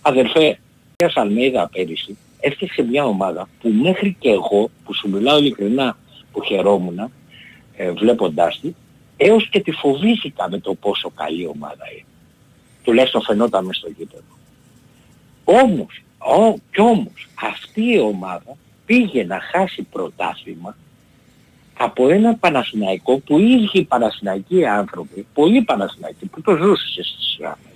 Αδερφέ, 0.01 0.59
ο 1.03 1.05
Αλμέιδα 1.15 1.69
πέρυσι 1.73 2.17
έφτιαξε 2.39 2.81
μια 2.81 3.05
ομάδα 3.05 3.49
που 3.61 3.69
μέχρι 3.69 4.15
και 4.19 4.29
εγώ, 4.29 4.69
που 4.85 4.93
σου 4.93 5.09
μιλάω 5.09 5.37
ειλικρινά, 5.37 5.97
που 6.31 6.43
χαιρόμουν 6.43 7.11
ε, 7.75 7.91
βλέποντάς 7.91 8.59
τη, 8.59 8.73
έως 9.17 9.49
και 9.49 9.59
τη 9.59 9.71
φοβήθηκα 9.71 10.49
με 10.49 10.59
το 10.59 10.73
πόσο 10.73 11.09
καλή 11.09 11.47
ομάδα 11.47 11.83
είναι. 11.93 12.05
Τουλάχιστον 12.83 13.21
φαινόταν 13.21 13.65
μες 13.65 13.77
στο 13.77 13.89
γήπεδο. 13.97 14.23
Όμως, 15.43 16.03
ο, 16.17 16.53
κι 16.71 16.81
όμως, 16.81 17.27
αυτή 17.41 17.93
η 17.93 17.99
ομάδα 17.99 18.57
πήγε 18.85 19.23
να 19.23 19.39
χάσει 19.39 19.81
πρωτάθλημα 19.81 20.77
από 21.77 22.09
ένα 22.09 22.35
Παναθηναϊκό 22.35 23.17
που 23.17 23.39
οι 23.39 23.51
ίδιοι 23.51 23.69
οι 23.73 23.83
Παναθηναϊκοί 23.83 24.65
άνθρωποι, 24.65 25.27
πολλοί 25.33 25.61
Παναθηναϊκοί 25.61 26.25
που 26.25 26.41
το 26.41 26.55
ζούσαν 26.55 27.03
στις 27.03 27.37
γραμμές, 27.39 27.66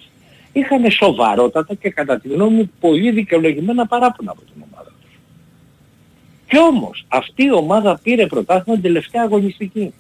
είχαν 0.54 0.92
σοβαρότατα 0.92 1.74
και 1.74 1.90
κατά 1.90 2.20
τη 2.20 2.28
γνώμη 2.28 2.56
μου 2.56 2.72
πολύ 2.80 3.12
δικαιολογημένα 3.12 3.86
παράπονα 3.88 4.32
από 4.32 4.42
την 4.42 4.64
ομάδα 4.72 4.92
τους. 5.02 5.20
Κι 6.48 6.58
όμως 6.60 7.06
αυτή 7.08 7.44
η 7.44 7.52
ομάδα 7.54 8.00
πήρε 8.04 8.28
πρωτάθλημα 8.28 8.80
την 8.80 8.84
τελευταία 8.84 9.22
αγωνιστική. 9.22 9.94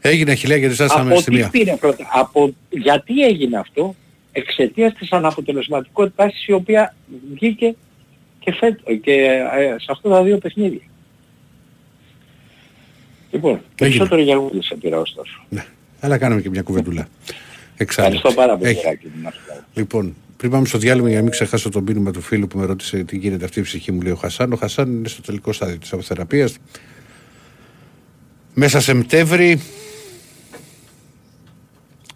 Έγινε 0.00 0.34
χιλιά 0.34 0.58
και 0.58 0.66
ρισάσαμε 0.66 1.10
Από 1.10 1.20
στη 1.20 1.30
τι 1.30 1.36
μία. 1.36 1.48
πήρε 1.50 1.76
πρωτα... 1.76 2.08
από... 2.12 2.54
Γιατί 2.70 3.24
έγινε 3.24 3.58
αυτό 3.58 3.94
εξαιτίας 4.32 4.92
της 4.94 5.12
αναποτελεσματικότητάς 5.12 6.32
της 6.32 6.46
η 6.46 6.52
οποία 6.52 6.94
βγήκε 7.34 7.74
και, 8.38 8.52
φέτο... 8.52 8.94
και 8.94 9.12
ε, 9.12 9.74
σε 9.78 9.86
αυτά 9.88 10.08
τα 10.08 10.22
δύο 10.22 10.38
παιχνίδια. 10.38 10.80
Λοιπόν, 13.30 13.60
περισσότερο 13.74 14.20
για 14.20 14.36
Γούλη 14.36 14.64
σε 14.64 14.74
πήρα 14.74 14.98
ωστόσο. 14.98 15.44
Ναι. 15.48 15.64
Αλλά 16.00 16.18
κάναμε 16.18 16.40
και 16.40 16.50
μια 16.50 16.62
κουβεντούλα. 16.62 17.08
Εξάλλου. 17.76 18.14
Ευχαριστώ 18.14 18.40
πάρα 18.42 18.56
πολύ. 18.56 18.70
Έχει. 18.70 18.84
Ράκη, 18.84 19.10
να 19.22 19.28
είστε 19.28 19.40
καλά. 19.46 19.66
Λοιπόν, 19.74 20.14
πριν 20.36 20.50
πάμε 20.50 20.66
στο 20.66 20.78
διάλειμμα 20.78 21.08
για 21.08 21.16
να 21.16 21.22
μην 21.22 21.32
ξεχάσω 21.32 21.68
το 21.68 21.80
μήνυμα 21.80 22.10
του 22.10 22.20
φίλου 22.20 22.46
που 22.46 22.58
με 22.58 22.64
ρώτησε 22.64 23.04
τι 23.04 23.16
γίνεται 23.16 23.44
αυτή 23.44 23.58
η 23.58 23.62
ψυχή 23.62 23.92
μου, 23.92 24.00
λέει 24.00 24.12
ο 24.12 24.16
Χασάν. 24.16 24.52
Ο 24.52 24.56
Χασάν 24.56 24.92
είναι 24.92 25.08
στο 25.08 25.22
τελικό 25.22 25.52
στάδιο 25.52 25.78
της 25.78 25.92
αποθεραπείας. 25.92 26.56
Μέσα 28.54 28.80
Σεπτέμβρη, 28.80 29.60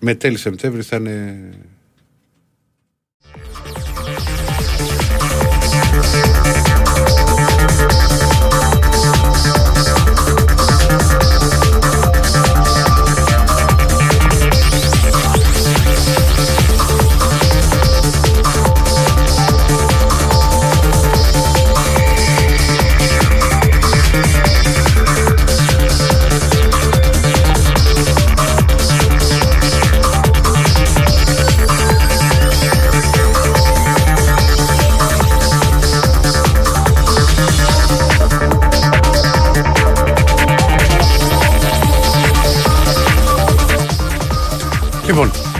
με 0.00 0.14
τέλη 0.14 0.36
Σεπτέμβρη 0.36 0.82
θα 0.82 0.96
είναι 0.96 1.50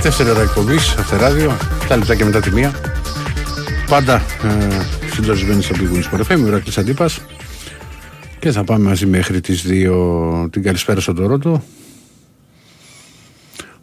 Λοιπόν, 0.00 0.12
τέσσερι 0.18 0.36
ώρα 0.36 0.48
εκπομπής, 0.48 0.94
αυτεράδιο, 0.94 1.56
τα 1.88 1.96
λεπτάκια 1.96 2.24
μετά 2.24 2.40
τη 2.40 2.50
μία. 2.50 2.74
Πάντα 3.88 4.14
ε, 4.14 5.12
συντονισμένοι 5.12 5.62
στο 5.62 5.74
Big 5.78 5.96
Wings 5.96 6.20
FM, 6.20 6.38
η 6.38 6.46
Ηρακλής 6.46 6.78
Αντίπας. 6.78 7.20
Και 8.38 8.50
θα 8.50 8.64
πάμε 8.64 8.84
μαζί 8.84 9.06
μέχρι 9.06 9.40
τις 9.40 9.64
2 9.68 10.48
την 10.50 10.62
καλησπέρα 10.62 11.00
στον 11.00 11.14
Τωρότο. 11.14 11.62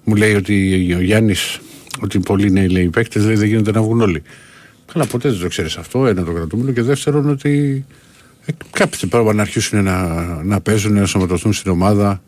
Μου 0.03 0.15
λέει 0.15 0.33
ότι 0.33 0.93
ο 0.93 1.01
Γιάννης, 1.01 1.59
ότι 2.01 2.19
πολλοί 2.19 2.51
νέοι 2.51 2.67
λέει 2.67 2.89
παίκτες, 2.89 3.25
λέει 3.25 3.35
δεν 3.35 3.47
γίνονται 3.47 3.71
να 3.71 3.81
βγουν 3.81 4.01
όλοι. 4.01 4.23
Καλά, 4.93 5.05
ποτέ 5.05 5.29
δεν 5.29 5.39
το 5.39 5.47
ξέρεις 5.47 5.77
αυτό, 5.77 6.07
ένα 6.07 6.23
το 6.23 6.31
κρατούμενο 6.31 6.71
και 6.71 6.81
δεύτερον 6.81 7.29
ότι 7.29 7.85
ε, 8.45 8.51
κάποιοι 8.71 9.09
πρέπει 9.09 9.35
να 9.35 9.41
αρχίσουν 9.41 9.83
να, 9.83 10.25
να 10.43 10.61
παίζουν, 10.61 10.93
να 10.93 11.05
σωματωθούν 11.05 11.53
στην 11.53 11.71
ομάδα, 11.71 12.21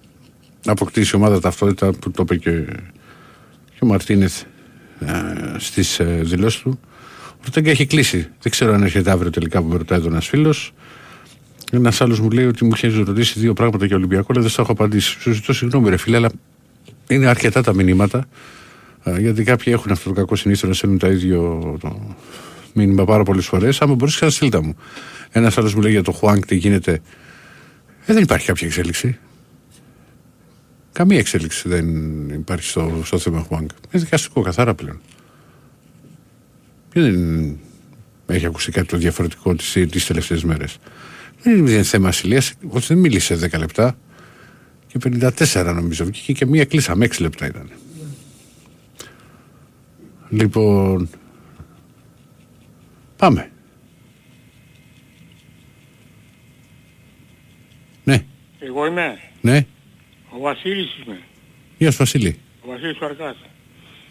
να 0.66 0.72
αποκτήσει 0.72 1.12
η 1.16 1.18
ομάδα 1.18 1.40
ταυτότητα 1.40 1.92
που 1.92 2.12
το 2.12 2.22
είπε 2.22 2.36
και, 2.36 2.66
και 3.80 3.86
ο 3.86 3.88
Μαρτίνεθ 3.88 4.42
ε, 5.00 5.06
στις 5.58 6.00
ε, 6.00 6.22
δηλώσεις 6.24 6.62
του. 6.62 6.80
Ο 7.28 7.42
Ορτέγκα 7.46 7.70
έχει 7.70 7.86
κλείσει. 7.86 8.28
Δεν 8.42 8.52
ξέρω 8.52 8.74
αν 8.74 8.84
έρχεται 8.84 9.12
αύριο 9.12 9.30
τελικά 9.30 9.62
που 9.62 9.68
με 9.68 9.78
ρωτάει 9.78 10.00
εδώ 10.00 10.08
ένας 10.08 10.28
φίλος. 10.28 10.74
Ένας 11.72 12.02
άλλος 12.02 12.20
μου 12.20 12.30
λέει 12.30 12.46
ότι 12.46 12.66
μου 12.66 12.72
είχε 12.74 12.88
ρωτήσει 12.88 13.40
δύο 13.40 13.54
πράγματα 13.54 13.86
για 13.86 13.96
Ολυμπιακό, 13.96 14.28
αλλά 14.30 14.42
δεν 14.42 14.50
σα 14.50 14.62
έχω 14.62 14.72
απαντήσει. 14.72 15.20
Σου 15.20 15.32
ζητώ 15.32 15.54
συγγνώμη, 15.54 15.90
ρε 15.90 15.98
φίλε, 15.98 16.18
αλλά 16.18 16.32
είναι 17.08 17.28
αρκετά 17.28 17.64
τα 17.64 17.74
μηνύματα. 17.74 18.26
ε, 19.04 19.20
Γιατί 19.20 19.44
κάποιοι 19.44 19.74
έχουν 19.76 19.92
αυτό 19.92 20.10
το 20.10 20.16
κακό 20.16 20.36
συνήθω 20.36 20.68
να 20.68 20.74
στέλνουν 20.74 21.00
τα 21.00 21.08
ίδιο 21.08 21.78
το 21.82 22.16
μήνυμα 22.74 23.06
πάρα 23.06 23.24
πολλές 23.24 23.46
φορές. 23.46 23.82
Άμα 23.82 23.96
μπορείς, 23.96 24.16
ξαναστείλ 24.16 24.50
τα 24.50 24.64
μου. 24.64 24.76
Ένας 25.32 25.58
άλλος 25.58 25.76
μου 25.76 25.82
λέει 25.82 25.92
για 25.92 26.04
το 26.04 26.12
Χουάνκ 26.12 26.46
τι 26.46 26.56
γίνεται. 26.56 27.02
Ε, 28.06 28.14
δεν 28.14 28.24
υπάρχει 28.24 28.46
κάποια 28.46 28.68
εξέλιξη. 28.68 29.20
Καμία 31.00 31.18
εξέλιξη 31.18 31.70
δεν 31.70 31.88
υπάρχει 32.30 32.64
στο, 32.64 33.02
στο 33.04 33.18
θέμα 33.18 33.40
Χουάνκ. 33.40 33.70
Είναι 33.92 34.04
δικαστικό 34.04 34.42
καθαρά 34.42 34.74
πλέον. 34.76 35.02
Και 36.94 37.02
δεν 37.02 37.60
έχει 38.28 38.46
ακουστεί 38.46 38.72
κάτι 38.72 38.88
το 38.88 38.98
διαφορετικό 38.98 39.56
τις, 39.56 39.72
τις 39.72 40.06
τελευταίες 40.06 40.44
μέρες. 40.44 40.78
Δεν 41.42 41.58
είναι 41.58 41.84
θέμα 41.84 42.08
ασυλίας, 42.08 42.54
ότι 42.68 42.86
δεν 42.86 42.98
μίλησε 42.98 43.36
10 43.52 43.58
λεπτά 43.60 43.98
Και 44.88 45.00
54 45.04 45.72
νομίζω. 45.76 46.06
Βγήκε 46.06 46.34
και 46.34 46.46
μία 46.46 46.66
κλείσαμε. 46.66 47.06
6 47.06 47.20
λεπτά 47.20 47.48
ήταν. 47.48 47.70
Λοιπόν. 50.30 51.10
Πάμε. 53.18 53.52
Ναι, 58.04 58.26
Εγώ 58.60 58.86
είμαι. 58.86 59.18
ναι. 59.42 59.66
Ο 60.30 60.40
Βασίλης 60.40 60.98
είμαι. 61.06 61.20
Γεια 61.78 61.92
σου 61.92 61.98
Βασίλη. 61.98 62.40
Ο 62.62 62.68
Βασίλης 62.68 62.98
Φαρκάς. 62.98 63.36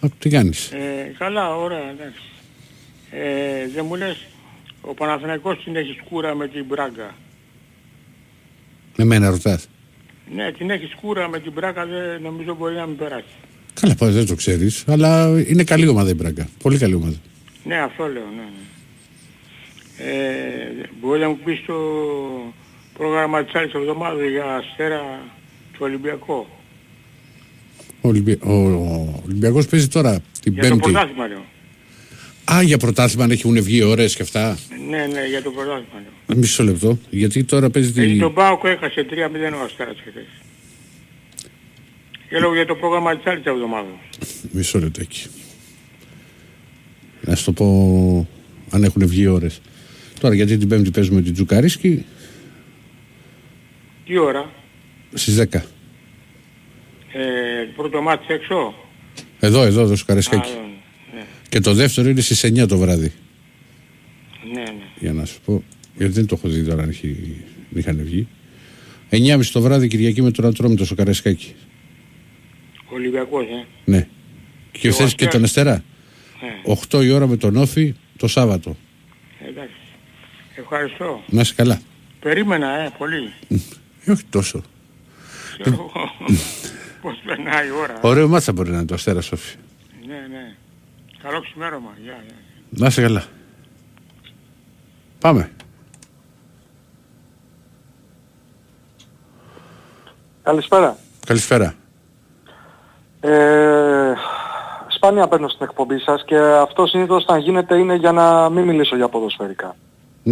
Α, 0.00 0.08
Τι 0.18 0.28
κάνεις; 0.28 0.70
Ε, 0.72 1.14
καλά, 1.18 1.56
ωραία, 1.56 1.90
εντάξει. 1.90 2.22
Ε, 3.10 3.68
δεν 3.74 3.84
μου 3.88 3.94
λες, 3.94 4.26
ο 4.80 4.94
Παναθηναϊκός 4.94 5.62
την 5.64 5.76
έχεις 5.76 5.96
σκούρα 6.04 6.34
με 6.34 6.48
την 6.48 6.64
Μπράγκα. 6.64 7.14
Με 8.96 9.04
μένα 9.04 9.30
ρωτάς. 9.30 9.68
Ναι, 10.34 10.52
την 10.52 10.70
έχεις 10.70 10.90
σκούρα 10.90 11.28
με 11.28 11.40
την 11.40 11.52
Μπράγκα, 11.52 11.86
δεν 11.86 12.22
νομίζω 12.22 12.54
μπορεί 12.54 12.74
να 12.74 12.86
μην 12.86 12.96
περάσει. 12.96 13.24
Καλά 13.80 13.94
πάει, 13.94 14.10
δεν 14.10 14.26
το 14.26 14.34
ξέρεις. 14.34 14.84
Αλλά 14.88 15.42
είναι 15.46 15.64
καλή 15.64 15.88
ομάδα 15.88 16.10
η 16.10 16.14
Μπράγκα. 16.14 16.48
Πολύ 16.62 16.78
καλή 16.78 16.94
ομάδα. 16.94 17.16
Ναι, 17.64 17.78
αυτό 17.78 18.06
λέω, 18.06 18.26
ναι. 18.36 18.42
ναι. 18.42 18.66
Ε, 20.10 20.88
μπορεί 21.00 21.20
να 21.20 21.28
μου 21.28 21.38
πεις 21.44 21.64
το 21.66 21.74
πρόγραμμα 22.92 23.44
της 23.44 23.54
άλλης 23.54 23.72
εβδομάδας 23.72 24.28
για 24.28 24.54
Αστέρα 24.56 25.20
του 25.78 25.84
Ολυμπιακού. 25.84 26.46
Ο, 28.00 28.08
Ολυμπι... 28.08 28.32
ο... 28.42 28.52
ο 28.52 29.22
Ολυμπιακός 29.24 29.66
παίζει 29.66 29.88
τώρα 29.88 30.20
την 30.40 30.52
Για 30.52 30.62
το 30.62 30.68
Πέμπτη. 30.68 30.82
πρωτάθλημα 30.90 31.26
λέω. 31.26 31.44
Α, 32.52 32.62
για 32.62 32.78
πρωτάθλημα 32.78 33.24
αν 33.24 33.30
έχουν 33.30 33.62
βγει 33.62 33.82
ώρες 33.82 34.16
και 34.16 34.22
αυτά. 34.22 34.58
Ναι, 34.88 35.06
ναι, 35.06 35.26
για 35.28 35.42
το 35.42 35.50
πρωτάθλημα 35.50 36.02
λέω. 36.26 36.38
Μισό 36.38 36.62
λεπτό. 36.64 36.98
Γιατί 37.10 37.44
τώρα 37.44 37.70
παίζει 37.70 37.90
Γιατί 37.90 38.12
τη... 38.12 38.18
τον 38.18 38.34
Πάοκ 38.34 38.64
έχασε 38.64 39.06
3-0 39.10 39.14
ο 39.60 39.64
Αστέρας 39.64 39.96
χθες. 40.00 40.26
Και 42.28 42.38
λέω 42.38 42.54
για 42.54 42.66
το 42.66 42.74
πρόγραμμα 42.74 43.16
της 43.16 43.26
άλλης 43.26 43.44
εβδομάδας. 43.44 43.90
Μισό 44.50 44.78
λεπτό 44.78 45.00
εκεί. 45.00 45.26
Να 47.20 47.34
σου 47.34 47.44
το 47.44 47.52
πω 47.52 48.28
αν 48.70 48.84
έχουν 48.84 49.06
βγει 49.06 49.26
ώρες. 49.26 49.60
Τώρα 50.20 50.34
γιατί 50.34 50.56
την 50.56 50.68
Πέμπτη 50.68 50.90
παίζουμε 50.90 51.22
την 51.22 51.32
Τζουκαρίσκη 51.32 52.04
Τι 54.04 54.18
ώρα, 54.18 54.50
στις 55.14 55.36
10. 55.36 55.44
ε, 57.12 57.64
πρώτο 57.76 58.02
μάτι 58.02 58.24
έξω; 58.32 58.74
Εδώ, 59.40 59.62
εδώ, 59.62 59.80
εδώ 59.80 59.94
στο 59.94 60.02
Α, 60.04 60.06
Καραϊσκάκι. 60.06 60.50
εδώ, 60.50 60.60
ναι, 61.14 61.24
Και 61.48 61.60
το 61.60 61.74
δεύτερο 61.74 62.08
είναι 62.08 62.20
στις 62.20 62.44
9 62.44 62.66
το 62.68 62.78
βράδυ. 62.78 63.12
ναι, 64.52 64.60
ναι. 64.60 64.72
Για 64.98 65.12
να 65.12 65.24
σου 65.24 65.40
πω. 65.44 65.62
Γιατί 65.96 66.12
δεν 66.12 66.26
το 66.26 66.34
έχω 66.38 66.48
δει 66.48 66.64
τώρα 66.64 66.82
αν 66.82 66.88
έχει- 66.88 67.36
αν 67.72 67.78
είχαν 67.78 68.00
βγει. 68.04 68.26
9.30 69.10 69.50
το 69.52 69.60
βράδυ 69.60 69.88
Κυριακή 69.88 70.22
με 70.22 70.30
τον 70.30 70.44
Ατρόμητο 70.44 70.84
στο 70.84 70.94
Καραϊσκάκι. 70.94 71.54
Ο 72.90 72.94
Ολυμπιακός, 72.94 73.42
ε. 73.44 73.66
Ναι. 73.84 74.06
Και 74.72 74.88
ο 74.88 74.92
χθες 74.92 75.14
και 75.14 75.24
Αστέρας. 75.24 75.32
τον 75.34 75.44
Αστερά. 75.44 75.84
Ναι, 76.42 76.60
8 76.64 77.02
η 77.04 77.10
ώρα 77.10 77.26
με 77.26 77.36
τον 77.36 77.56
Όφη 77.56 77.94
το 78.16 78.26
Σάββατο. 78.26 78.76
εντάξει. 79.48 79.72
Ευχαριστώ. 80.56 81.22
Να 81.28 81.40
είσαι 81.40 81.54
καλά. 81.56 81.80
Περίμενα, 82.20 82.78
ε, 82.80 82.92
πολύ. 82.98 83.32
Ε, 84.04 84.10
όχι 84.12 84.22
τόσο. 84.30 84.62
Ξέρω 85.60 85.76
εγώ 85.76 85.90
πώς 87.02 87.20
περνάει 87.24 87.66
η 87.66 87.70
ώρα. 87.70 87.98
Ωραίο 88.00 88.28
μάτσα 88.28 88.52
μπορεί 88.52 88.70
να 88.70 88.76
είναι 88.76 88.86
το 88.86 88.94
Αστέρα 88.94 89.20
Σόφη. 89.20 89.56
Ναι, 90.06 90.14
ναι. 90.30 90.56
Καλό 91.22 91.40
ξημέρωμα. 91.40 91.90
Γεια, 92.02 92.22
γεια. 92.26 92.36
Να 92.70 92.86
είσαι 92.86 93.02
καλά. 93.02 93.24
Πάμε. 95.18 95.50
Καλησπέρα. 100.42 100.96
Καλησπέρα. 101.26 101.74
Ε, 103.20 104.12
σπάνια 104.88 105.28
παίρνω 105.28 105.48
στην 105.48 105.66
εκπομπή 105.66 105.98
σας 105.98 106.24
και 106.24 106.36
αυτό 106.38 106.86
συνήθως 106.86 107.24
να 107.28 107.38
γίνεται 107.38 107.76
είναι 107.78 107.94
για 107.94 108.12
να 108.12 108.50
μην 108.50 108.64
μιλήσω 108.64 108.96
για 108.96 109.08
ποδοσφαιρικά. 109.08 109.76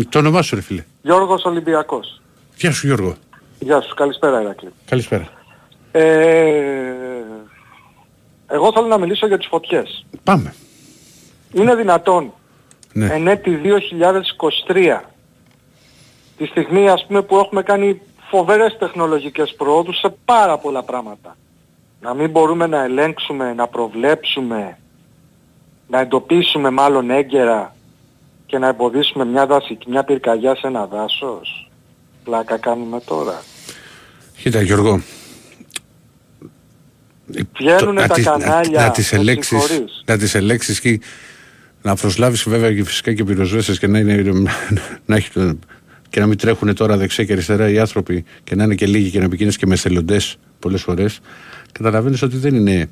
Το 0.09 0.19
όνομά 0.19 0.43
σου 0.43 0.55
ρε 0.55 0.61
φίλε. 0.61 0.85
Γιώργος 1.03 1.45
Ολυμπιακός. 1.45 2.21
Γεια 2.57 2.73
σου 2.73 2.87
Γιώργο. 2.87 3.15
Γεια 3.59 3.81
σου. 3.81 3.95
Καλησπέρα 3.95 4.41
Ηρακλή. 4.41 4.69
Καλησπέρα. 4.87 5.29
Ε, 5.93 6.53
εγώ 8.47 8.73
θέλω 8.73 8.87
να 8.87 8.99
μιλήσω 8.99 9.27
για 9.27 9.39
τις 9.39 9.47
φωτιές. 9.47 10.07
Πάμε. 10.25 10.55
Είναι 11.53 11.75
δυνατόν 11.75 12.33
Ναι. 12.93 13.07
εν 13.07 13.27
έτη 13.27 13.61
2023 14.69 15.01
τη 16.37 16.47
στιγμή 16.47 16.89
ας 16.89 17.07
πούμε 17.07 17.23
που 17.23 17.37
έχουμε 17.37 17.63
κάνει 17.63 18.01
φοβερές 18.31 18.77
τεχνολογικές 18.79 19.55
προόδους 19.57 19.99
σε 19.99 20.15
πάρα 20.25 20.59
πολλά 20.59 20.83
πράγματα. 20.83 21.37
Να 22.01 22.15
μην 22.15 22.31
μπορούμε 22.31 22.67
να 22.67 22.83
ελέγξουμε, 22.83 23.55
να 23.55 23.67
προβλέψουμε, 23.67 24.79
να 25.89 26.01
εντοπίσουμε 26.01 26.71
μάλλον 26.71 27.11
έγκαιρα 27.11 27.75
και 28.47 28.59
να 28.59 28.69
εμποδίσουμε 28.69 29.25
μια 29.25 29.47
δασική, 29.47 29.91
μια 29.91 30.05
πυρκαγιά 30.05 30.55
σε 30.57 30.67
ένα 30.67 30.87
δάσος; 30.87 31.66
Πλάκα 32.27 32.59
κάνουμε 32.59 33.01
τώρα. 33.07 33.43
Κοίτα 34.37 34.61
Γιώργο. 34.63 35.03
Βγαίνουνε 37.59 38.01
να 38.01 38.07
τα 38.07 38.15
τις- 38.15 38.25
κανάλια, 38.25 38.81
Να, 38.81 38.87
να 38.87 38.91
τις 38.91 39.13
με 39.13 39.19
ελέξεις, 39.19 39.63
συγχωρείς. 39.63 40.03
να 40.07 40.17
τις 40.19 40.35
ελέξεις 40.35 40.81
και 40.81 41.01
να 41.83 41.95
προσλάβεις 41.97 42.43
βέβαια 42.49 42.75
και 42.75 42.85
φυσικά 42.85 43.13
και 43.15 43.25
πυροσβέστες 43.25 43.79
και 43.79 43.87
να, 43.87 43.99
είναι, 43.99 44.43
να 45.07 45.17
έχει 45.17 45.31
το- 45.31 45.59
και 46.09 46.21
να 46.21 46.27
μην 46.27 46.39
τρέχουν 46.39 46.75
τώρα 46.75 46.97
δεξιά 46.97 47.25
και 47.25 47.33
αριστερά 47.33 47.69
οι 47.71 47.79
άνθρωποι 47.79 48.25
και 48.45 48.55
να 48.55 48.65
είναι 48.65 48.75
και 48.75 48.87
λίγοι 48.87 49.11
και 49.11 49.19
να 49.19 49.25
επικίνδυνες 49.25 49.57
και 49.57 49.67
με 49.67 49.75
εθελοντές 49.75 50.37
πολλές 50.59 50.83
φορές 50.83 51.21
καταλαβαίνεις 51.73 52.23
ότι 52.23 52.37
δεν 52.37 52.55
είναι 52.55 52.89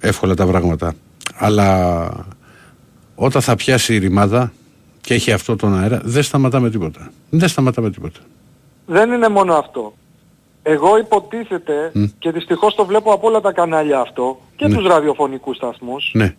εύκολα 0.00 0.34
τα 0.34 0.46
πράγματα 0.46 0.94
αλλά 1.34 2.26
όταν 3.14 3.42
θα 3.42 3.56
πιάσει 3.56 3.94
η 3.94 3.98
ρημάδα 3.98 4.52
και 5.04 5.14
έχει 5.14 5.32
αυτό 5.32 5.56
τον 5.56 5.78
αέρα 5.78 6.00
δεν 6.04 6.22
σταματάμε 6.22 6.70
τίποτα 6.70 7.10
δεν 7.30 7.48
σταματάμε 7.48 7.90
τίποτα 7.90 8.20
Δεν 8.86 9.12
είναι 9.12 9.28
μόνο 9.28 9.54
αυτό. 9.54 9.94
Εγώ 10.62 10.98
υποτίθεται 10.98 11.92
και 12.18 12.30
δυστυχώς 12.30 12.74
το 12.74 12.84
βλέπω 12.84 13.12
από 13.12 13.26
όλα 13.28 13.40
τα 13.40 13.52
κανάλια 13.52 14.00
αυτό 14.00 14.40
και 14.56 14.66
Ναι. 14.68 14.74
τους 14.74 14.86
ραδιοφωνικούς 14.86 15.56
σταθμούς 15.56 16.10
ναι 16.14 16.34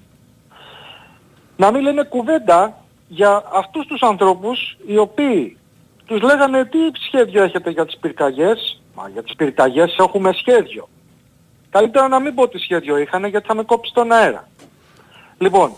να 1.57 1.71
μην 1.71 1.81
λένε 1.81 2.03
κουβέντα 2.03 2.77
για 3.07 3.43
αυτούς 3.53 3.85
τους 3.85 4.01
ανθρώπους 4.01 4.77
οι 4.85 4.97
οποίοι 4.97 5.57
τους 6.05 6.21
λέγανε 6.21 6.65
τι 6.65 6.77
σχέδιο 7.07 7.43
έχετε 7.43 7.69
για 7.69 7.85
τις 7.85 7.97
πυρκαγιές; 7.97 8.81
Μα 8.95 9.09
για 9.13 9.23
τις 9.23 9.35
πυρκαγιές 9.35 9.95
έχουμε 9.99 10.31
σχέδιο. 10.33 10.89
Καλύτερα 11.69 12.07
να 12.07 12.19
μην 12.19 12.35
πω 12.35 12.47
τι 12.47 12.57
σχέδιο 12.57 12.97
είχαν 12.97 13.25
γιατί 13.25 13.47
θα 13.47 13.55
με 13.55 13.63
κόψει 13.63 13.93
τον 13.93 14.11
αέρα. 14.11 14.47
Λοιπόν, 15.37 15.71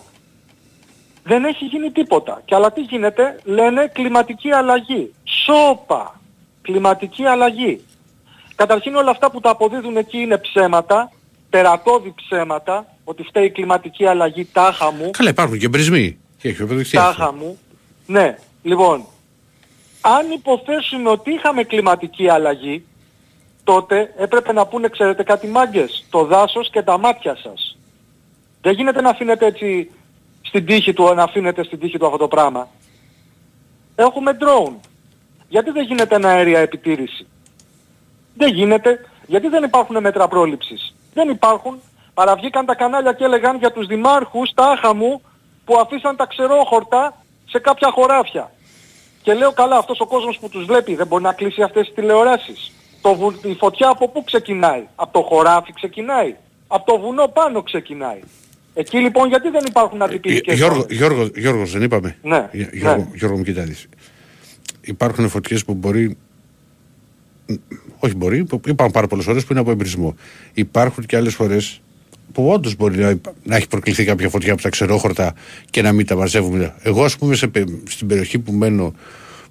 δεν 1.28 1.44
έχει 1.46 1.66
γίνει 1.66 1.92
τίποτα. 1.92 2.42
Και 2.46 2.56
αλλά 2.56 2.72
τι 2.72 2.82
γίνεται, 2.82 3.40
λένε 3.44 3.90
κλιματική 3.94 4.52
αλλαγή. 4.52 5.14
Σόπα! 5.24 6.20
Κλιματική 6.62 7.26
αλλαγή. 7.26 7.86
Καταρχήν 8.56 8.96
όλα 8.96 9.12
αυτά 9.12 9.32
που 9.32 9.40
τα 9.40 9.50
αποδίδουν 9.50 9.98
εκεί 9.98 10.18
είναι 10.18 10.38
ψέματα, 10.38 11.12
τερατώδη 11.50 12.14
ψέματα, 12.16 12.86
ότι 13.04 13.24
φταίει 13.24 13.46
η 13.46 13.50
κλιματική 13.50 14.06
αλλαγή 14.06 14.46
τάχα 14.46 14.92
μου, 14.92 15.10
καλά 15.12 15.30
υπάρχουν 15.30 15.58
και 15.58 15.68
μπρισμοί 15.68 16.18
και 16.38 16.50
έχει 16.50 16.62
αποδειχθεί 16.62 16.98
αυτό. 16.98 17.20
τάχα 17.20 17.34
μου. 17.34 17.60
Ναι, 18.06 18.38
λοιπόν, 18.64 19.06
αν 20.02 20.32
υποθέσουμε 20.32 21.10
ότι 21.10 21.32
είχαμε 21.32 21.64
κλιματική 21.64 22.30
αλλαγή, 22.30 22.86
τότε 23.64 24.14
έπρεπε 24.18 24.54
να 24.54 24.66
πούνε, 24.66 24.88
ξέρετε 24.88 25.24
κάτι 25.24 25.48
μάγκες, 25.48 26.06
το 26.10 26.26
δάσος 26.26 26.70
και 26.70 26.82
τα 26.82 26.98
μάτια 26.98 27.38
σας. 27.44 27.78
Δεν 28.62 28.74
γίνεται 28.74 29.02
να 29.02 29.10
αφήνετε 29.10 29.46
έτσι 29.46 29.92
στην 30.48 30.66
τύχη 30.66 30.94
του, 30.94 31.14
να 31.14 31.24
αφήνετε 31.24 31.64
στην 31.64 31.80
τύχη 31.80 31.98
του 31.98 32.06
αυτό 32.06 32.18
το 32.18 32.28
πράγμα. 32.28 32.68
Έχουμε 33.96 34.38
drone. 34.42 34.74
Γιατί 35.50 35.72
δεν 35.72 35.84
γίνεται 35.86 36.16
ένα 36.16 36.30
αέρια 36.30 36.60
επιτήρηση; 36.60 37.28
Δεν 38.38 38.54
γίνεται. 38.54 39.06
Γιατί 39.28 39.48
δεν 39.48 39.64
υπάρχουν 39.64 40.02
μέτρα 40.02 40.28
πρόληψης; 40.28 40.96
Δεν 41.14 41.30
υπάρχουν. 41.30 41.80
Παραβγήκαν 42.14 42.66
τα 42.66 42.76
κανάλια 42.76 43.14
και 43.14 43.24
έλεγαν 43.24 43.58
για 43.58 43.72
τους 43.72 43.88
δημάρχους 43.88 44.52
τάχα 44.54 44.94
μου 44.94 45.22
που 45.66 45.78
αφήσαν 45.80 46.16
τα 46.16 46.26
ξερόχορτα 46.26 47.14
σε 47.50 47.60
κάποια 47.60 47.92
χωράφια. 47.92 48.52
Και 49.22 49.34
λέω 49.34 49.52
καλά 49.54 49.78
αυτός 49.78 50.00
ο 50.00 50.06
κόσμος 50.06 50.38
που 50.38 50.50
τους 50.50 50.66
βλέπει 50.66 50.96
δεν 50.96 51.08
μπορεί 51.08 51.24
να 51.24 51.34
κλείσει 51.34 51.62
αυτές 51.62 51.86
τις 51.86 51.96
τηλεοράσεις. 51.96 52.72
Το 53.02 53.16
βου- 53.16 53.44
η 53.46 53.54
φωτιά 53.54 53.90
από 53.90 54.10
πού 54.10 54.24
ξεκινάει; 54.24 54.88
Από 54.96 55.14
το 55.14 55.22
χωράφι 55.22 55.74
ξεκινάει. 55.74 56.36
Από 56.68 56.92
το 56.92 57.00
βουνό 57.00 57.28
πάνω 57.28 57.64
ξεκινάει. 57.64 58.22
Εκεί 58.80 58.98
λοιπόν 58.98 59.28
γιατί 59.28 59.50
δεν 59.50 59.64
υπάρχουν 59.68 60.02
αντιπυρικές 60.02 60.54
Ε, 60.54 60.58
Γιώργο, 60.58 60.76
ζώνες. 60.82 60.98
Γιώργο, 60.98 61.30
Γιώργος 61.36 61.72
δεν 61.72 61.82
είπαμε. 61.82 62.18
Ναι, 62.24 62.50
Γι- 62.52 62.68
Γιώργο, 62.74 63.02
ναι. 63.12 63.18
Γιώργο 63.18 63.38
μου 63.38 63.44
κοιτάδεις. 63.44 63.88
Υπάρχουν 64.82 65.30
φωτιές 65.30 65.66
που 65.66 65.74
μπορεί... 65.74 66.18
Όχι 68.00 68.16
μπορεί, 68.16 68.46
που 68.46 68.62
υπάρχουν 68.66 68.94
πάρα 68.94 69.08
πολλές 69.08 69.26
φορές 69.26 69.44
που 69.46 69.52
είναι 69.52 69.62
από 69.62 69.72
εμπρισμό. 69.72 70.16
Υπάρχουν 70.54 71.06
και 71.06 71.16
άλλες 71.16 71.34
φορές 71.34 71.82
που 72.32 72.48
όντως 72.50 72.76
μπορεί 72.76 72.98
να, 72.98 73.10
υπά- 73.10 73.34
να 73.44 73.56
έχει 73.56 73.68
προκληθεί 73.68 74.04
κάποια 74.06 74.30
φωτιά 74.30 74.54
από 74.54 74.62
τα 74.62 74.70
ξερόχορτα 74.70 75.34
και 75.70 75.82
να 75.82 75.92
μην 75.92 76.06
τα 76.06 76.16
μαζεύουμε. 76.16 76.76
Εγώ 76.82 77.04
ας 77.04 77.18
πούμε 77.18 77.36
σε, 77.36 77.48
πε- 77.48 77.68
στην 77.90 78.08
περιοχή 78.08 78.40
που 78.40 78.52
μένω 78.52 78.94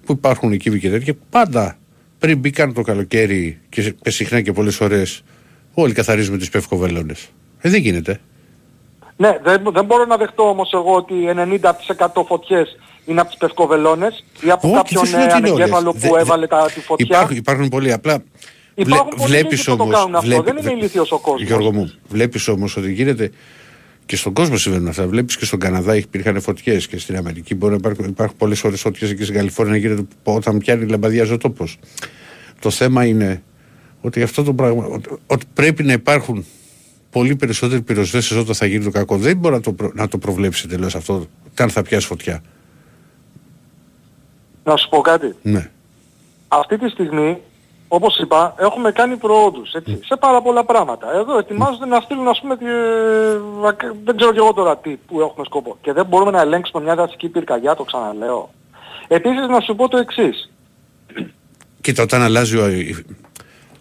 που 0.05 0.11
υπάρχουν 0.11 0.51
εκεί 0.51 0.79
και 0.79 0.89
τέτοια 0.89 1.13
πάντα 1.29 1.77
πριν 2.19 2.37
μπήκαν 2.37 2.73
το 2.73 2.81
καλοκαίρι 2.81 3.57
και, 3.69 3.81
σε- 3.81 3.95
και 4.01 4.09
συχνά 4.09 4.41
και 4.41 4.51
πολλές 4.51 4.79
ώρες 4.81 5.23
όλοι 5.73 5.93
καθαρίζουμε 5.93 6.37
τις 6.37 6.49
πευκοβελώνες. 6.49 7.27
Ε, 7.61 7.69
δεν 7.69 7.81
γίνεται. 7.81 8.19
Ναι, 9.17 9.37
δεν, 9.43 9.63
δεν 9.73 9.85
μπορώ 9.85 10.05
να 10.05 10.17
δεχτώ 10.17 10.49
όμως 10.49 10.69
εγώ 10.73 10.95
ότι 10.95 11.13
90% 11.97 12.07
φωτιές 12.27 12.77
είναι 13.05 13.19
από 13.19 13.29
τις 13.29 13.37
πευκοβελώνες 13.39 14.25
ή 14.41 14.49
από 14.51 14.67
Όχι, 14.67 14.75
κάποιον 14.77 15.03
δεν 15.03 15.11
σου 15.11 15.17
λέω 15.17 15.25
ε, 15.25 15.27
ότι 15.29 15.37
είναι 15.37 15.49
όλες; 15.49 15.59
ανεγκέφαλο 15.59 15.91
Δε- 15.91 16.07
που 16.07 16.13
δε- 16.13 16.19
έβαλε 16.21 16.47
τα, 16.47 16.65
τη 16.73 16.79
φωτιά. 16.79 17.05
Υπάρχουν, 17.09 17.35
υπάρχουν 17.37 17.69
πολλοί. 17.69 17.91
Απλά 17.93 18.23
Υπάρχουν 18.75 19.05
βλέ- 19.07 19.17
πολλοί 19.19 19.29
βλέπεις 19.31 19.51
λίγοι 19.57 19.69
που 19.71 19.75
το 19.77 19.83
όμως, 19.83 19.95
κάνουν 19.95 20.15
αυτό. 20.15 20.27
βλέπει- 20.27 20.43
Δεν 20.45 20.57
είναι 20.57 20.69
δε- 20.69 20.75
ηλίθιος 20.75 21.11
ο 21.11 21.19
κόσμος. 21.19 21.41
Γιώργο 21.47 21.71
μου, 21.73 21.91
βλέπεις 22.07 22.47
όμως 22.47 22.77
ότι 22.77 22.91
γίνεται 22.93 23.31
και 24.05 24.15
στον 24.15 24.33
κόσμο 24.33 24.57
συμβαίνουν 24.57 24.87
αυτά. 24.87 25.07
Βλέπεις 25.07 25.37
και 25.37 25.45
στον 25.45 25.59
Καναδά 25.59 25.95
υπήρχαν 25.95 26.41
φωτιές 26.41 26.87
και 26.87 26.97
στην 26.99 27.17
Αμερική 27.17 27.55
μπορεί 27.55 27.71
να 27.71 27.77
υπάρχουν, 27.77 28.05
υπάρχουν 28.05 28.37
πολλές 28.37 28.63
ώρες 28.63 28.81
φωτιές 28.81 29.13
και 29.13 29.23
στην 29.23 29.35
Καλιφόρνια 29.35 29.77
γίνεται 29.77 30.03
όταν 30.23 30.57
πιάνει 30.57 30.85
λαμπαδιάζει 30.87 31.33
ο 31.33 31.37
τόπος. 31.37 31.77
Το 32.59 32.69
θέμα 32.69 33.05
είναι 33.05 33.43
ότι 34.01 34.21
αυτό 34.21 34.43
το 34.43 34.53
πράγμα, 34.53 34.85
ότι, 34.85 35.09
ότι 35.27 35.45
πρέπει 35.53 35.83
να 35.83 35.93
υπάρχουν 35.93 36.45
πολύ 37.17 37.35
περισσότεροι 37.35 37.81
πυροσβέστες 37.81 38.37
όταν 38.37 38.55
θα 38.55 38.65
γίνει 38.65 38.83
το 38.83 38.89
κακό. 38.91 39.17
Δεν 39.17 39.37
μπορεί 39.37 39.53
να 39.55 39.61
το, 39.61 39.73
προ- 39.73 39.93
να 39.93 40.07
το 40.07 40.17
προβλέψει 40.17 40.67
τελείως 40.67 40.95
αυτό, 40.95 41.27
όταν 41.51 41.69
θα 41.69 41.81
πιάσει 41.81 42.07
φωτιά. 42.07 42.41
Να 44.63 44.75
σου 44.77 44.89
πω 44.89 45.01
κάτι. 45.01 45.35
Ναι. 45.41 45.69
Αυτή 46.47 46.77
τη 46.77 46.89
στιγμή, 46.89 47.37
όπως 47.87 48.17
είπα, 48.17 48.55
έχουμε 48.59 48.91
κάνει 48.91 49.15
προόδους, 49.17 49.73
έτσι, 49.73 49.99
σε 50.05 50.15
πάρα 50.19 50.41
πολλά 50.41 50.65
πράγματα. 50.65 51.13
Εδώ 51.13 51.37
ετοιμάζονται 51.37 51.85
να 51.85 51.99
στείλουν, 51.99 52.27
ας 52.27 52.39
πούμε, 52.41 52.57
τη, 52.57 52.65
ε, 52.65 53.91
δεν 54.03 54.15
ξέρω 54.17 54.31
και 54.31 54.37
εγώ 54.39 54.53
τώρα 54.53 54.77
τι 54.77 54.89
που 55.07 55.21
έχουμε 55.21 55.45
σκοπό. 55.45 55.77
Και 55.81 55.93
δεν 55.93 56.05
μπορούμε 56.05 56.31
να 56.31 56.41
ελέγξουμε 56.41 56.83
μια 56.83 56.95
δασική 56.95 57.27
πυρκαγιά, 57.29 57.75
το 57.75 57.83
ξαναλέω. 57.83 58.49
Επίσης 59.07 59.47
να 59.47 59.59
σου 59.59 59.75
πω 59.75 59.87
το 59.87 59.97
εξής. 59.97 60.51
Κοίτα, 61.81 62.03
όταν 62.03 62.21
αλλάζει 62.21 62.57
ο, 62.57 62.65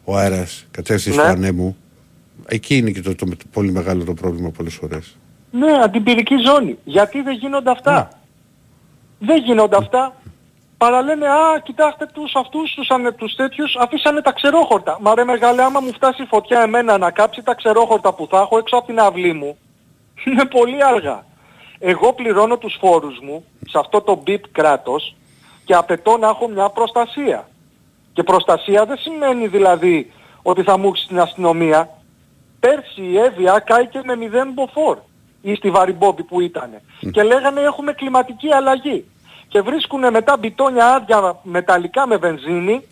ο 0.04 0.16
αέρας 0.16 0.66
κατεύθυνση 0.70 1.18
Ναι. 1.18 1.24
του 1.24 1.30
ανέμου, 1.30 1.76
εκεί 2.46 2.76
είναι 2.76 2.90
και 2.90 3.00
το, 3.00 3.14
το, 3.14 3.26
πολύ 3.52 3.70
μεγάλο 3.72 4.04
το 4.04 4.14
πρόβλημα 4.14 4.50
πολλές 4.50 4.74
φορές. 4.74 5.16
Ναι, 5.50 5.72
αντιπυρική 5.82 6.34
ζώνη. 6.36 6.78
Γιατί 6.84 7.22
δεν 7.22 7.34
γίνονται 7.34 7.70
αυτά; 7.70 8.08
Δεν 9.18 9.42
γίνονται 9.42 9.76
αυτά. 9.76 10.14
Παραλένε, 10.78 11.28
α, 11.28 11.60
κοιτάξτε 11.62 12.06
τους 12.12 12.34
αυτούς, 12.34 12.74
τους, 12.74 12.90
ανε, 12.90 13.12
τους 13.12 13.34
τέτοιους, 13.34 13.76
αφήσανε 13.76 14.20
τα 14.20 14.32
ξερόχορτα. 14.32 14.98
Μα 15.00 15.14
ρε 15.14 15.24
μεγάλε, 15.24 15.62
άμα 15.62 15.80
μου 15.80 15.92
φτάσει 15.92 16.22
η 16.22 16.26
φωτιά 16.26 16.60
εμένα 16.60 16.98
να 16.98 17.10
κάψει 17.10 17.42
τα 17.42 17.54
ξερόχορτα 17.54 18.12
που 18.12 18.26
θα 18.30 18.38
έχω 18.38 18.58
έξω 18.58 18.76
από 18.76 18.86
την 18.86 19.00
αυλή 19.00 19.32
μου, 19.32 19.56
είναι 20.26 20.44
πολύ 20.44 20.84
αργά. 20.84 21.24
Εγώ 21.78 22.12
πληρώνω 22.12 22.56
τους 22.56 22.76
φόρους 22.80 23.18
μου 23.22 23.44
σε 23.68 23.78
αυτό 23.78 24.00
το 24.00 24.20
μπιπ 24.22 24.48
κράτος 24.52 25.16
και 25.64 25.74
απαιτώ 25.74 26.16
να 26.16 26.28
έχω 26.28 26.48
μια 26.48 26.68
προστασία. 26.68 27.48
Και 28.12 28.22
προστασία 28.22 28.84
δεν 28.84 28.98
σημαίνει 28.98 29.46
δηλαδή 29.46 30.12
ότι 30.42 30.62
θα 30.62 30.78
μου 30.78 30.88
έχεις 30.88 31.04
στην 31.04 31.20
αστυνομία. 31.20 31.90
Πέρσι 32.66 33.02
η 33.02 33.18
Εύβοια 33.18 33.58
κάηκε 33.58 34.00
με 34.04 34.16
μηδέν 34.16 34.52
μποφόρ 34.54 34.98
ή 35.42 35.54
στη 35.54 35.70
Βαριμπόμπη 35.70 36.22
που 36.22 36.40
ήταν. 36.40 36.70
Και 37.10 37.22
λέγανε 37.22 37.60
έχουμε 37.60 37.92
κλιματική 37.92 38.52
αλλαγή. 38.52 39.04
Και 39.48 39.60
βρίσκουν 39.60 40.10
μετά 40.10 40.36
μπιτόνια 40.36 40.94
άδεια 40.94 41.38
μεταλλικά 41.42 42.06
με 42.06 42.16
βενζίνη 42.16 42.86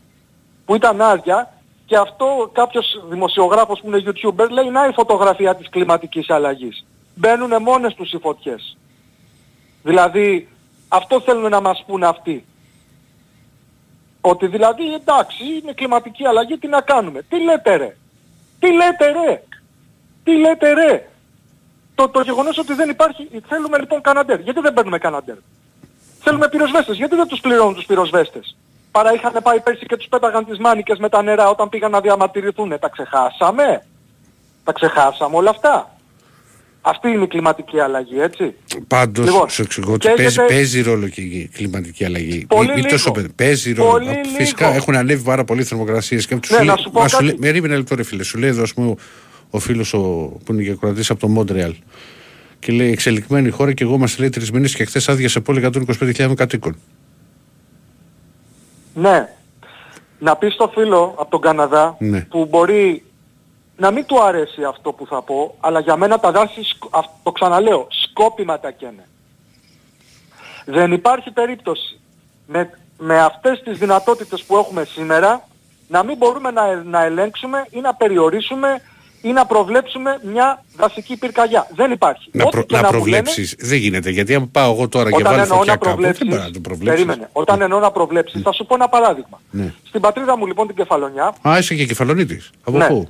που 0.65 0.75
ήταν 0.75 1.01
άδεια 1.01 1.53
και 1.87 1.97
αυτό 1.97 2.51
κάποιος 2.53 3.05
δημοσιογράφος 3.09 3.81
που 3.81 3.87
είναι 3.87 4.03
YouTuber 4.07 4.49
λέει 4.51 4.71
να 4.71 4.87
η 4.87 4.93
φωτογραφία 4.93 5.55
της 5.55 5.69
κλιματικής 5.69 6.31
αλλαγής. 6.31 6.87
Μπαίνουν 7.15 7.63
μόνες 7.63 7.95
τους 7.95 8.13
οι 8.13 8.19
φωτιές. 8.19 8.77
Δηλαδή 9.83 10.49
αυτό 10.89 11.21
θέλουν 11.21 11.51
να 11.51 11.61
μας 11.61 11.85
πούν 11.87 12.03
αυτοί. 12.03 12.45
Ότι 14.21 14.47
δηλαδή 14.47 14.95
εντάξει 14.95 15.45
είναι 15.63 15.73
κλιματική 15.73 16.27
αλλαγή 16.27 16.59
τι 16.59 16.67
να 16.67 16.81
κάνουμε. 16.81 17.23
Τι 17.29 17.43
λέτε 17.43 17.77
ρε. 17.77 17.97
Τι 18.59 18.73
λέτε 18.73 19.13
ρε. 19.13 19.43
Τι 20.25 20.37
λέτε 20.39 20.73
ρε; 20.73 21.09
Το, 21.95 22.09
το 22.09 22.21
γεγονός 22.21 22.59
ότι 22.59 22.75
δεν 22.75 22.89
υπάρχει, 22.89 23.29
θέλουμε 23.49 23.79
λοιπόν 23.79 24.01
Καναντέρ. 24.01 24.41
Γιατί 24.41 24.61
δεν 24.61 24.73
παίρνουμε 24.73 24.99
Καναντέρ; 24.99 25.37
Θέλουμε 26.21 26.49
πυροσβέστες. 26.49 26.97
Γιατί 26.97 27.17
δεν 27.17 27.27
τους 27.27 27.41
πληρώνουν 27.41 27.75
τους 27.75 27.85
πυροσβέστες; 27.87 28.57
Παρά 28.91 29.13
είχαν 29.13 29.33
πάει 29.43 29.61
πέρσι 29.61 29.87
και 29.87 29.97
τους 29.97 30.07
πέταγαν 30.09 30.45
τις 30.47 30.59
μάνικες 30.59 30.99
με 30.99 31.09
τα 31.09 31.23
νερά 31.23 31.49
όταν 31.49 31.69
πήγαν 31.69 31.91
να 31.91 32.01
διαμαρτυρηθούν. 32.01 32.79
Τα 32.81 32.89
ξεχάσαμε. 32.89 33.87
Τα 34.65 34.73
ξεχάσαμε 34.73 35.37
όλα 35.37 35.51
αυτά. 35.51 35.89
Αυτή 36.87 37.09
είναι 37.09 37.25
η 37.25 37.27
κλιματική 37.27 37.81
αλλαγή, 37.81 38.21
έτσι. 38.21 38.55
Πάντως, 38.89 39.25
Λοιπόν, 39.27 39.49
σου 39.51 39.63
εξηγώ 39.63 39.93
ότι 39.93 39.99
και 40.09 40.15
παίζει, 40.17 40.25
έχετε- 40.25 40.49
παίζει 40.49 40.83
ρόλο 40.83 41.09
και 41.09 41.21
η 41.21 41.51
κλιματική 41.55 42.05
αλλαγή. 42.05 42.47
Πολύ 42.47 42.67
Μη- 42.69 42.75
μη 42.75 42.81
λίγο. 42.81 42.91
τόσο 42.91 43.11
παι- 43.13 43.29
παίζει 43.29 43.73
ρόλο. 43.73 43.91
Πολύ 43.91 44.09
Α, 44.09 44.21
Φυσικά 44.37 44.65
λίγο. 44.67 44.77
έχουν 44.79 44.97
ανέβει 44.97 45.23
πάρα 45.23 45.45
πολλοί 45.45 45.65
θερμοκρασίες. 45.65 46.27
Και 46.27 46.37
του 46.37 46.49
Ναι, 46.51 46.57
λέει, 46.59 46.67
να 46.67 46.77
σου 46.77 46.91
πω 46.91 47.01
μα 47.01 47.09
σου 47.09 47.15
κάτι. 47.17 47.25
λέει, 47.25 47.37
με 47.39 47.49
ρίμει 47.51 47.67
ένα 47.67 47.77
λεπτό, 47.77 47.95
ρε 47.95 48.03
φίλε. 48.03 48.23
Σου 48.23 48.39
λέει 48.39 48.51
εδώ, 48.51 48.63
ας 48.63 48.75
πούμε, 48.75 48.95
ο, 49.55 49.57
ο 49.57 49.61
φίλο 49.61 49.85
που 50.45 50.53
είναι 50.53 50.63
και 50.63 50.75
κρατής 50.75 51.11
από 51.11 51.21
το 51.21 51.29
Μόντρεαλ. 51.29 51.75
Και 52.59 52.73
λέει 52.73 52.91
εξελιγμένη 52.91 53.51
χώρα 53.51 53.73
και 53.73 53.85
εγώ 53.85 53.95
είμαστε 53.95 54.21
λέει 54.21 54.29
τρεις 54.29 54.51
μήνες 54.51 54.75
και 54.75 54.85
χθες 54.85 55.09
άδειασε 55.09 55.41
πόλη 55.41 55.71
125.000 56.01 56.33
κατοίκων. 56.37 56.77
Ναι. 58.95 59.29
Να 60.19 60.37
πεις 60.37 60.53
στο 60.55 60.71
φίλο 60.75 61.15
από 61.19 61.31
τον 61.31 61.41
Καναδά 61.41 61.97
Ναι. 61.99 62.21
που 62.21 62.47
μπορεί 62.47 63.05
να 63.77 63.91
μην 63.91 64.05
του 64.05 64.23
αρέσει 64.23 64.65
αυτό 64.65 64.93
που 64.93 65.07
θα 65.07 65.23
πω, 65.23 65.57
αλλά 65.61 65.81
για 65.81 65.97
μένα 65.97 66.19
τα 66.21 66.31
δάση, 66.33 66.63
σκ- 66.63 66.85
αυ- 66.97 67.11
το 67.23 67.33
ξαναλέω, 67.33 67.87
σκόπιμα 67.91 68.61
τα 68.61 68.71
καίνε. 68.71 69.09
Δεν 70.67 70.93
υπάρχει 70.93 71.31
περίπτωση 71.31 72.01
με, 72.47 72.71
με 72.99 73.21
αυτές 73.21 73.63
τις 73.65 73.79
δυνατότητες 73.79 74.43
που 74.45 74.57
έχουμε 74.57 74.85
σήμερα 74.85 75.49
να 75.89 76.05
μην 76.05 76.17
μπορούμε 76.17 76.51
να, 76.51 76.67
ε- 76.71 76.83
να 76.85 77.03
ελέγξουμε 77.05 77.67
ή 77.71 77.81
να 77.81 77.95
περιορίσουμε 77.95 78.81
ή 79.25 79.33
να 79.33 79.47
προβλέψουμε 79.47 80.21
μια 80.33 80.65
δασική 80.77 81.17
πυρκαγιά. 81.17 81.67
Δεν 81.75 81.91
υπάρχει. 81.91 82.29
Να, 82.33 82.45
Ό,τι 82.45 82.51
προ, 82.57 82.63
και 82.63 82.77
να 82.77 82.83
μου 82.83 82.89
προβλέψεις. 82.91 83.55
Δεν 83.59 83.79
γίνεται. 83.79 84.11
Γιατί 84.11 84.35
αν 84.35 84.51
πάω 84.51 84.73
εγώ 84.73 84.89
τώρα 84.89 85.11
και 85.11 85.17
όταν 85.17 85.31
βάλω 85.33 85.43
εννοώ 85.43 85.57
φωτιά 85.57 85.73
να 85.73 85.79
κάπου, 85.79 85.87
δεν 86.03 86.13
προβλέψεις, 86.13 86.27
μπορεί 86.29 86.41
να 86.43 86.51
το 86.51 86.61
προβλέψεις; 86.61 87.05
περίμενε, 87.05 87.29
όταν 87.33 87.61
εννοώ 87.61 87.79
να 87.79 87.91
προβλέψεις, 87.91 88.43
θα 88.43 88.53
σου 88.53 88.67
πω 88.67 88.75
ένα 88.75 88.89
παράδειγμα. 88.89 89.41
Ναι. 89.51 89.73
Στην 89.89 90.01
πατρίδα 90.01 90.37
μου 90.37 90.47
λοιπόν 90.47 90.67
την 90.67 90.77
Κεφαλονιά, 90.77 91.35
Α, 91.49 91.59
είσαι 91.59 91.75
και 91.75 91.85
κεφαλονίτης. 91.87 92.51
Από 92.65 92.77
Ναι. 92.79 92.87
πού; 92.87 93.09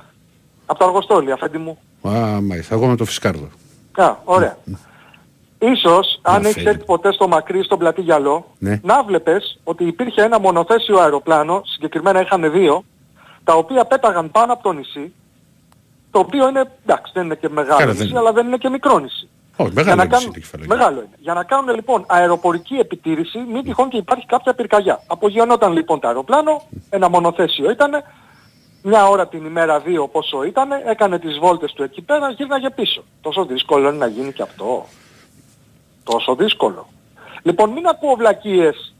από 0.65 0.79
το 0.79 0.85
Αργοστόλι, 0.85 1.31
αφέντη 1.31 1.57
μου. 1.57 1.77
Α, 2.01 2.41
μάλιστα. 2.41 2.75
Εγώ 2.75 2.85
με 2.87 2.95
το 2.95 3.05
φυσκάρδο. 3.05 3.47
Α, 3.95 4.15
ωραία. 4.23 4.57
Ίσως, 5.59 6.19
αν 6.21 6.41
Να 6.41 6.47
έχεις 6.47 6.63
φέρει. 6.63 6.75
έρθει 6.75 6.85
ποτέ 6.85 7.11
στο 7.13 7.27
μακρύ, 7.27 7.63
στον 7.63 7.77
πλατή 7.77 8.01
γυαλό, 8.01 8.51
Ναι. 8.57 8.79
να 8.83 9.03
βλέπεις 9.03 9.59
ότι 9.63 9.83
υπήρχε 9.83 10.21
ένα 10.21 10.39
μονοθέσιο 10.39 10.97
αεροπλάνο, 10.99 11.61
συγκεκριμένα 11.65 12.21
είχαν 12.21 12.51
δύο, 12.51 12.83
τα 13.43 13.53
οποία 13.53 13.85
πέταγαν 13.85 14.31
πάνω 14.31 14.53
από 14.53 14.63
το 14.63 14.71
νησί, 14.71 15.13
το 16.15 16.21
οποίο 16.21 16.47
είναι, 16.49 16.63
εντάξει, 16.85 17.11
δεν 17.15 17.23
είναι 17.25 17.35
και 17.35 17.49
μεγάλο 17.49 17.77
Καλά, 17.79 17.91
νησί, 17.91 18.05
δεν- 18.07 18.17
αλλά 18.17 18.31
δεν 18.31 18.47
είναι 18.47 18.57
και 18.57 18.69
μικρό 18.69 18.99
νησί. 18.99 19.29
Όχι, 19.57 19.71
Για 19.71 19.83
μεγάλο 19.83 19.95
να 19.95 20.03
είναι 20.03 20.13
κάνουν- 20.13 20.35
η 20.35 20.39
κεφαλονιά. 20.39 20.75
Μεγάλο 20.75 20.97
είναι. 20.99 21.15
Για 21.17 21.33
να 21.33 21.43
κάνουν 21.43 21.75
λοιπόν 21.75 22.03
αεροπορική 22.07 22.75
επιτήρηση, 22.75 23.39
μην 23.39 23.63
τυχόν 23.63 23.89
και 23.89 23.97
υπάρχει 23.97 24.25
κάποια 24.25 24.53
πυρκαγιά. 24.53 25.03
Απογειωνόταν 25.07 25.71
λοιπόν 25.73 25.99
το 25.99 26.07
αεροπλάνο, 26.07 26.61
ένα 26.89 27.09
μονοθέσιο 27.09 27.69
ήταν, 27.71 27.91
μια 28.83 29.07
ώρα 29.07 29.27
την 29.27 29.45
ημέρα, 29.45 29.79
δύο 29.79 30.07
πόσο 30.07 30.43
ήταν, 30.43 30.69
έκανε 30.85 31.19
τις 31.19 31.37
βόλτες 31.37 31.71
του 31.73 31.83
εκεί 31.83 32.01
πέρα, 32.01 32.29
γύρναγε 32.29 32.69
πίσω. 32.69 33.03
Τόσο 33.21 33.45
δύσκολο 33.45 33.87
είναι 33.87 33.97
να 33.97 34.07
γίνει 34.07 34.33
και 34.33 34.41
αυτό. 34.41 34.85
Τόσο 36.03 36.35
δύσκολο. 36.35 36.87
Λοιπόν 37.41 37.69
μην 37.69 37.87
ακούω 37.87 38.15
βλακίες 38.15 38.95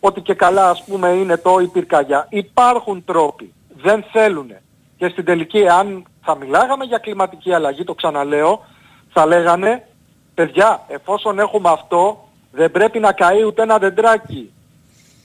ότι 0.00 0.20
και 0.20 0.34
καλά 0.34 0.70
ας 0.70 0.84
πούμε 0.84 1.08
είναι 1.08 1.36
το 1.36 1.58
η 1.58 1.66
πυρκαγιά. 1.66 2.26
Υπάρχουν 2.30 3.04
τρόποι. 3.04 3.52
Δεν 3.82 4.04
θέλουνε. 4.12 4.62
Και 4.98 5.08
στην 5.08 5.24
τελική 5.24 5.68
αν 5.68 6.04
θα 6.22 6.36
μιλάγαμε 6.36 6.84
για 6.84 6.98
κλιματική 6.98 7.52
αλλαγή, 7.52 7.84
το 7.84 7.94
ξαναλέω, 7.94 8.64
θα 9.12 9.26
λέγανε 9.26 9.86
παιδιά 10.34 10.84
εφόσον 10.88 11.38
έχουμε 11.38 11.68
αυτό 11.70 12.28
δεν 12.52 12.70
πρέπει 12.70 12.98
να 12.98 13.12
καεί 13.12 13.44
ούτε 13.44 13.62
ένα 13.62 13.78
δεντράκι. 13.78 14.52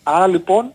Άρα 0.04 0.28
λοιπόν 0.28 0.72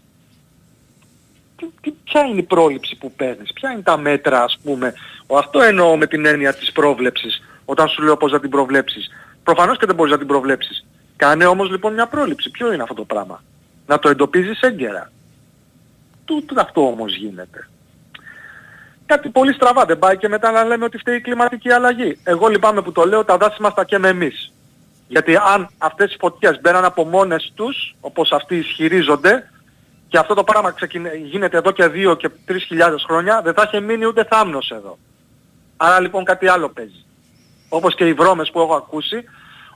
τι, 1.56 1.66
τι, 1.80 1.90
ποια 1.90 2.20
είναι 2.20 2.40
η 2.40 2.42
πρόληψη 2.42 2.96
που 2.96 3.12
παίρνεις, 3.12 3.52
ποια 3.52 3.70
είναι 3.70 3.82
τα 3.82 3.96
μέτρα 3.96 4.42
ας 4.42 4.58
πούμε; 4.62 4.94
Ο, 5.26 5.36
αυτό 5.36 5.60
εννοώ 5.60 5.96
με 5.96 6.06
την 6.06 6.26
έννοια 6.26 6.54
της 6.54 6.72
πρόβλεψης 6.72 7.42
όταν 7.64 7.88
σου 7.88 8.02
λέω 8.02 8.16
πώς 8.16 8.32
να 8.32 8.40
την 8.40 8.50
προβλέψεις. 8.50 9.08
Προφανώς 9.42 9.78
και 9.78 9.86
δεν 9.86 9.94
μπορείς 9.94 10.12
να 10.12 10.18
την 10.18 10.26
προβλέψεις. 10.26 10.86
Κάνε 11.16 11.46
όμως 11.46 11.70
λοιπόν 11.70 11.92
μια 11.92 12.06
πρόληψη. 12.06 12.50
Ποιο 12.50 12.72
είναι 12.72 12.82
αυτό 12.82 12.94
το 12.94 13.04
πράγμα; 13.04 13.42
Να 13.86 13.98
το 13.98 14.08
εντοπίζεις 14.08 14.60
έγκαιρα. 14.60 15.10
Τούτο 16.24 16.60
αυτό 16.60 16.86
όμως 16.86 17.16
γίνεται. 17.16 17.68
Κάτι 19.08 19.28
πολύ 19.28 19.52
στραβά 19.52 19.84
δεν 19.84 19.98
πάει 19.98 20.16
και 20.16 20.28
μετά 20.28 20.50
να 20.50 20.64
λέμε 20.64 20.84
ότι 20.84 20.98
φταίει 20.98 21.16
η 21.16 21.20
κλιματική 21.20 21.70
αλλαγή. 21.70 22.18
Εγώ 22.24 22.48
λυπάμαι 22.48 22.82
που 22.82 22.92
το 22.92 23.04
λέω, 23.04 23.24
τα 23.24 23.36
δάση 23.36 23.62
μας 23.62 23.74
τα 23.74 23.84
καίμε 23.84 24.08
εμείς. 24.08 24.52
Γιατί 25.08 25.36
αν 25.36 25.68
αυτές 25.78 26.14
οι 26.14 26.16
φωτιές 26.20 26.60
μπαίναν 26.60 26.84
από 26.84 27.04
μόνες 27.04 27.52
τους, 27.54 27.94
όπως 28.00 28.32
αυτοί 28.32 28.56
ισχυρίζονται, 28.56 29.50
και 30.08 30.18
αυτό 30.18 30.34
το 30.34 30.44
πράγμα 30.44 30.70
ξεκινε- 30.70 31.14
γίνεται 31.14 31.56
εδώ 31.56 31.70
και 31.70 31.86
δύο 31.86 32.14
και 32.14 32.28
τρεις 32.44 32.64
χιλιάδες 32.64 33.04
χρόνια, 33.08 33.40
δεν 33.42 33.54
θα 33.54 33.64
είχε 33.66 33.80
μείνει 33.80 34.06
ούτε 34.06 34.24
θάμνος 34.24 34.70
εδώ. 34.70 34.98
Άρα 35.76 36.00
λοιπόν 36.00 36.24
κάτι 36.24 36.48
άλλο 36.48 36.68
παίζει. 36.68 37.04
Όπως 37.68 37.94
και 37.94 38.06
οι 38.06 38.12
βρώμες 38.12 38.50
που 38.50 38.60
έχω 38.60 38.74
ακούσει, 38.74 39.24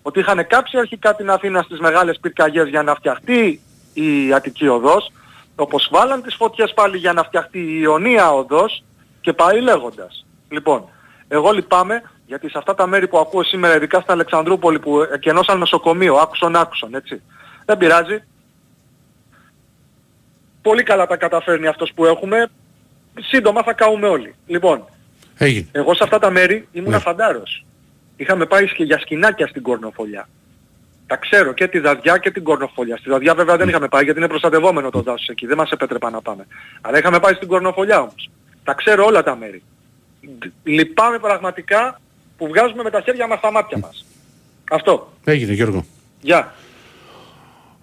ότι 0.02 0.18
είχαν 0.20 0.46
κάψει 0.46 0.78
αρχικά 0.78 1.14
την 1.14 1.30
Αθήνα 1.30 1.62
στις 1.62 1.78
μεγάλες 1.78 2.18
πυρκαγιές 2.20 2.68
για 2.68 2.82
να 2.82 2.94
φτιαχτεί 2.94 3.60
η 3.92 4.32
Αττική 4.32 4.68
Οδός, 4.68 5.12
όπως 5.56 5.88
βάλαν 5.92 6.22
τις 6.22 6.34
φωτιές 6.34 6.72
πάλι 6.74 6.96
για 6.96 7.12
να 7.12 7.22
φτιαχτεί 7.22 7.58
η 7.58 7.78
Ιωνία 7.80 8.32
οδός 8.32 8.84
και 9.22 9.32
πάει 9.32 9.60
λέγοντας. 9.60 10.26
Λοιπόν, 10.48 10.88
εγώ 11.28 11.50
λυπάμαι 11.50 12.02
γιατί 12.26 12.48
σε 12.50 12.58
αυτά 12.58 12.74
τα 12.74 12.86
μέρη 12.86 13.08
που 13.08 13.18
ακούω 13.18 13.42
σήμερα, 13.44 13.74
ειδικά 13.76 14.00
στην 14.00 14.12
Αλεξανδρούπολη 14.12 14.78
που 14.78 15.00
εκενώσαν 15.12 15.58
νοσοκομείο, 15.58 16.14
άκουσον 16.16 16.56
άκουσον, 16.56 16.94
έτσι. 16.94 17.22
Δεν 17.64 17.76
πειράζει. 17.76 18.22
Πολύ 20.62 20.82
καλά 20.82 21.06
τα 21.06 21.16
καταφέρνει 21.16 21.66
αυτός 21.66 21.92
που 21.94 22.04
έχουμε. 22.06 22.46
Σύντομα 23.20 23.62
θα 23.62 23.72
καούμε 23.72 24.08
όλοι. 24.08 24.34
Λοιπόν, 24.46 24.84
Έγινε. 25.38 25.66
εγώ 25.72 25.94
σε 25.94 26.02
αυτά 26.04 26.18
τα 26.18 26.30
μέρη 26.30 26.68
ήμουν 26.72 26.90
Ναι. 26.90 26.98
φαντάρος. 26.98 27.64
Είχαμε 28.16 28.46
πάει 28.46 28.72
και 28.72 28.84
για 28.84 28.98
σκηνάκια 28.98 29.46
στην 29.46 29.62
Κορνοφολιά. 29.62 30.28
Τα 31.06 31.16
ξέρω 31.16 31.52
και 31.52 31.68
τη 31.68 31.78
Δαδιά 31.78 32.18
και 32.18 32.30
την 32.30 32.42
Κορνοφολιά. 32.44 32.96
Στη 32.96 33.10
Δαδιά 33.10 33.34
βέβαια 33.34 33.56
δεν 33.56 33.68
είχαμε 33.68 33.88
πάει 33.88 34.04
γιατί 34.04 34.18
είναι 34.18 34.28
προστατευόμενο 34.28 34.90
το 34.90 35.00
δάσος 35.00 35.28
εκεί. 35.28 35.46
Δεν 35.46 35.56
μας 35.56 35.70
επέτρεπαν 35.70 36.12
να 36.12 36.20
πάμε. 36.22 36.46
Αλλά 36.80 36.98
είχαμε 36.98 37.20
πάει 37.20 37.34
στην 37.34 37.48
Κορνοφολιά 37.48 38.00
όμως. 38.00 38.30
Τα 38.64 38.74
ξέρω 38.74 39.04
όλα 39.04 39.22
τα 39.22 39.36
μέρη. 39.36 39.62
Λυπάμαι 40.62 41.18
πραγματικά 41.18 42.00
που 42.36 42.48
βγάζουμε 42.48 42.82
με 42.82 42.90
τα 42.90 43.00
χέρια 43.00 43.26
μας 43.26 43.40
τα 43.40 43.52
μάτια 43.52 43.78
μας. 43.78 44.04
Αυτό. 44.70 45.12
Έγινε 45.24 45.52
Γιώργο. 45.52 45.84
Γεια. 46.20 46.54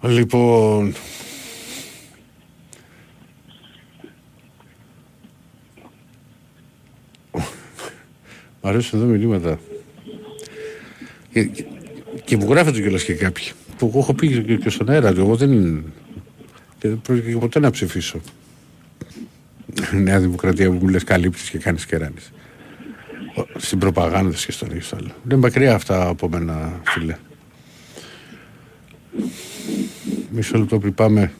Λοιπόν... 0.02 0.94
Μ' 8.62 8.66
αρέσουν 8.66 8.98
εδώ 8.98 9.08
μηνύματα. 9.08 9.58
Και, 11.32 11.44
και, 11.44 11.64
και 12.24 12.36
μου 12.36 12.50
γράφετε 12.50 12.80
κιόλας 12.80 13.04
και 13.04 13.14
κάποιοι. 13.14 13.50
Που 13.78 13.86
εγώ 13.86 13.98
έχω 13.98 14.14
πει 14.14 14.42
και, 14.42 14.56
και 14.56 14.70
στον 14.70 14.88
αέρα 14.88 15.12
του. 15.12 15.20
Εγώ 15.20 15.36
δεν... 15.36 15.84
Και 16.78 16.88
δεν 16.88 17.00
πρόκειται 17.00 17.38
ποτέ 17.38 17.58
να 17.58 17.70
ψηφίσω. 17.70 18.20
Νέα 20.04 20.20
Δημοκρατία 20.20 20.70
που 20.70 20.78
μου 20.82 20.88
λες 20.88 21.04
καλύπτεις 21.04 21.50
και 21.50 21.58
κάνεις 21.58 21.86
κεράνεις. 21.86 22.32
Στην 23.56 23.78
προπαγάνδα 23.78 24.36
και 24.46 24.52
στον 24.52 24.70
ίδιο 24.70 24.98
άλλο. 24.98 25.10
Είναι 25.24 25.36
μακριά 25.36 25.74
αυτά 25.74 26.08
από 26.08 26.28
μένα, 26.28 26.80
φίλε. 26.84 27.16
Μισό 30.30 30.58
λεπτό 30.58 30.78
πριν 30.78 30.94
πάμε. 30.94 31.32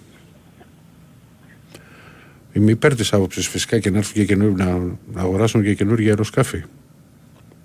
Είμαι 2.52 2.70
υπέρ 2.70 2.94
της 2.94 3.12
άποψης 3.12 3.48
φυσικά 3.48 3.78
και 3.78 3.90
να 3.90 3.98
έρθουν 3.98 4.14
και 4.14 4.24
καινούργια, 4.24 4.64
να, 4.64 4.78
να 5.12 5.20
αγοράσουν 5.20 5.62
και 5.62 5.74
καινούργια 5.74 6.08
αεροσκάφη. 6.08 6.62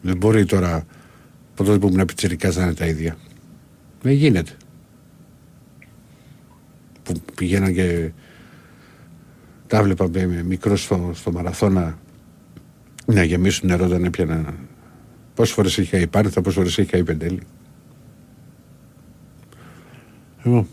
Δεν 0.02 0.18
μπορεί 0.18 0.46
τώρα 0.46 0.86
από 1.52 1.64
τότε 1.64 1.78
που 1.78 1.88
ήμουν 1.88 2.06
πιτσιρικά 2.06 2.52
να 2.56 2.64
είναι 2.64 2.74
τα 2.74 2.86
ίδια. 2.86 3.18
Δεν 4.02 4.14
γίνεται. 4.14 4.52
Που 7.04 7.22
πηγαίναν 7.36 7.74
και 7.74 8.12
τα 9.76 9.84
βλέπα 9.84 10.10
με, 10.10 10.26
με 10.28 10.44
μικρός 10.44 10.82
στο, 10.84 11.12
στο 11.14 11.32
μαραθώνα 11.32 11.98
να 13.06 13.24
γεμίσουν 13.24 13.68
νερό 13.70 13.86
όταν 13.86 14.04
έπιανα. 14.04 14.54
Πόσες 15.36 15.54
φορές 15.54 15.78
έχει 15.78 15.90
καεί 15.90 16.08
Πάρθα, 16.08 16.42
πόσες 16.42 16.58
φορές 16.58 16.78
έχει 16.78 16.90
καεί 16.90 17.04
Πεντέλη. 17.04 17.40
Λοιπόν, 20.44 20.68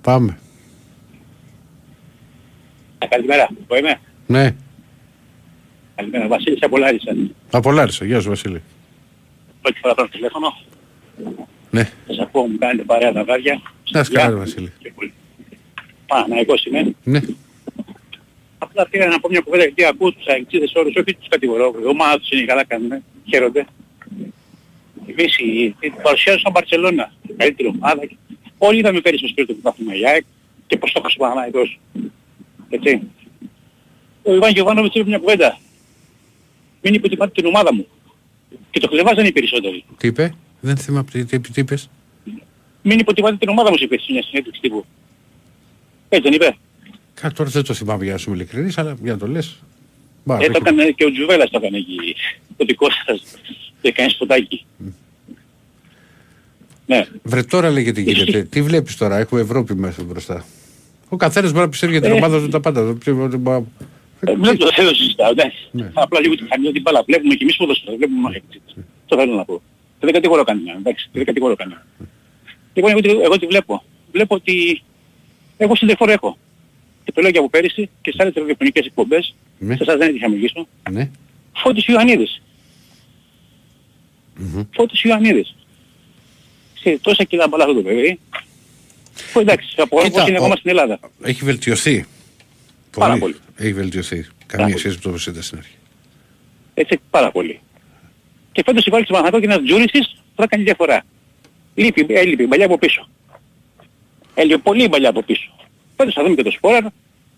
πάμε. 0.00 0.38
Καλημέρα, 3.08 3.48
εγώ 3.68 3.78
είμαι; 3.78 4.00
Ναι, 4.26 4.54
Καλημέρα, 5.94 6.28
Βασίλης 6.28 6.62
από 6.62 6.76
Λάρισα. 6.78 7.16
απολάρισα. 7.50 8.04
Γεια 8.04 8.20
σου 8.20 8.28
Βασίλη. 8.28 8.62
Πρώτη 9.62 9.78
φορά 9.80 9.94
παίρνω 9.94 10.10
τηλέφωνο. 10.10 10.46
Ναι, 11.70 11.90
Σας 12.06 12.18
ακούω, 12.18 12.42
μου 12.46 12.58
κάνετε 12.58 12.82
παρέα 12.84 13.12
τα 13.12 13.24
βάρια. 13.24 13.60
να 13.92 14.00
είσαι 14.00 14.12
καλά, 14.12 14.28
ρε 14.30 14.34
Βασίλη. 14.36 14.72
Παναγικός 16.06 16.64
είμαι. 16.64 16.94
Ναι, 17.04 17.20
Απλά 18.58 18.86
πήρα 18.88 19.06
να 19.06 19.20
πω 19.20 19.28
μια 19.28 19.40
κουβέντα 19.40 19.62
γιατί 19.64 19.84
ακούω 19.84 20.12
τους 20.12 20.26
αεξίδες 20.26 20.72
όρους, 20.74 20.94
όχι 20.96 21.14
τους 21.14 21.28
κατηγορώ. 21.28 21.74
Η 21.82 21.86
ομάδα 21.86 22.18
τους 22.18 22.30
είναι 22.30 22.44
καλά 22.44 22.64
κάνουν, 22.64 23.04
χαίρονται. 23.28 23.66
Εμείς 25.06 25.38
η- 25.38 25.74
την 25.80 25.92
παρουσιάζουν 26.02 26.40
σαν 26.40 26.52
Μπαρσελώνα, 26.52 27.12
καλύτερη 27.36 27.68
ομάδα. 27.68 28.00
Όλοι 28.58 28.78
είδαμε 28.78 29.00
πέρυσι 29.00 29.18
στο 29.24 29.28
σπίτι 29.28 29.46
του 29.54 29.60
πρωτάθλημα 29.60 29.94
η 29.94 30.06
ΑΕΚ 30.06 30.24
και 30.66 30.76
πώς 30.76 30.92
το 30.92 30.98
έχασε 31.02 31.16
ο 31.18 31.22
Παναγικός. 31.22 31.78
Έτσι. 32.68 33.00
Ο 34.22 34.34
Ιβάν 34.34 34.50
Γεβάνοβιτς 34.52 34.94
είπε 34.94 35.08
μια 35.08 35.18
κουβέντα. 35.18 35.58
Μην 36.82 36.94
υποτιμάτε 36.94 37.32
την 37.34 37.46
ομάδα 37.46 37.74
μου. 37.74 37.86
Και 38.70 38.80
το 38.80 38.88
χλεβάζαν 38.88 39.26
οι 39.26 39.32
περισσότεροι. 39.32 39.84
τι 39.98 40.06
είπε, 40.06 40.34
δεν 40.60 40.76
θυμάμαι 40.76 41.04
τι, 41.12 41.24
τι, 41.24 41.38
τι 41.40 41.60
είπες; 41.60 41.90
Μην 42.82 42.98
υποτιμάτε 42.98 43.36
την 43.36 43.48
ομάδα 43.48 43.70
μου, 43.70 43.76
είπε 43.78 43.98
σε 43.98 44.12
μια 44.12 44.22
συνέντευξη 44.22 44.60
τύπου. 44.60 44.84
Έτσι 46.08 46.28
δεν 46.28 46.32
είπε. 46.32 46.56
Κα, 47.24 47.32
τώρα 47.32 47.50
δεν 47.50 47.64
το 47.64 47.74
θυμάμαι 47.74 48.04
για 48.04 48.12
να 48.12 48.18
σου 48.18 48.30
είμαι 48.30 48.38
ειλικρινής, 48.38 48.78
αλλά 48.78 48.96
για 49.02 49.12
να 49.12 49.18
το 49.18 49.26
λες. 49.26 49.56
Μπα, 50.24 50.34
Ε, 50.34 50.38
το 50.38 50.44
έχει- 50.44 50.56
έκανε 50.56 50.90
και 50.90 51.04
ο 51.04 51.10
Τζουβέλας 51.12 51.50
το 51.50 51.58
έκανε 51.62 51.76
εκεί. 51.76 52.14
Ο 52.56 52.64
δικός 52.64 53.02
σας. 53.06 53.20
Το 53.80 53.88
έκανε 53.88 54.08
σποτάκι. 54.08 54.64
Ναι. 56.86 57.06
Βρε 57.22 57.42
τώρα 57.42 57.70
λέγε 57.70 57.92
τι 57.92 58.02
γίνεται. 58.02 58.42
τι 58.42 58.62
βλέπεις 58.62 58.96
τώρα, 58.96 59.18
έχουμε 59.18 59.40
Ευρώπη 59.40 59.74
μέσα 59.74 60.02
μπροστά. 60.02 60.44
Ο 61.08 61.16
καθένας 61.16 61.50
μπορεί 61.50 61.64
να 61.64 61.68
πιστεύει 61.70 61.92
για 61.92 62.00
την 62.00 62.10
Ε. 62.10 62.14
ομάδα 62.14 62.40
του 62.40 62.48
τα 62.48 62.60
πάντα. 62.60 62.86
Το 62.86 62.96
ψήφο- 62.98 63.30
το- 63.30 63.38
μα- 63.38 63.66
Ε, 64.26 64.34
Δεν 64.36 64.58
το 64.58 64.70
θέλω 64.72 64.94
συζητάω, 64.94 65.30
εντάξει. 65.30 65.68
Ναι. 65.70 65.90
Απλά 65.94 66.20
λίγο 66.20 66.34
τη 66.34 66.44
χαμηλή 66.48 66.72
την 66.72 66.82
μπάλα. 66.82 67.02
Βλέπουμε 67.06 67.34
και 67.34 67.42
εμείς 67.42 67.56
ποδοσφαίρο, 67.56 67.96
βλέπουμε 67.96 68.20
μάχη. 68.20 68.42
Το 69.06 69.16
θέλω 69.16 69.34
να 69.34 69.44
πω. 69.44 69.62
Και 69.98 70.04
δεν 70.06 70.12
κατηγορώ 70.12 70.44
κανέναν, 70.44 70.76
εντάξει. 70.76 71.08
Δεν 71.12 71.24
κατηγορώ 71.24 71.54
κανέναν. 71.56 71.82
Λοιπόν, 72.74 72.90
εγώ, 72.90 73.00
τι- 73.00 73.20
εγώ 73.22 73.38
τι 73.38 73.46
βλέπω. 73.46 73.82
Βλέπω 74.12 74.34
ότι 74.34 74.82
εγώ 75.56 75.76
συνδεφόρο 75.76 76.12
έχω. 76.12 76.38
Και 77.14 77.20
το 77.20 77.20
λέω 77.20 77.30
και 77.30 77.38
από 77.38 77.50
πέρυσι 77.50 77.88
και 78.02 78.10
σε 78.10 78.16
άλλες 78.20 78.34
ραδιοφωνικές 78.36 78.86
εκπομπές. 78.86 79.34
Ναι. 79.58 79.76
Σε 79.76 79.82
εσάς 79.82 79.96
δεν 79.96 80.08
έτυχε 80.08 80.26
να 80.26 80.32
μιλήσω. 80.32 80.66
Ναι. 80.90 81.10
Φώτης 81.56 81.86
Ιωαννίδης. 81.86 82.42
Φώτης 84.74 85.02
Ιωαννίδης. 85.02 85.54
Σε 86.74 86.98
τόσα 87.02 87.24
κιλά 87.24 87.48
μπαλά 87.48 87.64
αυτό 87.64 87.76
το 87.76 87.82
παιδί. 87.82 88.18
Που 89.32 89.40
εντάξει, 89.40 89.74
από 89.80 89.96
Κοίτα, 90.02 90.08
όπως 90.16 90.28
είναι 90.28 90.38
ο- 90.38 90.40
ακόμα 90.40 90.56
στην 90.56 90.70
Ελλάδα. 90.70 90.98
Έχει 91.22 91.44
βελτιωθεί. 91.44 92.04
Πάρα 92.96 93.18
πολύ. 93.18 93.36
Έχει 93.56 93.72
βελτιωθεί. 93.72 94.16
Πάρα 94.20 94.32
Καμία 94.46 94.66
πολύ. 94.66 94.78
σχέση 94.78 94.94
με 94.94 95.00
το 95.00 95.08
όπως 95.08 95.26
ήταν 95.26 95.42
στην 95.42 95.58
αρχή. 95.58 95.74
Έτσι 96.74 97.00
πάρα 97.10 97.30
πολύ. 97.30 97.60
Και 98.52 98.62
φέτος 98.66 98.86
υπάρχει 98.86 99.04
στο 99.04 99.14
Παναγιώτο 99.14 99.46
και 99.46 99.52
ένας 99.52 99.64
Τζούρισης 99.66 100.14
που 100.34 100.40
θα 100.42 100.46
κάνει 100.46 100.62
διαφορά. 100.62 101.04
Λείπει, 101.74 102.06
έλειπε 102.08 102.42
η 102.42 102.46
παλιά 102.46 102.64
από 102.66 102.78
πίσω. 102.78 103.08
Έλειπε 104.34 104.58
πολύ 104.58 104.82
η 104.84 104.88
παλιά 104.88 105.08
από 105.08 105.22
πίσω. 105.22 105.50
Φέτος 105.96 106.14
θα 106.14 106.22
δούμε 106.22 106.34
και 106.34 106.42
το 106.42 106.50
Σπόραρ, 106.50 106.82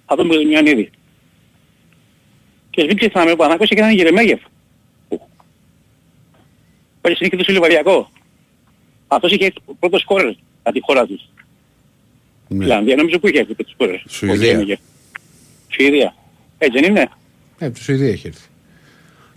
θα 0.07 0.17
δούμε 0.17 0.35
και 0.35 0.41
τον 0.43 0.51
Ιωαννίδη. 0.51 0.91
Και 2.71 2.85
μην 2.85 2.97
ξεχνάμε, 2.97 3.31
ο 3.33 3.37
Παναγιώτος 3.37 3.71
είχε 3.71 3.81
έναν 3.81 3.95
Γερεμέγεφ. 3.95 4.41
Πέρυσι 7.01 7.25
είχε 7.27 7.37
το 7.37 7.45
Σιλιβαριακό. 7.45 8.11
Αυτός 9.09 9.33
είχε 9.33 9.53
πρώτο 9.79 9.99
σκόρερ 9.99 10.35
από 10.63 10.75
τη 10.75 10.81
χώρα 10.83 11.07
τους. 11.07 11.29
Ναι. 12.49 12.65
Φιλανδία, 12.65 12.97
νομίζω 12.97 13.19
που 13.19 13.29
είχε 13.29 13.39
έρθει 13.39 13.55
το 13.55 13.65
σκόρερ. 13.69 14.01
Σουηδία. 14.09 14.35
Ο 14.39 14.45
Γερεμέγεφ. 14.45 14.79
Σουηδία. 15.69 16.15
Έτσι 16.59 16.81
δεν 16.81 16.91
είναι; 16.91 17.09
Ναι, 17.59 17.67
από 17.67 17.75
τη 17.77 17.83
Σουηδία 17.83 18.09
έχει 18.11 18.27
έρθει. 18.27 18.47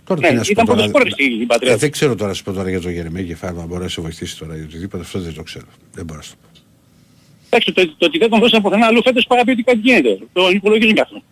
Τώρα 0.04 0.20
Ναι, 0.20 0.28
τι 0.28 0.34
να 0.34 0.42
σου 0.42 0.52
ήταν 0.52 0.64
πω 0.66 0.74
τώρα. 0.74 0.90
πρώτος 0.90 1.10
σκόρερ 1.12 1.28
στην 1.34 1.46
πατρίδα 1.46 1.72
Ε, 1.72 1.74
του. 1.74 1.80
δεν 1.80 1.90
ξέρω 1.90 2.14
τώρα 2.14 2.28
να 2.28 2.34
σου 2.34 2.42
πω 2.44 2.52
τώρα 2.52 2.70
για 2.70 2.80
τον 2.80 2.90
Γερεμέγεφ, 2.92 3.44
αν 3.44 3.64
μπορεί 3.68 3.82
να 3.82 3.88
σε 3.88 4.00
βοηθήσει 4.00 4.38
τώρα 4.38 4.56
ή 4.56 4.60
οτιδήποτε. 4.60 5.02
Αυτό 5.02 5.20
δεν 5.20 5.34
το 5.34 5.42
ξέρω. 5.42 5.66
Δεν 5.92 6.04
μπορώ 6.04 6.18
να 6.18 6.24
σου 6.24 6.30
το 6.30 6.36
πω. 6.42 6.48
Εντάξει, 7.52 7.72
το, 7.72 7.86
το 7.98 8.06
ότι 8.06 8.18
δεν 8.18 8.30
τον 8.30 8.40
δώσαν 8.40 8.62
πουθενά 8.62 8.86
αλλού 8.86 9.02
φέτος 9.02 9.26
παραπεί 9.26 9.50
ότι 9.50 9.62
κάτι 9.62 9.78
γίνεται. 9.78 10.18
Το 10.32 10.48
υπολογίζουν 10.50 10.94
και 10.94 11.00
αυτό. 11.00 11.22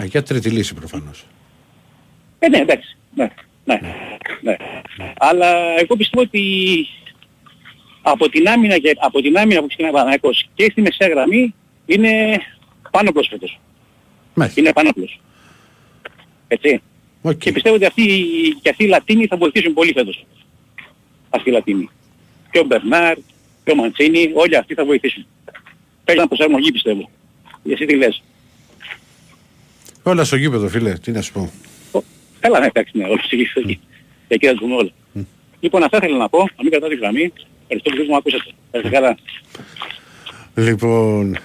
Α, 0.00 0.04
για 0.04 0.22
τρίτη 0.22 0.50
λύση 0.50 0.74
προφανώς. 0.74 1.24
Ε, 2.38 2.48
ναι, 2.48 2.58
εντάξει. 2.58 2.96
Ναι, 3.14 3.30
ναι, 3.64 3.80
ναι. 4.40 4.56
Αλλά 5.18 5.80
εγώ 5.80 5.96
πιστεύω 5.96 6.22
ότι 6.22 6.42
από 8.02 8.28
την 8.28 8.48
άμυνα, 8.48 8.78
και, 8.78 8.96
από 8.98 9.20
την 9.20 9.38
άμυνα 9.38 9.60
που 9.60 9.66
ξεκινάει 9.66 9.90
ο 9.90 9.94
Παναθηναϊκός 9.94 10.48
και 10.54 10.68
στη 10.70 10.80
μεσαία 10.80 11.08
γραμμή 11.08 11.54
είναι 11.86 12.40
πάνω 12.90 13.12
απ' 13.12 13.17
όλους 13.17 13.26
φέτος. 13.30 13.60
Μάλιστα. 14.34 14.60
Είναι 14.60 14.72
πάνω 14.72 14.90
απ' 14.92 15.01
όλους. 15.01 15.20
Έτσι. 16.48 16.82
Οκ. 17.22 17.38
Και 17.38 17.52
πιστεύω 17.52 17.74
ότι 17.74 17.84
αυτοί, 17.84 18.04
και 18.62 18.68
αυτοί 18.68 18.84
οι 18.84 18.88
Λατίνοι 18.88 19.26
θα 19.26 19.36
βοηθήσουν 19.36 19.74
πολύ 19.74 19.92
φέτος. 19.92 20.26
Αυτοί 21.30 21.48
οι 21.50 21.52
Λατίνοι. 21.52 21.88
Και 22.50 22.58
ο 22.58 22.64
Μπερνάρ, 22.64 23.16
και 23.64 23.70
ο 23.70 23.74
Μαντσίνι, 23.74 24.30
όλοι 24.34 24.56
αυτοί 24.56 24.74
θα 24.74 24.84
βοηθήσουν. 24.84 25.26
Παίζει 26.04 26.20
ένα 26.20 26.28
προσαρμογή 26.28 26.72
πιστεύω. 26.72 27.10
Εσύ 27.68 27.84
τι 27.86 27.94
λες. 27.96 28.22
Όλα 30.02 30.24
στο 30.24 30.36
γήπεδο, 30.36 30.68
φίλε. 30.68 30.92
Τι 30.92 31.10
να 31.12 31.20
σου 31.22 31.32
πω. 31.32 31.50
Καλά, 32.40 32.60
ναι, 32.60 32.66
εντάξει, 32.66 32.98
ναι, 32.98 33.04
όλους 33.04 33.24
εκεί, 33.30 33.46
εκεί. 33.54 33.80
Εκεί 34.28 34.46
θα 34.46 34.52
τους 34.52 34.60
δούμε 34.60 34.74
όλα. 34.74 34.90
Λοιπόν, 35.60 35.82
αυτά 35.82 35.96
ήθελα 35.96 36.16
να 36.16 36.28
πω, 36.28 36.38
να 36.38 36.62
μην 36.62 36.70
κρατάω 36.70 36.88
τη 36.88 36.96
γραμμή. 36.96 37.32
Ευχαριστώ 37.68 38.02
που 38.02 38.10
μου 38.10 38.16
ακούσατε. 38.16 38.50
Ευχαριστώ 38.70 39.00
καλά. 39.00 39.16
Λοιπόν. 40.68 41.38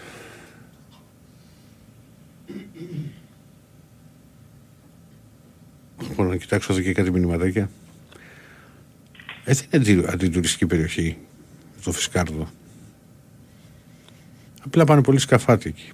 Λοιπόν, 6.10 6.28
να 6.28 6.36
κοιτάξω 6.38 6.74
εδώ 6.74 6.82
και 6.82 6.94
κάτι 6.94 7.12
μηνυματάκια. 7.12 7.70
Ε, 9.44 9.54
δεν 9.54 9.82
είναι 9.82 10.02
αντι- 10.02 10.10
αντιτουριστική 10.14 10.66
περιοχή 10.66 11.18
το 11.84 11.92
Φισκάρδο. 11.92 12.50
Απλά 14.66 14.84
πάνε 14.84 15.02
πολύ 15.02 15.20
σκαφάτι 15.20 15.70
εκεί. 15.70 15.92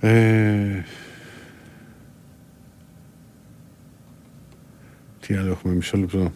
Ε, 0.00 0.82
τι 5.20 5.34
άλλο 5.34 5.50
έχουμε, 5.50 5.74
μισό 5.74 5.96
λεπτό. 5.96 6.32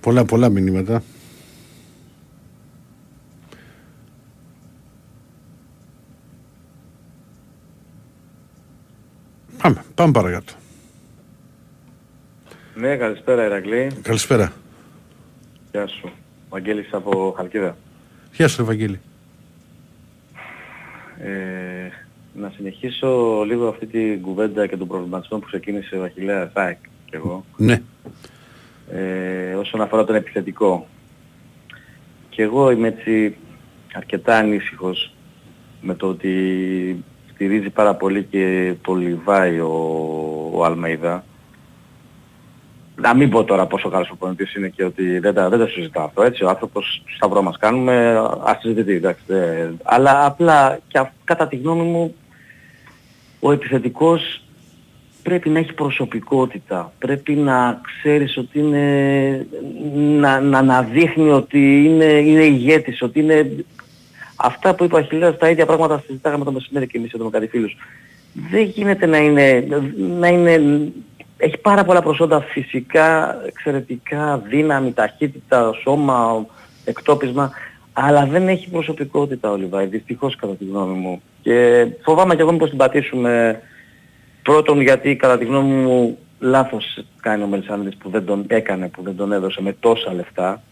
Πολλά, 0.00 0.24
πολλά 0.24 0.48
μηνύματα. 0.48 1.02
Πάμε, 9.58 9.84
πάμε 9.94 10.12
παρακάτω. 10.12 10.52
Ναι, 12.74 12.96
καλησπέρα 12.96 13.44
Ηρακλή. 13.44 13.90
Καλησπέρα. 14.02 14.52
Γεια 15.72 15.86
σου. 15.86 16.10
Βαγγέλης 16.48 16.92
από 16.92 17.34
Χαλκίδα. 17.36 17.76
Γεια 18.36 18.48
σου, 18.48 18.62
Ευαγγέλη. 18.62 19.00
Ε, 21.18 21.88
να 22.34 22.52
συνεχίσω 22.56 23.42
λίγο 23.46 23.68
αυτή 23.68 23.86
την 23.86 24.22
κουβέντα 24.22 24.66
και 24.66 24.76
τον 24.76 24.88
προβληματισμό 24.88 25.38
που 25.38 25.46
ξεκίνησε 25.46 25.96
ο 25.96 26.02
Αχιλέας 26.02 26.50
Σάικ 26.52 26.76
και 27.04 27.16
εγώ. 27.16 27.44
Ναι. 27.56 27.82
Ε, 28.92 29.54
όσον 29.54 29.80
αφορά 29.80 30.04
τον 30.04 30.14
επιθετικό. 30.14 30.86
Και 32.28 32.42
εγώ 32.42 32.70
είμαι 32.70 32.88
έτσι 32.88 33.36
αρκετά 33.94 34.36
ανήσυχος 34.36 35.14
με 35.80 35.94
το 35.94 36.08
ότι 36.08 37.04
στηρίζει 37.34 37.70
πάρα 37.70 37.94
πολύ 37.94 38.24
και 38.24 38.74
πολυβάει 38.82 39.60
ο, 39.60 39.70
ο 40.52 40.64
Αλμέιδα. 40.64 41.24
Να 42.96 43.14
μην 43.14 43.30
πω 43.30 43.44
τώρα 43.44 43.66
πόσο 43.66 43.88
καλός 43.88 44.06
ο 44.10 44.16
προπονητής 44.16 44.54
είναι 44.54 44.68
και 44.68 44.84
ότι 44.84 45.18
δεν, 45.18 45.34
τα, 45.34 45.48
δεν 45.48 45.58
το 45.58 45.66
συζητάω 45.66 46.04
αυτό, 46.04 46.22
έτσι, 46.22 46.44
ο 46.44 46.48
άνθρωπος 46.48 47.02
σταυρό 47.16 47.42
μας 47.42 47.56
κάνουμε, 47.58 48.22
ας 48.44 48.58
συζητηθεί, 48.60 48.94
εντάξει. 48.94 49.22
ε, 49.28 49.70
αλλά 49.82 50.26
απλά 50.26 50.78
και 50.88 50.98
αυ- 50.98 51.12
κατά 51.24 51.48
τη 51.48 51.56
γνώμη 51.56 51.82
μου 51.82 52.14
ο 53.40 53.52
επιθετικός 53.52 54.42
πρέπει 55.22 55.48
να 55.48 55.58
έχει 55.58 55.72
προσωπικότητα. 55.72 56.92
Πρέπει 56.98 57.32
να 57.32 57.80
ξέρεις 57.82 58.36
ότι 58.36 58.58
είναι, 58.58 59.46
να, 59.94 60.40
να, 60.40 60.62
να 60.62 60.82
δείχνει 60.82 61.30
ότι 61.30 61.84
είναι, 61.84 62.04
είναι 62.04 62.44
ηγέτης, 62.44 63.02
ότι 63.02 63.20
είναι... 63.20 63.64
Αυτά 64.36 64.74
που 64.74 64.84
είπε 64.84 64.94
ο 64.94 64.98
Αχιλέας, 64.98 65.38
τα 65.38 65.50
ίδια 65.50 65.66
πράγματα 65.66 66.02
συζητάγαμε 66.06 66.44
το 66.44 66.52
μεσημέρι 66.52 66.86
και 66.86 66.98
εμείς 66.98 67.12
εδώ 67.12 67.24
με 67.24 67.30
κάτι 67.30 67.46
φίλους. 67.46 67.76
Δεν 68.50 68.62
γίνεται 68.62 69.06
να 69.06 69.18
είναι, 69.18 69.66
να 70.18 70.28
είναι... 70.28 70.62
Έχει 71.36 71.56
πάρα 71.56 71.84
πολλά 71.84 72.02
προσόντα 72.02 72.40
φυσικά, 72.40 73.38
εξαιρετικά, 73.46 74.38
δύναμη, 74.38 74.92
ταχύτητα, 74.92 75.72
σώμα, 75.82 76.46
εκτόπισμα, 76.84 77.50
αλλά 77.92 78.26
δεν 78.26 78.48
έχει 78.48 78.70
προσωπικότητα 78.70 79.50
ο 79.50 79.56
Λιβάη, 79.56 79.86
δυστυχώς 79.86 80.36
κατά 80.36 80.54
τη 80.54 80.64
γνώμη 80.64 80.98
μου. 80.98 81.22
Και 81.42 81.86
φοβάμαι 82.02 82.34
και 82.34 82.40
εγώ 82.40 82.52
μήπως 82.52 82.68
την 82.68 82.78
πατήσουμε 82.78 83.62
Πρώτον 84.44 84.80
γιατί 84.80 85.16
κατά 85.16 85.38
τη 85.38 85.44
γνώμη 85.44 85.74
μου 85.74 86.18
λάθος 86.38 87.04
κάνει 87.20 87.42
ο 87.42 87.46
Μελισανίδης 87.46 87.96
που 87.96 88.10
δεν 88.10 88.24
τον 88.24 88.44
έκανε, 88.46 88.88
που 88.88 89.02
δεν 89.02 89.16
τον 89.16 89.32
έδωσε 89.32 89.62
με 89.62 89.72
τόσα 89.72 90.12
λεφτά. 90.12 90.62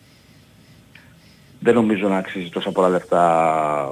Δεν 1.60 1.74
νομίζω 1.74 2.08
να 2.08 2.16
αξίζει 2.16 2.48
τόσα 2.48 2.72
πολλά 2.72 2.88
λεφτά 2.88 3.88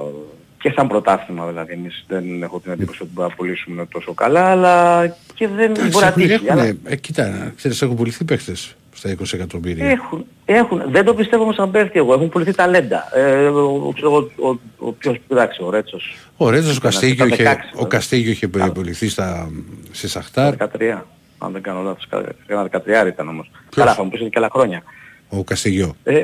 και 0.61 0.71
σαν 0.75 0.87
πρωτάθλημα 0.87 1.47
δηλαδή. 1.47 1.73
Εμείς 1.73 2.05
δεν 2.07 2.43
έχω 2.43 2.59
την 2.59 2.71
εντύπωση 2.71 2.99
ότι 3.01 3.11
μπορούμε 3.13 3.33
να 3.33 3.39
πουλήσουμε 3.39 3.85
τόσο 3.85 4.13
καλά, 4.13 4.45
αλλά 4.45 5.07
και 5.33 5.47
δεν 5.47 5.69
Εντάξει, 5.71 5.89
μπορεί 5.89 6.03
να 6.05 6.07
έχουν- 6.11 6.21
τύχει. 6.27 6.49
αλλά- 6.51 6.63
έχουνε- 6.63 6.91
ε, 6.91 6.95
κοίτα, 6.95 7.53
ξέρεις, 7.55 7.81
έχουν 7.81 7.95
πουληθεί 7.95 8.23
παίχτες 8.23 8.75
στα 8.93 9.09
20 9.09 9.33
εκατομμύρια. 9.33 9.89
Έχουν, 9.89 10.25
έχουν. 10.45 10.81
Δεν 10.91 11.05
το 11.05 11.13
πιστεύω 11.13 11.43
όμως 11.43 11.57
αν 11.57 11.71
πέφτει 11.71 11.99
εγώ. 11.99 12.13
Έχουν 12.13 12.29
πουληθεί 12.29 12.53
ταλέντα. 12.53 13.17
Ε, 13.17 13.45
ο, 13.47 13.91
ξέρω, 13.95 14.09
εγώ, 14.11 14.31
ο, 14.35 14.49
ο, 14.49 14.87
ο, 14.87 14.91
ποιος, 14.91 15.17
εντάξει, 15.27 15.63
ο 15.63 15.69
Ρέτσος. 15.69 16.15
Ο 16.37 16.49
Ρέτζος, 16.49 16.77
ο 16.77 16.81
Καστίγιο 16.81 17.13
Ήταν 17.13 17.27
είχε, 17.27 17.43
16, 17.43 17.81
ο 17.81 17.85
Καστίγιο 17.85 18.31
είχε 18.31 18.47
πουληθεί 18.47 19.09
στα, 19.09 19.51
στη 19.91 20.07
Σαχτάρ. 20.07 20.53
13. 20.55 21.05
Αν 21.37 21.51
δεν 21.51 21.61
κάνω 21.61 21.81
λάθος, 21.81 22.07
ένα 22.47 22.63
13 22.63 23.07
ήταν 23.07 23.27
όμως. 23.27 23.51
Καλά, 23.75 23.93
θα 23.93 24.03
μου 24.03 24.09
πεις 24.09 24.21
ότι 24.21 24.29
και 24.29 24.37
άλλα 24.39 24.49
χρόνια. 24.51 24.83
Ο 25.29 25.43
Καστίγιο. 25.43 25.95
Ε, 26.03 26.21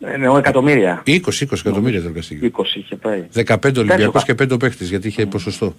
εννοώ 0.00 0.36
εκατομμύρια. 0.38 1.02
20, 1.06 1.12
20 1.16 1.20
εκατομμύρια 1.52 1.98
ήταν 1.98 2.10
ο 2.10 2.14
Καστίγιο. 2.14 2.50
20 2.56 2.62
είχε 2.74 2.96
πάει. 2.96 3.24
15 3.34 3.56
Ολυμπιακός 3.78 4.04
Εντάξει, 4.04 4.24
και 4.24 4.34
5 4.54 4.58
παίχτες 4.58 4.88
γιατί 4.88 5.08
είχε 5.08 5.26
ποσοστό. 5.26 5.74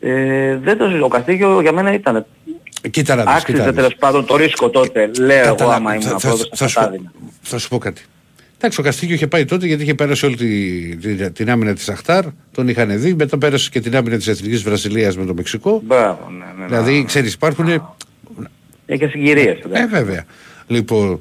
Ε, 0.00 0.56
δεν 0.56 0.78
το 0.78 0.86
συζητώ. 0.86 1.04
Ο 1.04 1.08
Καστίγιο 1.08 1.60
για 1.60 1.72
μένα 1.72 1.92
ήταν. 1.92 2.26
Κοίτα 2.90 3.14
να 3.14 3.24
δεις, 3.24 3.44
κοίτα 3.44 3.58
να 3.58 3.62
Άξιζε 3.62 3.62
δεις. 3.62 3.74
τέλος 3.74 3.94
πάντων 3.96 4.24
το 4.26 4.36
ρίσκο 4.36 4.70
τότε. 4.70 5.10
Λέω 5.20 5.38
εγώ 5.38 5.50
Καταλα- 5.50 5.74
άμα 5.74 5.90
ήμουν 5.94 6.02
θα- 6.06 6.10
θα- 6.10 6.18
πρόεδρος 6.18 6.48
θα 6.48 6.56
θα 6.56 6.68
σου 6.68 6.74
τα 6.74 6.80
πω- 6.80 6.92
έδινα. 6.94 7.12
Θα 7.42 7.58
σου 7.58 7.68
πω 7.68 7.78
κάτι. 7.78 8.02
Εντάξει, 8.56 8.80
ο 8.80 8.82
Καστίγιο 8.82 9.14
είχε 9.14 9.26
πάει 9.26 9.44
τότε 9.44 9.66
γιατί 9.66 9.82
είχε 9.82 9.94
πέρασει 9.94 10.26
όλη 10.26 10.36
τη, 10.36 10.96
τη- 10.96 11.30
την 11.30 11.50
άμυνα 11.50 11.74
της 11.74 11.88
Αχτάρ, 11.88 12.24
τον 12.52 12.68
είχαν 12.68 13.00
δει, 13.00 13.14
μετά 13.14 13.38
πέρασε 13.38 13.70
και 13.70 13.80
την 13.80 13.96
άμυνα 13.96 14.16
της 14.16 14.26
Εθνικής 14.28 14.62
Βραζιλίας 14.62 15.16
με 15.16 15.24
το 15.24 15.34
Μεξικό. 15.34 15.82
Μπράβο, 15.84 16.30
ναι, 16.30 16.44
ναι, 16.44 16.60
ναι. 16.60 16.66
Δηλαδή, 16.66 17.04
ξέρεις, 17.04 17.32
υπάρχουν... 17.34 17.96
Έχει 18.86 19.06
συγκυρίες. 19.06 19.58
Ε, 19.72 19.86
βέβαια. 19.86 20.24
Λοιπόν, 20.66 21.20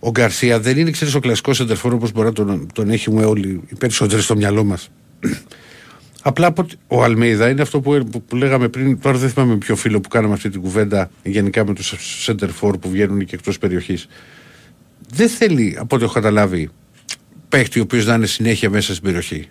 ο 0.00 0.10
Γκαρσία 0.10 0.60
δεν 0.60 0.78
είναι, 0.78 0.90
ξέρεις, 0.90 1.14
ο 1.14 1.20
κλασικός 1.20 1.56
σεντερφόρ 1.56 1.92
όπως 1.92 2.12
μπορεί 2.12 2.26
να 2.26 2.32
τον, 2.32 2.66
τον 2.74 2.90
έχουμε 2.90 3.24
όλοι 3.24 3.60
οι 3.68 3.74
περισσότεροι 3.74 4.22
στο 4.22 4.36
μυαλό 4.36 4.64
μας. 4.64 4.88
Απλά 6.22 6.46
από, 6.46 6.62
ότι- 6.62 6.76
ο 6.88 7.02
Αλμέιδα 7.04 7.48
είναι 7.48 7.62
αυτό 7.62 7.80
που, 7.80 8.04
που, 8.10 8.22
που 8.22 8.36
λέγαμε 8.36 8.68
πριν, 8.68 9.00
τώρα 9.00 9.18
δεν 9.18 9.28
θυμάμαι 9.30 9.52
με 9.52 9.58
ποιο 9.58 9.76
φίλο 9.76 10.00
που 10.00 10.08
κάναμε 10.08 10.34
αυτή 10.34 10.48
την 10.48 10.60
κουβέντα 10.60 11.10
γενικά 11.22 11.66
με 11.66 11.74
τους 11.74 11.94
σεντερφόρ 12.24 12.78
που 12.78 12.88
βγαίνουν 12.90 13.24
και 13.24 13.34
εκτός 13.34 13.58
περιοχής. 13.58 14.08
Δεν 15.14 15.28
θέλει, 15.28 15.76
από 15.80 15.96
ό,τι 15.96 16.04
έχω 16.04 16.12
καταλάβει, 16.12 16.68
παίχτη 17.48 17.78
ο 17.78 17.82
οποίος 17.82 18.06
να 18.06 18.14
είναι 18.14 18.26
συνέχεια 18.26 18.70
μέσα 18.70 18.92
στην 18.92 19.04
περιοχή. 19.04 19.48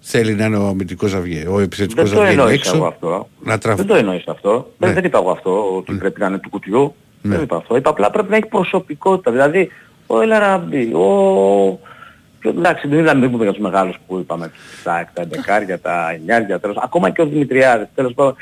Θέλει 0.00 0.34
να 0.34 0.44
είναι 0.44 0.56
ο 0.56 0.66
αμυντικός 0.66 1.12
να 1.12 1.20
βγει, 1.20 1.44
ο 1.48 1.60
επιθετικός 1.60 2.10
Δεν 2.10 2.18
να 2.18 2.24
το 2.24 2.26
βγαίνει 2.32 2.40
εννοήσα 2.42 2.70
εγώ 2.74 2.76
έξω. 2.86 2.94
αυτό. 2.94 3.28
Να 3.44 3.58
τραβ... 3.58 3.76
Δεν 3.76 3.86
το 3.86 3.94
εννοήσα 3.94 4.30
αυτό. 4.30 4.72
Δεν, 4.78 4.88
Ναι. 4.88 4.94
δεν 4.94 5.04
είπα 5.04 5.18
εγώ 5.18 5.30
αυτό 5.30 5.76
ότι 5.76 5.92
πρέπει 5.94 6.20
να 6.20 6.26
είναι 6.26 6.38
του 6.38 6.48
κουτιού. 6.48 6.94
Ναι. 7.22 7.34
Δεν 7.34 7.44
είπα 7.44 7.56
αυτό. 7.56 7.76
Είπα 7.76 7.90
απλά 7.90 8.10
πρέπει 8.10 8.30
να 8.30 8.36
έχει 8.36 8.46
προσωπικότητα. 8.46 9.30
Δηλαδή 9.30 9.70
ο 10.10 10.20
Ελαραμπή, 10.20 10.94
ο... 10.94 11.80
και 12.40 12.48
Εντάξει, 12.48 12.88
δεν 12.88 12.98
μιλάμε 12.98 13.20
δεν 13.20 13.30
πούμε 13.30 13.44
για 13.44 13.52
τους 13.52 13.62
μεγάλους 13.62 13.96
που 14.06 14.18
είπαμε, 14.18 14.50
τα, 14.82 15.10
τα 15.14 15.22
εντεκάρια, 15.22 15.78
τα 15.78 16.10
εννιάρια, 16.10 16.60
τέλος, 16.60 16.76
ακόμα 16.82 17.10
και 17.10 17.22
ο 17.22 17.26
Δημητριάδης, 17.26 17.86
τέλος 17.94 18.14
πάντων, 18.14 18.36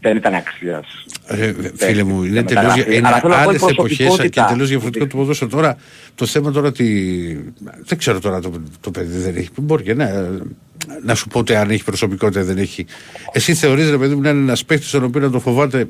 δεν 0.00 0.16
ήταν 0.16 0.34
αξίας. 0.34 0.86
Ε, 1.26 1.52
φίλε 1.74 2.02
μου, 2.02 2.22
είναι 2.22 2.34
δεν 2.34 2.46
τελείως, 2.46 2.64
μεταγραφή. 2.64 2.96
είναι 2.96 3.06
Αλλά 3.08 3.20
θέλω 3.20 3.34
να 3.34 3.42
πω 3.42 3.44
η 3.44 3.48
άλλες 3.48 3.62
εποχές 3.62 3.96
και 3.96 4.04
προσωπικότητα. 4.04 4.46
τελείως 4.46 4.68
διαφορετικό 4.68 5.06
το 5.06 5.16
ποδόσφαιρο. 5.16 5.50
Τώρα 5.50 5.76
το 6.14 6.26
θέμα 6.26 6.50
τώρα 6.52 6.68
ότι. 6.68 7.54
Δεν 7.84 7.98
ξέρω 7.98 8.20
τώρα 8.20 8.40
το, 8.40 8.52
το 8.80 8.90
παιδί 8.90 9.18
δεν 9.18 9.36
έχει. 9.36 9.48
Μπορεί 9.60 9.82
και 9.82 9.94
να, 9.94 10.30
να 11.02 11.14
σου 11.14 11.28
πω 11.28 11.38
ότι 11.38 11.54
αν 11.54 11.70
έχει 11.70 11.84
προσωπικότητα 11.84 12.40
ή 12.40 12.42
δεν 12.42 12.58
έχει. 12.58 12.86
Εσύ 13.32 13.54
θεωρείς 13.54 13.90
ρε 13.90 13.98
παιδί 13.98 14.14
μου 14.14 14.20
να 14.20 14.30
είναι 14.30 14.40
ένας 14.40 14.64
παίχτης 14.64 14.90
τον 14.90 15.04
οποίο 15.04 15.20
να 15.20 15.30
το 15.30 15.40
φοβάται 15.40 15.88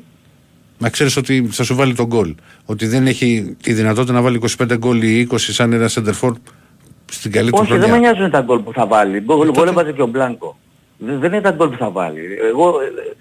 να 0.77 0.89
ξέρεις 0.89 1.17
ότι 1.17 1.47
θα 1.51 1.63
σου 1.63 1.75
βάλει 1.75 1.93
τον 1.93 2.05
γκολ. 2.05 2.35
Ότι 2.65 2.87
δεν 2.87 3.07
έχει 3.07 3.55
τη 3.63 3.73
δυνατότητα 3.73 4.13
να 4.13 4.21
βάλει 4.21 4.41
25 4.59 4.77
γκολ 4.77 5.01
ή 5.01 5.27
20 5.31 5.35
σαν 5.37 5.73
ένα 5.73 5.89
center 5.89 6.31
στην 7.11 7.31
καλή 7.31 7.49
του 7.51 7.57
Όχι, 7.61 7.71
δεν 7.71 7.79
με 7.79 7.85
χρονιά. 7.85 8.11
νοιάζουν 8.11 8.31
τα 8.31 8.41
γκολ 8.41 8.59
που 8.59 8.73
θα 8.73 8.85
βάλει. 8.87 9.19
Γκολ 9.19 9.51
γκολ 9.51 9.67
έβαζε 9.67 9.91
και 9.91 10.01
ο 10.01 10.07
Μπλάνκο. 10.07 10.57
Δεν 10.97 11.19
δεν 11.19 11.31
είναι 11.31 11.41
τα 11.41 11.51
γκολ 11.51 11.69
που 11.69 11.77
θα 11.77 11.89
βάλει. 11.89 12.19
Εγώ 12.51 12.69
ε, 12.69 13.15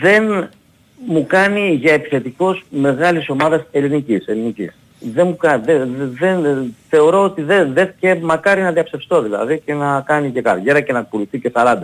δεν 0.00 0.48
μου 1.06 1.26
κάνει 1.26 1.78
για 1.80 1.92
επιθετικός 1.92 2.64
μεγάλης 2.70 3.28
ομάδας 3.28 3.62
ελληνικής. 3.70 4.26
ελληνικής. 4.26 4.76
Δεν 4.98 5.26
μου 5.26 5.36
κάνει, 5.36 5.62
δεν, 5.64 6.14
δεν, 6.18 6.74
θεωρώ 6.88 7.22
ότι 7.22 7.42
δεν, 7.42 7.72
δεν 7.72 7.94
και 8.00 8.18
μακάρι 8.22 8.62
να 8.62 8.72
διαψευστώ 8.72 9.22
δηλαδή 9.22 9.62
και 9.64 9.74
να 9.74 10.00
κάνει 10.00 10.30
και 10.30 10.42
καριέρα 10.42 10.80
και 10.80 10.92
να 10.92 11.04
πουληθεί 11.04 11.38
και 11.38 11.52
40. 11.54 11.76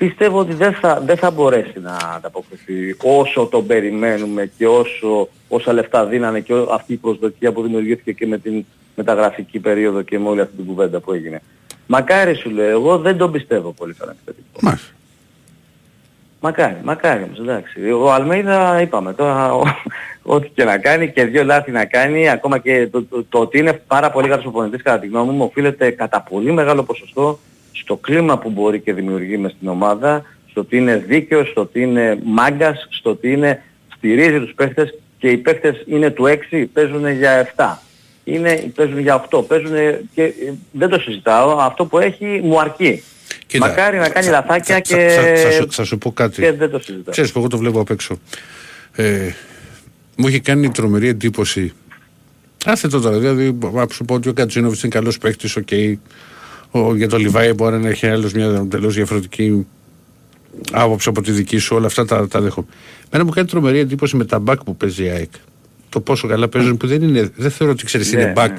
Πιστεύω 0.00 0.38
ότι 0.38 0.54
δεν 0.54 0.72
θα, 0.72 1.02
δεν 1.06 1.16
θα 1.16 1.30
μπορέσει 1.30 1.80
να 1.80 1.96
ανταποκριθεί 2.16 2.96
όσο 3.02 3.46
τον 3.46 3.66
περιμένουμε 3.66 4.50
και 4.58 4.66
όσο, 4.66 5.28
όσα 5.48 5.72
λεφτά 5.72 6.06
δίνανε 6.06 6.40
και 6.40 6.52
ό- 6.54 6.68
αυτή 6.72 6.92
η 6.92 6.96
προσδοκία 6.96 7.52
που 7.52 7.62
δημιουργήθηκε 7.62 8.12
και 8.12 8.26
με 8.26 8.38
την 8.38 8.64
μεταγραφική 8.96 9.58
περίοδο 9.58 10.02
και 10.02 10.18
με 10.18 10.28
όλη 10.28 10.40
αυτή 10.40 10.56
την 10.56 10.66
κουβέντα 10.66 11.00
που 11.00 11.12
έγινε. 11.12 11.42
Μακάρι 11.86 12.34
σου 12.34 12.50
λέω, 12.50 12.68
εγώ 12.70 12.98
δεν 12.98 13.16
τον 13.16 13.32
πιστεύω 13.32 13.72
πολύ 13.72 13.94
σαν 13.94 14.08
επιθετικό. 14.08 14.60
Μακάρι, 16.40 16.76
μακάρι 16.84 17.22
όμως, 17.22 17.38
εντάξει. 17.38 17.90
Ο 17.90 18.12
Αλμέιδα 18.12 18.80
είπαμε 18.80 19.12
τώρα, 19.12 19.54
ο- 19.54 19.62
ό,τι 20.22 20.48
και 20.48 20.64
να 20.64 20.78
κάνει 20.78 21.12
και 21.12 21.24
δύο 21.24 21.44
λάθη 21.44 21.70
να 21.70 21.84
κάνει, 21.84 22.28
ακόμα 22.30 22.58
και 22.58 22.88
το, 22.92 23.02
το, 23.04 23.24
το 23.28 23.38
ότι 23.38 23.58
είναι 23.58 23.72
πάρα 23.86 24.10
πολύ 24.10 24.28
καλός 24.28 24.44
οπονητής 24.46 24.82
κατά 24.82 24.98
τη 24.98 25.06
γνώμη 25.06 25.32
μου, 25.32 25.44
οφείλεται 25.44 25.90
κατά 25.90 26.20
πολύ 26.30 26.52
μεγάλο 26.52 26.82
ποσοστό 26.82 27.38
στο 27.82 27.96
κλίμα 27.96 28.38
που 28.38 28.50
μπορεί 28.50 28.80
και 28.80 28.92
δημιουργεί 28.92 29.36
μες 29.36 29.52
στην 29.56 29.68
ομάδα, 29.68 30.24
στο 30.50 30.60
ότι 30.60 30.76
είναι 30.76 30.96
δίκαιος, 30.96 31.48
στο 31.48 31.60
ότι 31.60 31.80
είναι 31.82 32.18
μάγκας, 32.24 32.86
στο 32.90 33.10
ότι 33.10 33.32
είναι, 33.32 33.62
στηρίζει 33.96 34.38
τους 34.40 34.52
παίχτες 34.54 34.94
και 35.18 35.28
οι 35.28 35.36
παίχτες 35.36 35.82
είναι 35.86 36.10
του 36.10 36.24
6, 36.26 36.66
παίζουν 36.72 37.08
για 37.08 37.40
7. 37.56 37.82
Είναι, 38.24 38.70
παίζουν 38.74 38.98
για 38.98 39.14
8, 39.30 39.42
παίζουν 39.48 39.72
και 40.14 40.22
ε, 40.22 40.32
δεν 40.72 40.88
το 40.88 40.98
συζητάω, 41.00 41.58
αυτό 41.58 41.84
που 41.84 41.98
έχει 41.98 42.40
μου 42.44 42.60
αρκεί. 42.60 43.02
Κοίτα, 43.46 43.66
Μακάρι 43.68 43.98
να 43.98 44.08
κάνει 44.08 44.26
θα- 44.26 44.32
λαθάκια 44.32 44.74
θα- 44.74 44.80
και... 44.80 45.08
θα- 45.08 45.36
θα 45.42 45.50
σου- 45.50 45.72
Θα 45.72 45.84
σου 45.84 45.98
πω 45.98 46.12
κάτι. 46.12 46.42
και 46.42 46.52
δεν 46.52 46.70
το 46.70 46.78
συζητάω. 46.78 47.12
Ξέρεις 47.12 47.32
που 47.32 47.38
εγώ 47.38 47.48
το 47.48 47.58
βλέπω 47.58 47.80
απ' 47.80 47.90
έξω. 47.90 48.18
Ε, 48.92 49.30
μου 50.16 50.26
έχει 50.26 50.40
κάνει 50.40 50.70
τρομερή 50.70 51.08
εντύπωση. 51.08 51.72
Άσχετο 52.64 53.00
τώρα, 53.00 53.18
δηλαδή 53.18 53.58
να 53.72 53.86
σου 53.92 54.04
πω 54.04 54.14
ότι 54.14 54.28
ο 54.28 54.32
Κατζίνοβιτς 54.32 54.82
είναι 54.82 54.92
καλός 54.94 55.18
παίχτης, 55.18 55.56
οκ. 55.56 55.68
Ο, 56.70 56.94
για 56.96 57.08
το 57.08 57.16
Λιβάη 57.16 57.52
μπορεί 57.52 57.78
να 57.78 57.88
έχει 57.88 58.06
άλλος 58.06 58.32
μια 58.32 58.66
τελείω 58.70 58.90
διαφορετική 58.90 59.66
άποψη 60.72 61.08
από 61.08 61.22
τη 61.22 61.32
δική 61.32 61.58
σου. 61.58 61.76
Όλα 61.76 61.86
αυτά 61.86 62.04
τα, 62.04 62.28
τα 62.28 62.40
δέχομαι. 62.40 62.66
Μένα 63.12 63.24
μου 63.24 63.30
κάνει 63.30 63.46
τρομερή 63.48 63.78
εντύπωση 63.78 64.16
με 64.16 64.24
τα 64.24 64.38
μπακ 64.38 64.64
που 64.64 64.76
παίζει 64.76 65.04
η 65.04 65.08
ΑΕΚ. 65.08 65.30
Το 65.88 66.00
πόσο 66.00 66.28
καλά 66.28 66.48
παίζουν 66.48 66.76
που 66.76 66.86
δεν 66.86 67.02
είναι. 67.02 67.30
Δεν 67.36 67.50
θεωρώ 67.50 67.72
ότι 67.72 67.84
ξέρεις 67.84 68.12
Ναι, 68.12 68.20
είναι 68.20 68.32
μπακ 68.32 68.50
ναι. 68.52 68.56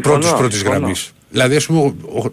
πρώτη 0.00 0.22
Συμφωνώ, 0.22 0.38
πρώτης 0.38 0.58
συμφωνώ. 0.58 0.78
γραμμής. 0.78 1.10
Δηλαδή, 1.30 1.56
ας 1.56 1.66
πούμε, 1.66 1.80
ο, 1.80 1.94
ο, 2.24 2.32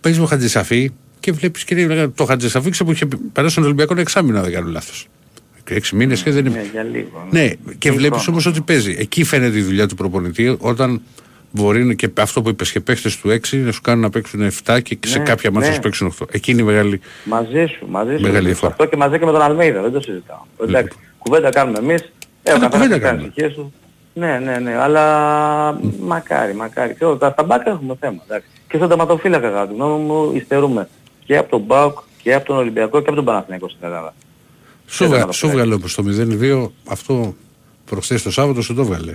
παίζει 0.00 0.18
με 0.18 0.24
ο 0.24 0.28
Χατζησαφή 0.28 0.90
και 1.20 1.32
βλέπεις 1.32 1.64
και 1.64 1.74
λέει, 1.86 2.08
το 2.08 2.24
Χατζησαφή 2.24 2.70
ξέρω 2.70 2.84
που 2.84 2.92
είχε 2.94 3.08
περάσει 3.32 3.52
στον 3.52 3.64
Ολυμπιακό 3.64 3.92
ένα 3.92 4.00
εξάμεινο, 4.02 4.36
αν 4.38 4.44
δεν 4.44 4.52
κάνω 4.52 4.70
λάθος. 4.70 5.08
Έξι 5.68 5.96
μήνες 5.96 6.22
και 6.22 6.30
δεν 6.30 6.46
είναι. 6.46 6.56
Ναι, 6.58 6.68
για 6.72 6.82
λίγο. 6.82 7.26
Ναι, 7.30 7.48
και 7.78 7.88
Έχει 7.88 7.96
βλέπεις 7.96 8.22
χρόνο. 8.22 8.30
όμως 8.30 8.46
ότι 8.46 8.60
παίζει. 8.60 8.96
Εκεί 8.98 9.24
φαίνεται 9.24 9.58
η 9.58 9.62
δουλειά 9.62 9.86
του 9.88 9.94
προπονητή 9.94 10.56
όταν 10.58 11.00
μπορεί 11.50 11.96
και 11.96 12.10
αυτό 12.18 12.42
που 12.42 12.48
είπες 12.48 12.72
και 12.72 12.80
παίχτες 12.80 13.16
του 13.16 13.28
6 13.28 13.56
να 13.64 13.72
σου 13.72 13.80
κάνουν 13.80 14.02
να 14.02 14.10
παίξουν 14.10 14.50
7 14.64 14.78
και 14.82 14.98
σε 15.06 15.18
Ναι, 15.18 15.24
κάποια 15.24 15.50
μάτια 15.50 15.68
να 15.68 15.68
ναι. 15.68 15.74
σου 15.74 15.80
παίξουν 15.80 16.14
8. 16.20 16.26
Εκεί 16.30 16.50
είναι 16.50 16.60
η 16.60 16.64
μεγάλη. 16.64 17.00
Μαζί 17.24 17.66
σου, 17.66 17.86
μαζί 17.88 18.16
σου. 18.16 18.22
Μεγάλη 18.22 18.46
διαφορά. 18.46 18.70
Αυτό 18.72 18.84
και 18.86 18.96
μαζί 18.96 19.18
και 19.18 19.24
με 19.24 19.32
τον 19.32 19.40
Αλμέιδα, 19.42 19.82
δεν 19.82 19.92
το 19.92 20.00
συζητάω. 20.00 20.38
Εντάξει, 20.62 20.98
κουβέντα 21.18 21.50
κάνουμε 21.50 21.78
εμείς. 21.78 22.00
Ε, 22.42 22.52
ο 22.52 22.54
Καλά, 22.54 22.68
καθένας 22.68 22.70
κουβέντα 22.70 22.94
έχει 22.94 23.04
κάνει 23.04 23.16
κάνουμε. 23.18 23.48
τις 23.48 23.54
του. 23.54 23.72
Ναι, 24.14 24.38
ναι, 24.38 24.58
ναι, 24.58 24.76
αλλά 24.76 25.02
μακάρι, 26.00 26.54
μακάρι. 26.54 26.94
Ξέρω, 26.94 27.16
τα, 27.16 27.30
στα 27.30 27.42
μπάκα 27.42 27.70
έχουμε 27.70 27.94
θέμα. 28.00 28.22
Εντάξει. 28.24 28.46
Και 28.68 28.76
στον 28.76 28.88
τερματοφύλακα 28.88 29.48
κατά 29.50 29.66
τη 29.66 29.74
γνώμη 29.74 30.04
μου 30.04 30.32
υστερούμε 30.34 30.88
και 31.24 31.36
από 31.36 31.50
τον 31.50 31.60
Μπάουκ 31.60 31.98
και 32.22 32.34
από 32.34 32.46
τον 32.46 32.56
Ολυμπιακό 32.56 32.90
και 33.00 33.06
από 33.06 33.14
τον 33.14 33.24
Παναθηναϊκό 33.24 33.68
στην 33.68 33.80
Ελλάδα. 33.84 34.14
Σου, 34.86 35.04
δεν 35.04 35.08
βγα, 35.16 35.26
θα 35.26 35.32
σου 35.32 35.46
το 35.46 35.52
βγάλε 35.52 35.74
όπως 35.74 35.94
το 35.94 36.04
0-2 36.40 36.68
αυτό 36.88 37.34
προχθές 37.84 38.22
το 38.22 38.30
Σάββατο 38.30 38.62
σου 38.62 38.74
το 38.74 38.84
βγάλε. 38.84 39.14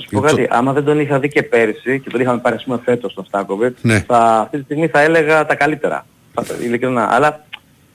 Θα 0.00 0.06
σου 0.06 0.08
πω 0.10 0.20
κάτι, 0.20 0.46
άμα 0.50 0.72
δεν 0.72 0.84
τον 0.84 1.00
είχα 1.00 1.18
δει 1.18 1.28
και 1.28 1.42
πέρσι 1.42 2.00
και 2.00 2.10
τον 2.10 2.20
είχαμε 2.20 2.38
πάρει 2.40 2.56
ας 2.56 2.64
πούμε 2.64 2.80
φέτος 2.84 3.14
τον 3.14 3.24
Στάκοβιτ, 3.24 3.76
Ναι. 3.82 4.00
θα, 4.00 4.18
αυτή 4.40 4.56
τη 4.58 4.62
στιγμή 4.64 4.86
θα 4.86 5.00
έλεγα 5.00 5.46
τα 5.46 5.54
καλύτερα. 5.54 6.06
Θα- 6.34 6.54
Ειλικρινά. 6.62 7.14
Αλλά 7.14 7.44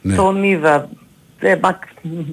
Ναι. 0.02 0.16
τον 0.16 0.44
είδα, 0.44 0.90
δεν, 1.40 1.60
μα- 1.64 1.80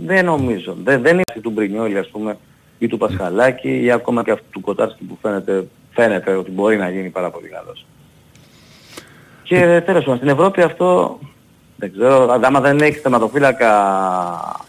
δεν 0.05 0.25
νομίζω. 0.25 0.77
Δεν, 0.85 1.03
δεν 1.03 1.13
είναι 1.13 1.41
του 1.43 1.51
Μπρινιόλη 1.51 1.99
ας 1.99 2.09
πούμε 2.09 2.37
ή 2.79 2.87
του 2.87 2.99
Πασχαλάκη 2.99 3.83
ή 3.83 3.91
ακόμα 3.91 4.25
και 4.25 4.31
αυτού 4.31 4.45
του 4.51 4.61
Κοτάρσκι 4.61 5.05
που 5.05 5.19
φαίνεται, 5.23 5.67
φαίνεται 5.95 6.33
ότι 6.35 6.51
μπορεί 6.51 6.77
να 6.77 6.91
γίνει 6.91 7.09
πάρα 7.09 7.31
πολύ 7.31 7.49
καλός. 7.49 7.87
Και 9.43 9.83
τέλος 9.87 10.05
πάντων, 10.05 10.17
στην 10.17 10.29
Ευρώπη 10.29 10.63
αυτό 10.63 11.19
δεν 11.77 11.93
ξέρω, 11.93 12.39
άμα 12.43 12.61
δεν 12.61 12.79
έχεις 12.81 13.01
θεματοφύλακα 13.01 13.71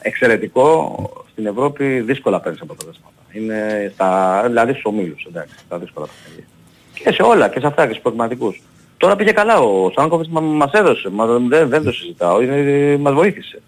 εξαιρετικό, 0.01 0.95
στην 1.31 1.45
Ευρώπη 1.45 1.99
δύσκολα 1.99 2.39
παίρνεις 2.39 2.61
αποτελέσματα. 2.61 3.12
Είναι 3.33 3.91
στα, 3.93 4.41
δηλαδή 4.45 4.71
στους 4.71 4.85
ομίλους, 4.85 5.25
εντάξει, 5.29 5.55
στα 5.65 5.77
δύσκολα 5.77 6.07
παιχνίδια. 6.07 6.45
Και 6.93 7.11
σε 7.11 7.21
όλα, 7.21 7.49
και 7.49 7.59
σε 7.59 7.67
αυτά, 7.67 7.83
και 7.83 7.89
στους 7.89 8.01
προγραμματικούς. 8.01 8.61
Τώρα 8.97 9.15
πήγε 9.15 9.31
καλά 9.31 9.59
ο 9.59 9.91
Σάνκοβιτς, 9.95 10.29
μα, 10.29 10.41
μας 10.41 10.71
έδωσε, 10.71 11.09
μα, 11.09 11.25
δεν, 11.25 11.69
δεν 11.69 11.83
το 11.83 11.91
συζητάω, 11.91 12.41
είναι, 12.41 12.97
μας 12.97 13.13
βοήθησε. 13.13 13.61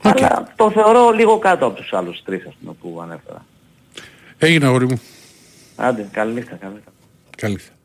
Αλλά 0.00 0.52
το 0.56 0.70
θεωρώ 0.70 1.10
λίγο 1.10 1.38
κάτω 1.38 1.66
από 1.66 1.76
τους 1.76 1.92
άλλους 1.92 2.22
τρεις, 2.24 2.46
ας 2.46 2.54
πούμε, 2.60 2.72
που 2.80 3.00
ανέφερα. 3.02 3.44
Έγινε 4.38 4.66
αγόρι 4.66 4.86
μου. 4.86 5.00
Άντε, 5.76 6.08
καλή 6.12 6.32
νύχτα, 6.32 6.56
καλή 6.56 6.74
νύχτα. 6.74 6.92
Καλή. 7.36 7.52
νύχτα. 7.52 7.75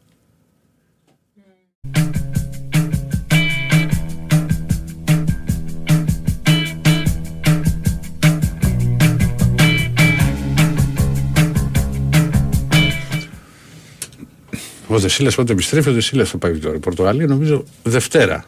Ο 14.92 15.00
Δεσίλας 15.00 15.36
πότε 15.36 15.52
επιστρέφει, 15.52 15.90
ο 15.90 15.94
Δεσίλας 15.94 16.30
θα 16.30 16.38
πάει 16.38 16.58
τώρα. 16.58 16.76
Η 16.76 16.80
Πορτογαλία 16.80 17.28
νομίζω 17.28 17.64
Δευτέρα. 17.84 18.46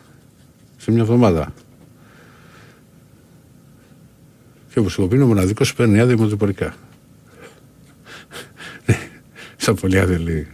Σε 0.78 0.92
μια 0.92 1.02
εβδομάδα. 1.02 1.54
Και 4.74 4.80
όπως 4.80 4.98
εγώ 4.98 5.08
πει 5.08 5.16
είναι 5.16 5.24
ο 5.24 5.28
μοναδικός 5.28 5.70
που 5.70 5.78
παίρνει 5.78 6.00
άδεια 6.00 6.16
δημοτυπωρικά. 6.16 6.76
Σαν 9.58 9.76
πολύ 9.76 10.00
άδεια 10.00 10.20
λέει. 10.20 10.48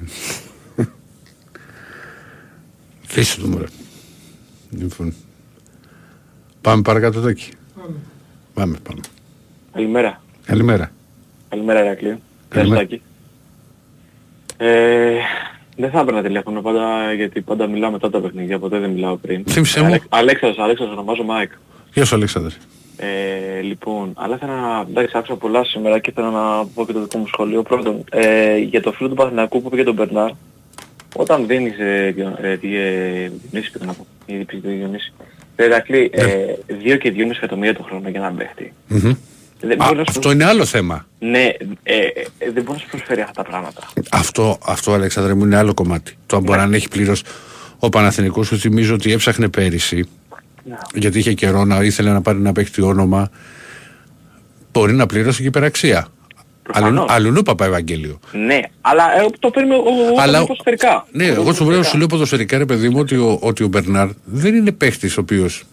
Φύση 3.02 3.40
του 3.40 3.48
μωρέ. 3.48 3.66
Λοιπόν. 4.70 5.14
Πάμε 6.62 6.82
παρακάτω 6.82 7.22
τόκι. 7.22 7.52
Πάμε, 8.54 8.78
πάμε. 8.84 9.00
Καλημέρα. 9.74 10.22
Καλημέρα. 10.46 10.92
Καλημέρα 11.50 11.84
Ηρακλή. 11.84 12.20
Καλημέρα. 12.50 12.86
Καλημέρα. 12.86 13.02
Ε, 14.58 15.20
δεν 15.80 15.90
θα 15.90 16.00
έπαιρνα 16.00 16.22
τηλέφωνο 16.22 16.62
πάντα 16.62 17.14
γιατί 17.14 17.42
πάντα 17.42 17.68
μιλάω 17.68 17.92
μετά 17.92 18.10
τα 18.10 18.20
παιχνίδια, 18.20 18.60
ποτέ 18.60 18.80
δεν 18.80 18.90
μιλάω 18.90 19.16
πριν. 19.16 19.44
Θύμισε 19.50 19.80
Ε, 19.80 19.82
μου. 19.82 19.88
Αλέξ- 19.88 20.06
Αλέξανδρος, 20.10 20.64
Αλέξανδρος 20.64 20.98
ονομάζομαι 20.98 21.34
ΑΕΚ. 21.34 21.52
Γεια 21.94 22.06
σου 22.06 22.16
Αλέξανδρε. 22.16 22.54
Ε, 22.98 23.62
λοιπόν, 23.62 24.14
αλλά 24.16 24.36
ήθελα 24.36 24.56
να... 24.62 24.86
Εντάξει, 24.90 25.18
άκουσα 25.18 25.36
πολλά 25.36 25.64
σήμερα 25.66 26.00
και 26.00 26.10
ήθελα 26.10 26.30
να 26.30 26.66
πω 26.66 26.86
και 26.86 26.94
το 26.94 27.00
δικό 27.02 27.18
μου 27.18 27.28
σχολείο. 27.28 27.62
Πρώτον, 27.64 28.04
ε, 28.12 28.58
για 28.58 28.82
το 28.82 28.92
φίλο 28.92 29.10
του 29.10 29.16
Παθηνακού 29.16 29.62
που 29.62 29.68
είπε 29.68 29.76
για 29.76 29.86
τον 29.86 29.94
Μπερνάρ, 29.94 30.30
όταν 31.16 31.48
δίνεις... 31.48 31.80
Ε, 31.80 32.12
Διο- 32.16 32.38
ε, 32.42 32.58
τι, 32.58 32.76
ε, 32.76 33.32
Διονύση 33.52 33.72
πήγα 33.72 33.86
να 33.86 33.94
πω. 33.94 34.06
Ήδη 34.26 34.44
πήγε 34.46 34.62
το 34.62 34.70
Διονύση. 34.70 35.14
Ε, 35.56 35.66
Ηρακλή, 35.66 36.12
Ναι. 36.16 36.22
ε, 36.24 36.56
2 36.96 36.98
και 36.98 37.14
2,5 37.16 37.30
εκατομμύρια 37.36 37.74
το 37.76 37.84
χρόνο 37.84 38.10
για 38.10 38.20
να 38.20 38.32
παίχτη. 38.32 38.74
Μμμ. 38.88 39.12
Δεν 39.62 39.82
Α, 39.82 39.86
μπορείς 39.86 39.98
να 39.98 40.04
σου 40.12 40.20
Αυτό 40.20 40.32
είναι 40.32 40.46
άλλο 40.46 40.66
θέμα. 40.66 41.08
Ναι, 41.20 41.44
ε, 41.44 41.54
ε, 41.84 42.02
ε, 42.38 42.52
δεν 42.52 42.64
μπορείς 42.64 42.68
να 42.68 42.78
σου 42.78 42.88
προσφέρει 42.90 43.22
αυτά 43.22 43.44
τα 43.44 43.50
πράγματα. 43.50 43.82
Αυτό, 44.12 44.58
αυτό 44.66 44.94
Αλέξανδρε 44.94 45.34
μου 45.34 45.44
είναι 45.46 45.58
άλλο 45.58 45.74
κομμάτι. 45.74 46.18
Το 46.26 46.36
αν 46.36 46.44
μπορεί 46.44 46.68
να 46.68 46.76
έχει 46.76 46.88
πλήρως 46.88 47.24
ο 47.80 47.90
Παναθηνικός 47.90 48.48
σου 48.48 48.58
θυμίζω 48.58 48.94
ότι 48.94 49.12
έψαχνε 49.12 49.48
πέρυσι 49.50 50.08
γιατί 50.94 51.20
είχε 51.20 51.34
καιρό 51.34 51.66
να 51.66 51.82
ήθελε 51.84 52.12
να 52.12 52.22
πάρει 52.22 52.38
ένα 52.38 52.52
παίχτη 52.52 52.82
όνομα 52.82 53.30
μπορεί 54.72 54.94
να 54.94 55.06
πληρώσει 55.06 55.42
και 55.42 55.48
υπεραξία. 55.48 56.08
Αλλού, 56.74 57.06
αλλού 57.08 57.42
παπά 57.42 57.66
Ευαγγέλιο. 57.66 58.20
Ναι, 58.32 58.60
αλλά 58.82 59.04
ε, 59.20 59.26
το 59.40 59.50
παίρνουμε 59.50 59.76
ο, 59.76 59.80
ο, 59.80 60.22
Αλλά- 60.22 60.42
ο, 60.42 60.46
ποδοσφαιρικά. 60.46 61.06
Ναι, 61.12 61.26
εγώ 61.26 61.54
σου 61.54 61.70
λέω, 61.70 61.84
σου 61.84 61.98
λέω 61.98 62.08
ποδοσφαιρικά 62.08 62.58
ρε 62.58 62.66
παιδί 62.66 62.90
μου 62.90 63.00
ότι 63.00 63.16
ο, 63.16 63.38
ότι 63.42 63.64
ο 63.64 63.68
Μπερνάρ 63.68 64.08
δεν 64.26 64.56
είναι 64.56 64.72
παίχτη 64.72 65.08
ο 65.08 65.14
οποίος 65.18 65.64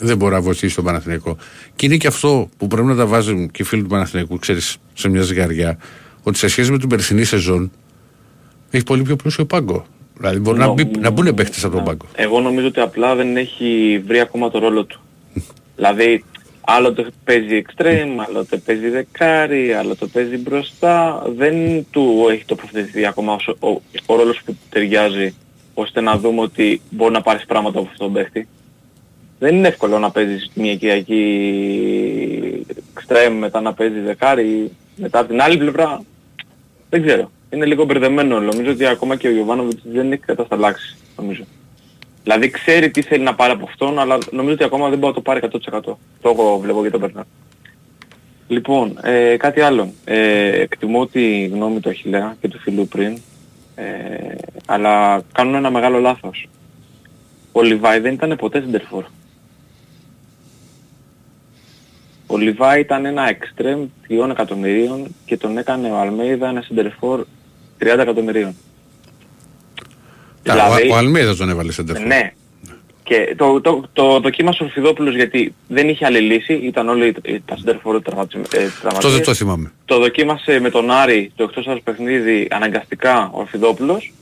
δεν 0.00 0.16
μπορεί 0.16 0.32
να 0.34 0.40
βοηθήσει 0.40 0.74
τον 0.74 0.84
Παναθηναϊκό. 0.84 1.36
Και 1.76 1.86
είναι 1.86 1.96
και 1.96 2.06
αυτό 2.06 2.48
που 2.56 2.66
πρέπει 2.66 2.86
να 2.86 2.96
τα 2.96 3.06
βάζουν 3.06 3.50
και 3.50 3.62
οι 3.62 3.64
φίλοι 3.64 3.82
του 3.82 3.88
Παναθηναϊκού, 3.88 4.38
ξέρεις, 4.38 4.76
σε 4.94 5.08
μια 5.08 5.22
ζυγαριά, 5.22 5.78
ότι 6.22 6.38
σε 6.38 6.48
σχέση 6.48 6.70
με 6.70 6.78
την 6.78 6.88
περσινή 6.88 7.24
σεζόν 7.24 7.70
έχει 8.70 8.84
πολύ 8.84 9.02
πιο 9.02 9.16
πλούσιο 9.16 9.44
πάγκο. 9.44 9.84
Δηλαδή 10.16 10.38
μπορεί 10.38 10.58
να, 10.58 10.68
μπει, 10.72 10.90
να 10.98 11.10
μπουν 11.10 11.34
παίχτες 11.34 11.64
από 11.64 11.74
τον 11.74 11.84
πάγκο. 11.84 12.06
Εγώ 12.14 12.40
νομίζω 12.40 12.66
ότι 12.66 12.80
απλά 12.80 13.14
δεν 13.14 13.36
έχει 13.36 14.02
βρει 14.06 14.20
ακόμα 14.20 14.50
το 14.50 14.58
ρόλο 14.58 14.84
του. 14.84 15.00
δηλαδή, 15.76 16.24
άλλοτε 16.60 17.06
παίζει 17.24 17.62
extreme, 17.66 18.24
άλλοτε 18.28 18.56
παίζει 18.56 18.88
δεκάρι, 18.88 19.72
άλλοτε 19.72 20.06
παίζει 20.06 20.36
μπροστά. 20.36 21.22
Δεν 21.36 21.86
του 21.90 22.26
έχει 22.30 22.44
τοποθετηθεί 22.44 23.06
ακόμα 23.06 23.32
όσο- 23.34 23.56
ο, 23.60 23.68
ο 24.06 24.16
ρόλος 24.16 24.40
που 24.44 24.56
ταιριάζει 24.68 25.34
ώστε 25.74 26.00
να 26.00 26.18
δούμε 26.18 26.40
ότι 26.40 26.80
μπορεί 26.90 27.12
να 27.12 27.20
πάρεις 27.22 27.44
πράγματα 27.46 27.78
από 27.78 27.88
αυτόν 27.92 28.06
τον 28.06 28.14
παίχτη. 28.14 28.48
Δεν 29.40 29.54
είναι 29.54 29.68
εύκολο 29.68 29.98
να 29.98 30.10
παίζεις 30.10 30.50
μια 30.54 30.76
Κυριακή 30.76 31.22
extreme, 32.94 33.36
μετά 33.38 33.60
να 33.60 33.74
παίζεις 33.74 34.02
δεκάρι, 34.02 34.70
μετά 34.96 35.18
από 35.18 35.28
την 35.28 35.42
άλλη 35.42 35.56
πλευρά 35.56 36.02
δεν 36.90 37.02
ξέρω. 37.02 37.30
Είναι 37.50 37.66
λίγο 37.66 37.84
μπερδεμένο. 37.84 38.40
Νομίζω 38.40 38.70
ότι 38.70 38.86
ακόμα 38.86 39.16
και 39.16 39.28
ο 39.28 39.30
Γιωβάνοβιτς 39.30 39.82
δεν 39.84 40.12
έχει 40.12 40.22
κατασταλάξει, 40.22 40.96
νομίζω. 41.16 41.44
Δηλαδή 42.22 42.50
ξέρει 42.50 42.90
τι 42.90 43.02
θέλει 43.02 43.22
να 43.22 43.34
πάρει 43.34 43.52
από 43.52 43.64
αυτόν, 43.68 43.98
αλλά 43.98 44.18
νομίζω 44.30 44.54
ότι 44.54 44.64
ακόμα 44.64 44.88
δεν 44.88 44.98
μπορεί 44.98 45.12
να 45.12 45.14
το 45.14 45.20
πάρει 45.20 45.40
100%. 45.42 45.80
Το 45.80 45.98
εγώ 46.22 46.58
βλέπω 46.58 46.80
για 46.80 46.90
τον 46.90 47.00
Μπερνάρ. 47.00 47.24
Λοιπόν, 48.48 48.98
ε, 49.02 49.36
κάτι 49.36 49.60
άλλο. 49.60 49.92
Ε, 50.04 50.60
εκτιμώ 50.60 51.06
τη 51.06 51.44
γνώμη 51.44 51.80
του 51.80 51.88
Αχιλέα 51.88 52.36
και 52.40 52.48
του 52.48 52.58
φίλου 52.58 52.88
πριν, 52.88 53.18
ε, 53.74 53.84
αλλά 54.66 55.22
κάνουν 55.32 55.54
ένα 55.54 55.70
μεγάλο 55.70 55.98
λάθος. 55.98 56.48
Ο 57.52 57.62
Λιβάη 57.62 57.98
δεν 57.98 58.12
ήταν 58.12 58.36
ποτέ 58.36 58.60
σεντερφόρ. 58.60 59.04
Ο 62.32 62.36
Λιβάη 62.38 62.80
ήταν 62.80 63.04
ένα 63.04 63.28
εξτρέμ 63.28 63.86
3 64.08 64.30
εκατομμυρίων 64.30 65.14
και 65.24 65.36
τον 65.36 65.58
έκανε 65.58 65.90
ο 65.90 65.96
Αλμέιδα 65.96 66.48
ένα 66.48 66.62
σεντερφόρ 66.62 67.24
30 67.80 67.86
εκατομμυρίων. 67.98 68.56
Δηλαδή- 70.42 70.90
Ο, 70.90 70.94
ο 70.94 70.96
Αλμίδα 70.96 71.36
τον 71.36 71.48
έβαλε 71.50 71.72
σε 71.72 71.82
τεφό. 71.82 72.06
Ναι. 72.06 72.32
Και 73.02 73.34
το, 73.36 73.60
το, 73.60 73.82
το 73.92 74.20
δοκίμασε 74.20 74.64
ο 74.64 74.68
Φιδόπουλος 74.68 75.14
γιατί 75.14 75.54
δεν 75.68 75.88
είχε 75.88 76.06
άλλη 76.06 76.20
λύση, 76.20 76.52
ήταν 76.52 76.88
όλοι 76.88 77.14
τα 77.44 77.56
σεντερφόρ 77.56 78.02
τραυματισμένοι. 78.02 78.46
Αυτό 78.84 79.08
δεν 79.08 79.22
το 79.22 79.34
θυμάμαι. 79.34 79.72
Το 79.84 79.98
δοκίμασε 79.98 80.60
με 80.60 80.70
τον 80.70 80.90
Άρη 80.90 81.32
το 81.36 81.42
εκτός 81.42 81.66
άλλος 81.68 81.82
παιχνίδι 81.82 82.48
αναγκαστικά 82.50 83.30
ο 83.32 83.40
Αρφιδόπουλος. 83.40 84.12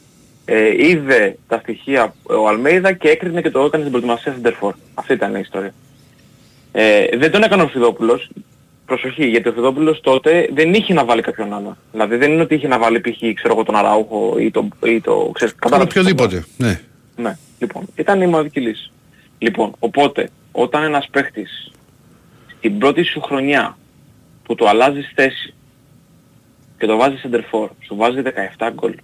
Ε, 0.44 0.86
είδε 0.88 1.36
τα 1.48 1.58
στοιχεία 1.58 2.14
ο 2.22 2.48
Αλμέιδα 2.48 2.92
και 2.92 3.08
έκρινε 3.08 3.40
και 3.42 3.50
το 3.50 3.58
έκανε 3.58 3.78
στην 3.84 3.90
προετοιμασία 3.90 4.32
Σεντερφόρ. 4.32 4.74
Αυτή 4.94 5.12
ήταν 5.12 5.34
η 5.34 5.40
ιστορία. 5.42 5.74
Ε, 6.72 7.16
δεν 7.16 7.30
τον 7.30 7.42
έκανε 7.42 7.62
ο 7.62 7.64
Αρφιδόπουλος 7.64 8.28
προσοχή, 8.86 9.26
γιατί 9.26 9.48
ο 9.48 9.52
Θεοδόπουλος 9.52 10.00
τότε 10.00 10.48
δεν 10.52 10.74
είχε 10.74 10.92
να 10.94 11.04
βάλει 11.04 11.22
κάποιον 11.22 11.54
άλλο. 11.54 11.76
Δηλαδή 11.92 12.16
δεν 12.16 12.32
είναι 12.32 12.42
ότι 12.42 12.54
είχε 12.54 12.68
να 12.68 12.78
βάλει 12.78 13.00
π.χ. 13.00 13.16
ξέρω 13.34 13.52
εγώ 13.54 13.62
τον 13.62 13.76
Αράουχο 13.76 14.36
ή 14.38 14.50
το, 14.50 14.68
ή 14.84 15.00
το 15.00 15.30
ξέρεις, 15.34 15.54
Τον 15.54 15.70
κατάλαβες 15.70 15.92
τι 15.92 15.98
οποιοδήποτε. 15.98 16.44
Ναι. 16.56 16.80
ναι, 17.16 17.36
λοιπόν, 17.58 17.86
ήταν 17.94 18.20
η 18.20 18.26
μοναδική 18.26 18.60
λύση. 18.60 18.90
Λοιπόν, 19.38 19.72
οπότε, 19.78 20.30
όταν 20.52 20.82
ένας 20.82 21.08
παίχτης 21.10 21.72
στην 22.58 22.78
πρώτη 22.78 23.02
σου 23.02 23.20
χρονιά 23.20 23.76
που 24.42 24.54
το 24.54 24.68
αλλάζεις 24.68 25.12
θέση 25.14 25.54
και 26.78 26.86
το 26.86 26.96
βάζεις 26.96 27.24
center 27.24 27.40
for, 27.50 27.68
σου 27.80 27.96
βάζει 27.96 28.22
17 28.58 28.70
γκολ. 28.74 28.94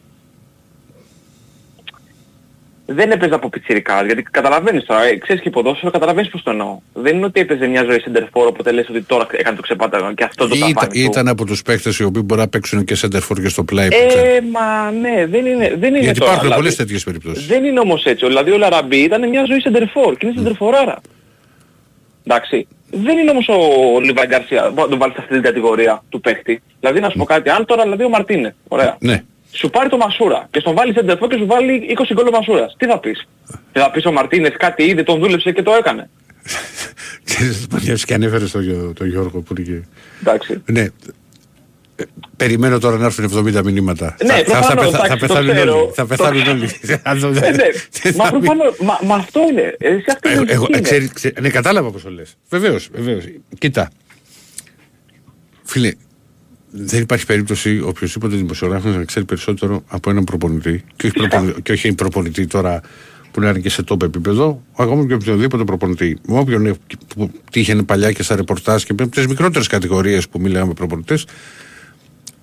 Δεν 2.87 3.11
έπαιζε 3.11 3.35
από 3.35 3.49
πιτσιρικά, 3.49 4.05
γιατί 4.05 4.23
καταλαβαίνεις 4.23 4.85
τώρα, 4.85 5.05
ε, 5.05 5.17
ξέρεις 5.17 5.43
και 5.43 5.51
ποδόσφαιρο, 5.51 5.91
καταλαβαίνεις 5.91 6.31
πώς 6.31 6.43
το 6.43 6.51
εννοώ. 6.51 6.79
Δεν 6.93 7.17
είναι 7.17 7.25
ότι 7.25 7.41
έπαιζε 7.41 7.67
μια 7.67 7.85
ζωή 7.85 8.03
center 8.07 8.23
for, 8.23 8.47
οπότε 8.47 8.71
λες 8.73 8.89
ότι 8.89 9.03
τώρα 9.03 9.27
έκανε 9.31 9.57
το 9.57 9.63
ξεπάταγμα 9.63 10.15
και 10.15 10.25
αυτό 10.25 10.49
το 10.49 10.55
Ήταν, 10.57 10.73
ταβάνι 10.73 10.93
του. 10.93 11.11
ήταν 11.11 11.29
από 11.29 11.45
τους 11.45 11.63
παίκτες 11.63 11.99
οι 11.99 12.05
οποίοι 12.05 12.23
μπορεί 12.25 12.41
να 12.41 12.49
παίξουν 12.49 12.85
και 12.85 12.97
center 13.01 13.21
for 13.29 13.41
και 13.43 13.49
στο 13.49 13.63
play. 13.63 13.89
που 13.91 13.97
Ε, 14.03 14.07
ξέρεις. 14.07 14.51
μα 14.53 14.91
ναι, 14.91 15.27
δεν 15.27 15.47
είναι, 15.47 15.75
δεν 15.79 15.89
είναι 15.89 15.99
Γιατί 15.99 16.19
τώρα. 16.19 16.31
υπάρχουν 16.33 16.41
δηλαδή. 16.41 16.55
πολλές 16.55 16.77
τέτοιες 16.77 17.05
περιπτώσεις. 17.05 17.47
Δεν 17.47 17.65
είναι 17.65 17.81
όμως 17.81 18.05
έτσι. 18.05 18.27
Δηλαδή 18.27 18.51
ο 18.51 18.59
Λαραμπή 18.59 18.97
ήταν 18.99 19.29
μια 19.29 19.45
ζωή 19.45 19.61
σεντερφόρ 19.61 20.17
και 20.17 20.27
είναι 20.27 20.35
σεντερφοράρα. 20.37 21.01
Εντάξει. 22.27 22.67
Δεν 22.91 23.19
είναι 23.19 23.31
όμως 23.31 23.49
ο 23.49 24.01
Λιβάη 24.01 24.27
Γκαρσία. 24.27 24.63
Μπορεί 24.63 24.81
να 24.81 24.89
τον 24.89 24.99
βάλεις 24.99 25.15
σε 25.15 25.21
αυτή 25.21 25.35
την 25.35 25.43
κατηγορία 25.43 26.03
του 26.09 26.21
παίχτη. 26.21 26.63
Δηλαδή 26.81 27.01
να 27.01 27.09
σου 27.11 27.19
πω 27.19 27.25
κάτι. 27.25 27.51
Αν 27.51 27.65
τώρα 27.65 27.83
δηλαδή 27.83 28.05
ο 28.05 28.09
Μαρτίνες, 28.09 28.55
ωραία, 28.69 28.97
Ναι. 29.01 29.23
Σου 29.57 29.71
πάρει 29.71 29.89
το 29.89 29.97
Μασούρα 29.97 30.49
και 30.51 30.61
στον 30.61 30.75
βάλει 30.75 30.93
σεντερφόρ 30.93 31.29
και 31.29 31.37
σου 31.37 31.47
βάλει 31.47 31.97
20 31.99 32.13
γκολ 32.15 32.27
ο 32.27 32.31
Μασούρας. 32.31 32.75
Τι 32.79 32.87
θα 32.87 32.99
πεις; 32.99 33.27
Τι 33.73 33.81
θα 33.81 33.91
πεις 33.91 34.05
ο 34.07 34.13
Μαρτίνες 34.13 34.53
κάτι 34.59 34.83
είδε, 34.85 35.03
τον 35.03 35.19
δούλεψε 35.21 35.53
και 35.53 35.63
το 35.63 35.73
έκανε; 35.73 36.11
Ξέρεις, 37.25 37.67
μοιάζει 37.83 38.05
και 38.05 38.15
ανέφερε 38.15 38.47
στο 38.47 38.61
Γιο- 38.61 38.93
τον 38.95 39.09
Γιώργο 39.09 39.41
που 39.41 39.55
είναι 39.59 39.67
και... 39.67 39.83
Εντάξει. 40.21 40.63
Ναι. 40.67 40.81
Ε, 41.97 42.05
Περιμένω 42.37 42.79
τώρα 42.79 42.97
να 42.97 43.05
έρθουν 43.05 43.47
70 43.57 43.63
μηνύματα. 43.65 44.17
Ναι, 44.25 44.33
θα, 44.33 44.63
θα, 44.63 44.75
προφανώς, 44.75 44.91
θα, 44.91 44.91
πεθα- 44.91 45.05
εντάξει, 45.05 45.09
θα 45.09 45.17
το 45.17 45.27
πεθάνουν 45.27 45.55
ξέρω. 45.55 45.79
όλοι. 45.81 45.91
Θα 45.95 46.07
πεθάνουν 46.07 46.49
όλοι. 46.49 46.69
Αν 47.03 47.21
το- 47.21 47.27
Ε, 47.29 47.31
ναι. 47.51 47.51
δεν 48.03 48.15
Μα 48.17 48.25
θα 48.25 48.33
μην- 48.33 48.43
προφανώς, 48.45 48.77
μα, 48.79 48.99
μα 49.03 49.15
αυτό 49.15 49.41
είναι. 49.51 49.77
Εσύ 49.79 50.05
αυτή 50.09 50.29
είναι 50.29 50.39
η 50.39 50.43
Εγώ, 50.43 50.53
εγώ, 50.53 50.61
λογική 50.61 50.73
ε, 50.73 50.77
είναι. 50.79 50.81
ξέρει- 50.81 51.13
ξέρει- 51.13 51.41
ναι, 51.41 51.49
κατάλαβα 51.49 51.91
πώς 51.91 52.03
το 52.03 52.11
λες. 52.11 52.37
Βεβαίως, 52.51 52.89
βεβαίως. 52.93 53.25
Κοίτα. 53.59 53.91
Φίλε, 55.63 55.93
δεν 56.77 57.03
υπάρχει 57.03 57.27
περίπτωση 57.27 57.81
οποιοδήποτε 57.81 58.37
δημοσιογράφος 58.37 58.97
να 58.97 59.05
ξέρει 59.05 59.25
περισσότερο 59.25 59.83
από 59.87 60.11
έναν 60.11 60.25
προπονητή 60.25 60.85
και 60.97 61.07
όχι, 61.07 61.15
προπονητή, 61.17 61.63
και 61.63 61.73
όχι 61.73 61.93
προπονητή 61.95 62.47
τώρα 62.47 62.81
που 63.31 63.41
να 63.41 63.49
είναι 63.49 63.59
και 63.59 63.71
σε 63.71 63.83
top 63.89 64.03
επίπεδο, 64.03 64.63
ακόμα 64.77 65.07
και 65.07 65.15
οποιοδήποτε 65.15 65.65
προπονητή. 65.65 66.19
Με 66.27 66.39
όποιον 66.39 66.67
ε, 66.67 66.75
που 67.09 67.31
τύχαινε 67.51 67.83
παλιά 67.83 68.13
και 68.13 68.23
στα 68.23 68.37
ρεπορτάζ 68.37 68.83
και 68.83 68.95
με 68.99 69.07
τις 69.07 69.27
μικρότερες 69.27 69.67
κατηγορίες 69.67 70.29
που 70.29 70.41
μιλάμε 70.41 70.67
με 70.67 70.73
προπονητές, 70.75 71.27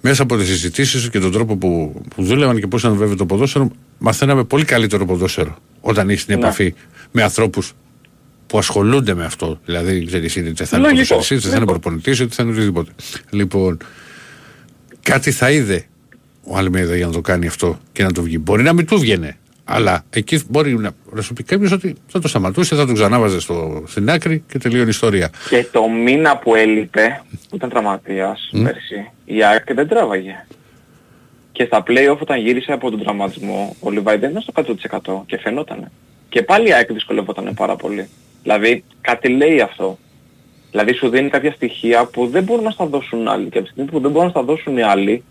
μέσα 0.01 0.23
από 0.23 0.37
τις 0.37 0.47
συζητήσεις 0.47 1.09
και 1.09 1.19
τον 1.19 1.31
τρόπο 1.31 1.55
που, 1.57 2.01
που 2.15 2.23
δούλευαν 2.23 2.59
και 2.59 2.67
πώς 2.67 2.81
ήταν 2.81 2.95
βέβαια 2.95 3.15
το 3.15 3.25
ποδόσφαιρο, 3.25 3.71
μαθαίναμε 3.97 4.43
πολύ 4.43 4.65
καλύτερο 4.65 5.05
ποδόσφαιρο 5.05 5.57
όταν 5.81 6.09
έχεις 6.09 6.25
την 6.25 6.35
Ναι. 6.35 6.41
επαφή 6.45 6.73
με 7.11 7.23
ανθρώπους 7.23 7.73
που 8.47 8.57
ασχολούνται 8.57 9.13
με 9.13 9.25
αυτό. 9.25 9.59
Δηλαδή, 9.65 10.05
ξέρεις, 10.05 10.35
είτε 10.35 10.65
θα 10.65 10.77
είναι 10.77 10.87
Λογικό. 10.87 11.07
ποδοσφαιριστής, 11.07 11.37
είτε 11.39 11.49
θα 11.49 11.55
είναι 11.55 11.65
προπονητής, 11.65 12.19
είτε 12.19 12.33
θα 12.35 12.43
είναι 12.43 12.51
οτιδήποτε. 12.51 12.91
Λοιπόν, 13.29 13.77
κάτι 15.03 15.31
θα 15.31 15.51
είδε 15.51 15.85
ο 16.43 16.57
Αλμέιδα 16.57 16.95
για 16.95 17.05
να 17.05 17.11
το 17.11 17.21
κάνει 17.21 17.47
αυτό 17.47 17.79
και 17.91 18.03
να 18.03 18.11
το 18.11 18.21
βγει. 18.21 18.37
Μπορεί 18.41 18.63
να 18.63 18.73
μην 18.73 18.85
του 18.85 18.99
βγαινε. 18.99 19.37
Αλλά 19.63 20.03
εκεί 20.09 20.41
μπορεί 20.49 20.77
να, 20.77 20.91
να 21.11 21.21
σου 21.21 21.33
πει 21.33 21.43
κάποιος 21.43 21.71
ότι 21.71 21.95
θα 22.07 22.19
το 22.19 22.27
σταματούσε, 22.27 22.75
θα 22.75 22.85
τον 22.85 22.93
ξανάβαζε 22.93 23.39
στο, 23.39 23.83
στην 23.87 24.09
άκρη 24.09 24.43
και 24.47 24.57
τελείωνε 24.57 24.85
η 24.85 24.89
ιστορία. 24.89 25.29
Και 25.49 25.65
το 25.71 25.89
μήνα 25.89 26.37
που 26.37 26.55
έλειπε, 26.55 27.23
που 27.49 27.55
ήταν 27.55 27.69
τραυματίας 27.69 28.49
Μμ. 28.53 28.63
πέρσι, 28.63 29.11
η 29.25 29.43
ΑΕΚ 29.43 29.73
δεν 29.73 29.87
τράβαγε. 29.87 30.45
Και 31.51 31.63
στα 31.65 31.83
play-off 31.87 32.17
όταν 32.19 32.39
γύρισε 32.39 32.71
από 32.71 32.89
τον 32.89 32.99
τραυματισμό, 32.99 33.75
ο 33.79 33.89
Λιβάη 33.89 34.17
δεν 34.17 34.29
ήταν 34.29 34.41
στο 34.41 34.53
100% 35.21 35.21
και 35.25 35.37
φαινότανε. 35.37 35.91
Και 36.29 36.41
πάλι 36.41 36.67
η 36.67 36.73
ΑΕΚ 36.73 36.93
δυσκολευόταν 36.93 37.53
πάρα 37.53 37.75
πολύ. 37.75 38.07
Δηλαδή 38.41 38.83
κάτι 39.01 39.27
λέει 39.29 39.61
αυτό. 39.61 39.97
Δηλαδή 40.71 40.93
σου 40.93 41.09
δίνει 41.09 41.29
κάποια 41.29 41.51
στοιχεία 41.51 42.05
που 42.05 42.27
δεν 42.27 42.43
μπορούν 42.43 42.63
να 42.63 42.71
στα 42.71 42.85
δώσουν 42.85 43.27
άλλοι. 43.27 43.49
Και 43.49 43.57
από 43.57 43.67
τη 43.67 43.71
στιγμή 43.71 43.91
που 43.91 43.99
δεν 43.99 44.11
μπορούν 44.11 44.25
να 44.25 44.31
στα 44.31 44.43
δώσουν 44.43 44.77
οι 44.77 44.81
άλλοι, 44.81 45.23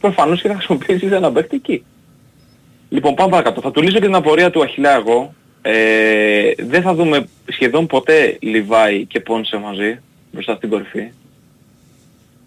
προφανώς 0.00 0.42
και 0.42 0.48
θα 0.48 0.54
χρησιμοποιήσεις 0.54 1.12
ένα 1.12 1.32
παίχτη 1.32 1.56
εκεί. 1.56 1.84
Λοιπόν, 2.88 3.14
πάμε 3.14 3.30
παρακάτω. 3.30 3.60
Θα 3.60 3.70
του 3.70 3.82
λύσω 3.82 3.98
και 3.98 4.04
την 4.04 4.14
απορία 4.14 4.50
του 4.50 4.62
Αχιλέα 4.62 4.94
εγώ. 4.94 5.34
Ε, 5.62 6.52
δεν 6.58 6.82
θα 6.82 6.94
δούμε 6.94 7.28
σχεδόν 7.46 7.86
ποτέ 7.86 8.36
Λιβάη 8.40 9.04
και 9.04 9.20
Πόνσε 9.20 9.56
μαζί 9.56 9.98
μπροστά 10.32 10.54
στην 10.54 10.68
κορυφή. 10.68 11.10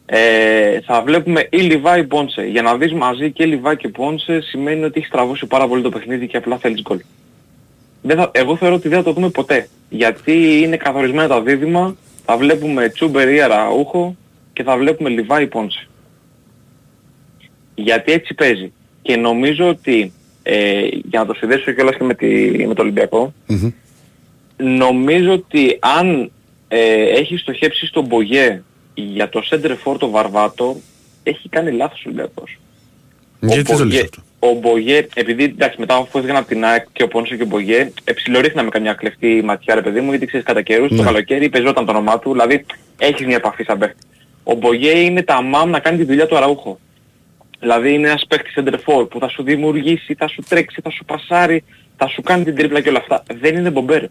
Ε, 0.06 0.82
θα 0.82 1.02
βλέπουμε 1.02 1.48
ή 1.50 1.58
Λιβάη 1.58 2.04
Πόνσε. 2.04 2.42
Για 2.42 2.62
να 2.62 2.78
δεις 2.78 2.94
μαζί 2.94 3.32
και 3.32 3.46
Λιβάη 3.46 3.78
και 3.78 3.88
Πόνσε 3.88 4.42
σημαίνει 4.42 4.84
ότι 4.84 5.00
έχεις 5.00 5.12
τραβώσει 5.12 5.46
πάρα 5.46 5.68
πολύ 5.68 5.82
το 5.82 5.90
παιχνίδι 5.90 6.28
και 6.28 6.38
απλά 6.38 6.58
θέλεις 6.58 6.82
γκολ. 6.82 7.00
Δεν 8.02 8.18
θα, 8.18 8.32
εγώ 8.34 8.56
θεωρώ 8.56 8.76
ότι 8.76 8.88
δεν 8.88 8.98
θα 8.98 9.04
το 9.04 9.14
δούμε 9.14 9.30
ποτέ. 9.30 9.68
Γιατί 9.90 10.62
είναι 10.62 10.78
καθορισμένα 10.78 11.28
τα 11.28 11.42
δίδυμα. 11.42 11.96
Θα 12.32 12.38
βλέπουμε 12.38 12.90
Τσούμπερ 12.90 13.34
ή 13.34 13.42
Αραούχο 13.42 14.16
και 14.54 14.64
θα 14.64 14.78
βλέπουμε 14.78 15.10
Λιβάη 15.10 15.48
Πόνσε. 15.48 15.88
Γιατί 17.76 18.12
έτσι 18.12 18.34
παίζει. 18.34 18.72
Και 19.02 19.16
νομίζω 19.16 19.68
ότι 19.68 20.14
ε, 20.44 20.88
για 21.10 21.20
να 21.20 21.26
το 21.26 21.34
συνδέσω 21.34 21.72
κιόλας 21.72 21.96
και 21.96 22.04
με, 22.04 22.14
τη, 22.14 22.28
με 22.68 22.74
το 22.74 22.82
Ολυμπιακό, 22.82 23.34
νομίζω 24.58 25.32
ότι 25.32 25.78
αν 25.80 26.32
ε, 26.68 27.04
έχει 27.04 27.38
στοχεύσει 27.38 27.86
στον 27.86 28.06
Μπογέ 28.06 28.62
για 28.94 29.30
το 29.30 29.42
center 29.50 29.72
for 29.84 29.98
το 30.00 30.10
Βαρβάτο, 30.10 30.78
έχει 31.24 31.50
κάνει 31.50 31.72
λάθος 31.72 32.00
ο 32.00 32.04
Ολυμπιακός. 32.06 32.60
Γιατί 33.40 33.64
το 33.64 33.72
λες 33.74 33.82
Μπογέ- 33.82 34.04
αυτό; 34.04 34.22
Ο 34.40 34.54
Μπογέ, 34.54 35.08
επειδή 35.14 35.44
εντάξει 35.44 35.80
μετά 35.80 35.96
αφού 35.96 36.18
έφυγαν 36.18 36.36
από 36.38 36.48
την 36.48 36.66
ΑΕΚ 36.66 36.86
και 36.92 37.04
ο 37.04 37.08
Πόνσο 37.08 37.36
και 37.36 37.44
ο 37.44 37.46
Μπογέ, 37.46 37.92
εψιλορίχναμε 38.04 38.70
καμιά 38.70 38.94
κλεφτή 38.94 39.42
ματιά 39.44 39.76
ρε 39.76 39.82
παιδί 39.82 40.02
μου, 40.02 40.10
γιατί 40.10 40.26
ξέρεις 40.26 40.46
κατά 40.46 40.62
καιρούς 40.62 40.90
το 40.90 40.96
Ναι. 40.96 41.04
καλοκαίρι 41.04 41.50
παίζονταν 41.50 41.86
το 41.86 41.92
όνομά 41.92 42.20
του, 42.20 42.32
δηλαδή 42.32 42.66
έχεις 42.98 43.26
μια 43.26 43.36
επαφή 43.36 43.64
σαν 43.64 43.78
παίχτη. 43.78 44.04
Ο 44.44 44.54
Μπογέ 44.54 45.00
είναι 45.00 45.24
τα 45.24 45.42
μάμ 45.42 45.70
να 45.70 45.80
κάνει 45.80 45.98
τη 45.98 46.04
δουλειά 46.04 46.28
του 46.28 46.38
αραούχο. 46.38 46.80
Δηλαδή 47.60 47.94
είναι 47.94 48.08
ένας 48.08 48.26
παίχτης 48.28 48.54
center 48.58 48.74
for 48.74 49.10
που 49.10 49.20
θα 49.20 49.28
σου 49.30 49.44
δημιουργήσει, 49.44 50.14
θα 50.14 50.28
σου 50.28 50.44
τρέξει, 50.50 50.82
θα 50.84 50.90
σου 50.90 51.06
πασάρει, 51.06 51.64
θα 51.98 52.08
σου 52.08 52.22
κάνει 52.22 52.44
την 52.44 52.56
τρίπλα 52.56 52.82
και 52.82 52.90
όλα 52.90 53.00
αυτά. 53.00 53.24
Δεν 53.40 53.56
είναι 53.56 53.70
μπομπέρ. 53.70 54.04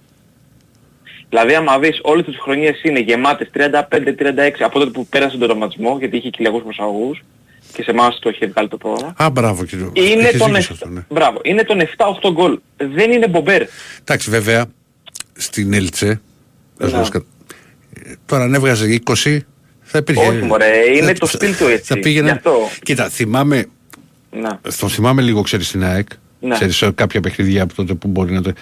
Δηλαδή 1.29 1.55
άμα 1.55 1.79
δεις 1.79 2.01
όλες 2.03 2.25
τις 2.25 2.37
χρονιές 2.39 2.83
είναι 2.83 2.99
γεμάτες 2.99 3.51
35-36 3.55 4.65
από 4.65 4.79
τότε 4.79 4.91
που 4.91 5.07
πέρασε 5.07 5.39
τον 5.39 5.49
ρωματισμό, 5.49 5.97
γιατί 5.99 6.17
είχε 6.17 6.31
κυλιακούς 6.31 6.63
προσαγωγούς 6.63 7.23
και 7.73 7.83
σε 7.83 7.91
εμάς 7.91 8.19
το 8.19 8.29
είχε 8.29 8.47
βγάλει 8.47 8.69
το 8.69 8.77
πρόγραμμα. 8.77 9.15
Α, 9.17 9.31
μπράβο 9.31 9.65
κύριε. 9.65 9.87
Είναι 9.93 10.23
Έχεις 10.23 10.39
τον, 10.39 10.47
δίκιο 10.47 10.57
εφ- 10.57 10.67
σε 10.67 10.73
αυτό, 10.73 10.89
ναι. 10.89 11.05
Μπράβο, 11.09 11.41
είναι 11.45 11.63
τον 11.65 11.81
7-8 11.81 12.31
γκολ. 12.33 12.59
Δεν 12.77 13.13
είναι 13.13 13.29
μπομπέρ. 13.29 13.63
Εντάξει, 14.01 14.31
βέβαια, 14.31 14.67
στην 15.33 15.73
Έλτσε. 15.73 16.21
Ναι. 16.79 17.03
Τώρα 18.27 18.43
αν 18.45 18.55
έβγαζε 18.55 19.01
20, 19.07 19.39
θα 19.83 19.99
υπήρχε. 19.99 20.27
Όχι 20.29 20.43
μωρέ, 20.43 20.73
είναι 20.97 21.07
θα- 21.07 21.13
το 21.13 21.27
στυλ 21.27 21.57
του 21.57 21.67
έτσι. 21.67 21.85
Θα 21.95 21.99
πήγαινε. 21.99 22.27
Γι' 22.27 22.33
αυτό. 22.37 22.53
Κοίτα, 22.83 23.09
θυμάμαι. 23.09 23.67
Να. 24.31 24.61
Τον 24.79 24.89
θυμάμαι 24.89 25.23
λίγο, 25.23 25.43
ξέρεις 25.43 25.67
στην 25.69 25.85
ΑΕΚ. 25.85 26.09
Ναι. 26.41 26.55
Ξέρεις, 26.55 26.77
σε 26.77 26.91
κάποια 26.91 27.21
παιχνίδια 27.21 27.63
από 27.63 27.75
τότε 27.75 27.95
που 27.95 28.09
μπορεί 28.09 28.33
να 28.33 28.43
το. 28.43 28.53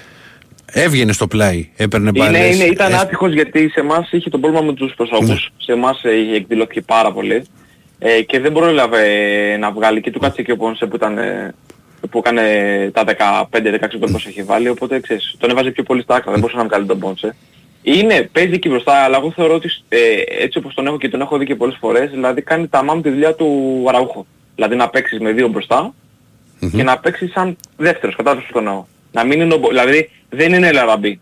Έβγαινε 0.73 1.12
στο 1.12 1.27
πλάι, 1.27 1.69
έπαιρνε 1.77 2.09
Είναι, 2.15 2.19
μπάλες. 2.24 2.55
είναι, 2.55 2.65
ήταν 2.65 2.93
έσ- 2.93 3.01
άτυχος 3.01 3.33
γιατί 3.33 3.69
σε 3.69 3.81
εμάς 3.81 4.09
είχε 4.12 4.31
το 4.31 4.39
πρόβλημα 4.39 4.65
με 4.65 4.73
τους 4.73 4.95
προσώπους. 4.97 5.28
Ναι. 5.28 5.37
Σε 5.65 5.73
εμάς 5.73 6.01
ε, 6.05 6.16
είχε 6.20 6.35
εκδηλωθεί 6.35 6.83
πάρα 6.83 7.12
πολύ. 7.12 7.45
Ε, 7.98 8.23
και 8.23 8.40
δεν 8.40 8.52
πρόλαβε 8.52 9.02
ε, 9.52 9.56
να 9.56 9.70
βγάλει 9.70 10.01
και 10.01 10.10
του 10.10 10.18
κάτσε 10.18 10.43
και 10.43 10.52
ο 10.52 10.56
Πόνσε 10.56 10.86
που 10.86 10.97
ήταν... 10.97 11.18
ε, 11.18 11.55
που 12.10 12.18
έκανε 12.18 12.43
τα 12.94 13.05
15-16 13.05 13.48
γκολ 13.98 14.10
πως 14.10 14.27
έχει 14.27 14.43
βάλει, 14.43 14.68
οπότε 14.68 15.01
ξέρεις, 15.01 15.35
τον 15.39 15.51
έβαζε 15.51 15.70
πιο 15.70 15.82
πολύ 15.82 16.02
στα 16.02 16.14
άκρα, 16.14 16.31
δεν 16.31 16.40
μπορούσε 16.40 16.59
να 16.59 16.64
βγάλει 16.64 16.86
τον 16.86 16.98
Πόνσε. 16.98 17.36
Είναι, 17.82 18.28
παίζει 18.32 18.52
εκεί 18.55 18.68
μπροστά, 18.68 18.93
αλλά 18.93 19.16
εγώ 19.16 19.31
θεωρώ 19.31 19.55
ότι 19.55 19.70
ε, 19.89 19.98
έτσι 20.43 20.59
όπως 20.59 20.74
τον 20.74 20.86
έχω 20.86 20.98
και 20.98 21.09
τον 21.09 21.20
έχω 21.20 21.39
δει 21.39 21.44
και 21.47 21.55
πολλές 21.55 21.77
φορές, 21.81 22.10
δηλαδή 22.10 22.43
κάνει 22.43 22.68
τα 22.68 22.82
μάμ 22.85 23.01
τη 23.01 23.10
δουλειά 23.10 23.35
του 23.35 23.85
Αραούχο. 23.89 24.27
Δηλαδή 24.55 24.77
να 24.77 24.89
παίξεις 24.89 25.18
με 25.20 25.32
δύο 25.32 25.48
μπροστά 25.48 25.94
και 26.77 26.82
να 26.82 26.98
παίξεις 26.98 27.31
σαν 27.32 27.56
δεύτερος, 27.77 28.16
κατάλαβες 28.16 28.47
τι 28.47 28.52
τον 28.52 28.66
εννοώ. 28.66 28.85
Να 29.12 29.24
μην 29.24 29.40
είναι, 29.40 29.55
ο 29.55 29.59
Μπο- 29.59 29.68
δηλαδή 29.68 30.10
δεν 30.28 30.52
είναι 30.52 30.73
Λαραμπή. 30.73 31.20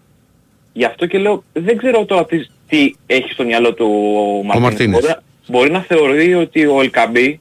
Γι' 0.72 0.84
αυτό 0.84 1.06
και 1.06 1.18
λέω, 1.18 1.44
δεν 1.52 1.76
ξέρω 1.76 2.04
τώρα 2.04 2.24
τι, 2.24 2.46
τι 2.68 2.94
έχει 3.06 3.32
στο 3.32 3.44
μυαλό 3.44 3.74
του 3.74 3.86
ο 4.16 4.42
Μαρτίνες. 4.44 4.70
Μαρτίνες. 4.70 5.18
Μπορεί, 5.46 5.70
να- 5.70 5.78
μπορεί 5.86 5.88
να 5.88 5.96
θεωρεί 5.96 6.34
ότι 6.34 6.66
ο 6.66 6.80
Ελκαμπή 6.80 7.40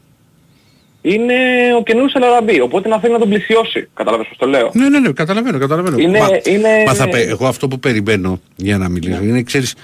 είναι 1.01 1.33
ο 1.79 1.83
καινούργιος 1.83 2.13
Ελαραμπή, 2.13 2.61
οπότε 2.61 2.89
να 2.89 2.99
θέλει 2.99 3.13
να 3.13 3.19
τον 3.19 3.29
πλησιώσει. 3.29 3.89
Καταλάβες 3.93 4.27
πώς 4.27 4.37
το 4.37 4.45
λέω; 4.47 4.71
Ναι, 4.73 4.89
ναι, 4.89 4.99
ναι, 4.99 5.11
καταλαβαίνω, 5.11 5.57
καταλαβαίνω. 5.57 5.97
Είναι- 5.97 6.19
μα, 6.19 6.27
είναι- 6.51 6.83
μα 6.87 6.93
θα 6.93 7.09
πε- 7.09 7.29
εγώ 7.29 7.47
αυτό 7.47 7.67
που 7.67 7.79
περιμένω 7.79 8.39
για 8.55 8.77
να 8.77 8.89
μιλήσω 8.89 9.19
Ναι. 9.19 9.25
είναι, 9.27 9.43
ξέρεις, 9.43 9.75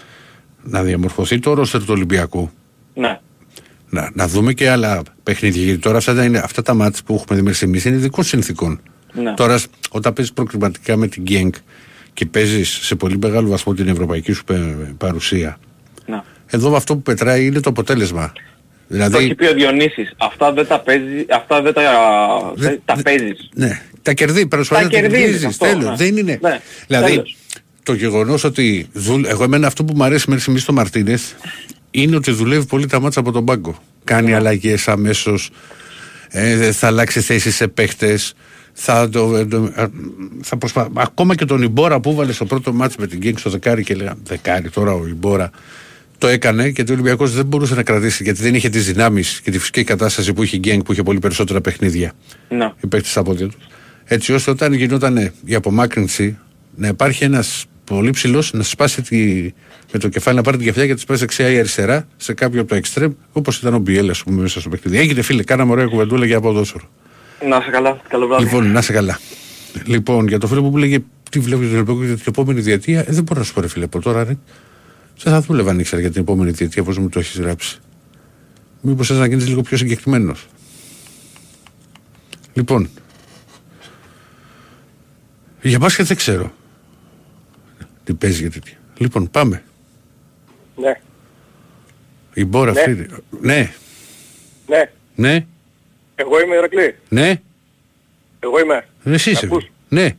να 0.64 0.84
διαμορφωθεί 0.84 1.40
το 1.40 1.54
ρόστερ 1.54 1.80
του 1.80 1.88
Ολυμπιακού. 1.90 2.52
Ναι. 2.94 3.20
Να, 3.90 4.10
να 4.14 4.28
δούμε 4.28 4.54
και 4.54 4.70
άλλα 4.70 5.02
παιχνίδια. 5.24 5.64
Γιατί 5.64 5.80
τώρα 5.80 5.98
αυτά, 5.98 6.14
τα 6.16 6.24
είναι, 6.24 6.38
αυτά 6.38 6.62
τα 6.62 6.74
μάτια 6.74 7.02
που 7.06 7.14
έχουμε 7.14 7.36
δει 7.36 7.42
μέχρι 7.42 7.56
στιγμής 7.58 7.86
είναι 7.86 7.96
ειδικών 7.96 8.24
συνθήκων. 8.24 8.82
Ναι. 9.14 9.34
Τώρα, 9.34 9.58
σ- 9.58 9.70
όταν 9.92 10.14
παίζεις 10.14 10.34
προκριματικά 10.34 10.96
με 10.96 11.08
την 11.08 11.24
Γκένκ 11.24 11.56
και 12.14 12.26
παίζεις 12.26 12.70
σε 12.82 12.96
πολύ 12.96 13.18
μεγάλο 13.18 13.48
βαθμό 13.50 13.74
την 13.74 13.88
ευρωπαϊκή 13.88 14.32
σου 14.32 14.44
πε- 14.44 14.58
παρουσία, 14.98 15.48
Ναι. 15.48 15.69
Εδώ 16.50 16.76
αυτό 16.76 16.96
που 16.96 17.02
πετράει 17.02 17.46
είναι 17.46 17.60
το 17.60 17.70
αποτέλεσμα. 17.70 18.32
Το 18.90 18.96
έχει 18.96 19.08
Δηλαδή, 19.10 19.36
πει 19.36 19.46
ο 19.46 19.54
Διονύσης. 19.54 20.14
Αυτά 20.18 20.54
δεν 20.54 20.68
τα 20.68 20.80
παίζει, 20.80 21.26
αυτά 21.30 21.62
δεν 21.62 21.74
τα, 21.74 21.82
δεν 22.56 22.82
τα 22.86 23.02
παίζεις. 23.04 23.50
ναι, 23.54 23.82
τα 24.02 24.14
κερδίζει, 24.14 24.48
προσφορά 24.48 24.82
Τα 24.82 24.88
τα 24.90 25.00
κερδίζεις, 25.00 25.22
κερδίζεις, 25.24 25.46
αυτό, 25.46 25.66
τέλος. 25.66 25.84
ναι. 25.84 25.96
Δεν 25.96 26.18
είναι. 26.18 26.40
Ναι, 26.42 26.60
δηλαδή, 26.88 27.12
τέλος. 27.12 27.38
το 27.84 27.94
γεγονός 27.94 28.44
ότι. 28.44 28.88
Δουλ... 28.94 29.24
Εγώ, 29.26 29.44
εμένα 29.44 29.68
αυτό 29.68 29.84
που 29.84 29.94
μου 29.96 30.04
αρέσει 30.04 30.24
μέχρι 30.28 30.42
στιγμής 30.42 30.64
στο 30.64 30.74
Μαρτίνεθ 30.74 31.32
είναι 31.92 32.16
ότι 32.16 32.32
δουλεύει 32.32 32.66
πολύ 32.66 32.86
τα 32.88 33.00
μάτσα 33.00 33.20
από 33.20 33.32
τον 33.32 33.46
πάγκο. 33.46 33.82
Κάνει 34.04 34.34
αλλαγές 34.34 34.88
αμέσως. 34.88 35.50
Ε, 36.30 36.72
θα 36.72 36.88
αλλάξει 36.88 37.22
θέση 37.22 37.52
σε 37.52 37.68
παίχτες. 37.68 38.34
Θα 38.74 39.10
το, 39.10 39.36
ε, 39.38 39.46
το- 39.46 39.72
ε, 39.76 39.86
θα 40.42 40.58
προσπα... 40.58 40.88
Ακόμα 40.94 41.36
και 41.36 41.46
τον 41.46 41.62
Ιμπόρα 41.62 42.00
που 42.00 42.10
έβαλε 42.12 42.32
στο 42.32 42.46
πρώτο 42.46 42.74
μάτς 42.74 42.96
με 42.96 43.08
την 43.08 43.20
Γκένγκ 43.20 43.38
στο 43.38 43.50
δεκάρι 43.50 43.84
και 43.84 43.96
λέγανε 43.96 44.20
δεκάρι 44.24 44.70
τώρα 44.70 44.92
ο 44.94 45.08
Ιμπόρα 45.08 45.50
το 46.20 46.28
έκανε 46.28 46.70
και 46.70 46.82
ο 46.82 46.86
Ολυμπιακός 46.92 47.34
δεν 47.34 47.46
μπορούσε 47.46 47.76
να 47.76 47.84
κρατήσει 47.84 48.24
γιατί 48.24 48.42
δεν 48.42 48.56
είχε 48.56 48.70
τις 48.70 48.86
δυνάμεις 48.86 49.40
και 49.44 49.52
τη 49.52 49.60
φυσική 49.60 49.84
κατάσταση 49.84 50.34
που 50.34 50.44
είχε 50.44 50.56
η 50.56 50.60
Γκένγκ 50.60 50.82
που 50.82 50.92
είχε 50.92 51.04
πολύ 51.04 51.20
περισσότερα 51.20 51.62
παιχνίδια 51.62 52.12
Ναι. 52.50 52.72
οι 52.84 52.88
παίκτες 52.88 53.12
στα 53.12 53.24
πόδια 53.24 53.46
τους. 53.48 53.68
Έτσι 54.06 54.34
ώστε 54.34 54.52
όταν 54.52 54.74
γινόταν 54.74 55.32
η 55.46 55.56
απομάκρυνση 55.56 56.38
να 56.76 56.88
υπάρχει 56.88 57.24
ένας 57.24 57.66
πολύ 57.84 58.10
ψηλός 58.10 58.54
να 58.54 58.64
σπάσει 58.64 59.02
τη, 59.02 59.18
με 59.92 60.00
το 60.00 60.08
κεφάλι 60.08 60.38
να 60.38 60.44
πάρει 60.44 60.58
την 60.58 60.66
κεφαλιά 60.66 60.88
και 60.88 60.94
της 60.94 61.02
σπάσει 61.04 61.20
δεξιά 61.20 61.50
ή 61.50 61.58
αριστερά 61.60 62.08
σε 62.18 62.34
κάποιο 62.34 62.60
από 62.60 62.70
το 62.70 62.76
εξτρέμ 62.76 63.12
όπως 63.32 63.58
ήταν 63.58 63.74
ο 63.74 63.78
Μπιέλ, 63.80 64.10
ας 64.10 64.24
πούμε, 64.24 64.42
μέσα 64.42 64.60
στο 64.60 64.70
παιχνίδι. 64.70 64.98
Έγινε 64.98 65.22
φίλε, 65.22 65.44
κάναμε 65.44 65.72
ωραία 65.72 65.86
κουβεντούλα 65.86 66.26
για 66.26 66.40
ποδόσφαιρο. 66.42 66.90
Να 67.50 67.58
είσαι 67.58 67.70
καλά. 67.72 68.02
Καλό 68.10 68.28
βράδυ. 68.28 68.44
Λοιπόν, 68.44 68.72
να 68.72 68.80
είσαι 68.80 68.94
καλά. 68.94 69.20
Λοιπόν, 69.86 70.28
για 70.28 70.38
το 70.40 70.48
φίλο 70.48 70.62
που 70.62 70.70
μου 70.70 70.78
λέγε 70.78 70.98
τι 71.32 71.40
βλέπεις 71.40 71.70
το 71.70 71.74
Ολυμπιακό 71.76 72.04
για 72.04 72.14
την 72.16 72.24
επόμενη 72.28 72.60
διετία, 72.62 73.00
ε, 73.00 73.06
δεν 73.10 73.24
μπορώ 73.24 73.40
να 73.40 73.46
σου 73.46 73.54
πω, 73.54 73.62
ρε 73.62 73.68
φίλε, 73.68 73.86
από 73.86 74.02
τώρα 74.02 74.24
ρε. 74.24 74.38
Δεν 75.24 75.34
θα 75.34 75.42
δούλευα 75.42 75.72
αν 75.72 75.80
ήξερα 75.80 76.02
για 76.02 76.12
την 76.12 76.22
επόμενη 76.22 76.52
διετία, 76.52 76.84
πώς 76.84 76.98
μου 76.98 77.10
το 77.10 77.20
έχεις 77.20 77.40
γράψει. 77.40 77.80
Μήπως 78.82 79.08
θες 79.08 79.18
να 79.18 79.26
γίνεις 79.28 79.48
λίγο 79.48 79.62
πιο 79.62 79.78
συγκεκριμένος. 79.78 80.48
Λοιπόν. 82.54 82.90
Για 85.62 85.78
μπάσκετ 85.80 86.06
δεν 86.06 86.18
ξέρω. 86.18 86.54
Τι 88.04 88.14
παίζει 88.14 88.42
για 88.42 88.52
τέτοια. 88.52 88.78
Λοιπόν, 88.98 89.30
πάμε. 89.32 89.64
Ναι, 90.76 91.00
Η 92.34 92.46
Μπόρα 92.46 92.72
Ναι. 92.72 92.80
αυτή. 92.80 93.08
Ναι, 93.42 93.74
ναι. 94.68 94.92
ναι, 95.16 95.46
Εγώ 96.16 96.40
είμαι 96.42 96.56
Ηρακλή. 96.56 96.96
ναι. 97.10 97.42
Εγώ 98.40 98.60
είμαι. 98.60 98.88
Εσύ 99.04 99.32
είσαι. 99.32 99.46
Ακούς; 99.46 99.66
Ναι. 99.90 100.10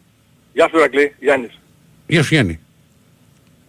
Γεια 0.52 0.68
σου 0.68 0.76
Ηρακλή, 0.76 1.14
Γιάννης. 1.20 1.58
Γεια 2.06 2.22
σου 2.22 2.34
Γιάννη. 2.34 2.60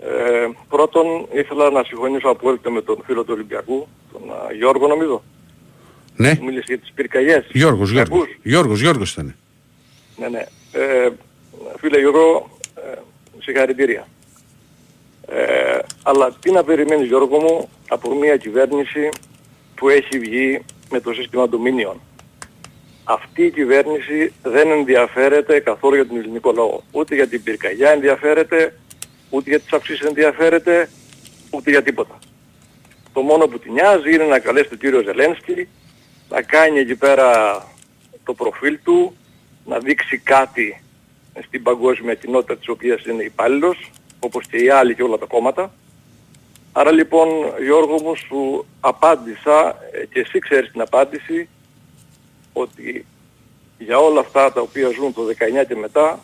Ε, 0.03 0.48
πρώτον 0.69 1.06
ήθελα 1.34 1.69
να 1.69 1.84
συμφωνήσω 1.84 2.28
απόλυτα 2.30 2.69
με 2.72 2.82
τον 2.82 3.02
φίλο 3.06 3.23
του 3.23 3.32
Ολυμπιακού, 3.34 3.88
τον 4.11 4.32
α, 4.32 4.53
Γιώργο 4.53 4.88
νομίζω. 4.88 5.23
Ναι. 6.15 6.36
Που 6.36 6.44
μίλησε 6.44 6.65
για 6.68 6.78
τις 6.80 6.91
πυρκαγιές. 6.95 7.45
Γιώργος, 7.52 7.91
Με 7.91 7.95
Γιώργος. 8.02 8.22
ακούς; 8.22 8.38
Γιώργος, 8.44 8.80
Γιώργος 8.82 9.11
ήταν. 9.11 9.36
Ναι, 10.18 10.28
ναι. 10.28 10.45
Ε, 10.72 11.10
φίλε 11.80 11.99
Γιώργο, 11.99 12.49
ε, 12.76 12.98
συγχαρητήρια. 13.40 14.07
Ε, 15.28 15.78
αλλά 16.03 16.32
τι 16.40 16.52
να 16.52 16.64
περιμένεις 16.64 17.07
Γιώργο 17.07 17.40
μου 17.40 17.69
από 17.90 18.15
μια 18.15 18.38
κυβέρνηση 18.38 19.10
που 19.76 19.90
έχει 19.90 20.19
βγει 20.19 20.61
με 20.91 20.99
το 20.99 21.14
σύστημα 21.14 21.48
Dominion. 21.52 21.95
Αυτή 23.03 23.44
η 23.45 23.52
κυβέρνηση 23.52 24.34
δεν 24.44 24.72
ενδιαφέρεται 24.72 25.60
καθόλου 25.60 25.95
για 25.95 26.07
τον 26.07 26.18
ελληνικό 26.18 26.52
λαό. 26.52 26.80
Ούτε 26.91 27.15
για 27.15 27.28
την 27.28 27.44
πυρκαγιά 27.44 27.90
ενδιαφέρεται, 27.91 28.76
ούτε 29.31 29.49
για 29.49 29.59
τις 29.59 29.73
αυξήσεις 29.73 30.05
ενδιαφέρεται, 30.05 30.89
ούτε 31.49 31.69
για 31.69 31.83
τίποτα. 31.83 32.19
Το 33.13 33.21
μόνο 33.21 33.47
που 33.47 33.59
την 33.59 33.73
νοιάζει 33.73 34.13
είναι 34.13 34.23
να 34.23 34.39
καλέσει 34.39 34.69
τον 34.69 34.77
κύριο 34.77 35.01
Ζελένσκι, 35.01 35.67
να 36.29 36.41
κάνει 36.41 36.79
εκεί 36.79 36.95
πέρα 36.95 37.27
το 38.23 38.33
προφίλ 38.33 38.79
του, 38.83 39.15
να 39.65 39.79
δείξει 39.79 40.17
κάτι 40.17 40.81
στην 41.45 41.63
παγκόσμια 41.63 42.13
κοινότητα 42.13 42.57
της 42.57 42.67
οποίας 42.67 43.05
είναι 43.05 43.23
υπάλληλος, 43.23 43.91
όπως 44.19 44.47
και 44.47 44.57
οι 44.57 44.69
άλλοι 44.69 44.95
και 44.95 45.03
όλα 45.03 45.17
τα 45.17 45.25
κόμματα. 45.25 45.71
Άρα 46.71 46.91
λοιπόν 46.91 47.27
Γιώργο 47.63 48.01
μου 48.01 48.15
σου 48.15 48.65
απάντησα 48.79 49.77
ε, 49.91 50.05
και 50.05 50.19
εσύ 50.19 50.39
ξέρεις 50.39 50.71
την 50.71 50.81
απάντηση 50.81 51.49
ότι 52.53 53.05
για 53.77 53.97
όλα 53.97 54.19
αυτά 54.19 54.51
τα 54.51 54.61
οποία 54.61 54.89
ζουν 54.89 55.13
το 55.13 55.21
19 55.61 55.67
και 55.67 55.75
μετά 55.75 56.19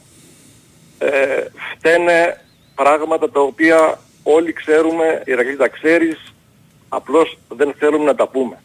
ε, 0.98 1.46
φταίνε 1.76 2.42
πράγματα 2.82 3.30
τα 3.30 3.40
οποία 3.40 4.00
όλοι 4.24 4.54
ξέρουμε, 4.54 5.22
Ηρακλή 5.26 5.56
τα 5.56 5.68
ξέρεις, 5.68 6.18
απλώς 6.90 7.38
δεν 7.58 7.74
θέλουμε 7.78 8.04
να 8.04 8.16
τα 8.16 8.28
πούμε. 8.28 8.58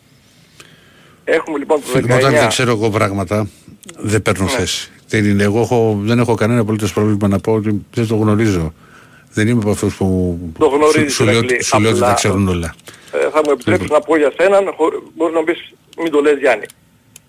Έχουμε 1.25 1.59
λοιπόν 1.59 1.81
το 1.81 1.99
19... 1.99 2.05
Όταν 2.19 2.33
δεν 2.33 2.49
ξέρω 2.49 2.71
εγώ 2.71 2.91
πράγματα, 2.91 3.49
δεν 3.97 4.23
παίρνω 4.23 4.45
Ναι. 4.45 4.51
θέση. 4.51 4.91
Δεν, 5.09 5.25
είναι, 5.25 5.43
εγώ 5.43 5.61
έχω, 5.61 5.99
δεν 6.03 6.19
έχω 6.19 6.35
κανένα 6.35 6.61
απολύτως 6.61 6.93
πρόβλημα 6.93 7.29
να 7.29 7.39
πω 7.39 7.53
ότι 7.53 7.85
δεν 7.95 8.07
το 8.07 8.15
γνωρίζω. 8.17 8.73
Δεν 9.33 9.49
είμαι 9.49 9.61
από 9.63 9.71
αυτούς 9.71 9.97
που 9.97 10.39
Το 10.59 10.67
γνωρίζεις, 10.67 11.03
σου, 11.03 11.11
σου, 11.15 11.25
λέω, 11.25 11.35
Ηρακλή, 11.39 11.63
σου 11.63 11.81
λέω 11.81 11.91
ότι 11.91 11.99
τα 11.99 12.05
απλά- 12.05 12.17
ξέρουν 12.17 12.49
όλα. 12.49 12.75
Ε, 13.13 13.31
θα 13.31 13.41
μου 13.45 13.51
επιτρέψεις 13.51 13.91
να 13.91 14.01
πω 14.01 14.17
για 14.17 14.33
σέναν, 14.41 14.73
χω- 14.77 15.03
μπορείς 15.17 15.35
να 15.35 15.39
μου 15.41 15.45
πεις 15.47 15.73
μην 16.03 16.13
το 16.13 16.21
λες 16.21 16.39
Γιάννη. 16.39 16.65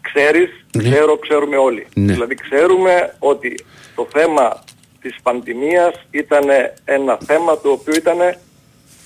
Ξέρεις, 0.01 0.49
ξέρω, 0.77 1.17
ξέρουμε 1.17 1.57
όλοι. 1.57 1.87
Ναι. 1.95 2.13
Δηλαδή 2.13 2.35
ξέρουμε 2.35 3.15
ότι 3.19 3.65
το 3.95 4.07
θέμα 4.13 4.63
της 5.03 5.15
πανδημίας 5.23 5.93
ήταν 6.11 6.43
ένα 6.85 7.17
θέμα 7.25 7.59
το 7.59 7.69
οποίο 7.69 7.93
ήταν 7.95 8.17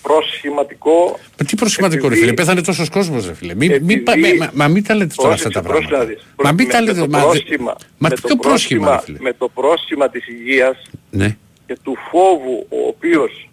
προσχηματικό. 0.02 1.20
Μα 1.40 1.46
τι 1.46 1.56
προσχηματικό 1.56 2.02
ρε 2.02 2.08
επειδή- 2.08 2.22
φίλε, 2.22 2.34
πέθανε 2.34 2.62
τόσος 2.62 2.90
κόσμος 2.90 3.26
ρε 3.28 3.34
φίλε. 3.34 3.56
Μη, 3.56 3.68
μη, 3.68 3.74
επειδή- 3.74 4.00
πα- 4.00 4.18
με- 4.18 4.36
μα, 4.40 4.50
μα 4.54 4.68
μην 4.68 4.84
τα 4.84 4.96
λέτε 4.96 5.14
τώρα 5.16 5.34
αυτά 5.34 5.50
τα 5.50 5.62
Πρόσεξε, 5.62 5.90
πρόσεξε 5.90 5.96
να 5.96 6.06
πράγματα. 6.06 6.34
δεις. 6.36 6.44
Μα 6.46 6.52
μην 6.52 6.68
τα 6.70 6.80
Με- 6.80 6.86
λέτε, 6.86 7.00
με 7.00 7.06
το 7.08 7.12
μα, 7.12 7.20
δε- 7.20 7.26
πρόσχημα- 7.26 7.76
μα 7.98 8.10
με 8.10 8.16
τι 8.16 8.22
το 8.22 8.28
πιο 8.28 8.36
πρόσχημα 8.36 8.92
ρε 8.92 9.02
φίλε; 9.02 9.18
με 9.22 9.34
το 9.34 9.50
πρόσχημα 9.50 10.10
της 10.10 10.28
υγείας 10.28 10.78
Ναι. 11.10 11.38
και 11.68 11.78
του 11.84 11.98
φόβου 12.12 12.66
ο 12.70 12.88
οποίος 12.88 13.50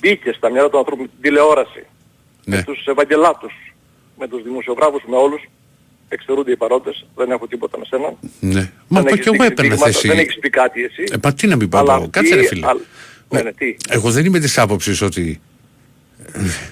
μπήκε 0.00 0.32
στα 0.32 0.50
μυαλά 0.50 0.68
των 0.68 0.78
ανθρώπων 0.78 1.06
την 1.06 1.20
τηλεόραση, 1.20 1.82
Ναι. 2.44 2.56
με 2.56 2.62
τους 2.62 2.86
Ευαγγελάτους, 2.86 3.52
με 4.18 4.28
τους 4.28 4.42
δημοσιογράφους, 4.42 5.02
με 5.06 5.16
όλους, 5.16 5.42
εξαιρούνται 6.08 6.50
οι 6.50 6.56
παρόντες, 6.56 7.06
δεν 7.16 7.30
έχω 7.30 7.46
τίποτα 7.46 7.78
με 7.78 7.84
σένα. 7.84 8.14
Ναι. 8.40 8.70
Μα 8.88 9.00
δεν 9.00 9.08
πω 9.08 9.08
έχεις 9.08 9.20
κι 9.20 9.28
εγώ 9.28 9.32
δείξει 9.32 9.46
έπαιρνα 9.52 9.70
δείγματα, 9.74 9.92
θέση. 9.92 10.08
Δεν 10.08 10.18
έχεις 10.18 10.38
πει 10.38 10.50
κάτι 10.50 10.84
εσύ. 10.84 11.04
Ε, 11.12 11.16
μα 11.22 11.32
τι 11.34 11.46
να 11.46 11.56
μην 11.56 11.68
πάω 11.68 11.80
Αλλά 11.80 11.92
εγώ. 11.94 12.00
αυτοί- 12.04 12.12
Κάτσε 12.18 12.34
ρε 12.34 12.46
φίλε. 12.46 12.66
α- 12.66 12.76
Ναι, 13.28 13.42
ναι, 13.42 13.52
τι. 13.52 13.76
Εγώ 13.88 14.10
δεν 14.10 14.24
είμαι 14.24 14.38
της 14.38 14.58
άποψης 14.58 15.02
ότι 15.02 15.40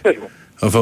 Πες 0.03 0.17
μου. 0.21 0.29
αφού 0.61 0.81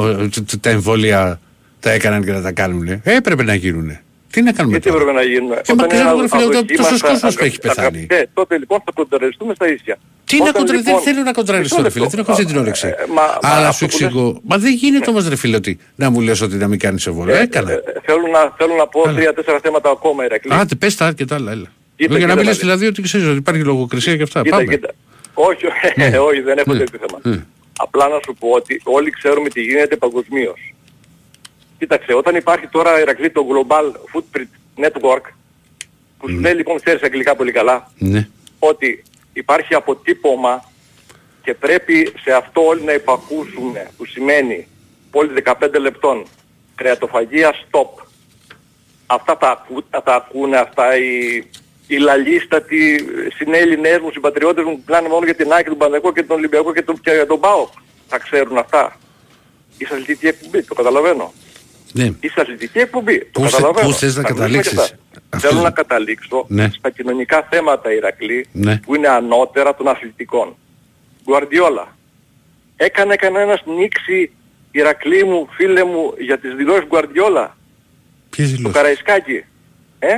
τα 0.61 0.71
εμβόλια 0.71 1.41
τα 1.81 1.91
έκαναν 1.91 2.25
και 2.25 2.33
να 2.33 2.43
τα 2.43 2.53
κάνουν. 2.53 2.89
Ε, 2.89 3.01
έπρεπε 3.05 3.43
να 3.43 3.55
γίνουν. 3.55 3.99
Τι 4.33 4.43
να 4.43 4.53
κάνουμε 4.53 4.77
Γιατί 4.77 4.91
τώρα; 4.91 5.01
έπρεπε 5.03 5.19
να 5.21 5.25
γίνουν. 5.33 5.53
Ε, 5.53 5.75
μα 5.77 5.87
ξέρουμε, 5.87 6.23
ρε 6.23 6.29
φίλε, 6.29 6.45
ότι 6.45 6.57
αδοκίμαστα, 6.57 6.83
τόσος 6.93 7.03
κόσμος 7.11 7.37
αγα- 7.37 7.45
έχει 7.47 7.59
πεθάνει. 7.59 7.87
αγαπητέ, 7.89 8.29
τότε 8.35 8.59
λοιπόν 8.59 8.79
θα 8.85 8.93
κοντραριστούμε 8.95 9.55
στα 9.55 9.69
ίσια. 9.73 9.99
Τι 10.25 10.37
να 10.39 10.43
Όταν, 10.43 10.55
κοντρε... 10.55 10.77
λοιπόν- 10.77 10.95
Δεν 10.95 11.03
θέλω 11.15 11.23
να 11.25 11.33
κοντραριστώ, 11.33 11.77
ρε 11.77 11.83
Μισό 11.83 11.93
φίλε. 11.95 12.07
Δεν 12.09 12.19
έχω 12.19 12.29
λεπτό. 12.31 12.33
αυτή 12.43 12.53
την 12.53 12.63
όρεξη. 12.63 12.87
Ε, 12.87 12.95
μα- 13.15 13.39
μα 13.43 13.49
Αλλά 13.57 13.69
αυτό 13.69 13.85
σου 13.89 13.91
που 13.97 14.03
λες- 14.03 14.11
εξηγώ. 14.11 14.41
Μα 14.45 14.57
δεν 14.59 14.73
γίνεται 14.73 15.11
όμως, 15.11 15.29
ρε 15.29 15.37
φίλε, 15.37 15.57
ότι 15.57 15.79
να 15.95 16.11
μου 16.11 16.21
λες 16.21 16.41
ότι 16.41 16.57
να 16.57 16.69
μην 16.69 16.79
κάνεις 16.79 17.07
εμβόλιο. 17.07 17.35
Έκανα. 17.35 17.71
Ε, 17.73 17.81
Θέλω 18.05 18.27
να, 18.33 18.53
θέλω 18.59 18.75
να 18.75 18.87
πω 18.87 19.03
τρία-τέσσερα 19.15 19.59
θέματα 19.63 19.91
ακόμα, 19.91 20.25
Ηρακλή. 20.25 20.53
Άντε, 20.55 20.75
πες 20.75 20.97
τα 20.97 21.13
και 21.13 21.25
τα 21.25 21.35
άλλα. 21.35 21.51
Έλα. 21.53 21.67
Κοίτα, 21.97 22.17
Για 22.19 22.27
να 22.27 22.33
κοίτα, 22.33 22.35
μην 22.37 22.45
λες 22.45 22.55
να 22.57 22.61
δηλαδή 22.63 22.87
ότι 22.87 23.03
ξέρεις 23.03 23.27
ότι 23.27 23.37
υπάρχει 23.37 23.63
λογοκρισία 23.63 24.17
και 24.17 24.23
αυτά. 24.23 24.43
Κοίτα, 24.43 24.57
Πάμε. 24.57 24.69
κοίτα. 24.75 24.91
Όχι, 25.35 25.65
Ναι. 25.97 26.19
όχι, 26.19 26.41
δεν 26.41 26.59
έχω 26.59 26.73
Ναι. 26.73 26.79
τέτοιο 26.79 26.99
θέμα. 27.07 27.37
Ναι. 27.37 27.43
Απλά 27.79 28.09
να 28.09 28.19
σου 28.25 28.37
πω 28.39 28.49
ότι 28.49 28.81
όλοι 28.85 29.11
ξέρουμε 29.11 29.49
τι 29.49 29.61
γίνεται 29.61 29.97
παγκοσμίως. 29.97 30.75
Κοίταξε, 31.81 32.13
όταν 32.15 32.35
υπάρχει 32.37 32.67
τώρα 32.67 33.01
Ηρακλή 33.01 33.31
το 33.31 33.47
Global 33.51 33.85
Footprint 34.13 34.85
Network, 34.85 35.25
που 36.19 36.29
σου 36.29 36.39
λέει 36.39 36.55
λοιπόν, 36.55 36.81
ξέρεις 36.81 37.03
αγγλικά 37.03 37.37
πολύ 37.37 37.53
καλά, 37.53 37.91
Ναι. 37.99 38.29
ότι 38.59 39.03
υπάρχει 39.33 39.75
αποτύπωμα 39.75 40.65
και 41.43 41.55
πρέπει 41.55 42.13
σε 42.23 42.33
αυτό 42.33 42.67
όλοι 42.67 42.83
να 42.83 42.93
υπακούσουμε, 42.93 43.91
που 43.97 44.05
σημαίνει 44.05 44.67
πόλη 45.11 45.43
15 45.45 45.53
λεπτών, 45.81 46.27
κρεατοφαγία 46.75 47.55
stop. 47.55 48.05
Αυτά 49.07 49.37
τα, 49.37 49.51
ακού, 49.51 49.83
τα 49.91 50.03
ακούνε 50.15 50.57
αυτά 50.57 50.97
οι, 50.97 51.43
οι 51.87 51.97
λαλίστατοι 51.97 53.05
συνέλληνες 53.37 53.99
μου, 53.99 54.11
συμπατριώτες 54.13 54.65
μου 54.65 54.73
που 54.77 54.83
μιλάνε 54.87 55.09
μόνο 55.09 55.25
για 55.25 55.35
την 55.35 55.53
Άκη, 55.53 55.69
τον 55.69 55.79
Παναγικό 55.79 56.13
και 56.13 56.23
τον 56.23 56.37
Ολυμπιακό 56.37 56.73
και 56.73 56.83
τον, 56.83 57.01
και 57.01 57.11
για 57.11 57.27
τον 57.27 57.41
ΠΑΟΚ. 57.41 57.69
Θα 58.09 58.19
ξέρουν 58.19 58.59
αυτά. 58.59 58.97
Είσαι 59.79 59.93
αθλητική 59.95 60.27
εκπομπή, 60.27 60.63
το 60.63 60.75
καταλαβαίνω. 60.75 61.33
Ναι. 61.93 62.11
Είσαι 62.21 62.41
αθλητική 62.41 62.79
εκπομπή, 62.79 63.19
το 63.19 63.41
Πού 63.41 63.41
θε- 63.41 63.51
καταλαβαίνω. 63.51 63.89
πού 63.89 63.93
θες 63.95 64.17
να 64.17 64.23
Θα 64.23 64.29
μιλήσουμε 64.33 64.47
καταλήξεις; 64.47 64.73
και 64.75 64.81
αυτά. 64.81 64.97
Αυτό 65.31 65.49
Θέλω 65.49 65.61
είναι. 65.61 65.69
να 65.69 65.75
καταλήξω 65.75 66.45
Ναι. 66.49 66.71
στα 66.79 66.91
κοινωνικά 66.91 67.47
θέματα 67.51 67.93
Ηρακλή 67.93 68.47
Ναι. 68.53 68.77
που 68.79 68.95
είναι 68.95 69.09
ανώτερα 69.09 69.75
των 69.75 69.89
αθλητικών. 69.89 70.57
Γκουαρδιόλα. 71.25 71.97
Έκανε 72.77 73.17
κανένας 73.17 73.63
νήξη 73.79 74.31
Ηρακλή 74.71 75.25
μου, 75.25 75.49
φίλε 75.51 75.85
μου, 75.85 76.15
για 76.19 76.39
τις 76.39 76.55
δηλώσεις 76.55 76.85
Γκουαρδιόλα. 76.89 77.57
Ποιες 78.31 78.51
Το 78.51 78.57
δηλώσεις; 78.57 78.77
Καραϊσκάκι. 78.77 79.45
Ε, 79.99 80.09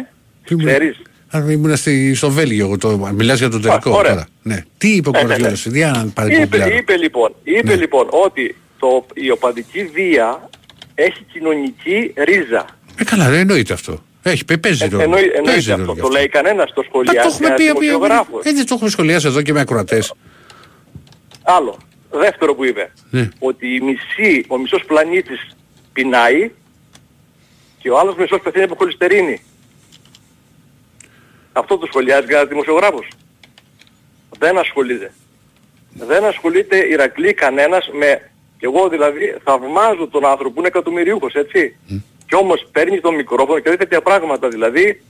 Τι 0.44 0.56
μου- 0.56 0.64
ξέρεις; 0.64 1.02
Α, 1.36 1.50
ήμουν 1.50 1.76
στη, 1.76 2.14
στο 2.14 2.30
Βέλγιο, 2.30 2.64
εγώ 2.64 2.78
το, 2.78 3.10
μιλάς 3.14 3.38
για 3.38 3.48
τον 3.50 3.62
τελικό 3.62 3.90
ωραία. 3.90 4.10
τώρα. 4.12 4.26
Ναι. 4.42 4.62
Τι 4.78 4.88
είπε 4.94 5.08
ο 5.08 5.12
Ναι, 5.12 5.18
ναι, 5.22 5.26
Κορδιόλας, 5.28 5.64
ναι. 5.66 5.76
για 5.78 5.90
να 5.90 6.06
πάρει 6.14 6.34
Είπε, 6.34 6.42
κομπλάρο. 6.42 6.74
είπε 6.76 6.96
λοιπόν, 6.96 7.34
είπε 7.44 7.68
Ναι. 7.68 7.74
λοιπόν 7.76 8.06
ότι 8.10 8.56
το, 8.78 9.06
η 9.14 9.30
οπαδική 9.30 9.84
βία 9.84 10.48
έχει 10.94 11.22
κοινωνική 11.32 12.12
ρίζα. 12.16 12.66
Ε, 12.96 13.04
καλά, 13.04 13.28
δεν 13.30 13.38
εννοείται 13.38 13.72
αυτό. 13.72 14.02
Έχει, 14.22 14.44
παι- 14.44 14.58
παίζει 14.58 14.84
Ε, 14.84 14.88
ρόλο. 14.88 15.02
εννοεί- 15.02 15.42
Παίζει 15.42 15.70
εννοείται 15.70 15.70
ρόλο 15.70 15.82
αυτό. 15.92 15.94
γι' 15.94 16.00
Το 16.00 16.08
λέει 16.08 16.28
κανένας, 16.28 16.72
το 16.72 16.72
Μα 16.76 16.82
το 16.82 16.88
σχολιάζει 16.88 17.28
έχουμε 17.28 17.46
ένας 17.46 17.58
πει, 17.58 17.64
δημοσιογράφος. 17.66 18.44
ε, 18.44 18.52
δεν 18.52 18.66
το 18.66 18.74
έχουμε 18.74 18.90
σχολιάσει 18.90 19.26
εδώ 19.26 19.42
και 19.42 19.52
με 19.52 19.60
ακροατές. 19.60 20.14
Άλλο. 21.42 21.76
Δεύτερο 22.10 22.54
που 22.54 22.64
είπε. 22.64 22.92
Ναι. 23.10 23.28
Ότι 23.38 23.74
η 23.74 23.80
μισή, 23.80 24.44
ο 24.48 24.58
μισός 24.58 24.84
πλανήτης 24.84 25.48
πεινάει 25.92 26.50
και 27.78 27.90
ο 27.90 27.98
άλλος 27.98 28.14
μισός 28.16 28.40
πεθαίνει 28.42 28.64
από 28.64 28.74
χολυστερίνη. 28.74 29.42
Αυτό 31.52 31.78
το 31.78 31.86
σχολιάζει 31.86 32.26
κανένας 32.26 32.48
δημοσιογράφος. 32.48 33.08
Δεν 34.38 34.58
ασχολείται. 34.58 35.12
Δεν 35.94 36.24
ασχολείται 36.24 36.76
Ηρακλή 36.76 37.34
κανένας 37.34 37.88
με... 37.92 38.30
Και 38.62 38.68
εγώ 38.74 38.88
δηλαδή 38.88 39.34
θαυμάζω 39.44 40.08
τον 40.10 40.24
άνθρωπο 40.26 40.50
που 40.50 40.58
είναι 40.58 40.68
εκατομμυριούχος, 40.68 41.34
έτσι. 41.34 41.76
Και 42.26 42.34
όμως 42.34 42.66
παίρνεις 42.72 43.00
το 43.00 43.12
μικρόφωνο 43.12 43.58
και 43.58 43.68
λέει 43.68 43.76
τέτοια 43.76 44.00
πράγματα. 44.02 44.48
Δηλαδή, 44.48 45.02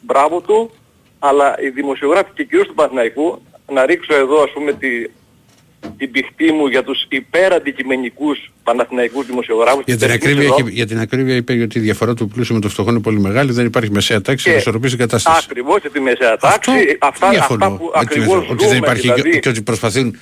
μπράβο 0.00 0.40
του, 0.40 0.70
αλλά 1.18 1.54
οι 1.62 1.68
δημοσιογράφοι 1.68 2.30
και 2.34 2.44
κυρίως 2.44 2.66
του 2.66 2.74
Παναθηναϊκού, 2.74 3.42
να 3.72 3.86
ρίξω 3.86 4.14
εδώ 4.14 4.42
ας 4.42 4.50
πούμε 4.54 4.72
τη, 4.72 4.88
την 5.96 6.10
πηχτή 6.10 6.52
μου 6.52 6.66
για 6.66 6.82
τους 6.84 7.06
υπεραντικειμενικούς 7.08 8.52
Παναθηναϊκούς 8.62 9.26
δημοσιογράφους. 9.26 9.82
Για 9.86 9.96
την, 9.96 10.06
και 10.06 10.12
ακρίβεια, 10.12 10.42
εδώ, 10.44 10.54
έχει- 10.58 10.70
για 10.70 10.86
την 10.86 10.98
ακρίβεια 11.00 11.34
είπε 11.34 11.52
ότι 11.62 11.78
η 11.78 11.82
διαφορά 11.82 12.14
του 12.14 12.28
πλούσιου 12.28 12.54
με 12.54 12.60
το 12.60 12.68
φτωχό 12.68 12.90
είναι 12.90 13.00
πολύ 13.00 13.20
μεγάλη, 13.20 13.52
δεν 13.52 13.66
υπάρχει 13.66 13.90
μεσαία 13.90 14.20
τάξη 14.20 14.44
Και- 14.44 14.50
να 14.50 14.56
ισορροπήσει 14.56 14.96
την 14.96 15.06
κατάσταση. 15.06 15.42
Ακριβώς 15.44 15.80
για 15.80 15.90
τη 15.90 16.00
μεσαία 16.00 16.36
τάξη. 16.36 16.70
Αυτά, 16.98 17.28
Διαφωνώ. 17.30 17.64
αυτά 17.64 17.76
που 17.76 17.84
Με 17.84 17.90
τη 17.90 17.98
ακριβώς 17.98 18.34
μεθο- 18.38 18.52
ότι 18.52 18.64
δεν 18.64 18.74
ζούμε, 18.74 18.86
υπάρχει 18.86 19.00
δηλαδή, 19.02 19.28
Ναι, 19.30 19.38
και 19.38 19.48
ότι 19.48 19.62
προσπαθούν 19.62 20.16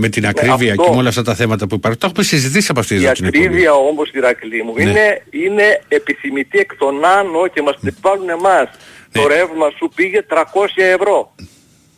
με 0.00 0.08
την 0.08 0.26
ακρίβεια 0.26 0.70
αυτό. 0.70 0.82
και 0.84 0.90
με 0.90 0.96
όλα 0.96 1.08
αυτά 1.08 1.22
τα 1.22 1.34
θέματα 1.34 1.66
που 1.66 1.74
υπάρχουν. 1.74 2.00
Τα 2.00 2.06
έχουμε 2.06 2.24
συζητήσει 2.24 2.66
από 2.70 2.80
αυτή 2.80 2.94
Η 2.94 2.96
εδώ 3.04 3.12
την 3.12 3.24
εκπομπή. 3.24 3.44
ακρίβεια 3.46 3.72
όμως 3.72 4.10
Ηρακλή 4.10 4.62
μου 4.62 4.72
Ναι. 4.76 4.82
είναι, 4.82 5.22
είναι 5.30 5.80
επιθυμητή 5.88 6.58
εκ 6.58 6.76
των 6.76 7.04
άνω 7.04 7.46
και 7.48 7.62
μας 7.62 7.76
την 7.80 7.94
βάλουν 8.00 8.28
εμάς. 8.28 8.68
Ναι. 9.12 9.22
Το 9.22 9.28
ρεύμα 9.28 9.66
σου 9.78 9.90
πήγε 9.94 10.22
300 10.22 10.82
ευρώ. 10.82 11.34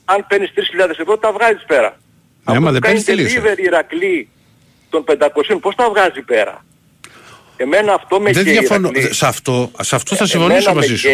Αν 0.04 0.26
παίρνεις 0.28 0.50
3.000 0.54 1.00
ευρώ 1.00 1.18
τα 1.18 1.32
βγάζεις 1.32 1.64
πέρα. 1.66 1.90
Ναι, 2.44 2.56
άμα 2.56 2.68
Αυτό 2.68 2.72
δεν 2.72 2.80
που 2.80 2.86
κάνει 2.86 3.02
παίρνεις 3.02 3.04
τελείωσε. 3.04 3.54
delivery 3.56 3.64
Ηρακλή 3.64 4.28
των 4.90 5.04
500 5.04 5.58
πώς 5.60 5.74
τα 5.74 5.88
βγάζει 5.90 6.22
πέρα; 6.22 6.64
Εμένα 7.56 7.92
αυτό 7.94 8.20
με 8.20 8.30
Δεν 8.32 8.44
καίει 8.44 8.52
διαφωνώ. 8.52 8.88
Ηρακλή. 8.94 9.14
Σε 9.14 9.26
αυτό, 9.26 9.70
σε 9.80 9.94
αυτό 9.94 10.16
θα 10.16 10.24
Ε, 10.24 10.26
συμφωνήσω 10.26 10.56
εμένα 10.70 10.74
με 10.74 10.80
μαζί 10.80 10.96
σου. 10.96 11.08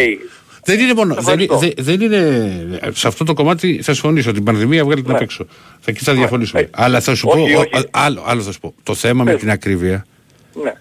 Καίει. 0.67 0.75
Δεν 0.75 0.85
είναι 0.85 0.93
μόνο. 0.93 1.13
Δεν, 1.13 1.39
Ευχαριστώ. 1.39 1.57
δεν, 1.57 1.73
δεν 1.77 2.01
είναι. 2.01 2.79
Σε 2.93 3.07
αυτό 3.07 3.23
το 3.23 3.33
κομμάτι 3.33 3.79
θα 3.83 3.93
συμφωνήσω. 3.93 4.31
Την 4.31 4.43
πανδημία 4.43 4.83
βγάλει 4.85 5.01
την 5.01 5.11
απ' 5.15 5.21
έξω. 5.21 5.45
Θα, 5.79 5.91
εκεί 5.91 6.03
θα 6.03 6.13
διαφωνήσουμε. 6.13 6.69
Αλλά 6.71 6.99
θα 6.99 7.15
σου 7.15 7.27
Ναι. 7.35 7.41
Όχι, 7.41 7.53
πω. 7.53 7.59
όχι. 7.59 7.69
ο- 7.75 7.89
άλλο, 7.91 8.23
άλλο 8.25 8.41
θα 8.41 8.51
σου 8.51 8.59
πω. 8.59 8.73
Το 8.83 8.93
θέμα 8.95 9.23
με 9.23 9.31
Πες. 9.31 9.39
την 9.39 9.49
ακρίβεια. 9.51 10.05
Ναι. 10.63 10.73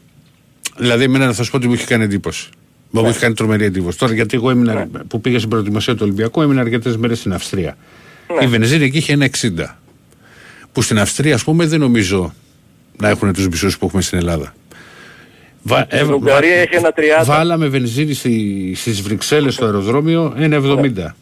Δηλαδή, 0.76 1.04
εμένα 1.04 1.32
θα 1.32 1.42
σου 1.42 1.50
πω 1.50 1.56
ότι 1.56 1.66
μου 1.66 1.72
έχει 1.72 1.86
κάνει 1.86 2.04
εντύπωση. 2.04 2.48
Μου 2.90 3.02
Ναι. 3.02 3.08
έχει 3.08 3.18
κάνει 3.18 3.34
τρομερή 3.34 3.64
εντύπωση. 3.64 3.98
Τώρα, 3.98 4.14
γιατί 4.14 4.36
εγώ 4.36 4.50
έμεινα, 4.50 4.88
που 5.08 5.20
πήγα 5.20 5.38
στην 5.38 5.50
προετοιμασία 5.50 5.94
του 5.94 6.00
Ολυμπιακού, 6.02 6.42
έμεινα 6.42 6.60
αρκετές 6.60 6.96
μέρες 6.96 7.18
στην 7.18 7.32
Αυστρία. 7.32 7.76
Ναι. 8.38 8.44
Η 8.44 8.48
βενζίνη 8.48 8.84
εκεί 8.84 8.96
είχε 8.98 9.12
ένα 9.12 9.24
60. 9.24 9.78
Που 10.72 10.82
στην 10.82 10.98
Αυστρία, 10.98 11.34
ας 11.34 11.44
πούμε, 11.44 11.66
δεν 11.66 11.80
νομίζω 11.80 12.34
να 12.98 13.08
έχουν 13.08 13.32
τους 13.32 13.48
μισούς 13.48 13.78
που 13.78 13.86
έχουμε 13.86 14.02
στην 14.02 14.18
Ελλάδα. 14.18 14.54
Βα, 15.68 15.86
Στην 15.90 16.12
Ουγγαρία 16.12 16.54
έχει 16.54 16.74
ένα 16.74 16.92
30. 16.96 17.00
Βάλαμε 17.24 17.66
βενζίνη 17.68 18.14
στη, 18.14 18.72
στις 18.76 19.00
Βρυξέλλες 19.02 19.54
στο 19.54 19.64
αεροδρόμιο 19.64 20.34
1,70. 20.38 21.14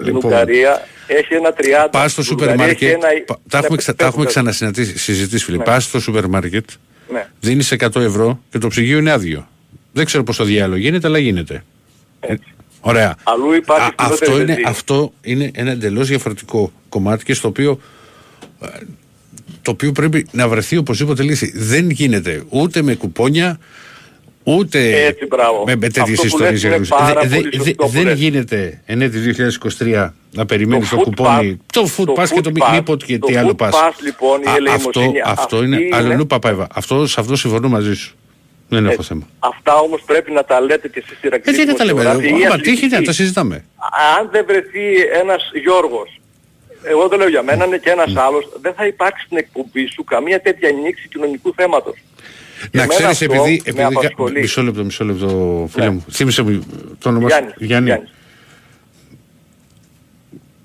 Στην 0.00 0.16
Ουγγαρία 0.16 0.86
έχει 1.06 1.34
ένα 1.34 1.52
30. 1.86 1.88
Πας 1.90 2.12
στο 2.12 2.22
Στην 2.22 2.24
σούπερ 2.24 2.48
Ουγγαρία 2.48 2.66
μάρκετ. 2.66 2.88
έχει 2.88 2.92
ένα- 2.96 3.24
πα- 3.26 3.38
Τα 3.48 3.58
έχουμε, 3.58 3.76
ξα- 3.76 3.90
τα 3.94 3.96
πες, 3.96 4.06
έχουμε 4.06 4.24
πες. 4.24 4.32
ξανασυζητήσει, 4.34 5.44
φίλε. 5.44 5.56
Ναι. 5.56 5.62
Πας 5.64 5.84
στο 5.84 6.00
σούπερ 6.00 6.26
μάρκετ, 6.28 6.68
Ναι. 7.12 7.26
δίνεις 7.40 7.72
100 7.72 8.00
ευρώ 8.00 8.40
και 8.50 8.58
το 8.58 8.68
ψυγείο 8.68 8.98
είναι 8.98 9.10
άδειο. 9.10 9.48
Δεν 9.92 10.04
ξέρω 10.04 10.22
πώς 10.22 10.36
το 10.36 10.44
διάλογο 10.44 10.80
γίνεται, 10.80 11.06
αλλά 11.06 11.18
γίνεται. 11.18 11.64
Ε, 12.20 12.34
Ωραία. 12.80 13.14
Αλλού 13.22 13.52
υπάρχει 13.52 13.86
Α, 13.88 13.92
αυτό, 13.96 14.14
φτηνότερη 14.14 14.36
είναι, 14.42 14.46
βενζίνη. 14.52 14.68
αυτό 14.68 15.12
είναι 15.22 15.50
ένα 15.54 15.70
εντελώς 15.70 16.08
διαφορετικό 16.08 16.72
κομμάτι 16.88 17.24
και 17.24 17.34
στο 17.34 17.48
οποίο, 17.48 17.80
ε, 18.62 18.66
το 19.62 19.70
οποίο 19.70 19.92
πρέπει 19.92 20.26
να 20.32 20.48
βρεθεί 20.48 20.76
οπωσδήποτε 20.76 21.22
λύση. 21.22 21.52
Δεν 21.56 21.90
γίνεται 21.90 22.42
ούτε 22.48 22.82
με 22.82 22.94
κουπόνια, 22.94 23.58
ούτε 24.44 25.04
Έτσι, 25.06 25.26
μπράβο. 25.26 25.64
με, 25.66 25.76
με 25.76 25.88
τέτοιες 25.88 26.02
Αυτό 26.18 26.20
που 26.20 26.26
ιστορίες. 26.26 26.62
λες 26.64 26.76
είναι 26.76 26.86
πάρα 26.86 27.20
πολύ 27.20 27.54
σωστό 27.56 27.84
που 27.84 27.88
δεν 27.88 28.04
λες. 28.04 28.18
γίνεται 28.18 28.80
εν 28.86 29.02
έτη 29.02 29.18
2023 29.18 30.08
να 30.32 30.46
περιμένεις 30.46 30.88
το, 30.88 30.96
food 30.98 31.02
κουπόνι. 31.02 31.56
pass- 31.60 31.72
Το 31.72 31.82
food 31.96 32.04
το 32.04 32.14
pass 32.16 32.28
και 32.28 32.40
το 32.40 32.50
food 32.50 32.52
μη 32.52 32.60
pass- 32.68 32.72
μη 32.74 32.82
πω 32.82 32.96
και 32.96 33.18
το 33.18 33.26
τι 33.26 33.36
άλλο 33.36 33.54
food 33.58 33.64
pass. 33.66 33.70
pass, 33.70 33.92
λοιπόν, 34.04 34.42
η 34.42 34.48
Α, 34.50 34.54
ελεημοσύνη, 34.56 35.20
αυτό, 35.20 35.42
αυτό 35.42 35.56
αυτή 35.56 35.66
είναι 35.68 35.80
είναι- 35.80 35.96
αλλού 35.96 36.26
παπάεβα. 36.26 36.66
Αυτό, 36.74 37.06
σε 37.06 37.20
αυτό 37.20 37.36
συμφωνώ 37.36 37.68
μαζί 37.68 37.94
σου. 37.94 38.14
Δεν 38.68 38.84
έχω 38.84 38.92
Έτσι. 38.94 39.06
θέμα. 39.08 39.26
Αυτά 39.38 39.74
όμως 39.76 40.02
πρέπει 40.06 40.30
να 40.32 40.44
τα 40.44 40.60
λέτε 40.60 40.88
και 40.88 41.02
εσείς 41.06 41.22
Ηρακλή 41.22 41.52
Έτσι 41.52 41.64
δεν 41.64 41.76
τα 41.76 41.84
λέμε. 41.84 42.00
δημοσιογράφοι 42.00 42.40
ή 42.42 42.46
Άμα 42.46 42.56
τύχει 42.56 42.70
να 42.70 42.74
αθλητικοί. 42.74 43.04
τα 43.04 43.12
συζητάμε. 43.12 43.64
Αν 44.18 44.28
δεν 44.32 44.44
βρεθεί 44.46 44.84
ένας 45.22 45.42
Γιώργος, 45.62 46.20
εγώ 46.82 47.08
δεν 47.08 47.18
λέω 47.18 47.28
για 47.28 47.42
μένα, 47.42 47.64
είναι 47.64 47.78
και 47.78 47.90
ένας 47.90 48.16
άλλος, 48.16 48.48
δεν 48.62 48.74
θα 48.74 48.86
υπάρξει 48.86 49.24
στην 49.24 49.36
εκπομπή 49.36 49.86
σου 49.86 50.04
καμία 50.04 50.40
τέτοια 50.40 50.68
ανοίξη 50.68 51.08
κοινωνικού 51.08 51.52
θέματος. 51.56 51.96
Να 52.70 52.82
Εμένα 52.82 52.86
ξέρεις, 52.98 53.22
αυτό 53.22 53.24
επειδή. 53.24 53.48
με 53.50 53.70
επειδή 53.70 53.76
κα- 53.78 53.86
απασχολεί. 53.86 54.40
μισό 54.40 54.62
λεπτό, 54.62 54.84
μισό 54.84 55.04
λεπτό, 55.04 55.66
φίλε 55.72 55.84
Ναι. 55.84 55.90
μου. 55.90 56.04
Θύμισε 56.10 56.42
μου 56.42 56.62
το 56.98 57.08
όνομα 57.08 57.28
σου. 57.28 57.34
Γιάννης, 57.36 57.54
Γιάννη. 57.58 57.88
Γιάννης. 57.88 58.10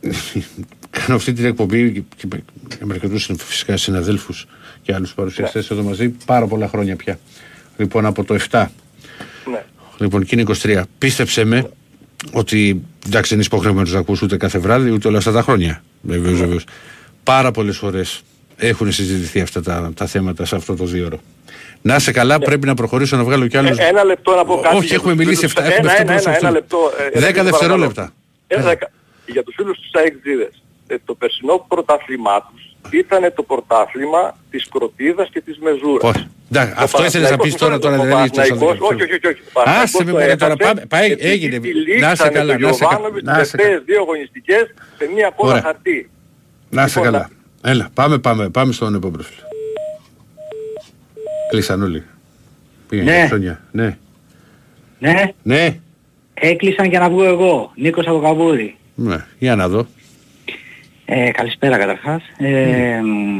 Κάνω 0.90 1.16
αυτή 1.16 1.34
την 1.34 1.46
εκπομπή 1.46 1.92
και- 1.92 2.02
και 2.16 2.28
με 2.32 2.44
και 2.68 2.86
με 2.86 2.94
αρκετού 2.94 3.20
φυσικά 3.38 3.78
συναδέλφους 3.78 4.46
και 4.82 4.94
άλλους 4.94 5.14
παρουσιαστές 5.14 5.70
Ναι. 5.70 5.78
εδώ 5.78 5.88
μαζί 5.88 6.10
πάρα 6.10 6.48
πολλά 6.48 6.68
χρόνια 6.68 6.96
πια. 6.96 7.20
Λοιπόν, 7.78 8.06
από 8.06 8.24
το 8.24 8.34
7. 8.34 8.72
Ναι. 9.52 9.64
Λοιπόν, 9.98 10.24
και 10.24 10.30
είναι 10.32 10.42
23. 10.42 10.84
Πίστεψε 10.98 11.44
με 11.44 11.70
ότι 12.32 12.82
εντάξει 13.06 13.30
δεν 13.30 13.40
είσαι 13.40 13.50
υποχρεωμένος 13.52 13.92
να 13.94 14.00
ακούσει 14.00 14.24
ούτε 14.26 14.38
κάθε 14.38 14.58
βράδυ 14.60 14.90
ούτε 14.92 15.08
όλα 15.08 15.18
αυτά 15.18 15.32
τα 15.32 15.42
χρόνια. 15.42 15.84
Βεβαίως, 16.08 16.34
Ναι. 16.34 16.40
βεβαίως. 16.40 16.64
Πάρα 17.24 17.52
πολλές 17.52 17.78
φορές 17.78 18.22
έχουν 18.58 18.92
συζητηθεί 18.92 19.40
αυτά 19.42 19.62
τα, 19.62 19.92
τα 19.96 20.06
θέματα 20.06 20.46
σε 20.46 20.56
αυτό 20.56 20.76
το 20.76 20.86
δύο 20.86 21.06
ώρο. 21.06 21.20
Να 21.82 21.96
είσαι 21.96 22.12
καλά, 22.12 22.40
πρέπει 22.40 22.66
να 22.68 22.74
προχωρήσω 22.74 23.18
να 23.18 23.24
βγάλω 23.24 23.48
κι 23.48 23.58
άλλου. 23.58 23.74
Ναι. 23.76 23.84
Ε, 23.84 23.88
ένα 23.88 24.04
λεπτό 24.04 24.36
να 24.36 24.46
πω 24.46 24.60
κάτι. 24.60 24.76
Όχι, 24.76 24.86
για 24.86 24.96
έχουμε 24.96 25.16
τους 25.16 25.20
μιλήσει 25.26 25.48
φίλους- 25.48 25.54
εφτά, 25.56 25.74
έχουμε 25.76 25.92
ένα, 25.92 25.92
εφτά 25.92 26.02
ένα, 26.02 26.12
προς 26.14 26.26
ένα, 26.26 26.34
αυτό. 26.36 26.46
ένα 26.48 26.56
λεπτό. 26.56 26.78
ε, 27.00 27.04
Δέκα 27.20 27.20
Ηρακλή, 27.30 27.44
δευτερόλεπτα. 27.50 27.94
παρακαλώ. 27.94 28.14
Ένα 28.48 28.64
δεκα- 28.64 28.92
Για 29.26 29.44
τους 29.44 29.56
φίλους 29.58 29.78
του 29.80 29.90
ΣΑΕΚΤΖΙΔΕΣ. 29.94 30.62
Ε, 30.88 30.96
το 31.06 31.16
περσινό 31.16 31.66
πρωτάθλημά 31.68 32.42
τους 32.52 32.64
ήταν 32.92 33.34
το 33.36 33.44
πρωτάθλημα 33.44 34.38
της 34.52 34.70
Κροτίδας 34.70 35.30
και 35.30 35.42
της 35.42 35.58
Μεζούρας. 35.60 36.02
Πώς. 36.12 36.28
Εντάξει, 36.52 36.74
Ο 36.80 36.82
αυτό 36.84 37.04
ήθελες 37.06 37.30
να 37.30 37.38
Παναθηναϊκός 37.38 37.46
πεις 37.48 37.56
τώρα, 37.62 37.76
ο 37.76 37.80
τώρα 37.80 37.96
δεν 37.98 38.12
έχεις 38.12 38.32
τόσο 38.32 38.48
Παναθηναϊκός- 38.48 38.72
δίκιο. 38.74 38.88
Όχι, 38.88 39.04
όχι, 39.04 39.14
όχι. 39.14 39.28
όχι. 39.28 39.42
Ο 39.48 39.52
Παναθηναϊκός 39.54 39.94
Άσε 39.94 40.04
με 40.04 40.12
το 40.12 40.18
μωρέ 40.18 40.36
τώρα, 40.36 40.54
έχασε 40.54 40.74
πάμε, 40.74 40.86
πάει, 40.94 41.12
επειδή 41.12 41.30
έγινε. 41.30 41.60
τη 41.60 41.68
Να 41.68 41.74
σε 41.74 41.80
λήξανε 41.80 42.32
καλά, 42.38 42.54
τον 42.54 42.62
να 42.62 42.74
σε 42.74 42.84
καλά. 42.84 42.92
Γιωβάνοβιτς 42.92 43.26
Να 43.26 43.38
τις 43.40 43.50
σε 43.50 43.58
καλά. 43.58 43.64
τελευταίες 43.70 43.86
δύο 43.90 44.02
αγωνιστικές 44.02 44.64
σε 44.98 45.06
μία 45.16 45.30
κόλλα 45.36 45.52
Ωραία. 45.52 45.64
χαρτί. 45.64 46.10
Να 46.70 46.84
είσαι 46.84 47.00
Λοιπόν, 47.00 47.12
καλά. 47.14 47.30
Έλα, 47.72 47.90
πάμε, 47.94 48.18
πάμε, 48.18 48.50
πάμε 48.50 48.72
στον 48.74 48.96
επόμενο 48.96 49.24
φίλο. 49.24 49.46
Κλείσαν 51.50 51.82
όλοι. 51.84 52.04
Πήγαινε 52.90 53.12
Ναι. 53.12 53.18
για 53.18 53.26
Ψώνια. 53.26 53.62
Ναι. 53.72 53.98
Ναι, 55.00 55.32
Ναι. 55.44 55.80
έκλεισαν 56.34 56.86
για 56.86 57.00
να 57.00 57.10
βγω 57.10 57.24
εγώ. 57.24 57.72
Νίκος 57.76 58.08
από 58.08 58.20
Καβούρη. 58.20 58.76
Ναι. 58.96 59.26
Για 59.40 59.56
να 59.56 59.68
δω. 59.68 59.88
Ε, 61.10 61.32
καλησπέρα 61.32 61.78
καταρχάς. 61.78 62.22
Ε, 62.38 63.00
μ, 63.04 63.40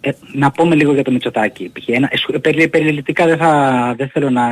ε, 0.00 0.10
να 0.32 0.50
πούμε 0.50 0.74
λίγο 0.74 0.92
για 0.94 1.02
το 1.04 1.10
Μητσοτάκη. 1.10 1.70
π.χ. 1.74 1.88
Ένα, 1.88 2.08
ε, 2.12 2.16
σου- 2.16 2.40
περι- 2.40 2.68
περιληπτικά 2.68 3.26
δεν, 3.26 3.36
θα, 3.36 3.94
δεν 3.96 4.08
θέλω 4.08 4.30
να, 4.30 4.42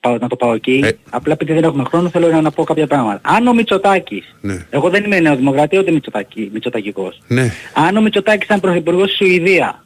πάω, 0.00 0.16
να 0.18 0.28
το 0.28 0.36
πάω 0.36 0.54
εκεί. 0.54 0.80
Ε. 0.84 0.90
Απλά 1.10 1.32
επειδή 1.32 1.52
δεν 1.52 1.64
έχουμε 1.64 1.84
χρόνο 1.84 2.08
θέλω 2.08 2.40
να 2.40 2.50
πω 2.50 2.64
κάποια 2.64 2.86
πράγματα. 2.86 3.20
Αν 3.22 3.46
ο 3.46 3.52
Μητσοτάκης, 3.54 4.34
Ναι. 4.40 4.66
εγώ 4.70 4.88
δεν 4.90 5.04
είμαι 5.04 5.20
νεοδημοκρατία 5.20 5.80
ούτε 5.80 5.90
Μητσοτάκη, 5.90 6.50
Μητσοτακικός. 6.52 7.20
Ναι. 7.28 7.50
Αν 7.74 7.96
ο 7.96 8.00
Μητσοτάκης 8.00 8.44
ήταν 8.44 8.60
πρωθυπουργός 8.60 9.08
στη 9.14 9.24
Σουηδία, 9.24 9.84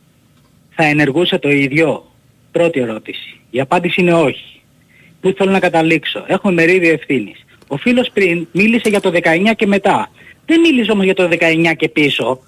θα 0.74 0.84
ενεργούσε 0.84 1.38
το 1.38 1.50
ίδιο; 1.50 2.10
Πρώτη 2.52 2.80
ερώτηση. 2.80 3.40
Η 3.50 3.60
απάντηση 3.60 4.00
είναι 4.00 4.14
όχι. 4.14 4.60
Πού 5.20 5.34
θέλω 5.36 5.50
να 5.50 5.58
καταλήξω; 5.60 6.24
Έχουμε 6.26 6.52
μερίδιο 6.52 6.92
ευθύνης. 6.92 7.44
Ο 7.68 7.76
φίλος 7.76 8.10
πριν 8.12 8.46
μίλησε 8.52 8.88
για 8.88 9.00
το 9.00 9.10
19 9.10 9.54
και 9.56 9.66
μετά. 9.66 10.08
Δεν 10.46 10.60
μίλησε 10.60 10.90
όμως 10.90 11.04
για 11.04 11.14
το 11.14 11.28
19 11.30 11.74
και 11.76 11.88
πίσω. 11.88 12.40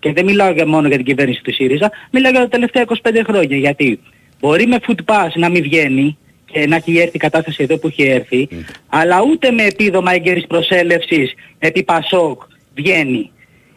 Και 0.00 0.12
δεν 0.12 0.24
μιλάω 0.24 0.52
για 0.52 0.66
μόνο 0.66 0.88
για 0.88 0.96
την 0.96 1.06
κυβέρνηση 1.06 1.42
του 1.42 1.52
ΣΥΡΙΖΑ. 1.52 1.90
Μιλάω 2.10 2.30
για 2.30 2.40
τα 2.40 2.48
τελευταία 2.48 2.84
25 3.02 3.22
χρόνια. 3.26 3.56
Γιατί 3.56 4.00
μπορεί 4.40 4.66
με 4.66 4.78
food 4.86 5.00
pass 5.04 5.30
να 5.34 5.48
μην 5.48 5.62
βγαίνει 5.62 6.18
και 6.50 6.66
να 6.66 6.76
έχει 6.76 6.98
έρθει 6.98 7.16
η 7.16 7.18
κατάσταση 7.18 7.62
εδώ 7.62 7.78
που 7.78 7.86
έχει 7.86 8.02
έρθει, 8.02 8.48
αλλά 8.88 9.22
ούτε 9.22 9.50
με 9.50 9.62
επίδομα 9.62 10.12
έγκαιρης 10.12 10.46
προσέλευσης 10.46 11.34
επί 11.58 11.82
Πασόκ 11.82 12.42
βγαίνει. 12.74 13.30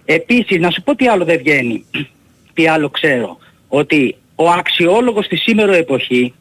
Επίσης, 0.05 0.59
να 0.59 0.69
σου 0.69 0.83
πω 0.83 0.95
τι 0.95 1.07
άλλο 1.07 1.25
δεν 1.25 1.37
βγαίνει, 1.37 1.85
τι 2.53 2.67
άλλο 2.67 2.89
ξέρω, 2.89 3.37
ότι 3.67 4.15
ο 4.35 4.49
αξιόλογος 4.49 5.25
στη 5.25 5.35
σήμερα 5.35 5.75
εποχή 5.75 6.33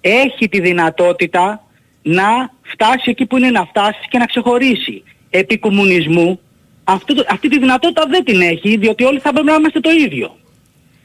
έχει 0.00 0.48
τη 0.48 0.60
δυνατότητα 0.60 1.64
να 2.02 2.50
φτάσει 2.62 3.10
εκεί 3.10 3.26
που 3.26 3.36
είναι 3.36 3.50
να 3.50 3.64
φτάσει 3.64 4.00
και 4.08 4.18
να 4.18 4.24
ξεχωρίσει. 4.24 5.02
Επί 5.30 5.58
κομμουνισμού 5.58 6.40
αυτό, 6.84 7.14
το- 7.14 7.24
αυτή 7.28 7.48
τη 7.48 7.58
δυνατότητα 7.58 8.06
δεν 8.08 8.24
την 8.24 8.40
έχει, 8.40 8.76
διότι 8.76 9.04
όλοι 9.04 9.18
θα 9.18 9.30
πρέπει 9.32 9.46
να 9.46 9.54
είμαστε 9.54 9.80
το 9.80 9.90
ίδιο. 9.90 10.36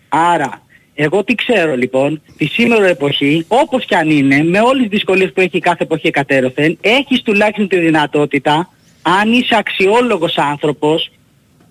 Άρα, 0.10 0.62
εγώ 0.96 1.24
τι 1.24 1.36
ξέρω 1.36 1.76
λοιπόν, 1.76 2.22
τη 2.38 2.46
σήμερα 2.46 2.86
εποχή, 2.88 3.46
όπως 3.48 3.86
κι 3.86 3.96
αν 3.96 4.10
είναι, 4.10 4.44
με 4.44 4.60
όλες 4.60 4.82
τις 4.82 4.90
δυσκολίες 4.90 5.32
που 5.34 5.42
έχει 5.42 5.60
κάθε 5.60 5.84
εποχή 5.84 6.08
εκατέρωθεν, 6.08 6.78
έχεις 6.82 7.22
τουλάχιστον 7.22 7.68
τη 7.68 7.78
δυνατότητα, 7.80 8.70
αν 9.02 9.32
είσαι 9.34 9.56
αξιόλογος 9.58 10.38
άνθρωπος 10.38 11.12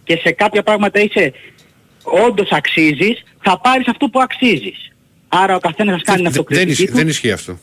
και 0.04 0.16
σε 0.22 0.30
κάποια 0.30 0.62
πράγματα 0.62 1.00
είσαι 1.00 1.32
όντως 2.02 2.48
αξίζεις, 2.50 3.22
θα 3.42 3.58
πάρεις 3.60 3.88
αυτό 3.88 4.08
που 4.08 4.20
αξίζεις. 4.20 4.92
Άρα 5.28 5.54
ο 5.56 5.58
καθένας 5.58 5.96
θα 5.96 6.02
κάνει 6.04 6.18
Δεν, 6.18 6.26
αυτοκριτική 6.26 6.70
ισχύει- 6.70 6.88
του. 6.88 6.94
δεν 6.96 7.08
ισχύει 7.08 7.30
αυτό. 7.32 7.58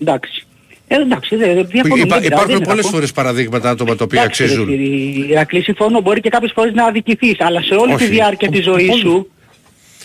Εντάξει. 0.00 0.44
Ε, 0.92 0.96
εντάξει, 1.00 1.36
δεν 1.36 1.54
δεν 1.54 1.66
διαφωνώ. 1.66 1.94
Υπά- 1.94 1.96
δεν 1.96 2.06
πειράζει, 2.06 2.26
υπάρχουν 2.26 2.52
δεν 2.58 2.60
πολλές 2.68 2.78
ακούω. 2.84 2.90
φορές 2.90 3.12
παραδείγματα 3.12 3.70
άτομα 3.70 3.94
τα 3.96 4.04
οποία 4.04 4.20
Εντάξει, 4.20 4.42
ρε 4.42 4.48
αξίζουν. 4.48 4.68
κύριε 4.68 5.26
Ηρακλή, 5.28 5.62
συμφωνώ. 5.62 6.00
Μπορεί 6.00 6.20
και 6.20 6.28
κάποιες 6.28 6.52
φορές 6.54 6.72
να 6.72 6.84
αδικηθείς, 6.84 7.34
αλλά 7.38 7.62
σε 7.62 7.74
όλη 7.74 7.92
Όχι. 7.92 8.04
τη 8.04 8.10
διάρκεια 8.10 8.48
της 8.48 8.64
ζωής 8.64 8.88
Όλοι. 8.90 9.00
σου, 9.00 9.30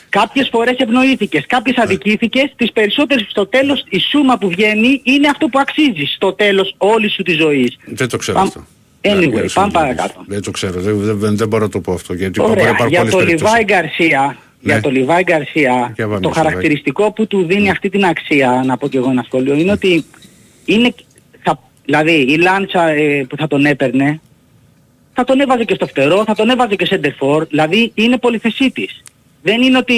κάποιες 0.10 0.48
φορές 0.52 0.76
ευνοήθηκες, 0.78 1.44
κάποιες 1.48 1.78
αδικήθηκες, 1.78 2.54
τις 2.56 2.72
περισσότερες 2.72 3.26
στο 3.30 3.48
τέλος 3.48 3.84
η 3.90 4.00
σούμα 4.00 4.38
που 4.38 4.50
βγαίνει 4.50 5.02
είναι 5.04 5.28
αυτό 5.28 5.48
που 5.48 5.60
αξίζεις 5.60 6.14
στο 6.16 6.34
τέλος 6.34 6.76
όλης 6.78 7.14
σου 7.14 7.24
της 7.24 7.36
ζωής. 7.38 7.78
Δεν 7.86 8.08
το 8.10 8.18
ξέρω 8.18 8.38
Πάμε- 8.38 8.48
αυτό. 8.56 8.66
Anyway, 9.02 9.32
Ναι, 9.34 9.50
πάμε 9.54 9.72
παρακάτω. 9.72 10.24
Δεν 10.28 10.42
το 10.42 10.52
ξέρω. 10.52 10.80
Δεν, 10.82 10.98
δεν, 11.20 11.38
δεν 11.38 11.48
μπορώ 11.48 11.64
να 11.64 11.70
το 11.70 11.80
πω 11.80 11.94
αυτό. 11.94 12.14
Γιατί 12.14 12.40
μπορεί 12.40 12.52
να 12.54 12.60
Ωραία, 12.62 12.70
υπάρχουν 12.70 12.90
για 12.90 13.00
πολλές 13.00 13.14
το 13.14 13.18
περιπτώσεις. 13.20 13.58
Λιβάη 13.58 13.64
Γκαρσία, 13.64 14.38
Ναι. 14.62 14.72
για 14.74 14.82
το 14.82 14.90
Λιβάη 14.90 15.24
Γκαρσία, 15.24 15.92
Για 15.96 16.08
πάμε 16.08 16.20
το 16.20 16.30
στο 16.32 16.40
χαρακτηριστικό 16.42 17.12
που 17.12 17.28
του 17.28 17.46
δίνει 17.46 17.70
αυτή 17.70 17.90
την 17.90 18.06
αξία, 18.06 18.64
να 18.66 18.78
πω 18.78 18.88
και 18.88 18.98
εγώ 18.98 19.10
ένα 19.10 19.24
σχόλιο, 19.26 19.54
είναι 19.56 19.72
ότι 19.72 20.06
είναι, 20.66 20.94
θα, 21.44 21.60
δηλαδή 21.86 22.12
η 22.22 22.38
Λάντσα 22.38 22.88
ε, 22.90 23.26
που 23.30 23.38
θα 23.38 23.48
τον 23.48 23.66
έπαιρνε, 23.66 24.20
θα 25.14 25.24
τον 25.24 25.40
έβαζε 25.40 25.64
και 25.64 25.74
στο 25.76 25.88
φτερό, 25.88 26.24
θα 26.28 26.36
τον 26.36 26.50
έβαζε 26.50 26.76
και 26.76 26.86
σε 26.86 26.98
ντερφόρ, 26.98 27.46
δηλαδή 27.48 27.92
είναι 27.96 28.18
πολυθεσίτης. 28.18 29.02
Δεν 29.42 29.62
είναι 29.62 29.78
ότι 29.78 29.96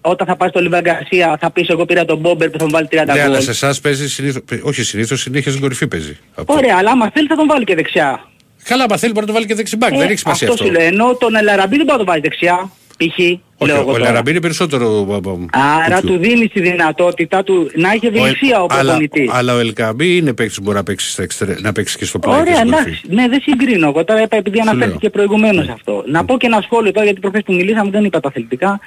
όταν 0.00 0.26
θα 0.26 0.36
πάει 0.36 0.48
στο 0.48 0.60
Λιβάη 0.60 0.80
Γκαρσία 0.80 1.36
θα 1.40 1.50
πεις 1.50 1.68
εγώ 1.68 1.84
πήρα 1.84 2.04
τον 2.04 2.18
Μπόμπερ 2.18 2.50
που 2.50 2.58
θα 2.58 2.64
μου 2.64 2.70
βάλει 2.70 2.88
30 2.90 2.94
Ναι, 3.06 3.12
αλλά 3.12 3.26
γκολ. 3.28 3.40
σε 3.42 3.50
εσάς 3.50 3.80
παίζει 3.80 4.08
συνήθω. 4.08 4.40
Όχι 4.62 4.82
συνήθως, 4.82 5.20
συνέχεια 5.20 5.50
στην 5.50 5.62
κορυφή 5.62 5.86
παίζει. 5.88 6.18
Από- 6.34 6.54
Ωραία, 6.54 6.76
αλλά 6.78 6.90
άμα 6.90 7.10
θέλει 7.10 7.26
θα 7.26 7.36
τον 7.36 7.46
βάλει 7.46 7.64
και 7.64 7.74
δεξιά. 7.74 8.28
Καλά, 8.64 8.86
μα 8.90 8.96
θέλει 8.96 9.12
μπορεί 9.12 9.26
να 9.26 9.32
το 9.32 9.38
βάλει 9.38 9.46
και 9.46 9.54
δεξιμπάκ. 9.54 9.92
Ε, 9.94 9.98
δεν 9.98 10.08
έχει 10.08 10.18
σημασία 10.18 10.48
αυτό. 10.48 10.64
αυτό 10.64 10.74
σου 10.76 10.80
λέω, 10.80 10.88
ενώ 10.88 11.14
τον 11.16 11.34
Ελαραμπή 11.34 11.76
δεν 11.76 11.84
μπορεί 11.86 11.98
να 11.98 12.04
τον 12.04 12.06
βάλει 12.06 12.20
δεξιά, 12.20 12.70
π.χ. 12.96 13.18
Όχι, 13.60 13.72
λέω 13.72 13.80
εγώ 13.80 13.90
ο 13.90 13.92
τώρα. 13.92 14.04
Λαραμπή 14.04 14.30
είναι 14.30 14.40
περισσότερο. 14.40 15.06
α, 15.10 15.14
α, 15.60 15.74
Άρα 15.84 15.94
τέτοιο. 16.00 16.10
του 16.14 16.18
δίνεις 16.18 16.50
τη 16.52 16.60
δυνατότητα 16.60 17.42
του 17.44 17.70
να 17.74 17.90
έχει 17.92 18.06
ευελιξία 18.06 18.60
ο 18.62 18.66
αλλά, 18.70 18.82
προπονητής. 18.82 19.30
αλλά 19.32 19.54
ο 19.54 19.58
Ελκαμπή 19.58 20.16
είναι 20.16 20.32
παίκτης 20.32 20.56
που 20.56 20.62
μπορεί 20.62 20.76
να 20.76 20.82
παίξει, 20.82 21.10
στα 21.10 21.22
εξτρε- 21.22 21.60
να 21.60 21.72
παίξει 21.72 21.98
και 21.98 22.04
στο 22.04 22.18
πλάι. 22.18 22.34
και 22.34 22.40
Ωραία, 22.40 22.54
στην 22.56 22.70
κορυφή. 22.70 22.88
εντάξει. 22.88 23.06
Ναι, 23.14 23.28
δεν 23.28 23.40
συγκρίνω. 23.40 23.88
Εγώ 23.88 24.04
τώρα 24.04 24.22
είπα 24.22 24.36
επειδή 24.36 24.58
Σου 24.58 24.64
λέω. 24.64 24.72
αναφέρθηκε 24.72 25.10
προηγουμένως 25.10 25.68
αυτό. 25.68 26.04
Να 26.06 26.24
πω 26.24 26.36
και 26.36 26.46
ένα 26.46 26.60
σχόλιο 26.60 26.92
τώρα 26.92 27.04
γιατί 27.04 27.20
προχθές 27.20 27.42
που 27.42 27.52
μιλήσαμε 27.54 27.90
δεν 27.90 28.04
είπα 28.04 28.20
τα 28.20 28.28
αθλητικά. 28.28 28.80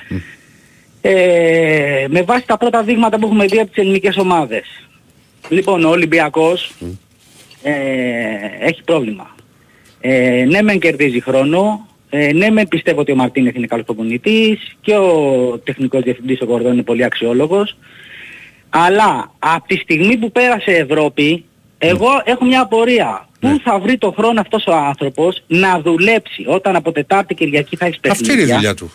Ε, 1.02 2.06
με 2.10 2.22
βάση 2.22 2.46
τα 2.46 2.58
πρώτα 2.58 2.84
δείγματα 2.84 3.20
που 3.20 3.26
έχουμε 3.28 3.46
δει 3.46 3.60
από 3.60 3.68
τις 3.72 3.78
ελληνικές 3.84 4.18
ομάδες. 4.18 4.64
Λοιπόν, 5.50 5.86
ο 5.86 5.90
Ολυμπιακός 5.90 6.72
ε, 7.64 7.72
έχει 8.60 8.84
πρόβλημα. 8.84 9.36
Ε, 10.02 10.46
ναι 10.50 10.62
μεν 10.62 10.80
κερδίζει 10.80 11.20
χρόνο, 11.22 11.88
ε, 12.14 12.34
ναι 12.34 12.50
μεν 12.50 12.68
πιστεύω 12.68 13.00
ότι 13.00 13.12
ο 13.12 13.16
Μαρτίνεθ 13.16 13.56
είναι 13.56 13.68
καλός 13.68 13.86
προπονητής 13.86 14.76
και 14.82 14.96
ο 14.96 15.60
τεχνικός 15.64 16.02
διευθυντής 16.04 16.42
ο 16.42 16.46
Κορδόν 16.46 16.74
είναι 16.74 16.84
πολύ 16.84 17.04
αξιόλογος. 17.04 17.78
Αλλά 18.70 19.32
από 19.40 19.68
τη 19.68 19.76
στιγμή 19.76 20.18
που 20.18 20.32
πέρασε 20.32 20.72
Ευρώπη, 20.72 21.46
εγώ 21.78 22.08
έχω 22.24 22.46
μια 22.46 22.62
απορία. 22.62 23.30
Πού 23.40 23.60
θα 23.64 23.80
βρει 23.80 23.98
το 23.98 24.12
χρόνο 24.18 24.40
αυτός 24.42 24.66
ο 24.68 24.74
άνθρωπος 24.76 25.44
να 25.48 25.80
δουλέψει 25.82 26.44
όταν 26.48 26.76
από 26.76 26.92
Τετάρτη 26.92 27.34
Κυριακή 27.34 27.76
θα 27.76 27.86
έχει 27.86 28.00
Αυτή 28.10 28.26
παιχνίδια. 28.26 28.44
είναι 28.44 28.52
η 28.52 28.56
δουλειά 28.56 28.74
του. 28.74 28.92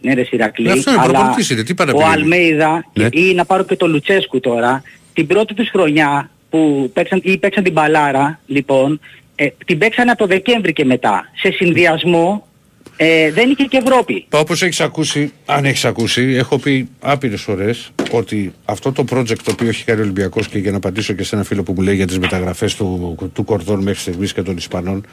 Ναι 0.00 0.14
ρε 0.14 0.24
Σιρακλή, 0.24 0.68
Ε, 0.68 0.72
αυτό 0.72 0.90
είναι, 0.90 1.00
αλλά 1.00 1.12
προπονητής 1.12 1.50
είναι, 1.50 1.62
τι 1.62 1.74
πάει 1.74 1.86
να 1.86 1.92
ο 1.92 1.96
πει. 1.96 2.04
Αλμέιδα 2.04 2.84
Ναι. 2.92 3.08
ή 3.12 3.34
να 3.34 3.44
πάρω 3.44 3.64
και 3.64 3.76
το 3.76 3.86
Λουτσέσκου 3.88 4.40
τώρα, 4.40 4.82
την 5.12 5.26
πρώτη 5.26 5.54
τους 5.54 5.68
χρονιά 5.68 6.30
που 6.50 6.90
παίξαν, 6.92 7.20
ή 7.24 7.38
παίξαν 7.38 7.62
την 7.64 7.72
Μπαλάρα, 7.72 8.40
λοιπόν, 8.46 9.00
ε, 9.40 9.48
την 9.66 9.78
παίξαν 9.78 10.08
από 10.08 10.18
το 10.18 10.26
Δεκέμβρη 10.26 10.72
και 10.72 10.84
μετά. 10.84 11.30
Σε 11.34 11.50
συνδυασμό 11.52 12.46
ε, 12.96 13.32
δεν 13.32 13.50
είχε 13.50 13.64
και 13.64 13.76
Ευρώπη. 13.76 14.26
Όπω 14.30 14.52
έχεις 14.52 14.80
ακούσει, 14.80 15.32
αν 15.46 15.64
έχεις 15.64 15.84
ακούσει, 15.84 16.22
έχω 16.22 16.58
πει 16.58 16.88
άπειρες 17.00 17.42
φορές 17.42 17.90
ότι 18.10 18.52
αυτό 18.64 18.92
το 18.92 19.04
project 19.10 19.36
το 19.44 19.50
οποίο 19.50 19.68
έχει 19.68 19.84
κάνει 19.84 20.00
ο 20.00 20.02
Ολυμπιακός 20.02 20.48
και 20.48 20.58
για 20.58 20.70
να 20.70 20.76
απαντήσω 20.76 21.12
και 21.12 21.22
σε 21.22 21.34
ένα 21.34 21.44
φίλο 21.44 21.62
που 21.62 21.72
μου 21.72 21.82
λέει 21.82 21.94
για 21.94 22.06
τις 22.06 22.18
μεταγραφές 22.18 22.74
του, 22.74 23.30
του 23.34 23.44
Κορδόν 23.44 23.82
μέχρι 23.82 24.00
στιγμής 24.00 24.32
και 24.32 24.42
των 24.42 24.56
Ισπανών, 24.56 25.06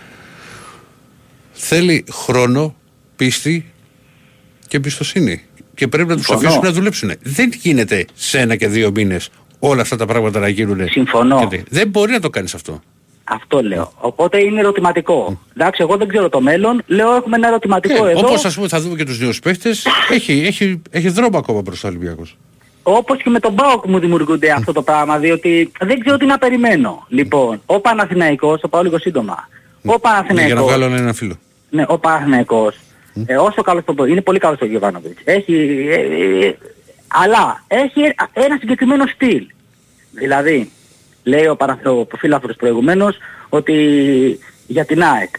θέλει 1.51 2.05
χρόνο, 2.11 2.75
πίστη 3.15 3.71
και 4.67 4.77
εμπιστοσύνη. 4.77 5.41
Και 5.75 5.87
πρέπει 5.87 6.09
να 6.09 6.15
τους 6.15 6.25
Συμφωνώ. 6.25 6.47
αφήσουμε 6.47 6.67
να 6.69 6.75
δουλέψουν. 6.75 7.11
Δεν 7.21 7.51
γίνεται 7.61 8.05
σε 8.13 8.39
ένα 8.39 8.55
και 8.55 8.67
δύο 8.67 8.91
μήνες 8.91 9.29
όλα 9.59 9.81
αυτά 9.81 9.95
τα 9.95 10.05
πράγματα 10.05 10.39
να 10.39 10.47
γίνουν. 10.47 10.89
Συμφωνώ. 10.89 11.47
Και 11.47 11.63
Δεν 11.69 11.87
μπορεί 11.87 12.11
να 12.11 12.19
το 12.19 12.29
κάνεις 12.29 12.53
αυτό. 12.53 12.81
Αυτό 13.27 13.61
λέω. 13.63 13.91
Οπότε 13.97 14.39
είναι 14.43 14.59
ερωτηματικό. 14.59 15.41
Εντάξει, 15.57 15.81
εγώ 15.81 15.97
δεν 15.97 16.07
ξέρω 16.07 16.29
το 16.29 16.41
μέλλον. 16.41 16.81
Λέω 16.87 17.13
έχουμε 17.15 17.35
ένα 17.35 17.47
ερωτηματικό 17.47 18.05
εδώ. 18.05 18.19
Όπως 18.19 18.45
ας 18.45 18.55
πούμε 18.55 18.67
θα 18.67 18.79
δούμε 18.81 18.95
και 18.95 19.03
τους 19.05 19.19
νέους 19.19 19.39
παίχτες, 19.39 19.85
έχει, 20.11 20.43
έχει, 20.45 20.81
έχει 20.91 21.09
δρόμο 21.09 21.37
ακόμα 21.37 21.61
μπροστά 21.61 21.87
ο 21.87 21.91
Ολυμπιακός. 21.91 22.37
Όπως 22.83 23.23
και 23.23 23.29
με 23.29 23.39
τον 23.39 23.53
Μπάουκ 23.53 23.85
μου 23.85 23.99
δημιουργούνται 23.99 24.51
αυτό 24.51 24.71
το 24.71 24.81
πράγμα, 24.81 25.17
διότι 25.17 25.71
δεν 25.81 25.99
ξέρω 25.99 26.17
τι 26.17 26.25
να 26.25 26.37
περιμένω. 26.37 27.05
Λοιπόν, 27.07 27.61
ο 27.65 27.79
Παναθηναϊκός, 27.79 28.61
το 28.61 28.67
πάω 28.67 28.81
λίγο 28.83 28.99
σύντομα. 28.99 29.49
Ο 29.51 29.51
Ναι, 29.81 29.91
για 29.91 29.93
να 29.93 29.99
Παναθηναϊκός, 29.99 30.63
βγάλω 30.65 30.85
ένα 30.95 31.13
φίλο. 31.13 31.35
ναι, 31.69 31.83
ο 31.87 31.97
Παναθηναϊκός, 31.97 32.75
ε, 33.25 33.35
όσο 33.37 33.61
καλός 33.61 33.83
το 33.95 34.05
είναι 34.05 34.21
πολύ 34.21 34.39
καλός 34.39 34.59
ο 34.61 34.65
Γιωβάνοβιτς. 34.65 35.21
Έχει, 35.23 35.85
ε, 35.89 36.45
ε, 36.45 36.55
αλλά 37.07 37.63
έχει 37.67 38.01
ένα 38.33 38.57
συγκεκριμένο 38.59 39.05
στυλ. 39.07 39.45
Δηλαδή, 40.11 40.71
λέει 41.25 41.45
ο, 41.47 41.55
παρα, 41.55 41.79
ο 41.83 42.17
φιλάθρος 42.17 42.55
προηγουμένως 42.55 43.17
ότι 43.49 43.73
για 44.67 44.85
την 44.85 45.03
ΑΕΚ 45.03 45.29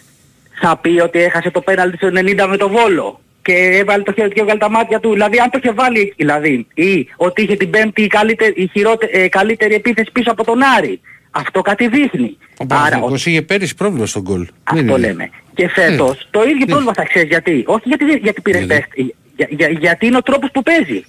θα 0.60 0.76
πει 0.76 1.00
ότι 1.00 1.18
έχασε 1.18 1.50
το 1.50 1.60
πέναλτι 1.60 1.96
στο 1.96 2.08
90 2.08 2.46
με 2.48 2.56
το 2.56 2.68
Βόλο 2.68 3.20
και 3.42 3.52
έβαλε 3.52 4.02
το 4.02 4.12
χέρι 4.12 4.32
και 4.32 4.40
έβγαλε 4.40 4.58
τα 4.58 4.70
μάτια 4.70 5.00
του. 5.00 5.12
Δηλαδή 5.12 5.38
αν 5.38 5.50
το 5.50 5.58
είχε 5.62 5.72
βάλει, 5.72 6.14
δηλαδή, 6.16 6.66
ή 6.74 7.08
ότι 7.16 7.42
είχε 7.42 7.56
την 7.56 7.70
πέμπτη 7.70 8.02
η 8.02 8.06
καλύτερη, 8.06 8.52
η 8.56 8.70
χειρότε- 8.72 9.10
ε, 9.16 9.28
καλύτερη 9.28 9.74
επίθεση 9.74 10.10
πίσω 10.12 10.30
από 10.30 10.44
τον 10.44 10.58
Άρη. 10.76 11.00
Αυτό 11.30 11.60
κάτι 11.62 11.88
δείχνει. 11.88 12.36
Ο 12.50 12.54
Άρα, 12.58 12.66
Παναθηναϊκός 12.66 13.26
είχε 13.26 13.42
πέρυσι 13.42 13.74
πρόβλημα 13.74 14.06
στο 14.06 14.22
γκολ. 14.22 14.38
Δεν 14.44 14.50
αυτό 14.64 14.96
είναι. 14.96 15.06
λέμε. 15.06 15.30
Και 15.54 15.68
φέτος 15.68 16.28
το 16.30 16.42
ίδιο 16.42 16.66
πρόβλημα 16.66 16.92
θα 16.94 17.02
ξέρεις 17.04 17.28
γιατί. 17.28 17.62
Όχι 17.66 17.88
γιατί, 17.88 18.04
δεν- 18.04 18.20
γιατί 18.22 18.40
πήρε 18.40 18.58
Γιατί; 18.58 18.74
τεστ. 18.74 19.12
Για, 19.36 19.46
για- 19.50 19.68
γιατί 19.70 20.06
είναι 20.06 20.16
ο 20.16 20.22
τρόπος 20.22 20.50
που 20.52 20.62
παίζει. 20.62 21.04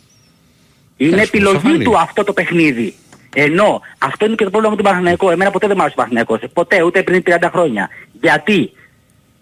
Είναι 0.98 1.14
Εντάξει, 1.14 1.30
θα 1.32 1.38
επιλογή 1.38 1.58
φανεί. 1.68 1.84
του 1.84 1.98
αυτό 1.98 2.24
το 2.24 2.34
παιχνίδι. 2.34 2.94
Ενώ 3.40 3.82
αυτό 3.98 4.26
είναι 4.26 4.36
και 4.36 4.44
το 4.44 4.50
πρόβλημα 4.50 4.70
με 4.76 4.82
τον 4.82 4.86
Παναθηναϊκό. 4.92 5.32
Εμένα 5.32 5.52
ποτέ 5.52 5.68
δεν 5.68 5.76
μ' 5.78 5.80
άρεσε 5.80 5.94
ο 5.98 6.02
Παναθηναϊκός. 6.02 6.40
Ποτέ, 6.54 6.82
ούτε 6.82 7.04
πριν 7.04 7.24
30 7.26 7.50
χρόνια. 7.52 7.90
Γιατί; 8.22 8.72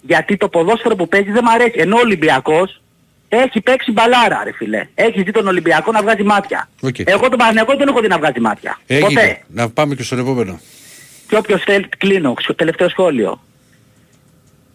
Γιατί 0.02 0.38
το 0.38 0.50
ποδόσφαιρο 0.50 0.96
που 0.96 1.08
παίζει 1.08 1.32
δεν 1.32 1.44
μ' 1.44 1.48
αρέσει. 1.50 1.74
Ενώ 1.76 1.96
ο 1.96 2.00
Ολυμπιακός 2.00 2.82
έχει 3.30 3.62
παίξει 3.62 3.92
μπαλάρα 3.92 4.42
ρε 4.44 4.52
φίλε. 4.52 4.88
Έχει 4.96 5.24
δει 5.24 5.32
τον 5.32 5.48
Ολυμπιακό 5.48 5.92
να 5.92 6.02
βγάζει 6.02 6.24
μάτια. 6.24 6.70
Οκ. 6.82 7.00
Εγώ 7.00 7.30
τον 7.30 7.38
Παναθηναϊκό 7.38 7.76
δεν 7.78 7.88
έχω 7.88 8.00
δει 8.02 8.08
να 8.08 8.18
βγάζει 8.18 8.40
μάτια. 8.40 8.80
Έγινε. 8.88 9.08
Ποτέ. 9.08 9.42
Να 9.48 9.70
πάμε 9.70 9.96
και 9.96 10.04
στον 10.04 10.20
επόμενο. 10.20 10.60
Και 11.28 11.36
όποιος 11.38 11.64
θέλει, 11.64 11.88
κλείνω, 11.98 12.34
ξ- 12.34 12.56
τελευταίο 12.58 12.90
σχόλιο. 12.90 13.42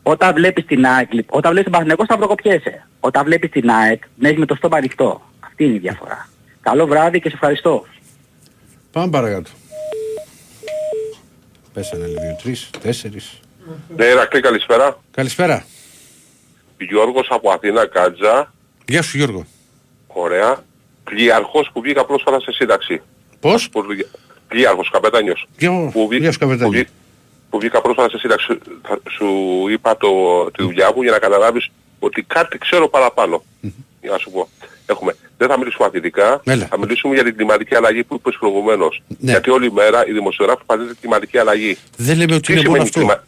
Όταν 0.02 0.34
βλέπεις 0.34 0.64
την 0.66 0.84
ΑΕΚ, 0.86 1.12
λοιπόν, 1.12 1.38
όταν 1.38 1.52
βλέπεις 1.52 1.70
τον 1.70 1.72
Παναθηναϊκό 1.72 2.04
θα 2.06 2.16
προκοπιέσαι. 2.18 2.86
Όταν 3.00 3.24
βλέπεις 3.24 3.50
την 3.50 3.70
ΑΕΚ, 3.70 4.02
να 4.16 4.28
έχεις 4.28 4.38
με 4.40 4.46
το 4.46 4.54
στόμα 4.54 4.76
ανοιχτό. 4.76 5.22
Αυτή 5.40 5.64
είναι 5.64 5.74
η 5.74 5.78
διαφορά. 5.78 6.28
Καλό 6.60 6.86
βράδυ 6.86 7.20
και 7.20 7.28
σε 7.28 7.34
ευχαριστώ. 7.34 7.86
Πάμε 8.92 9.10
παρακάτω. 9.10 9.50
Πέσανε 11.72 12.06
λίγο 12.06 12.20
δύο, 12.20 12.36
τρεις, 12.42 12.70
τέσσερις. 12.82 13.40
Ναι, 13.96 14.04
Ηρακλή, 14.04 14.40
καλησπέρα. 14.40 14.98
Καλησπέρα. 15.10 15.64
Γιώργος 16.78 17.26
από 17.30 17.50
Αθήνα, 17.50 17.86
Κάτζα. 17.86 18.52
Γεια 18.88 19.02
σου 19.02 19.16
Γιώργο. 19.16 19.46
Ωραία. 20.06 20.64
Πλοιαρχός 21.04 21.70
που 21.72 21.80
βγήκα 21.80 22.04
πρόσφατα 22.04 22.40
σε 22.40 22.52
σύνταξη. 22.52 23.02
Πώς; 23.40 23.68
Πλοιαρχός, 24.48 24.90
καπετάνιος. 24.90 25.46
Γεια, 25.58 25.70
Που, 25.92 26.08
βγή- 26.08 26.20
γεια 26.20 26.32
σου 26.32 26.38
καπετάνιο. 26.38 26.66
που, 26.66 26.72
βγή- 26.72 26.88
που 27.50 27.58
βγήκα 27.58 27.80
πρόσφατα 27.80 28.08
σε 28.10 28.18
σύνταξη. 28.18 28.58
Θα- 28.82 29.00
Σου 29.10 29.26
είπα 29.70 29.96
το, 29.96 30.08
τη 30.50 30.62
δουλειά 30.62 30.92
μου 30.94 31.02
για 31.02 31.10
να 31.10 31.18
καταλάβεις 31.18 31.70
ότι 31.98 32.22
κάτι 32.22 32.58
ξέρω 32.58 32.88
παραπάνω. 32.88 33.42
Για 33.60 33.72
να 34.08 34.18
σου 34.18 34.30
πω. 34.30 34.48
Έχουμε. 34.86 35.16
Δεν 35.36 35.48
θα 35.48 35.58
μιλήσουμε 35.58 35.86
αθλητικά, 35.86 36.40
Έλα. 36.44 36.66
θα 36.70 36.78
μιλήσουμε 36.78 37.14
για 37.14 37.24
την 37.24 37.36
κλιματική 37.36 37.74
αλλαγή 37.74 38.04
που 38.04 38.14
είπες 38.14 38.36
προηγουμένως. 38.40 39.02
Ναι. 39.06 39.30
Γιατί 39.30 39.50
όλη 39.50 39.72
μέρα 39.72 40.06
οι 40.06 40.12
δημοσιογράφοι 40.12 40.62
παντζέται 40.66 40.94
κλιματική 41.00 41.38
αλλαγή. 41.38 41.76
Δεν 41.96 42.16
λέμε 42.16 42.34
ότι 42.34 42.42
Τι 42.42 42.52
είναι 42.52 42.68
μόνο 42.68 42.84
σημαίνει 42.84 42.88
αυτό. 42.88 42.98
κλιμα... 42.98 43.24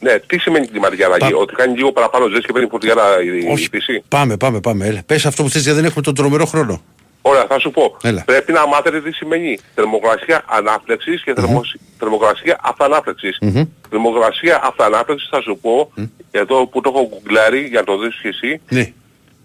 Ναι, 0.00 0.18
τι 0.26 0.38
σημαίνει 0.38 0.66
κλιματική 0.66 1.02
αλλαγή. 1.02 1.32
Πα- 1.32 1.38
Ότι 1.38 1.54
κάνει 1.54 1.76
λίγο 1.76 1.92
παραπάνω 1.92 2.26
ζέστη 2.28 2.46
και 2.46 2.52
παίρνει 2.52 2.68
φορτηγάρα 2.68 3.22
η, 3.22 3.38
η 3.38 3.68
φύση. 3.70 4.02
Πάμε, 4.08 4.36
πάμε, 4.36 4.60
πάμε. 4.60 4.86
Έλα. 4.86 5.02
Πες 5.06 5.26
αυτό 5.26 5.42
που 5.42 5.48
θες 5.50 5.62
γιατί 5.62 5.76
δεν 5.76 5.84
έχουμε 5.88 6.02
τον 6.02 6.14
τρομερό 6.14 6.44
χρόνο. 6.46 6.82
Ωραία, 7.22 7.46
θα 7.48 7.58
σου 7.58 7.70
πω. 7.70 7.96
Έλα. 8.02 8.22
Πρέπει 8.26 8.52
να 8.52 8.66
μάθετε 8.66 9.00
τι 9.00 9.12
σημαίνει 9.12 9.58
θερμοκρασία 9.74 10.42
ανάφλεξης 10.46 11.22
και 11.22 11.32
θερμο- 11.34 11.62
θερμοκρασία 11.98 12.58
αυτανάφλεξης. 12.62 13.38
Μμμ. 13.40 13.64
Θερμοκρασία 13.90 14.60
αυτανάφλεξης 14.64 15.28
θα 15.30 15.40
σου 15.40 15.58
πω, 15.62 15.92
εδώ 16.30 16.66
που 16.66 16.80
το 16.80 16.92
έχω 16.94 17.08
γκουγκλάρει 17.08 17.60
για 17.60 17.78
να 17.80 17.86
το 17.86 17.98
δεις 17.98 18.18
και 18.22 18.28
εσύ, 18.28 18.60
Ναι. 18.68 18.92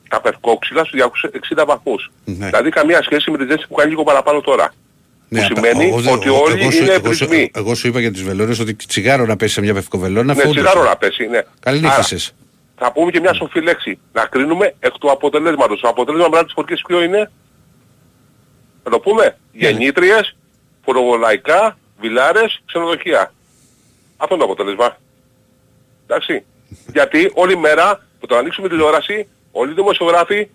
Τα 0.09 0.21
περκόξυλα 0.21 0.83
στους 0.83 0.99
260 0.99 1.65
βαθμούς. 1.65 2.11
Ναι. 2.25 2.45
Δηλαδή 2.45 2.69
καμία 2.69 3.03
σχέση 3.03 3.31
με 3.31 3.37
τη 3.37 3.45
ζέστη 3.45 3.65
που 3.67 3.73
κάνει 3.75 3.89
λίγο 3.89 4.03
παραπάνω 4.03 4.41
τώρα. 4.41 4.73
Ναι, 5.29 5.39
που 5.39 5.45
απ' 5.49 5.55
σημαίνει 5.65 5.87
εγώ 5.87 5.99
δεν- 6.01 6.13
ότι 6.13 6.27
εγώ- 6.27 6.41
όλοι 6.41 6.61
εγώ 6.61 6.71
σου- 6.71 6.81
είναι 6.83 6.91
εγώ 6.93 7.13
σου- 7.13 7.23
εμπρισμοί. 7.23 7.51
Εγώ 7.53 7.75
σου 7.75 7.87
είπα 7.87 7.99
για 7.99 8.11
τις 8.11 8.23
βελόνες 8.23 8.59
ότι 8.59 8.73
τσιγάρο 8.75 9.25
να 9.25 9.35
πέσει 9.35 9.53
σε 9.53 9.61
μια 9.61 9.73
πευκοβελόνα 9.73 10.33
Ναι, 10.33 10.41
φούντωσε. 10.41 10.59
τσιγάρο 10.65 10.83
να 10.89 10.95
πέσει, 10.97 11.25
ναι. 11.27 11.41
Καλή 11.59 11.77
Άρα, 11.77 11.87
νύχησες. 11.97 12.31
Θα 12.77 12.91
πούμε 12.91 13.11
και 13.11 13.19
μια 13.19 13.33
σοφή 13.33 13.61
λέξη. 13.61 13.99
Να 14.13 14.25
κρίνουμε 14.25 14.73
εκ 14.79 14.91
του 14.97 15.11
αποτελέσματος. 15.11 15.79
Το 15.79 15.87
αποτέλεσμα 15.87 16.29
μετά 16.29 16.43
της 16.43 16.53
φορκής 16.53 16.81
ποιο 16.87 17.03
είναι; 17.03 17.31
Θα 18.83 18.89
το 18.89 18.99
πούμε. 18.99 19.37
Γεννήτριες, 19.51 20.35
φοροβολαϊκά, 20.85 21.77
βιλάρες, 21.99 22.61
ξενοδοχεία. 22.65 23.33
Αυτό 24.17 24.35
είναι 24.35 24.43
το 24.45 24.51
αποτέλεσμα. 24.51 24.97
Εντάξει. 26.07 26.43
Γιατί 26.95 27.31
όλη 27.33 27.57
μέρα 27.57 28.05
που 28.19 28.25
το 28.25 28.37
ανοίξουμε 28.37 28.69
τηλεόραση, 28.69 29.27
όλοι 29.51 29.71
οι 29.71 29.73
δημοσιογράφοι 29.73 30.49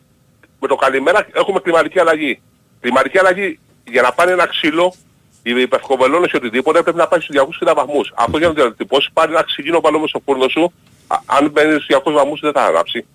με 0.60 0.68
το 0.68 0.76
καλημέρα 0.76 1.26
έχουμε 1.32 1.60
κλιματική 1.60 1.98
αλλαγή. 1.98 2.40
Κλιματική 2.80 3.18
αλλαγή 3.18 3.58
για 3.84 4.02
να 4.02 4.12
πάνε 4.12 4.30
ένα 4.32 4.46
ξύλο, 4.46 4.94
οι 5.42 5.60
υπευκοβελώνες 5.60 6.30
ή 6.30 6.36
οτιδήποτε 6.36 6.82
πρέπει 6.82 6.96
να 6.96 7.08
πάει 7.08 7.20
στους 7.20 7.36
260 7.60 7.72
βαθμούς. 7.74 8.12
Αυτό 8.14 8.38
για 8.38 8.48
να 8.48 8.54
το 8.54 8.62
διατυπώσεις 8.62 9.10
πάλι 9.12 9.32
ένα 9.32 9.42
ξυγίνο 9.42 9.80
πάνω 9.80 9.98
μες 9.98 10.08
στο 10.08 10.20
φούρνο 10.24 10.48
σου, 10.48 10.72
α- 11.06 11.18
αν 11.26 11.50
μπαίνεις 11.50 11.74
στους 11.74 11.86
200 11.86 12.12
βαθμούς 12.12 12.40
δεν 12.40 12.52
θα 12.52 12.62
ανάψει. 12.62 13.06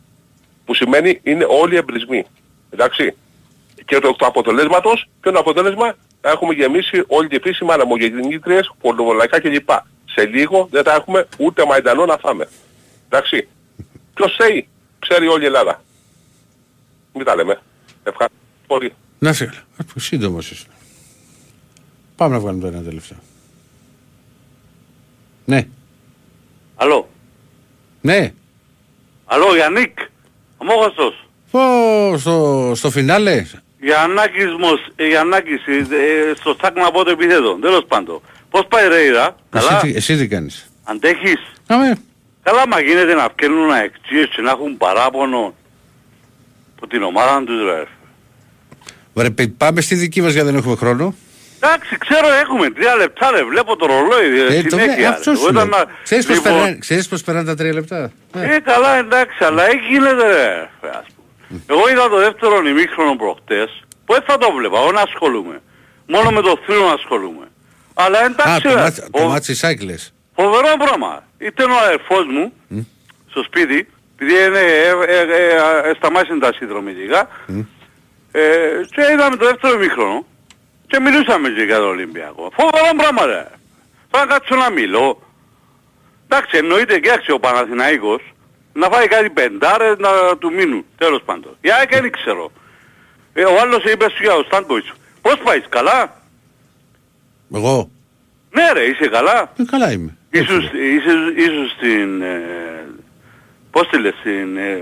Που 0.65 0.73
σημαίνει 0.73 1.19
είναι 1.23 1.45
όλοι 1.49 1.75
εμπρισμοί. 1.75 2.25
Εντάξει. 2.69 3.15
Και 3.85 3.99
το, 3.99 4.13
το 4.13 4.25
αποτελέσματος, 4.25 5.07
ποιο 5.21 5.31
είναι 5.31 5.39
το 5.41 5.49
αποτέλεσμα, 5.49 5.95
θα 6.21 6.29
έχουμε 6.29 6.53
γεμίσει 6.53 7.03
όλη 7.07 7.27
τη 7.27 7.39
φύση 7.39 7.65
με 7.65 7.73
αναμογεννήτριες, 7.73 8.71
πορνοβολαϊκά 8.81 9.39
κλπ. 9.39 9.69
Σε 10.05 10.25
λίγο 10.25 10.67
δεν 10.71 10.83
θα 10.83 10.93
έχουμε 10.93 11.27
ούτε 11.37 11.65
μαϊντανό 11.65 12.05
να 12.05 12.17
φάμε. 12.17 12.47
Εντάξει. 13.09 13.47
Ποιος 14.13 14.35
θέλει, 14.35 14.67
ξέρει 15.09 15.27
όλη 15.27 15.43
η 15.43 15.45
Ελλάδα. 15.45 15.81
Μην 17.13 17.25
τα 17.25 17.35
λέμε. 17.35 17.59
Ευχαριστώ 18.03 18.37
πολύ. 18.67 18.93
Να 19.19 19.33
σε 19.33 19.45
καλά. 19.45 19.59
Σύντομος 19.95 20.51
είσαι. 20.51 20.65
Πάμε 22.15 22.33
να 22.33 22.39
βγάλουμε 22.39 22.61
το 22.61 22.67
ένα 22.77 22.81
τελευταίο. 22.85 23.17
Ναι. 25.45 25.67
Αλλό. 26.75 27.09
Ναι. 28.01 28.33
Αλλό, 29.25 29.55
Γιάννικ. 29.55 29.97
Αμόγαστος. 30.57 31.27
Πω, 31.51 31.59
στο, 32.17 32.71
στο 32.75 32.89
φινάλε. 32.91 33.45
Γιαννάκης 33.81 34.45
Μος, 34.59 34.87
ε, 34.95 35.07
Γιαννάκης, 35.07 35.65
ε, 35.67 35.77
ε, 35.95 36.35
στο 36.39 36.53
στάκμα 36.57 36.91
πότε 36.91 37.11
επιθέτω. 37.11 37.57
Τέλος 37.61 37.85
πάντων. 37.87 38.21
Πώς 38.49 38.65
πάει 38.69 38.87
ρε 38.87 38.99
Ήρα; 39.01 39.35
Εσύ, 39.53 39.67
Καλά; 39.67 39.79
τι- 39.81 39.95
εσύ 39.95 40.17
τι 40.17 40.27
κάνεις; 40.27 40.69
Αντέχεις; 40.83 41.39
Αμέ. 41.67 41.97
Καλά 42.43 42.67
μα 42.67 42.79
γίνεται 42.79 43.13
να 43.13 43.27
βγαίνουν 43.37 43.71
αεξίες 43.71 44.27
και 44.35 44.41
να 44.41 44.51
έχουν 44.51 44.77
παράπονο 44.77 45.53
από 46.77 46.87
την 46.87 47.03
ομάδα 47.03 47.43
τους 47.43 47.63
ρε. 47.65 47.83
Ωραία, 49.13 49.31
πε- 49.31 49.47
πάμε 49.57 49.81
στη 49.81 49.95
δική 49.95 50.21
μας 50.21 50.31
γιατί 50.33 50.47
δεν 50.47 50.57
έχουμε 50.57 50.75
χρόνο. 50.75 51.15
Εντάξει, 51.61 51.97
ξέρω 51.97 52.27
έχουμε 52.43 52.69
τρία 52.69 52.95
λεπτά 52.95 53.31
ρε, 53.31 53.43
βλέπω 53.43 53.75
το 53.75 53.85
ρολόι 53.85 54.39
ε, 54.39 54.57
Ε, 54.57 54.61
το 54.63 54.69
συνέχεια. 54.69 54.77
βλέ- 54.93 54.97
ρε. 54.99 55.05
αυτός 55.07 55.37
σου 55.39 55.43
Εγώ 55.45 55.49
ήταν 55.51 55.69
λέω. 55.69 55.77
να- 55.79 55.85
Ξέρεις 56.03 56.25
πώς, 56.25 56.35
Λοιπόν, 56.35 56.51
περνάνε, 56.53 56.77
ξέρεις 56.77 57.07
πώς 57.07 57.23
περνάνε 57.23 57.45
τα 57.45 57.55
τρία 57.55 57.73
λεπτά; 57.73 58.11
Ε, 58.33 58.59
καλά 58.59 58.95
εντάξει, 58.97 59.43
αλλά 59.43 59.63
εκεί 59.69 59.85
γίνεται 59.89 60.27
ρε. 60.27 60.69
ας 60.89 61.05
πούμε. 61.15 61.61
Εγώ 61.67 61.89
είδα 61.89 62.09
το 62.09 62.17
δεύτερο 62.17 62.67
ημίχρονο 62.67 63.15
προχτές, 63.15 63.83
που 64.05 64.13
δεν 64.13 64.23
θα 64.27 64.37
το 64.37 64.51
βλέπα, 64.51 64.77
εγώ 64.79 64.91
να 64.91 65.01
ασχολούμαι. 65.01 65.61
Μόνο 66.07 66.29
με 66.31 66.41
το 66.41 66.59
θρύο 66.65 66.85
να 66.85 66.93
ασχολούμαι. 66.93 67.45
Αλλά 67.93 68.19
Α, 68.19 68.25
εντάξει 68.25 68.61
το, 68.61 68.69
ρε, 68.73 68.81
μάτς, 68.81 68.99
ο- 68.99 69.19
το 69.19 69.27
μάτσι 69.27 69.55
σάικλες. 69.55 70.13
φοβερό 70.35 70.73
πράγμα. 70.85 71.23
Ήταν 71.39 71.71
ο 71.71 71.77
αδερφός 71.77 72.25
μου, 72.25 72.53
στο 73.29 73.43
σπίτι, 73.43 73.87
επειδή 74.15 74.45
είναι, 74.45 74.59
ε, 74.59 74.89
ε, 75.07 75.19
ε, 75.19 75.89
ε, 75.89 75.93
σταμάτησαν 75.95 76.39
τα 76.39 76.53
συνδρομητικά, 76.53 77.27
ε, 78.31 78.41
και 78.91 79.01
είδαμε 79.13 79.35
το 79.35 79.45
δεύτερο 79.45 79.73
ημίχρονο 79.73 80.25
και 80.87 80.99
μιλούσαμε 80.99 81.49
και 81.49 81.61
για 81.61 81.77
τον 81.77 81.87
Ολυμπιακό. 81.87 82.51
Φοβερό 82.53 82.95
πράγμα 82.97 83.25
ρε. 83.25 83.47
Θα 84.09 84.25
κάτσω 84.25 84.55
να 84.55 84.69
μιλώ. 84.69 85.21
Εντάξει, 86.27 86.57
εννοείται 86.57 86.99
και 86.99 87.09
έξω 87.09 87.33
ο 87.33 87.39
Παναθηναϊκός 87.39 88.21
να 88.73 88.89
φάει 88.89 89.07
κάτι 89.07 89.29
πεντάρες 89.29 89.97
να 89.97 90.37
του 90.37 90.53
μείνουν. 90.53 90.85
Τέλος 90.97 91.21
πάντων. 91.25 91.57
Για 91.61 91.75
ΑΕΚ 91.75 92.01
δεν 92.01 92.11
ξέρω. 92.11 92.51
Ε, 93.33 93.43
ο 93.43 93.59
άλλος 93.61 93.83
είπε 93.83 94.09
σου 94.09 94.23
για 94.23 94.33
ο 94.33 94.43
Στάνκοβιτς. 94.43 94.93
Πώς 95.21 95.37
πάεις, 95.43 95.65
καλά; 95.69 96.21
Εγώ. 97.55 97.89
Ναι 98.51 98.71
ρε, 98.73 98.83
είσαι 98.83 99.07
καλά. 99.07 99.53
Ε, 99.57 99.63
καλά 99.63 99.91
είμαι. 99.91 100.17
Ίσως, 100.31 100.63
ίσως, 100.97 101.33
ίσως 101.35 101.71
στην, 101.77 102.21
ε, 102.21 102.41
πώς 103.71 103.87
τη 103.89 103.99
λες, 103.99 104.13
στην 104.19 104.57
ε, 104.57 104.79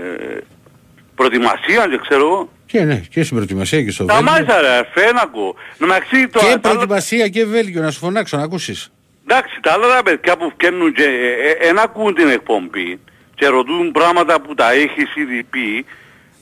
προετοιμασία 1.14 1.86
και 1.90 1.98
ξέρω 2.08 2.20
εγώ. 2.26 2.52
Και 2.66 2.84
ναι, 2.84 2.96
και 3.10 3.22
στην 3.22 3.34
προετοιμασία 3.36 3.82
και 3.82 3.90
στο 3.90 4.04
Τα 4.04 4.14
Βέλγιο. 4.14 4.32
μάλιστα 4.32 4.60
ρε, 4.60 4.68
αρφέ 4.68 5.12
να 5.12 5.20
ακούω. 5.22 5.54
Εντάξει, 5.82 6.28
το, 6.28 6.38
Και 6.38 6.44
τα 6.44 6.48
άλλα- 6.50 6.58
προετοιμασία 6.60 7.28
και 7.28 7.44
Βέλγιο, 7.44 7.82
να 7.82 7.90
σου 7.90 7.98
φωνάξω, 7.98 8.36
να 8.36 8.42
ακούσεις. 8.42 8.92
εντάξει, 9.26 9.58
τα 9.62 9.72
άλλα 9.72 9.88
τα 9.96 10.02
παιδιά 10.02 10.36
που 10.36 10.52
βγαίνουν 10.58 10.92
και 10.92 11.02
ε, 11.02 11.50
ε, 11.64 11.68
εν 11.68 11.78
ακούν 11.78 12.14
την 12.14 12.28
εκπομπή 12.28 12.98
και 13.34 13.46
ρωτούν 13.46 13.92
πράγματα 13.92 14.40
που 14.40 14.54
τα 14.54 14.72
έχεις 14.72 15.14
ήδη 15.16 15.42
πει, 15.50 15.84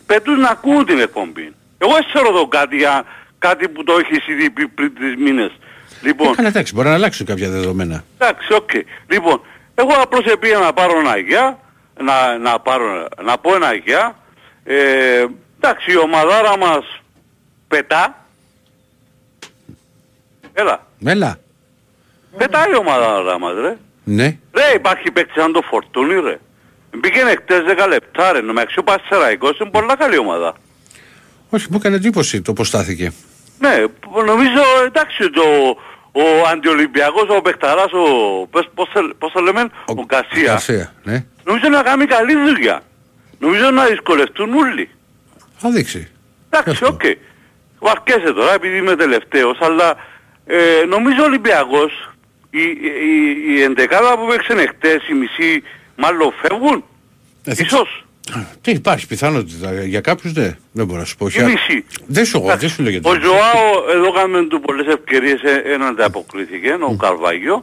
πετούν 0.06 0.40
να 0.40 0.48
ακούν 0.48 0.84
την 0.86 0.98
εκπομπή. 0.98 1.52
Εγώ 1.78 1.92
δεν 1.92 2.02
σε 2.12 2.18
ρωτώ 2.18 2.46
κάτι 2.46 2.76
για 2.76 3.04
κάτι 3.38 3.68
που 3.68 3.84
το 3.84 3.92
έχεις 4.00 4.26
ήδη 4.28 4.50
πει 4.50 4.68
πριν 4.68 4.94
τρεις 4.94 5.16
μήνες. 5.16 5.50
Λοιπόν, 6.02 6.28
Ε, 6.32 6.34
καλά, 6.34 6.48
εντάξει, 6.48 6.74
μπορεί 6.74 6.88
να 6.88 6.94
αλλάξουν 6.94 7.26
κάποια 7.26 7.48
δεδομένα. 7.48 8.04
Εντάξει, 8.18 8.52
οκ. 8.52 8.70
Λοιπόν, 9.08 9.40
εγώ 9.74 9.90
απλώς 10.02 10.24
πήγα 10.40 10.58
να 10.58 10.72
πάρω 10.72 10.98
ένα 10.98 11.16
γεια, 11.18 11.58
να, 12.02 12.38
να, 12.38 12.60
πάρω, 12.60 13.08
να 13.24 13.38
πω 13.38 13.54
ένα 13.54 13.74
γεια. 13.74 14.16
Ε, 14.64 15.24
εντάξει, 15.60 15.92
η 15.92 15.96
ομαδάρα 15.98 16.56
μας 16.58 17.00
πετά. 17.68 18.26
Έλα, 20.52 20.86
Έλα. 21.04 21.38
πετάει 22.36 22.70
η 22.70 22.76
ομαδάρα 22.76 23.38
μας, 23.38 23.52
ρε. 23.60 23.76
Ναι. 24.04 24.24
Ρε, 24.52 24.72
υπάρχει 24.74 25.10
παίκτης 25.10 25.42
σαν 25.42 25.52
το 25.52 25.62
Φορτούνη, 25.62 26.20
ρε. 26.20 26.38
Μπήκε 26.98 27.30
χτες 27.30 27.60
10 27.84 27.86
λεπτά, 27.88 28.32
ρε. 28.32 28.40
Νομίζω 28.40 28.82
ο 28.82 28.88
Πανσερραϊκός 28.88 29.58
είναι 29.58 29.70
πολλά 29.70 29.96
καλή 29.96 30.18
ομάδα. 30.18 30.54
Όχι, 31.50 31.66
μου 31.70 31.76
έκανε 31.80 31.96
εντύπωση 31.96 32.42
το 32.42 32.52
πώς 32.52 32.68
στάθηκε. 32.68 33.12
Ναι, 33.58 33.88
που- 33.88 34.22
νομίζω, 34.24 34.60
εντάξει, 34.86 35.30
το, 35.30 35.42
ο 36.12 36.46
αντιολυμπιακός, 36.52 37.28
ο 37.28 37.40
παιχταράς, 37.42 37.92
ο, 37.92 38.46
πώς, 38.50 38.68
πώς, 38.74 38.88
το- 38.92 39.14
πώς 39.18 39.32
το 39.32 39.40
λέμε, 39.40 39.68
ο, 39.86 39.92
Γκαρσία. 40.04 40.54
Γκαρσία, 40.54 40.92
ναι. 41.04 41.24
Νομίζω 41.44 41.68
να 41.68 41.82
κάνει 41.82 42.04
καλή 42.06 42.34
δουλειά. 42.36 42.82
Νομίζω 43.38 43.70
να 43.70 43.84
δυσκολευτούν 43.84 44.54
όλοι. 44.54 44.90
Θα 45.56 45.70
δείξει. 45.70 46.10
Εντάξει, 46.50 46.84
οκ. 46.84 47.00
Βαρκέσαι 47.78 48.32
τώρα 48.32 48.52
επειδή 48.54 48.76
είμαι 48.76 48.96
τελευταίος, 48.96 49.58
αλλά 49.60 49.96
ε, 50.46 50.84
νομίζω 50.88 51.22
ο 51.22 51.24
Ολυμπιακός, 51.24 52.10
η, 52.50 52.60
η, 52.62 53.54
η 53.56 53.62
εντεκάδα 53.62 54.18
που 54.18 54.26
παίξανε 54.26 54.66
χτες, 54.66 55.08
οι 55.08 55.12
μισοί 55.14 55.62
μάλλον 55.96 56.32
φεύγουν. 56.42 56.84
Ίσως. 57.44 58.05
Τι 58.60 58.70
υπάρχει 58.70 59.06
πιθανότητα 59.06 59.84
για 59.84 60.00
κάποιους, 60.00 60.32
ναι. 60.32 60.56
Δεν 60.72 60.86
μπορώ 60.86 60.98
να 60.98 61.04
σου 61.04 61.16
πω. 61.16 61.26
Η 61.26 61.42
μισή. 61.42 61.84
Δεν 62.06 62.24
σου, 62.24 62.36
εγώ, 62.36 62.56
δεν 62.56 62.68
σου 62.68 62.82
λέω 62.82 62.90
γιατί. 62.90 63.08
Ο 63.08 63.12
Ζωάο 63.12 63.90
εδώ 63.94 64.12
κάνουμε 64.12 64.46
του 64.46 64.60
πολλές 64.60 64.86
ευκαιρίες 64.94 65.42
ε, 65.42 65.62
έναν 65.64 65.88
ανταποκρίθηκε, 65.88 66.76
ο 66.88 66.96
Καρβάγιο. 66.96 67.62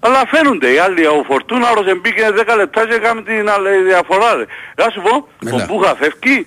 Αλλά 0.00 0.26
φαίνονται 0.26 0.72
οι 0.72 0.78
άλλοι, 0.78 1.06
ο 1.06 1.22
Φορτούναρος 1.26 1.86
εμπήκε 1.86 2.22
10 2.46 2.56
λεπτά 2.56 2.86
και 2.86 2.94
έκαμε 2.94 3.22
την 3.22 3.48
άλλη 3.50 3.82
διαφορά. 3.82 4.34
Ρε. 4.34 4.44
Να 4.76 4.90
σου 4.90 5.00
πω, 5.00 5.28
ο 5.52 5.56
Έλα. 5.56 5.66
Μπούχα 5.68 5.96
φεύγει. 5.96 6.46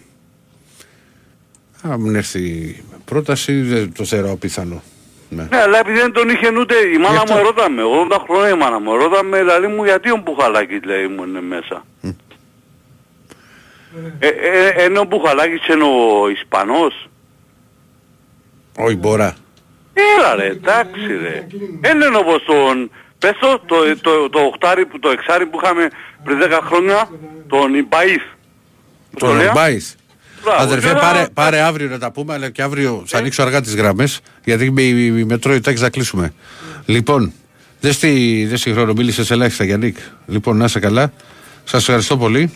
Αν 1.83 1.95
μου 1.99 2.09
έρθει 2.15 2.75
πρόταση, 3.05 3.61
δεν 3.61 3.93
το 3.93 4.05
θεωρώ 4.05 4.35
πιθανό. 4.35 4.83
Ναι. 5.29 5.47
Ναι, 5.49 5.57
αλλά 5.57 5.79
επειδή 5.79 5.99
δεν 5.99 6.11
τον 6.11 6.29
είχε 6.29 6.51
ούτε, 6.59 6.75
η 6.93 6.97
μάνα 6.97 7.17
αυτό. 7.17 7.33
μου 7.33 7.39
ερώταμε, 7.39 7.81
80 8.11 8.17
χρόνια 8.27 8.49
η 8.49 8.57
μάνα 8.57 8.79
μου 8.79 8.93
ερώταμε, 8.93 9.37
δηλαδή 9.37 9.67
μου 9.67 9.83
γιατί 9.83 10.11
ο 10.11 10.21
Μπουχαλάκης 10.23 10.83
λέει 10.83 11.07
μου 11.07 11.23
είναι 11.23 11.41
μέσα. 11.41 11.85
Ε, 14.19 14.27
ε, 14.27 14.83
ενώ 14.83 14.99
ο 14.99 15.03
Μπουχαλάκης 15.03 15.67
είναι 15.67 15.83
ο 15.83 16.29
Ισπανός. 16.29 17.09
Όχι, 18.77 18.95
μπορά. 18.95 19.35
Έλα 19.93 20.35
ρε, 20.35 20.47
εντάξει 20.47 21.07
ρε. 21.21 21.47
Δεν 21.81 21.95
είναι 22.01 22.17
όπως 22.17 22.43
τον, 22.45 22.91
πες 23.19 23.31
το, 23.39 23.59
το, 23.65 23.75
το, 24.01 24.29
το, 24.29 24.39
οχτάρι, 24.39 24.85
που- 24.85 24.99
το 24.99 25.09
εξάρι 25.09 25.45
που 25.45 25.59
είχαμε 25.63 25.87
πριν 26.23 26.37
10 26.41 26.59
χρόνια, 26.63 27.09
τον 27.47 27.73
Ιμπαΐθ. 27.73 28.25
Το 29.17 29.27
λέω; 29.33 29.45
Ρομπάιθ. 29.45 29.91
Μπράβο, 30.43 30.61
Αδερφέ, 30.63 30.87
και 30.87 30.93
να- 30.93 30.99
πάρε, 30.99 31.25
πάρε 31.33 31.59
αύριο 31.59 31.87
να 31.89 31.99
τα 31.99 32.11
πούμε, 32.11 32.33
αλλά 32.33 32.49
και 32.49 32.61
αύριο 32.61 33.03
θα 33.05 33.17
ανοίξω 33.17 33.41
αργά 33.41 33.61
τις 33.61 33.75
γραμμές, 33.75 34.19
γιατί 34.43 34.71
με, 34.71 34.81
με, 34.91 35.23
με 35.25 35.37
τρώει 35.37 35.59
τάξη 35.59 35.83
να 35.83 35.89
κλείσουμε. 35.89 36.33
Λοιπόν, 36.85 37.33
δεν 37.79 37.93
στη, 37.93 38.45
δεν 38.49 38.57
στη 38.57 38.71
χρόνο 38.73 38.93
μίλησες 38.93 39.31
ελάχιστα 39.31 39.63
Γιάννικ. 39.63 39.97
Λοιπόν, 40.27 40.57
να 40.57 40.65
είσαι 40.65 40.79
καλά. 40.79 41.13
Σας 41.63 41.81
ευχαριστώ 41.81 42.17
πολύ. 42.17 42.51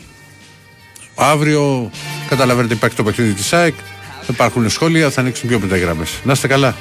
Αύριο 1.18 1.90
καταλαβαίνετε 2.28 2.74
υπάρχει 2.74 2.96
το 2.96 3.02
παιχνίδι 3.04 3.32
της 3.32 3.52
ΑΕΚ. 3.52 3.74
Θα 4.20 4.32
υπάρχουν 4.32 4.70
σχόλια, 4.70 5.10
θα 5.10 5.20
ανοίξουν 5.20 5.48
πιο 5.48 5.58
μετά 5.60 5.76
οι 5.76 5.80
γραμμές. 5.80 6.20
Να 6.22 6.32
είστε 6.32 6.46
καλά. 6.46 6.74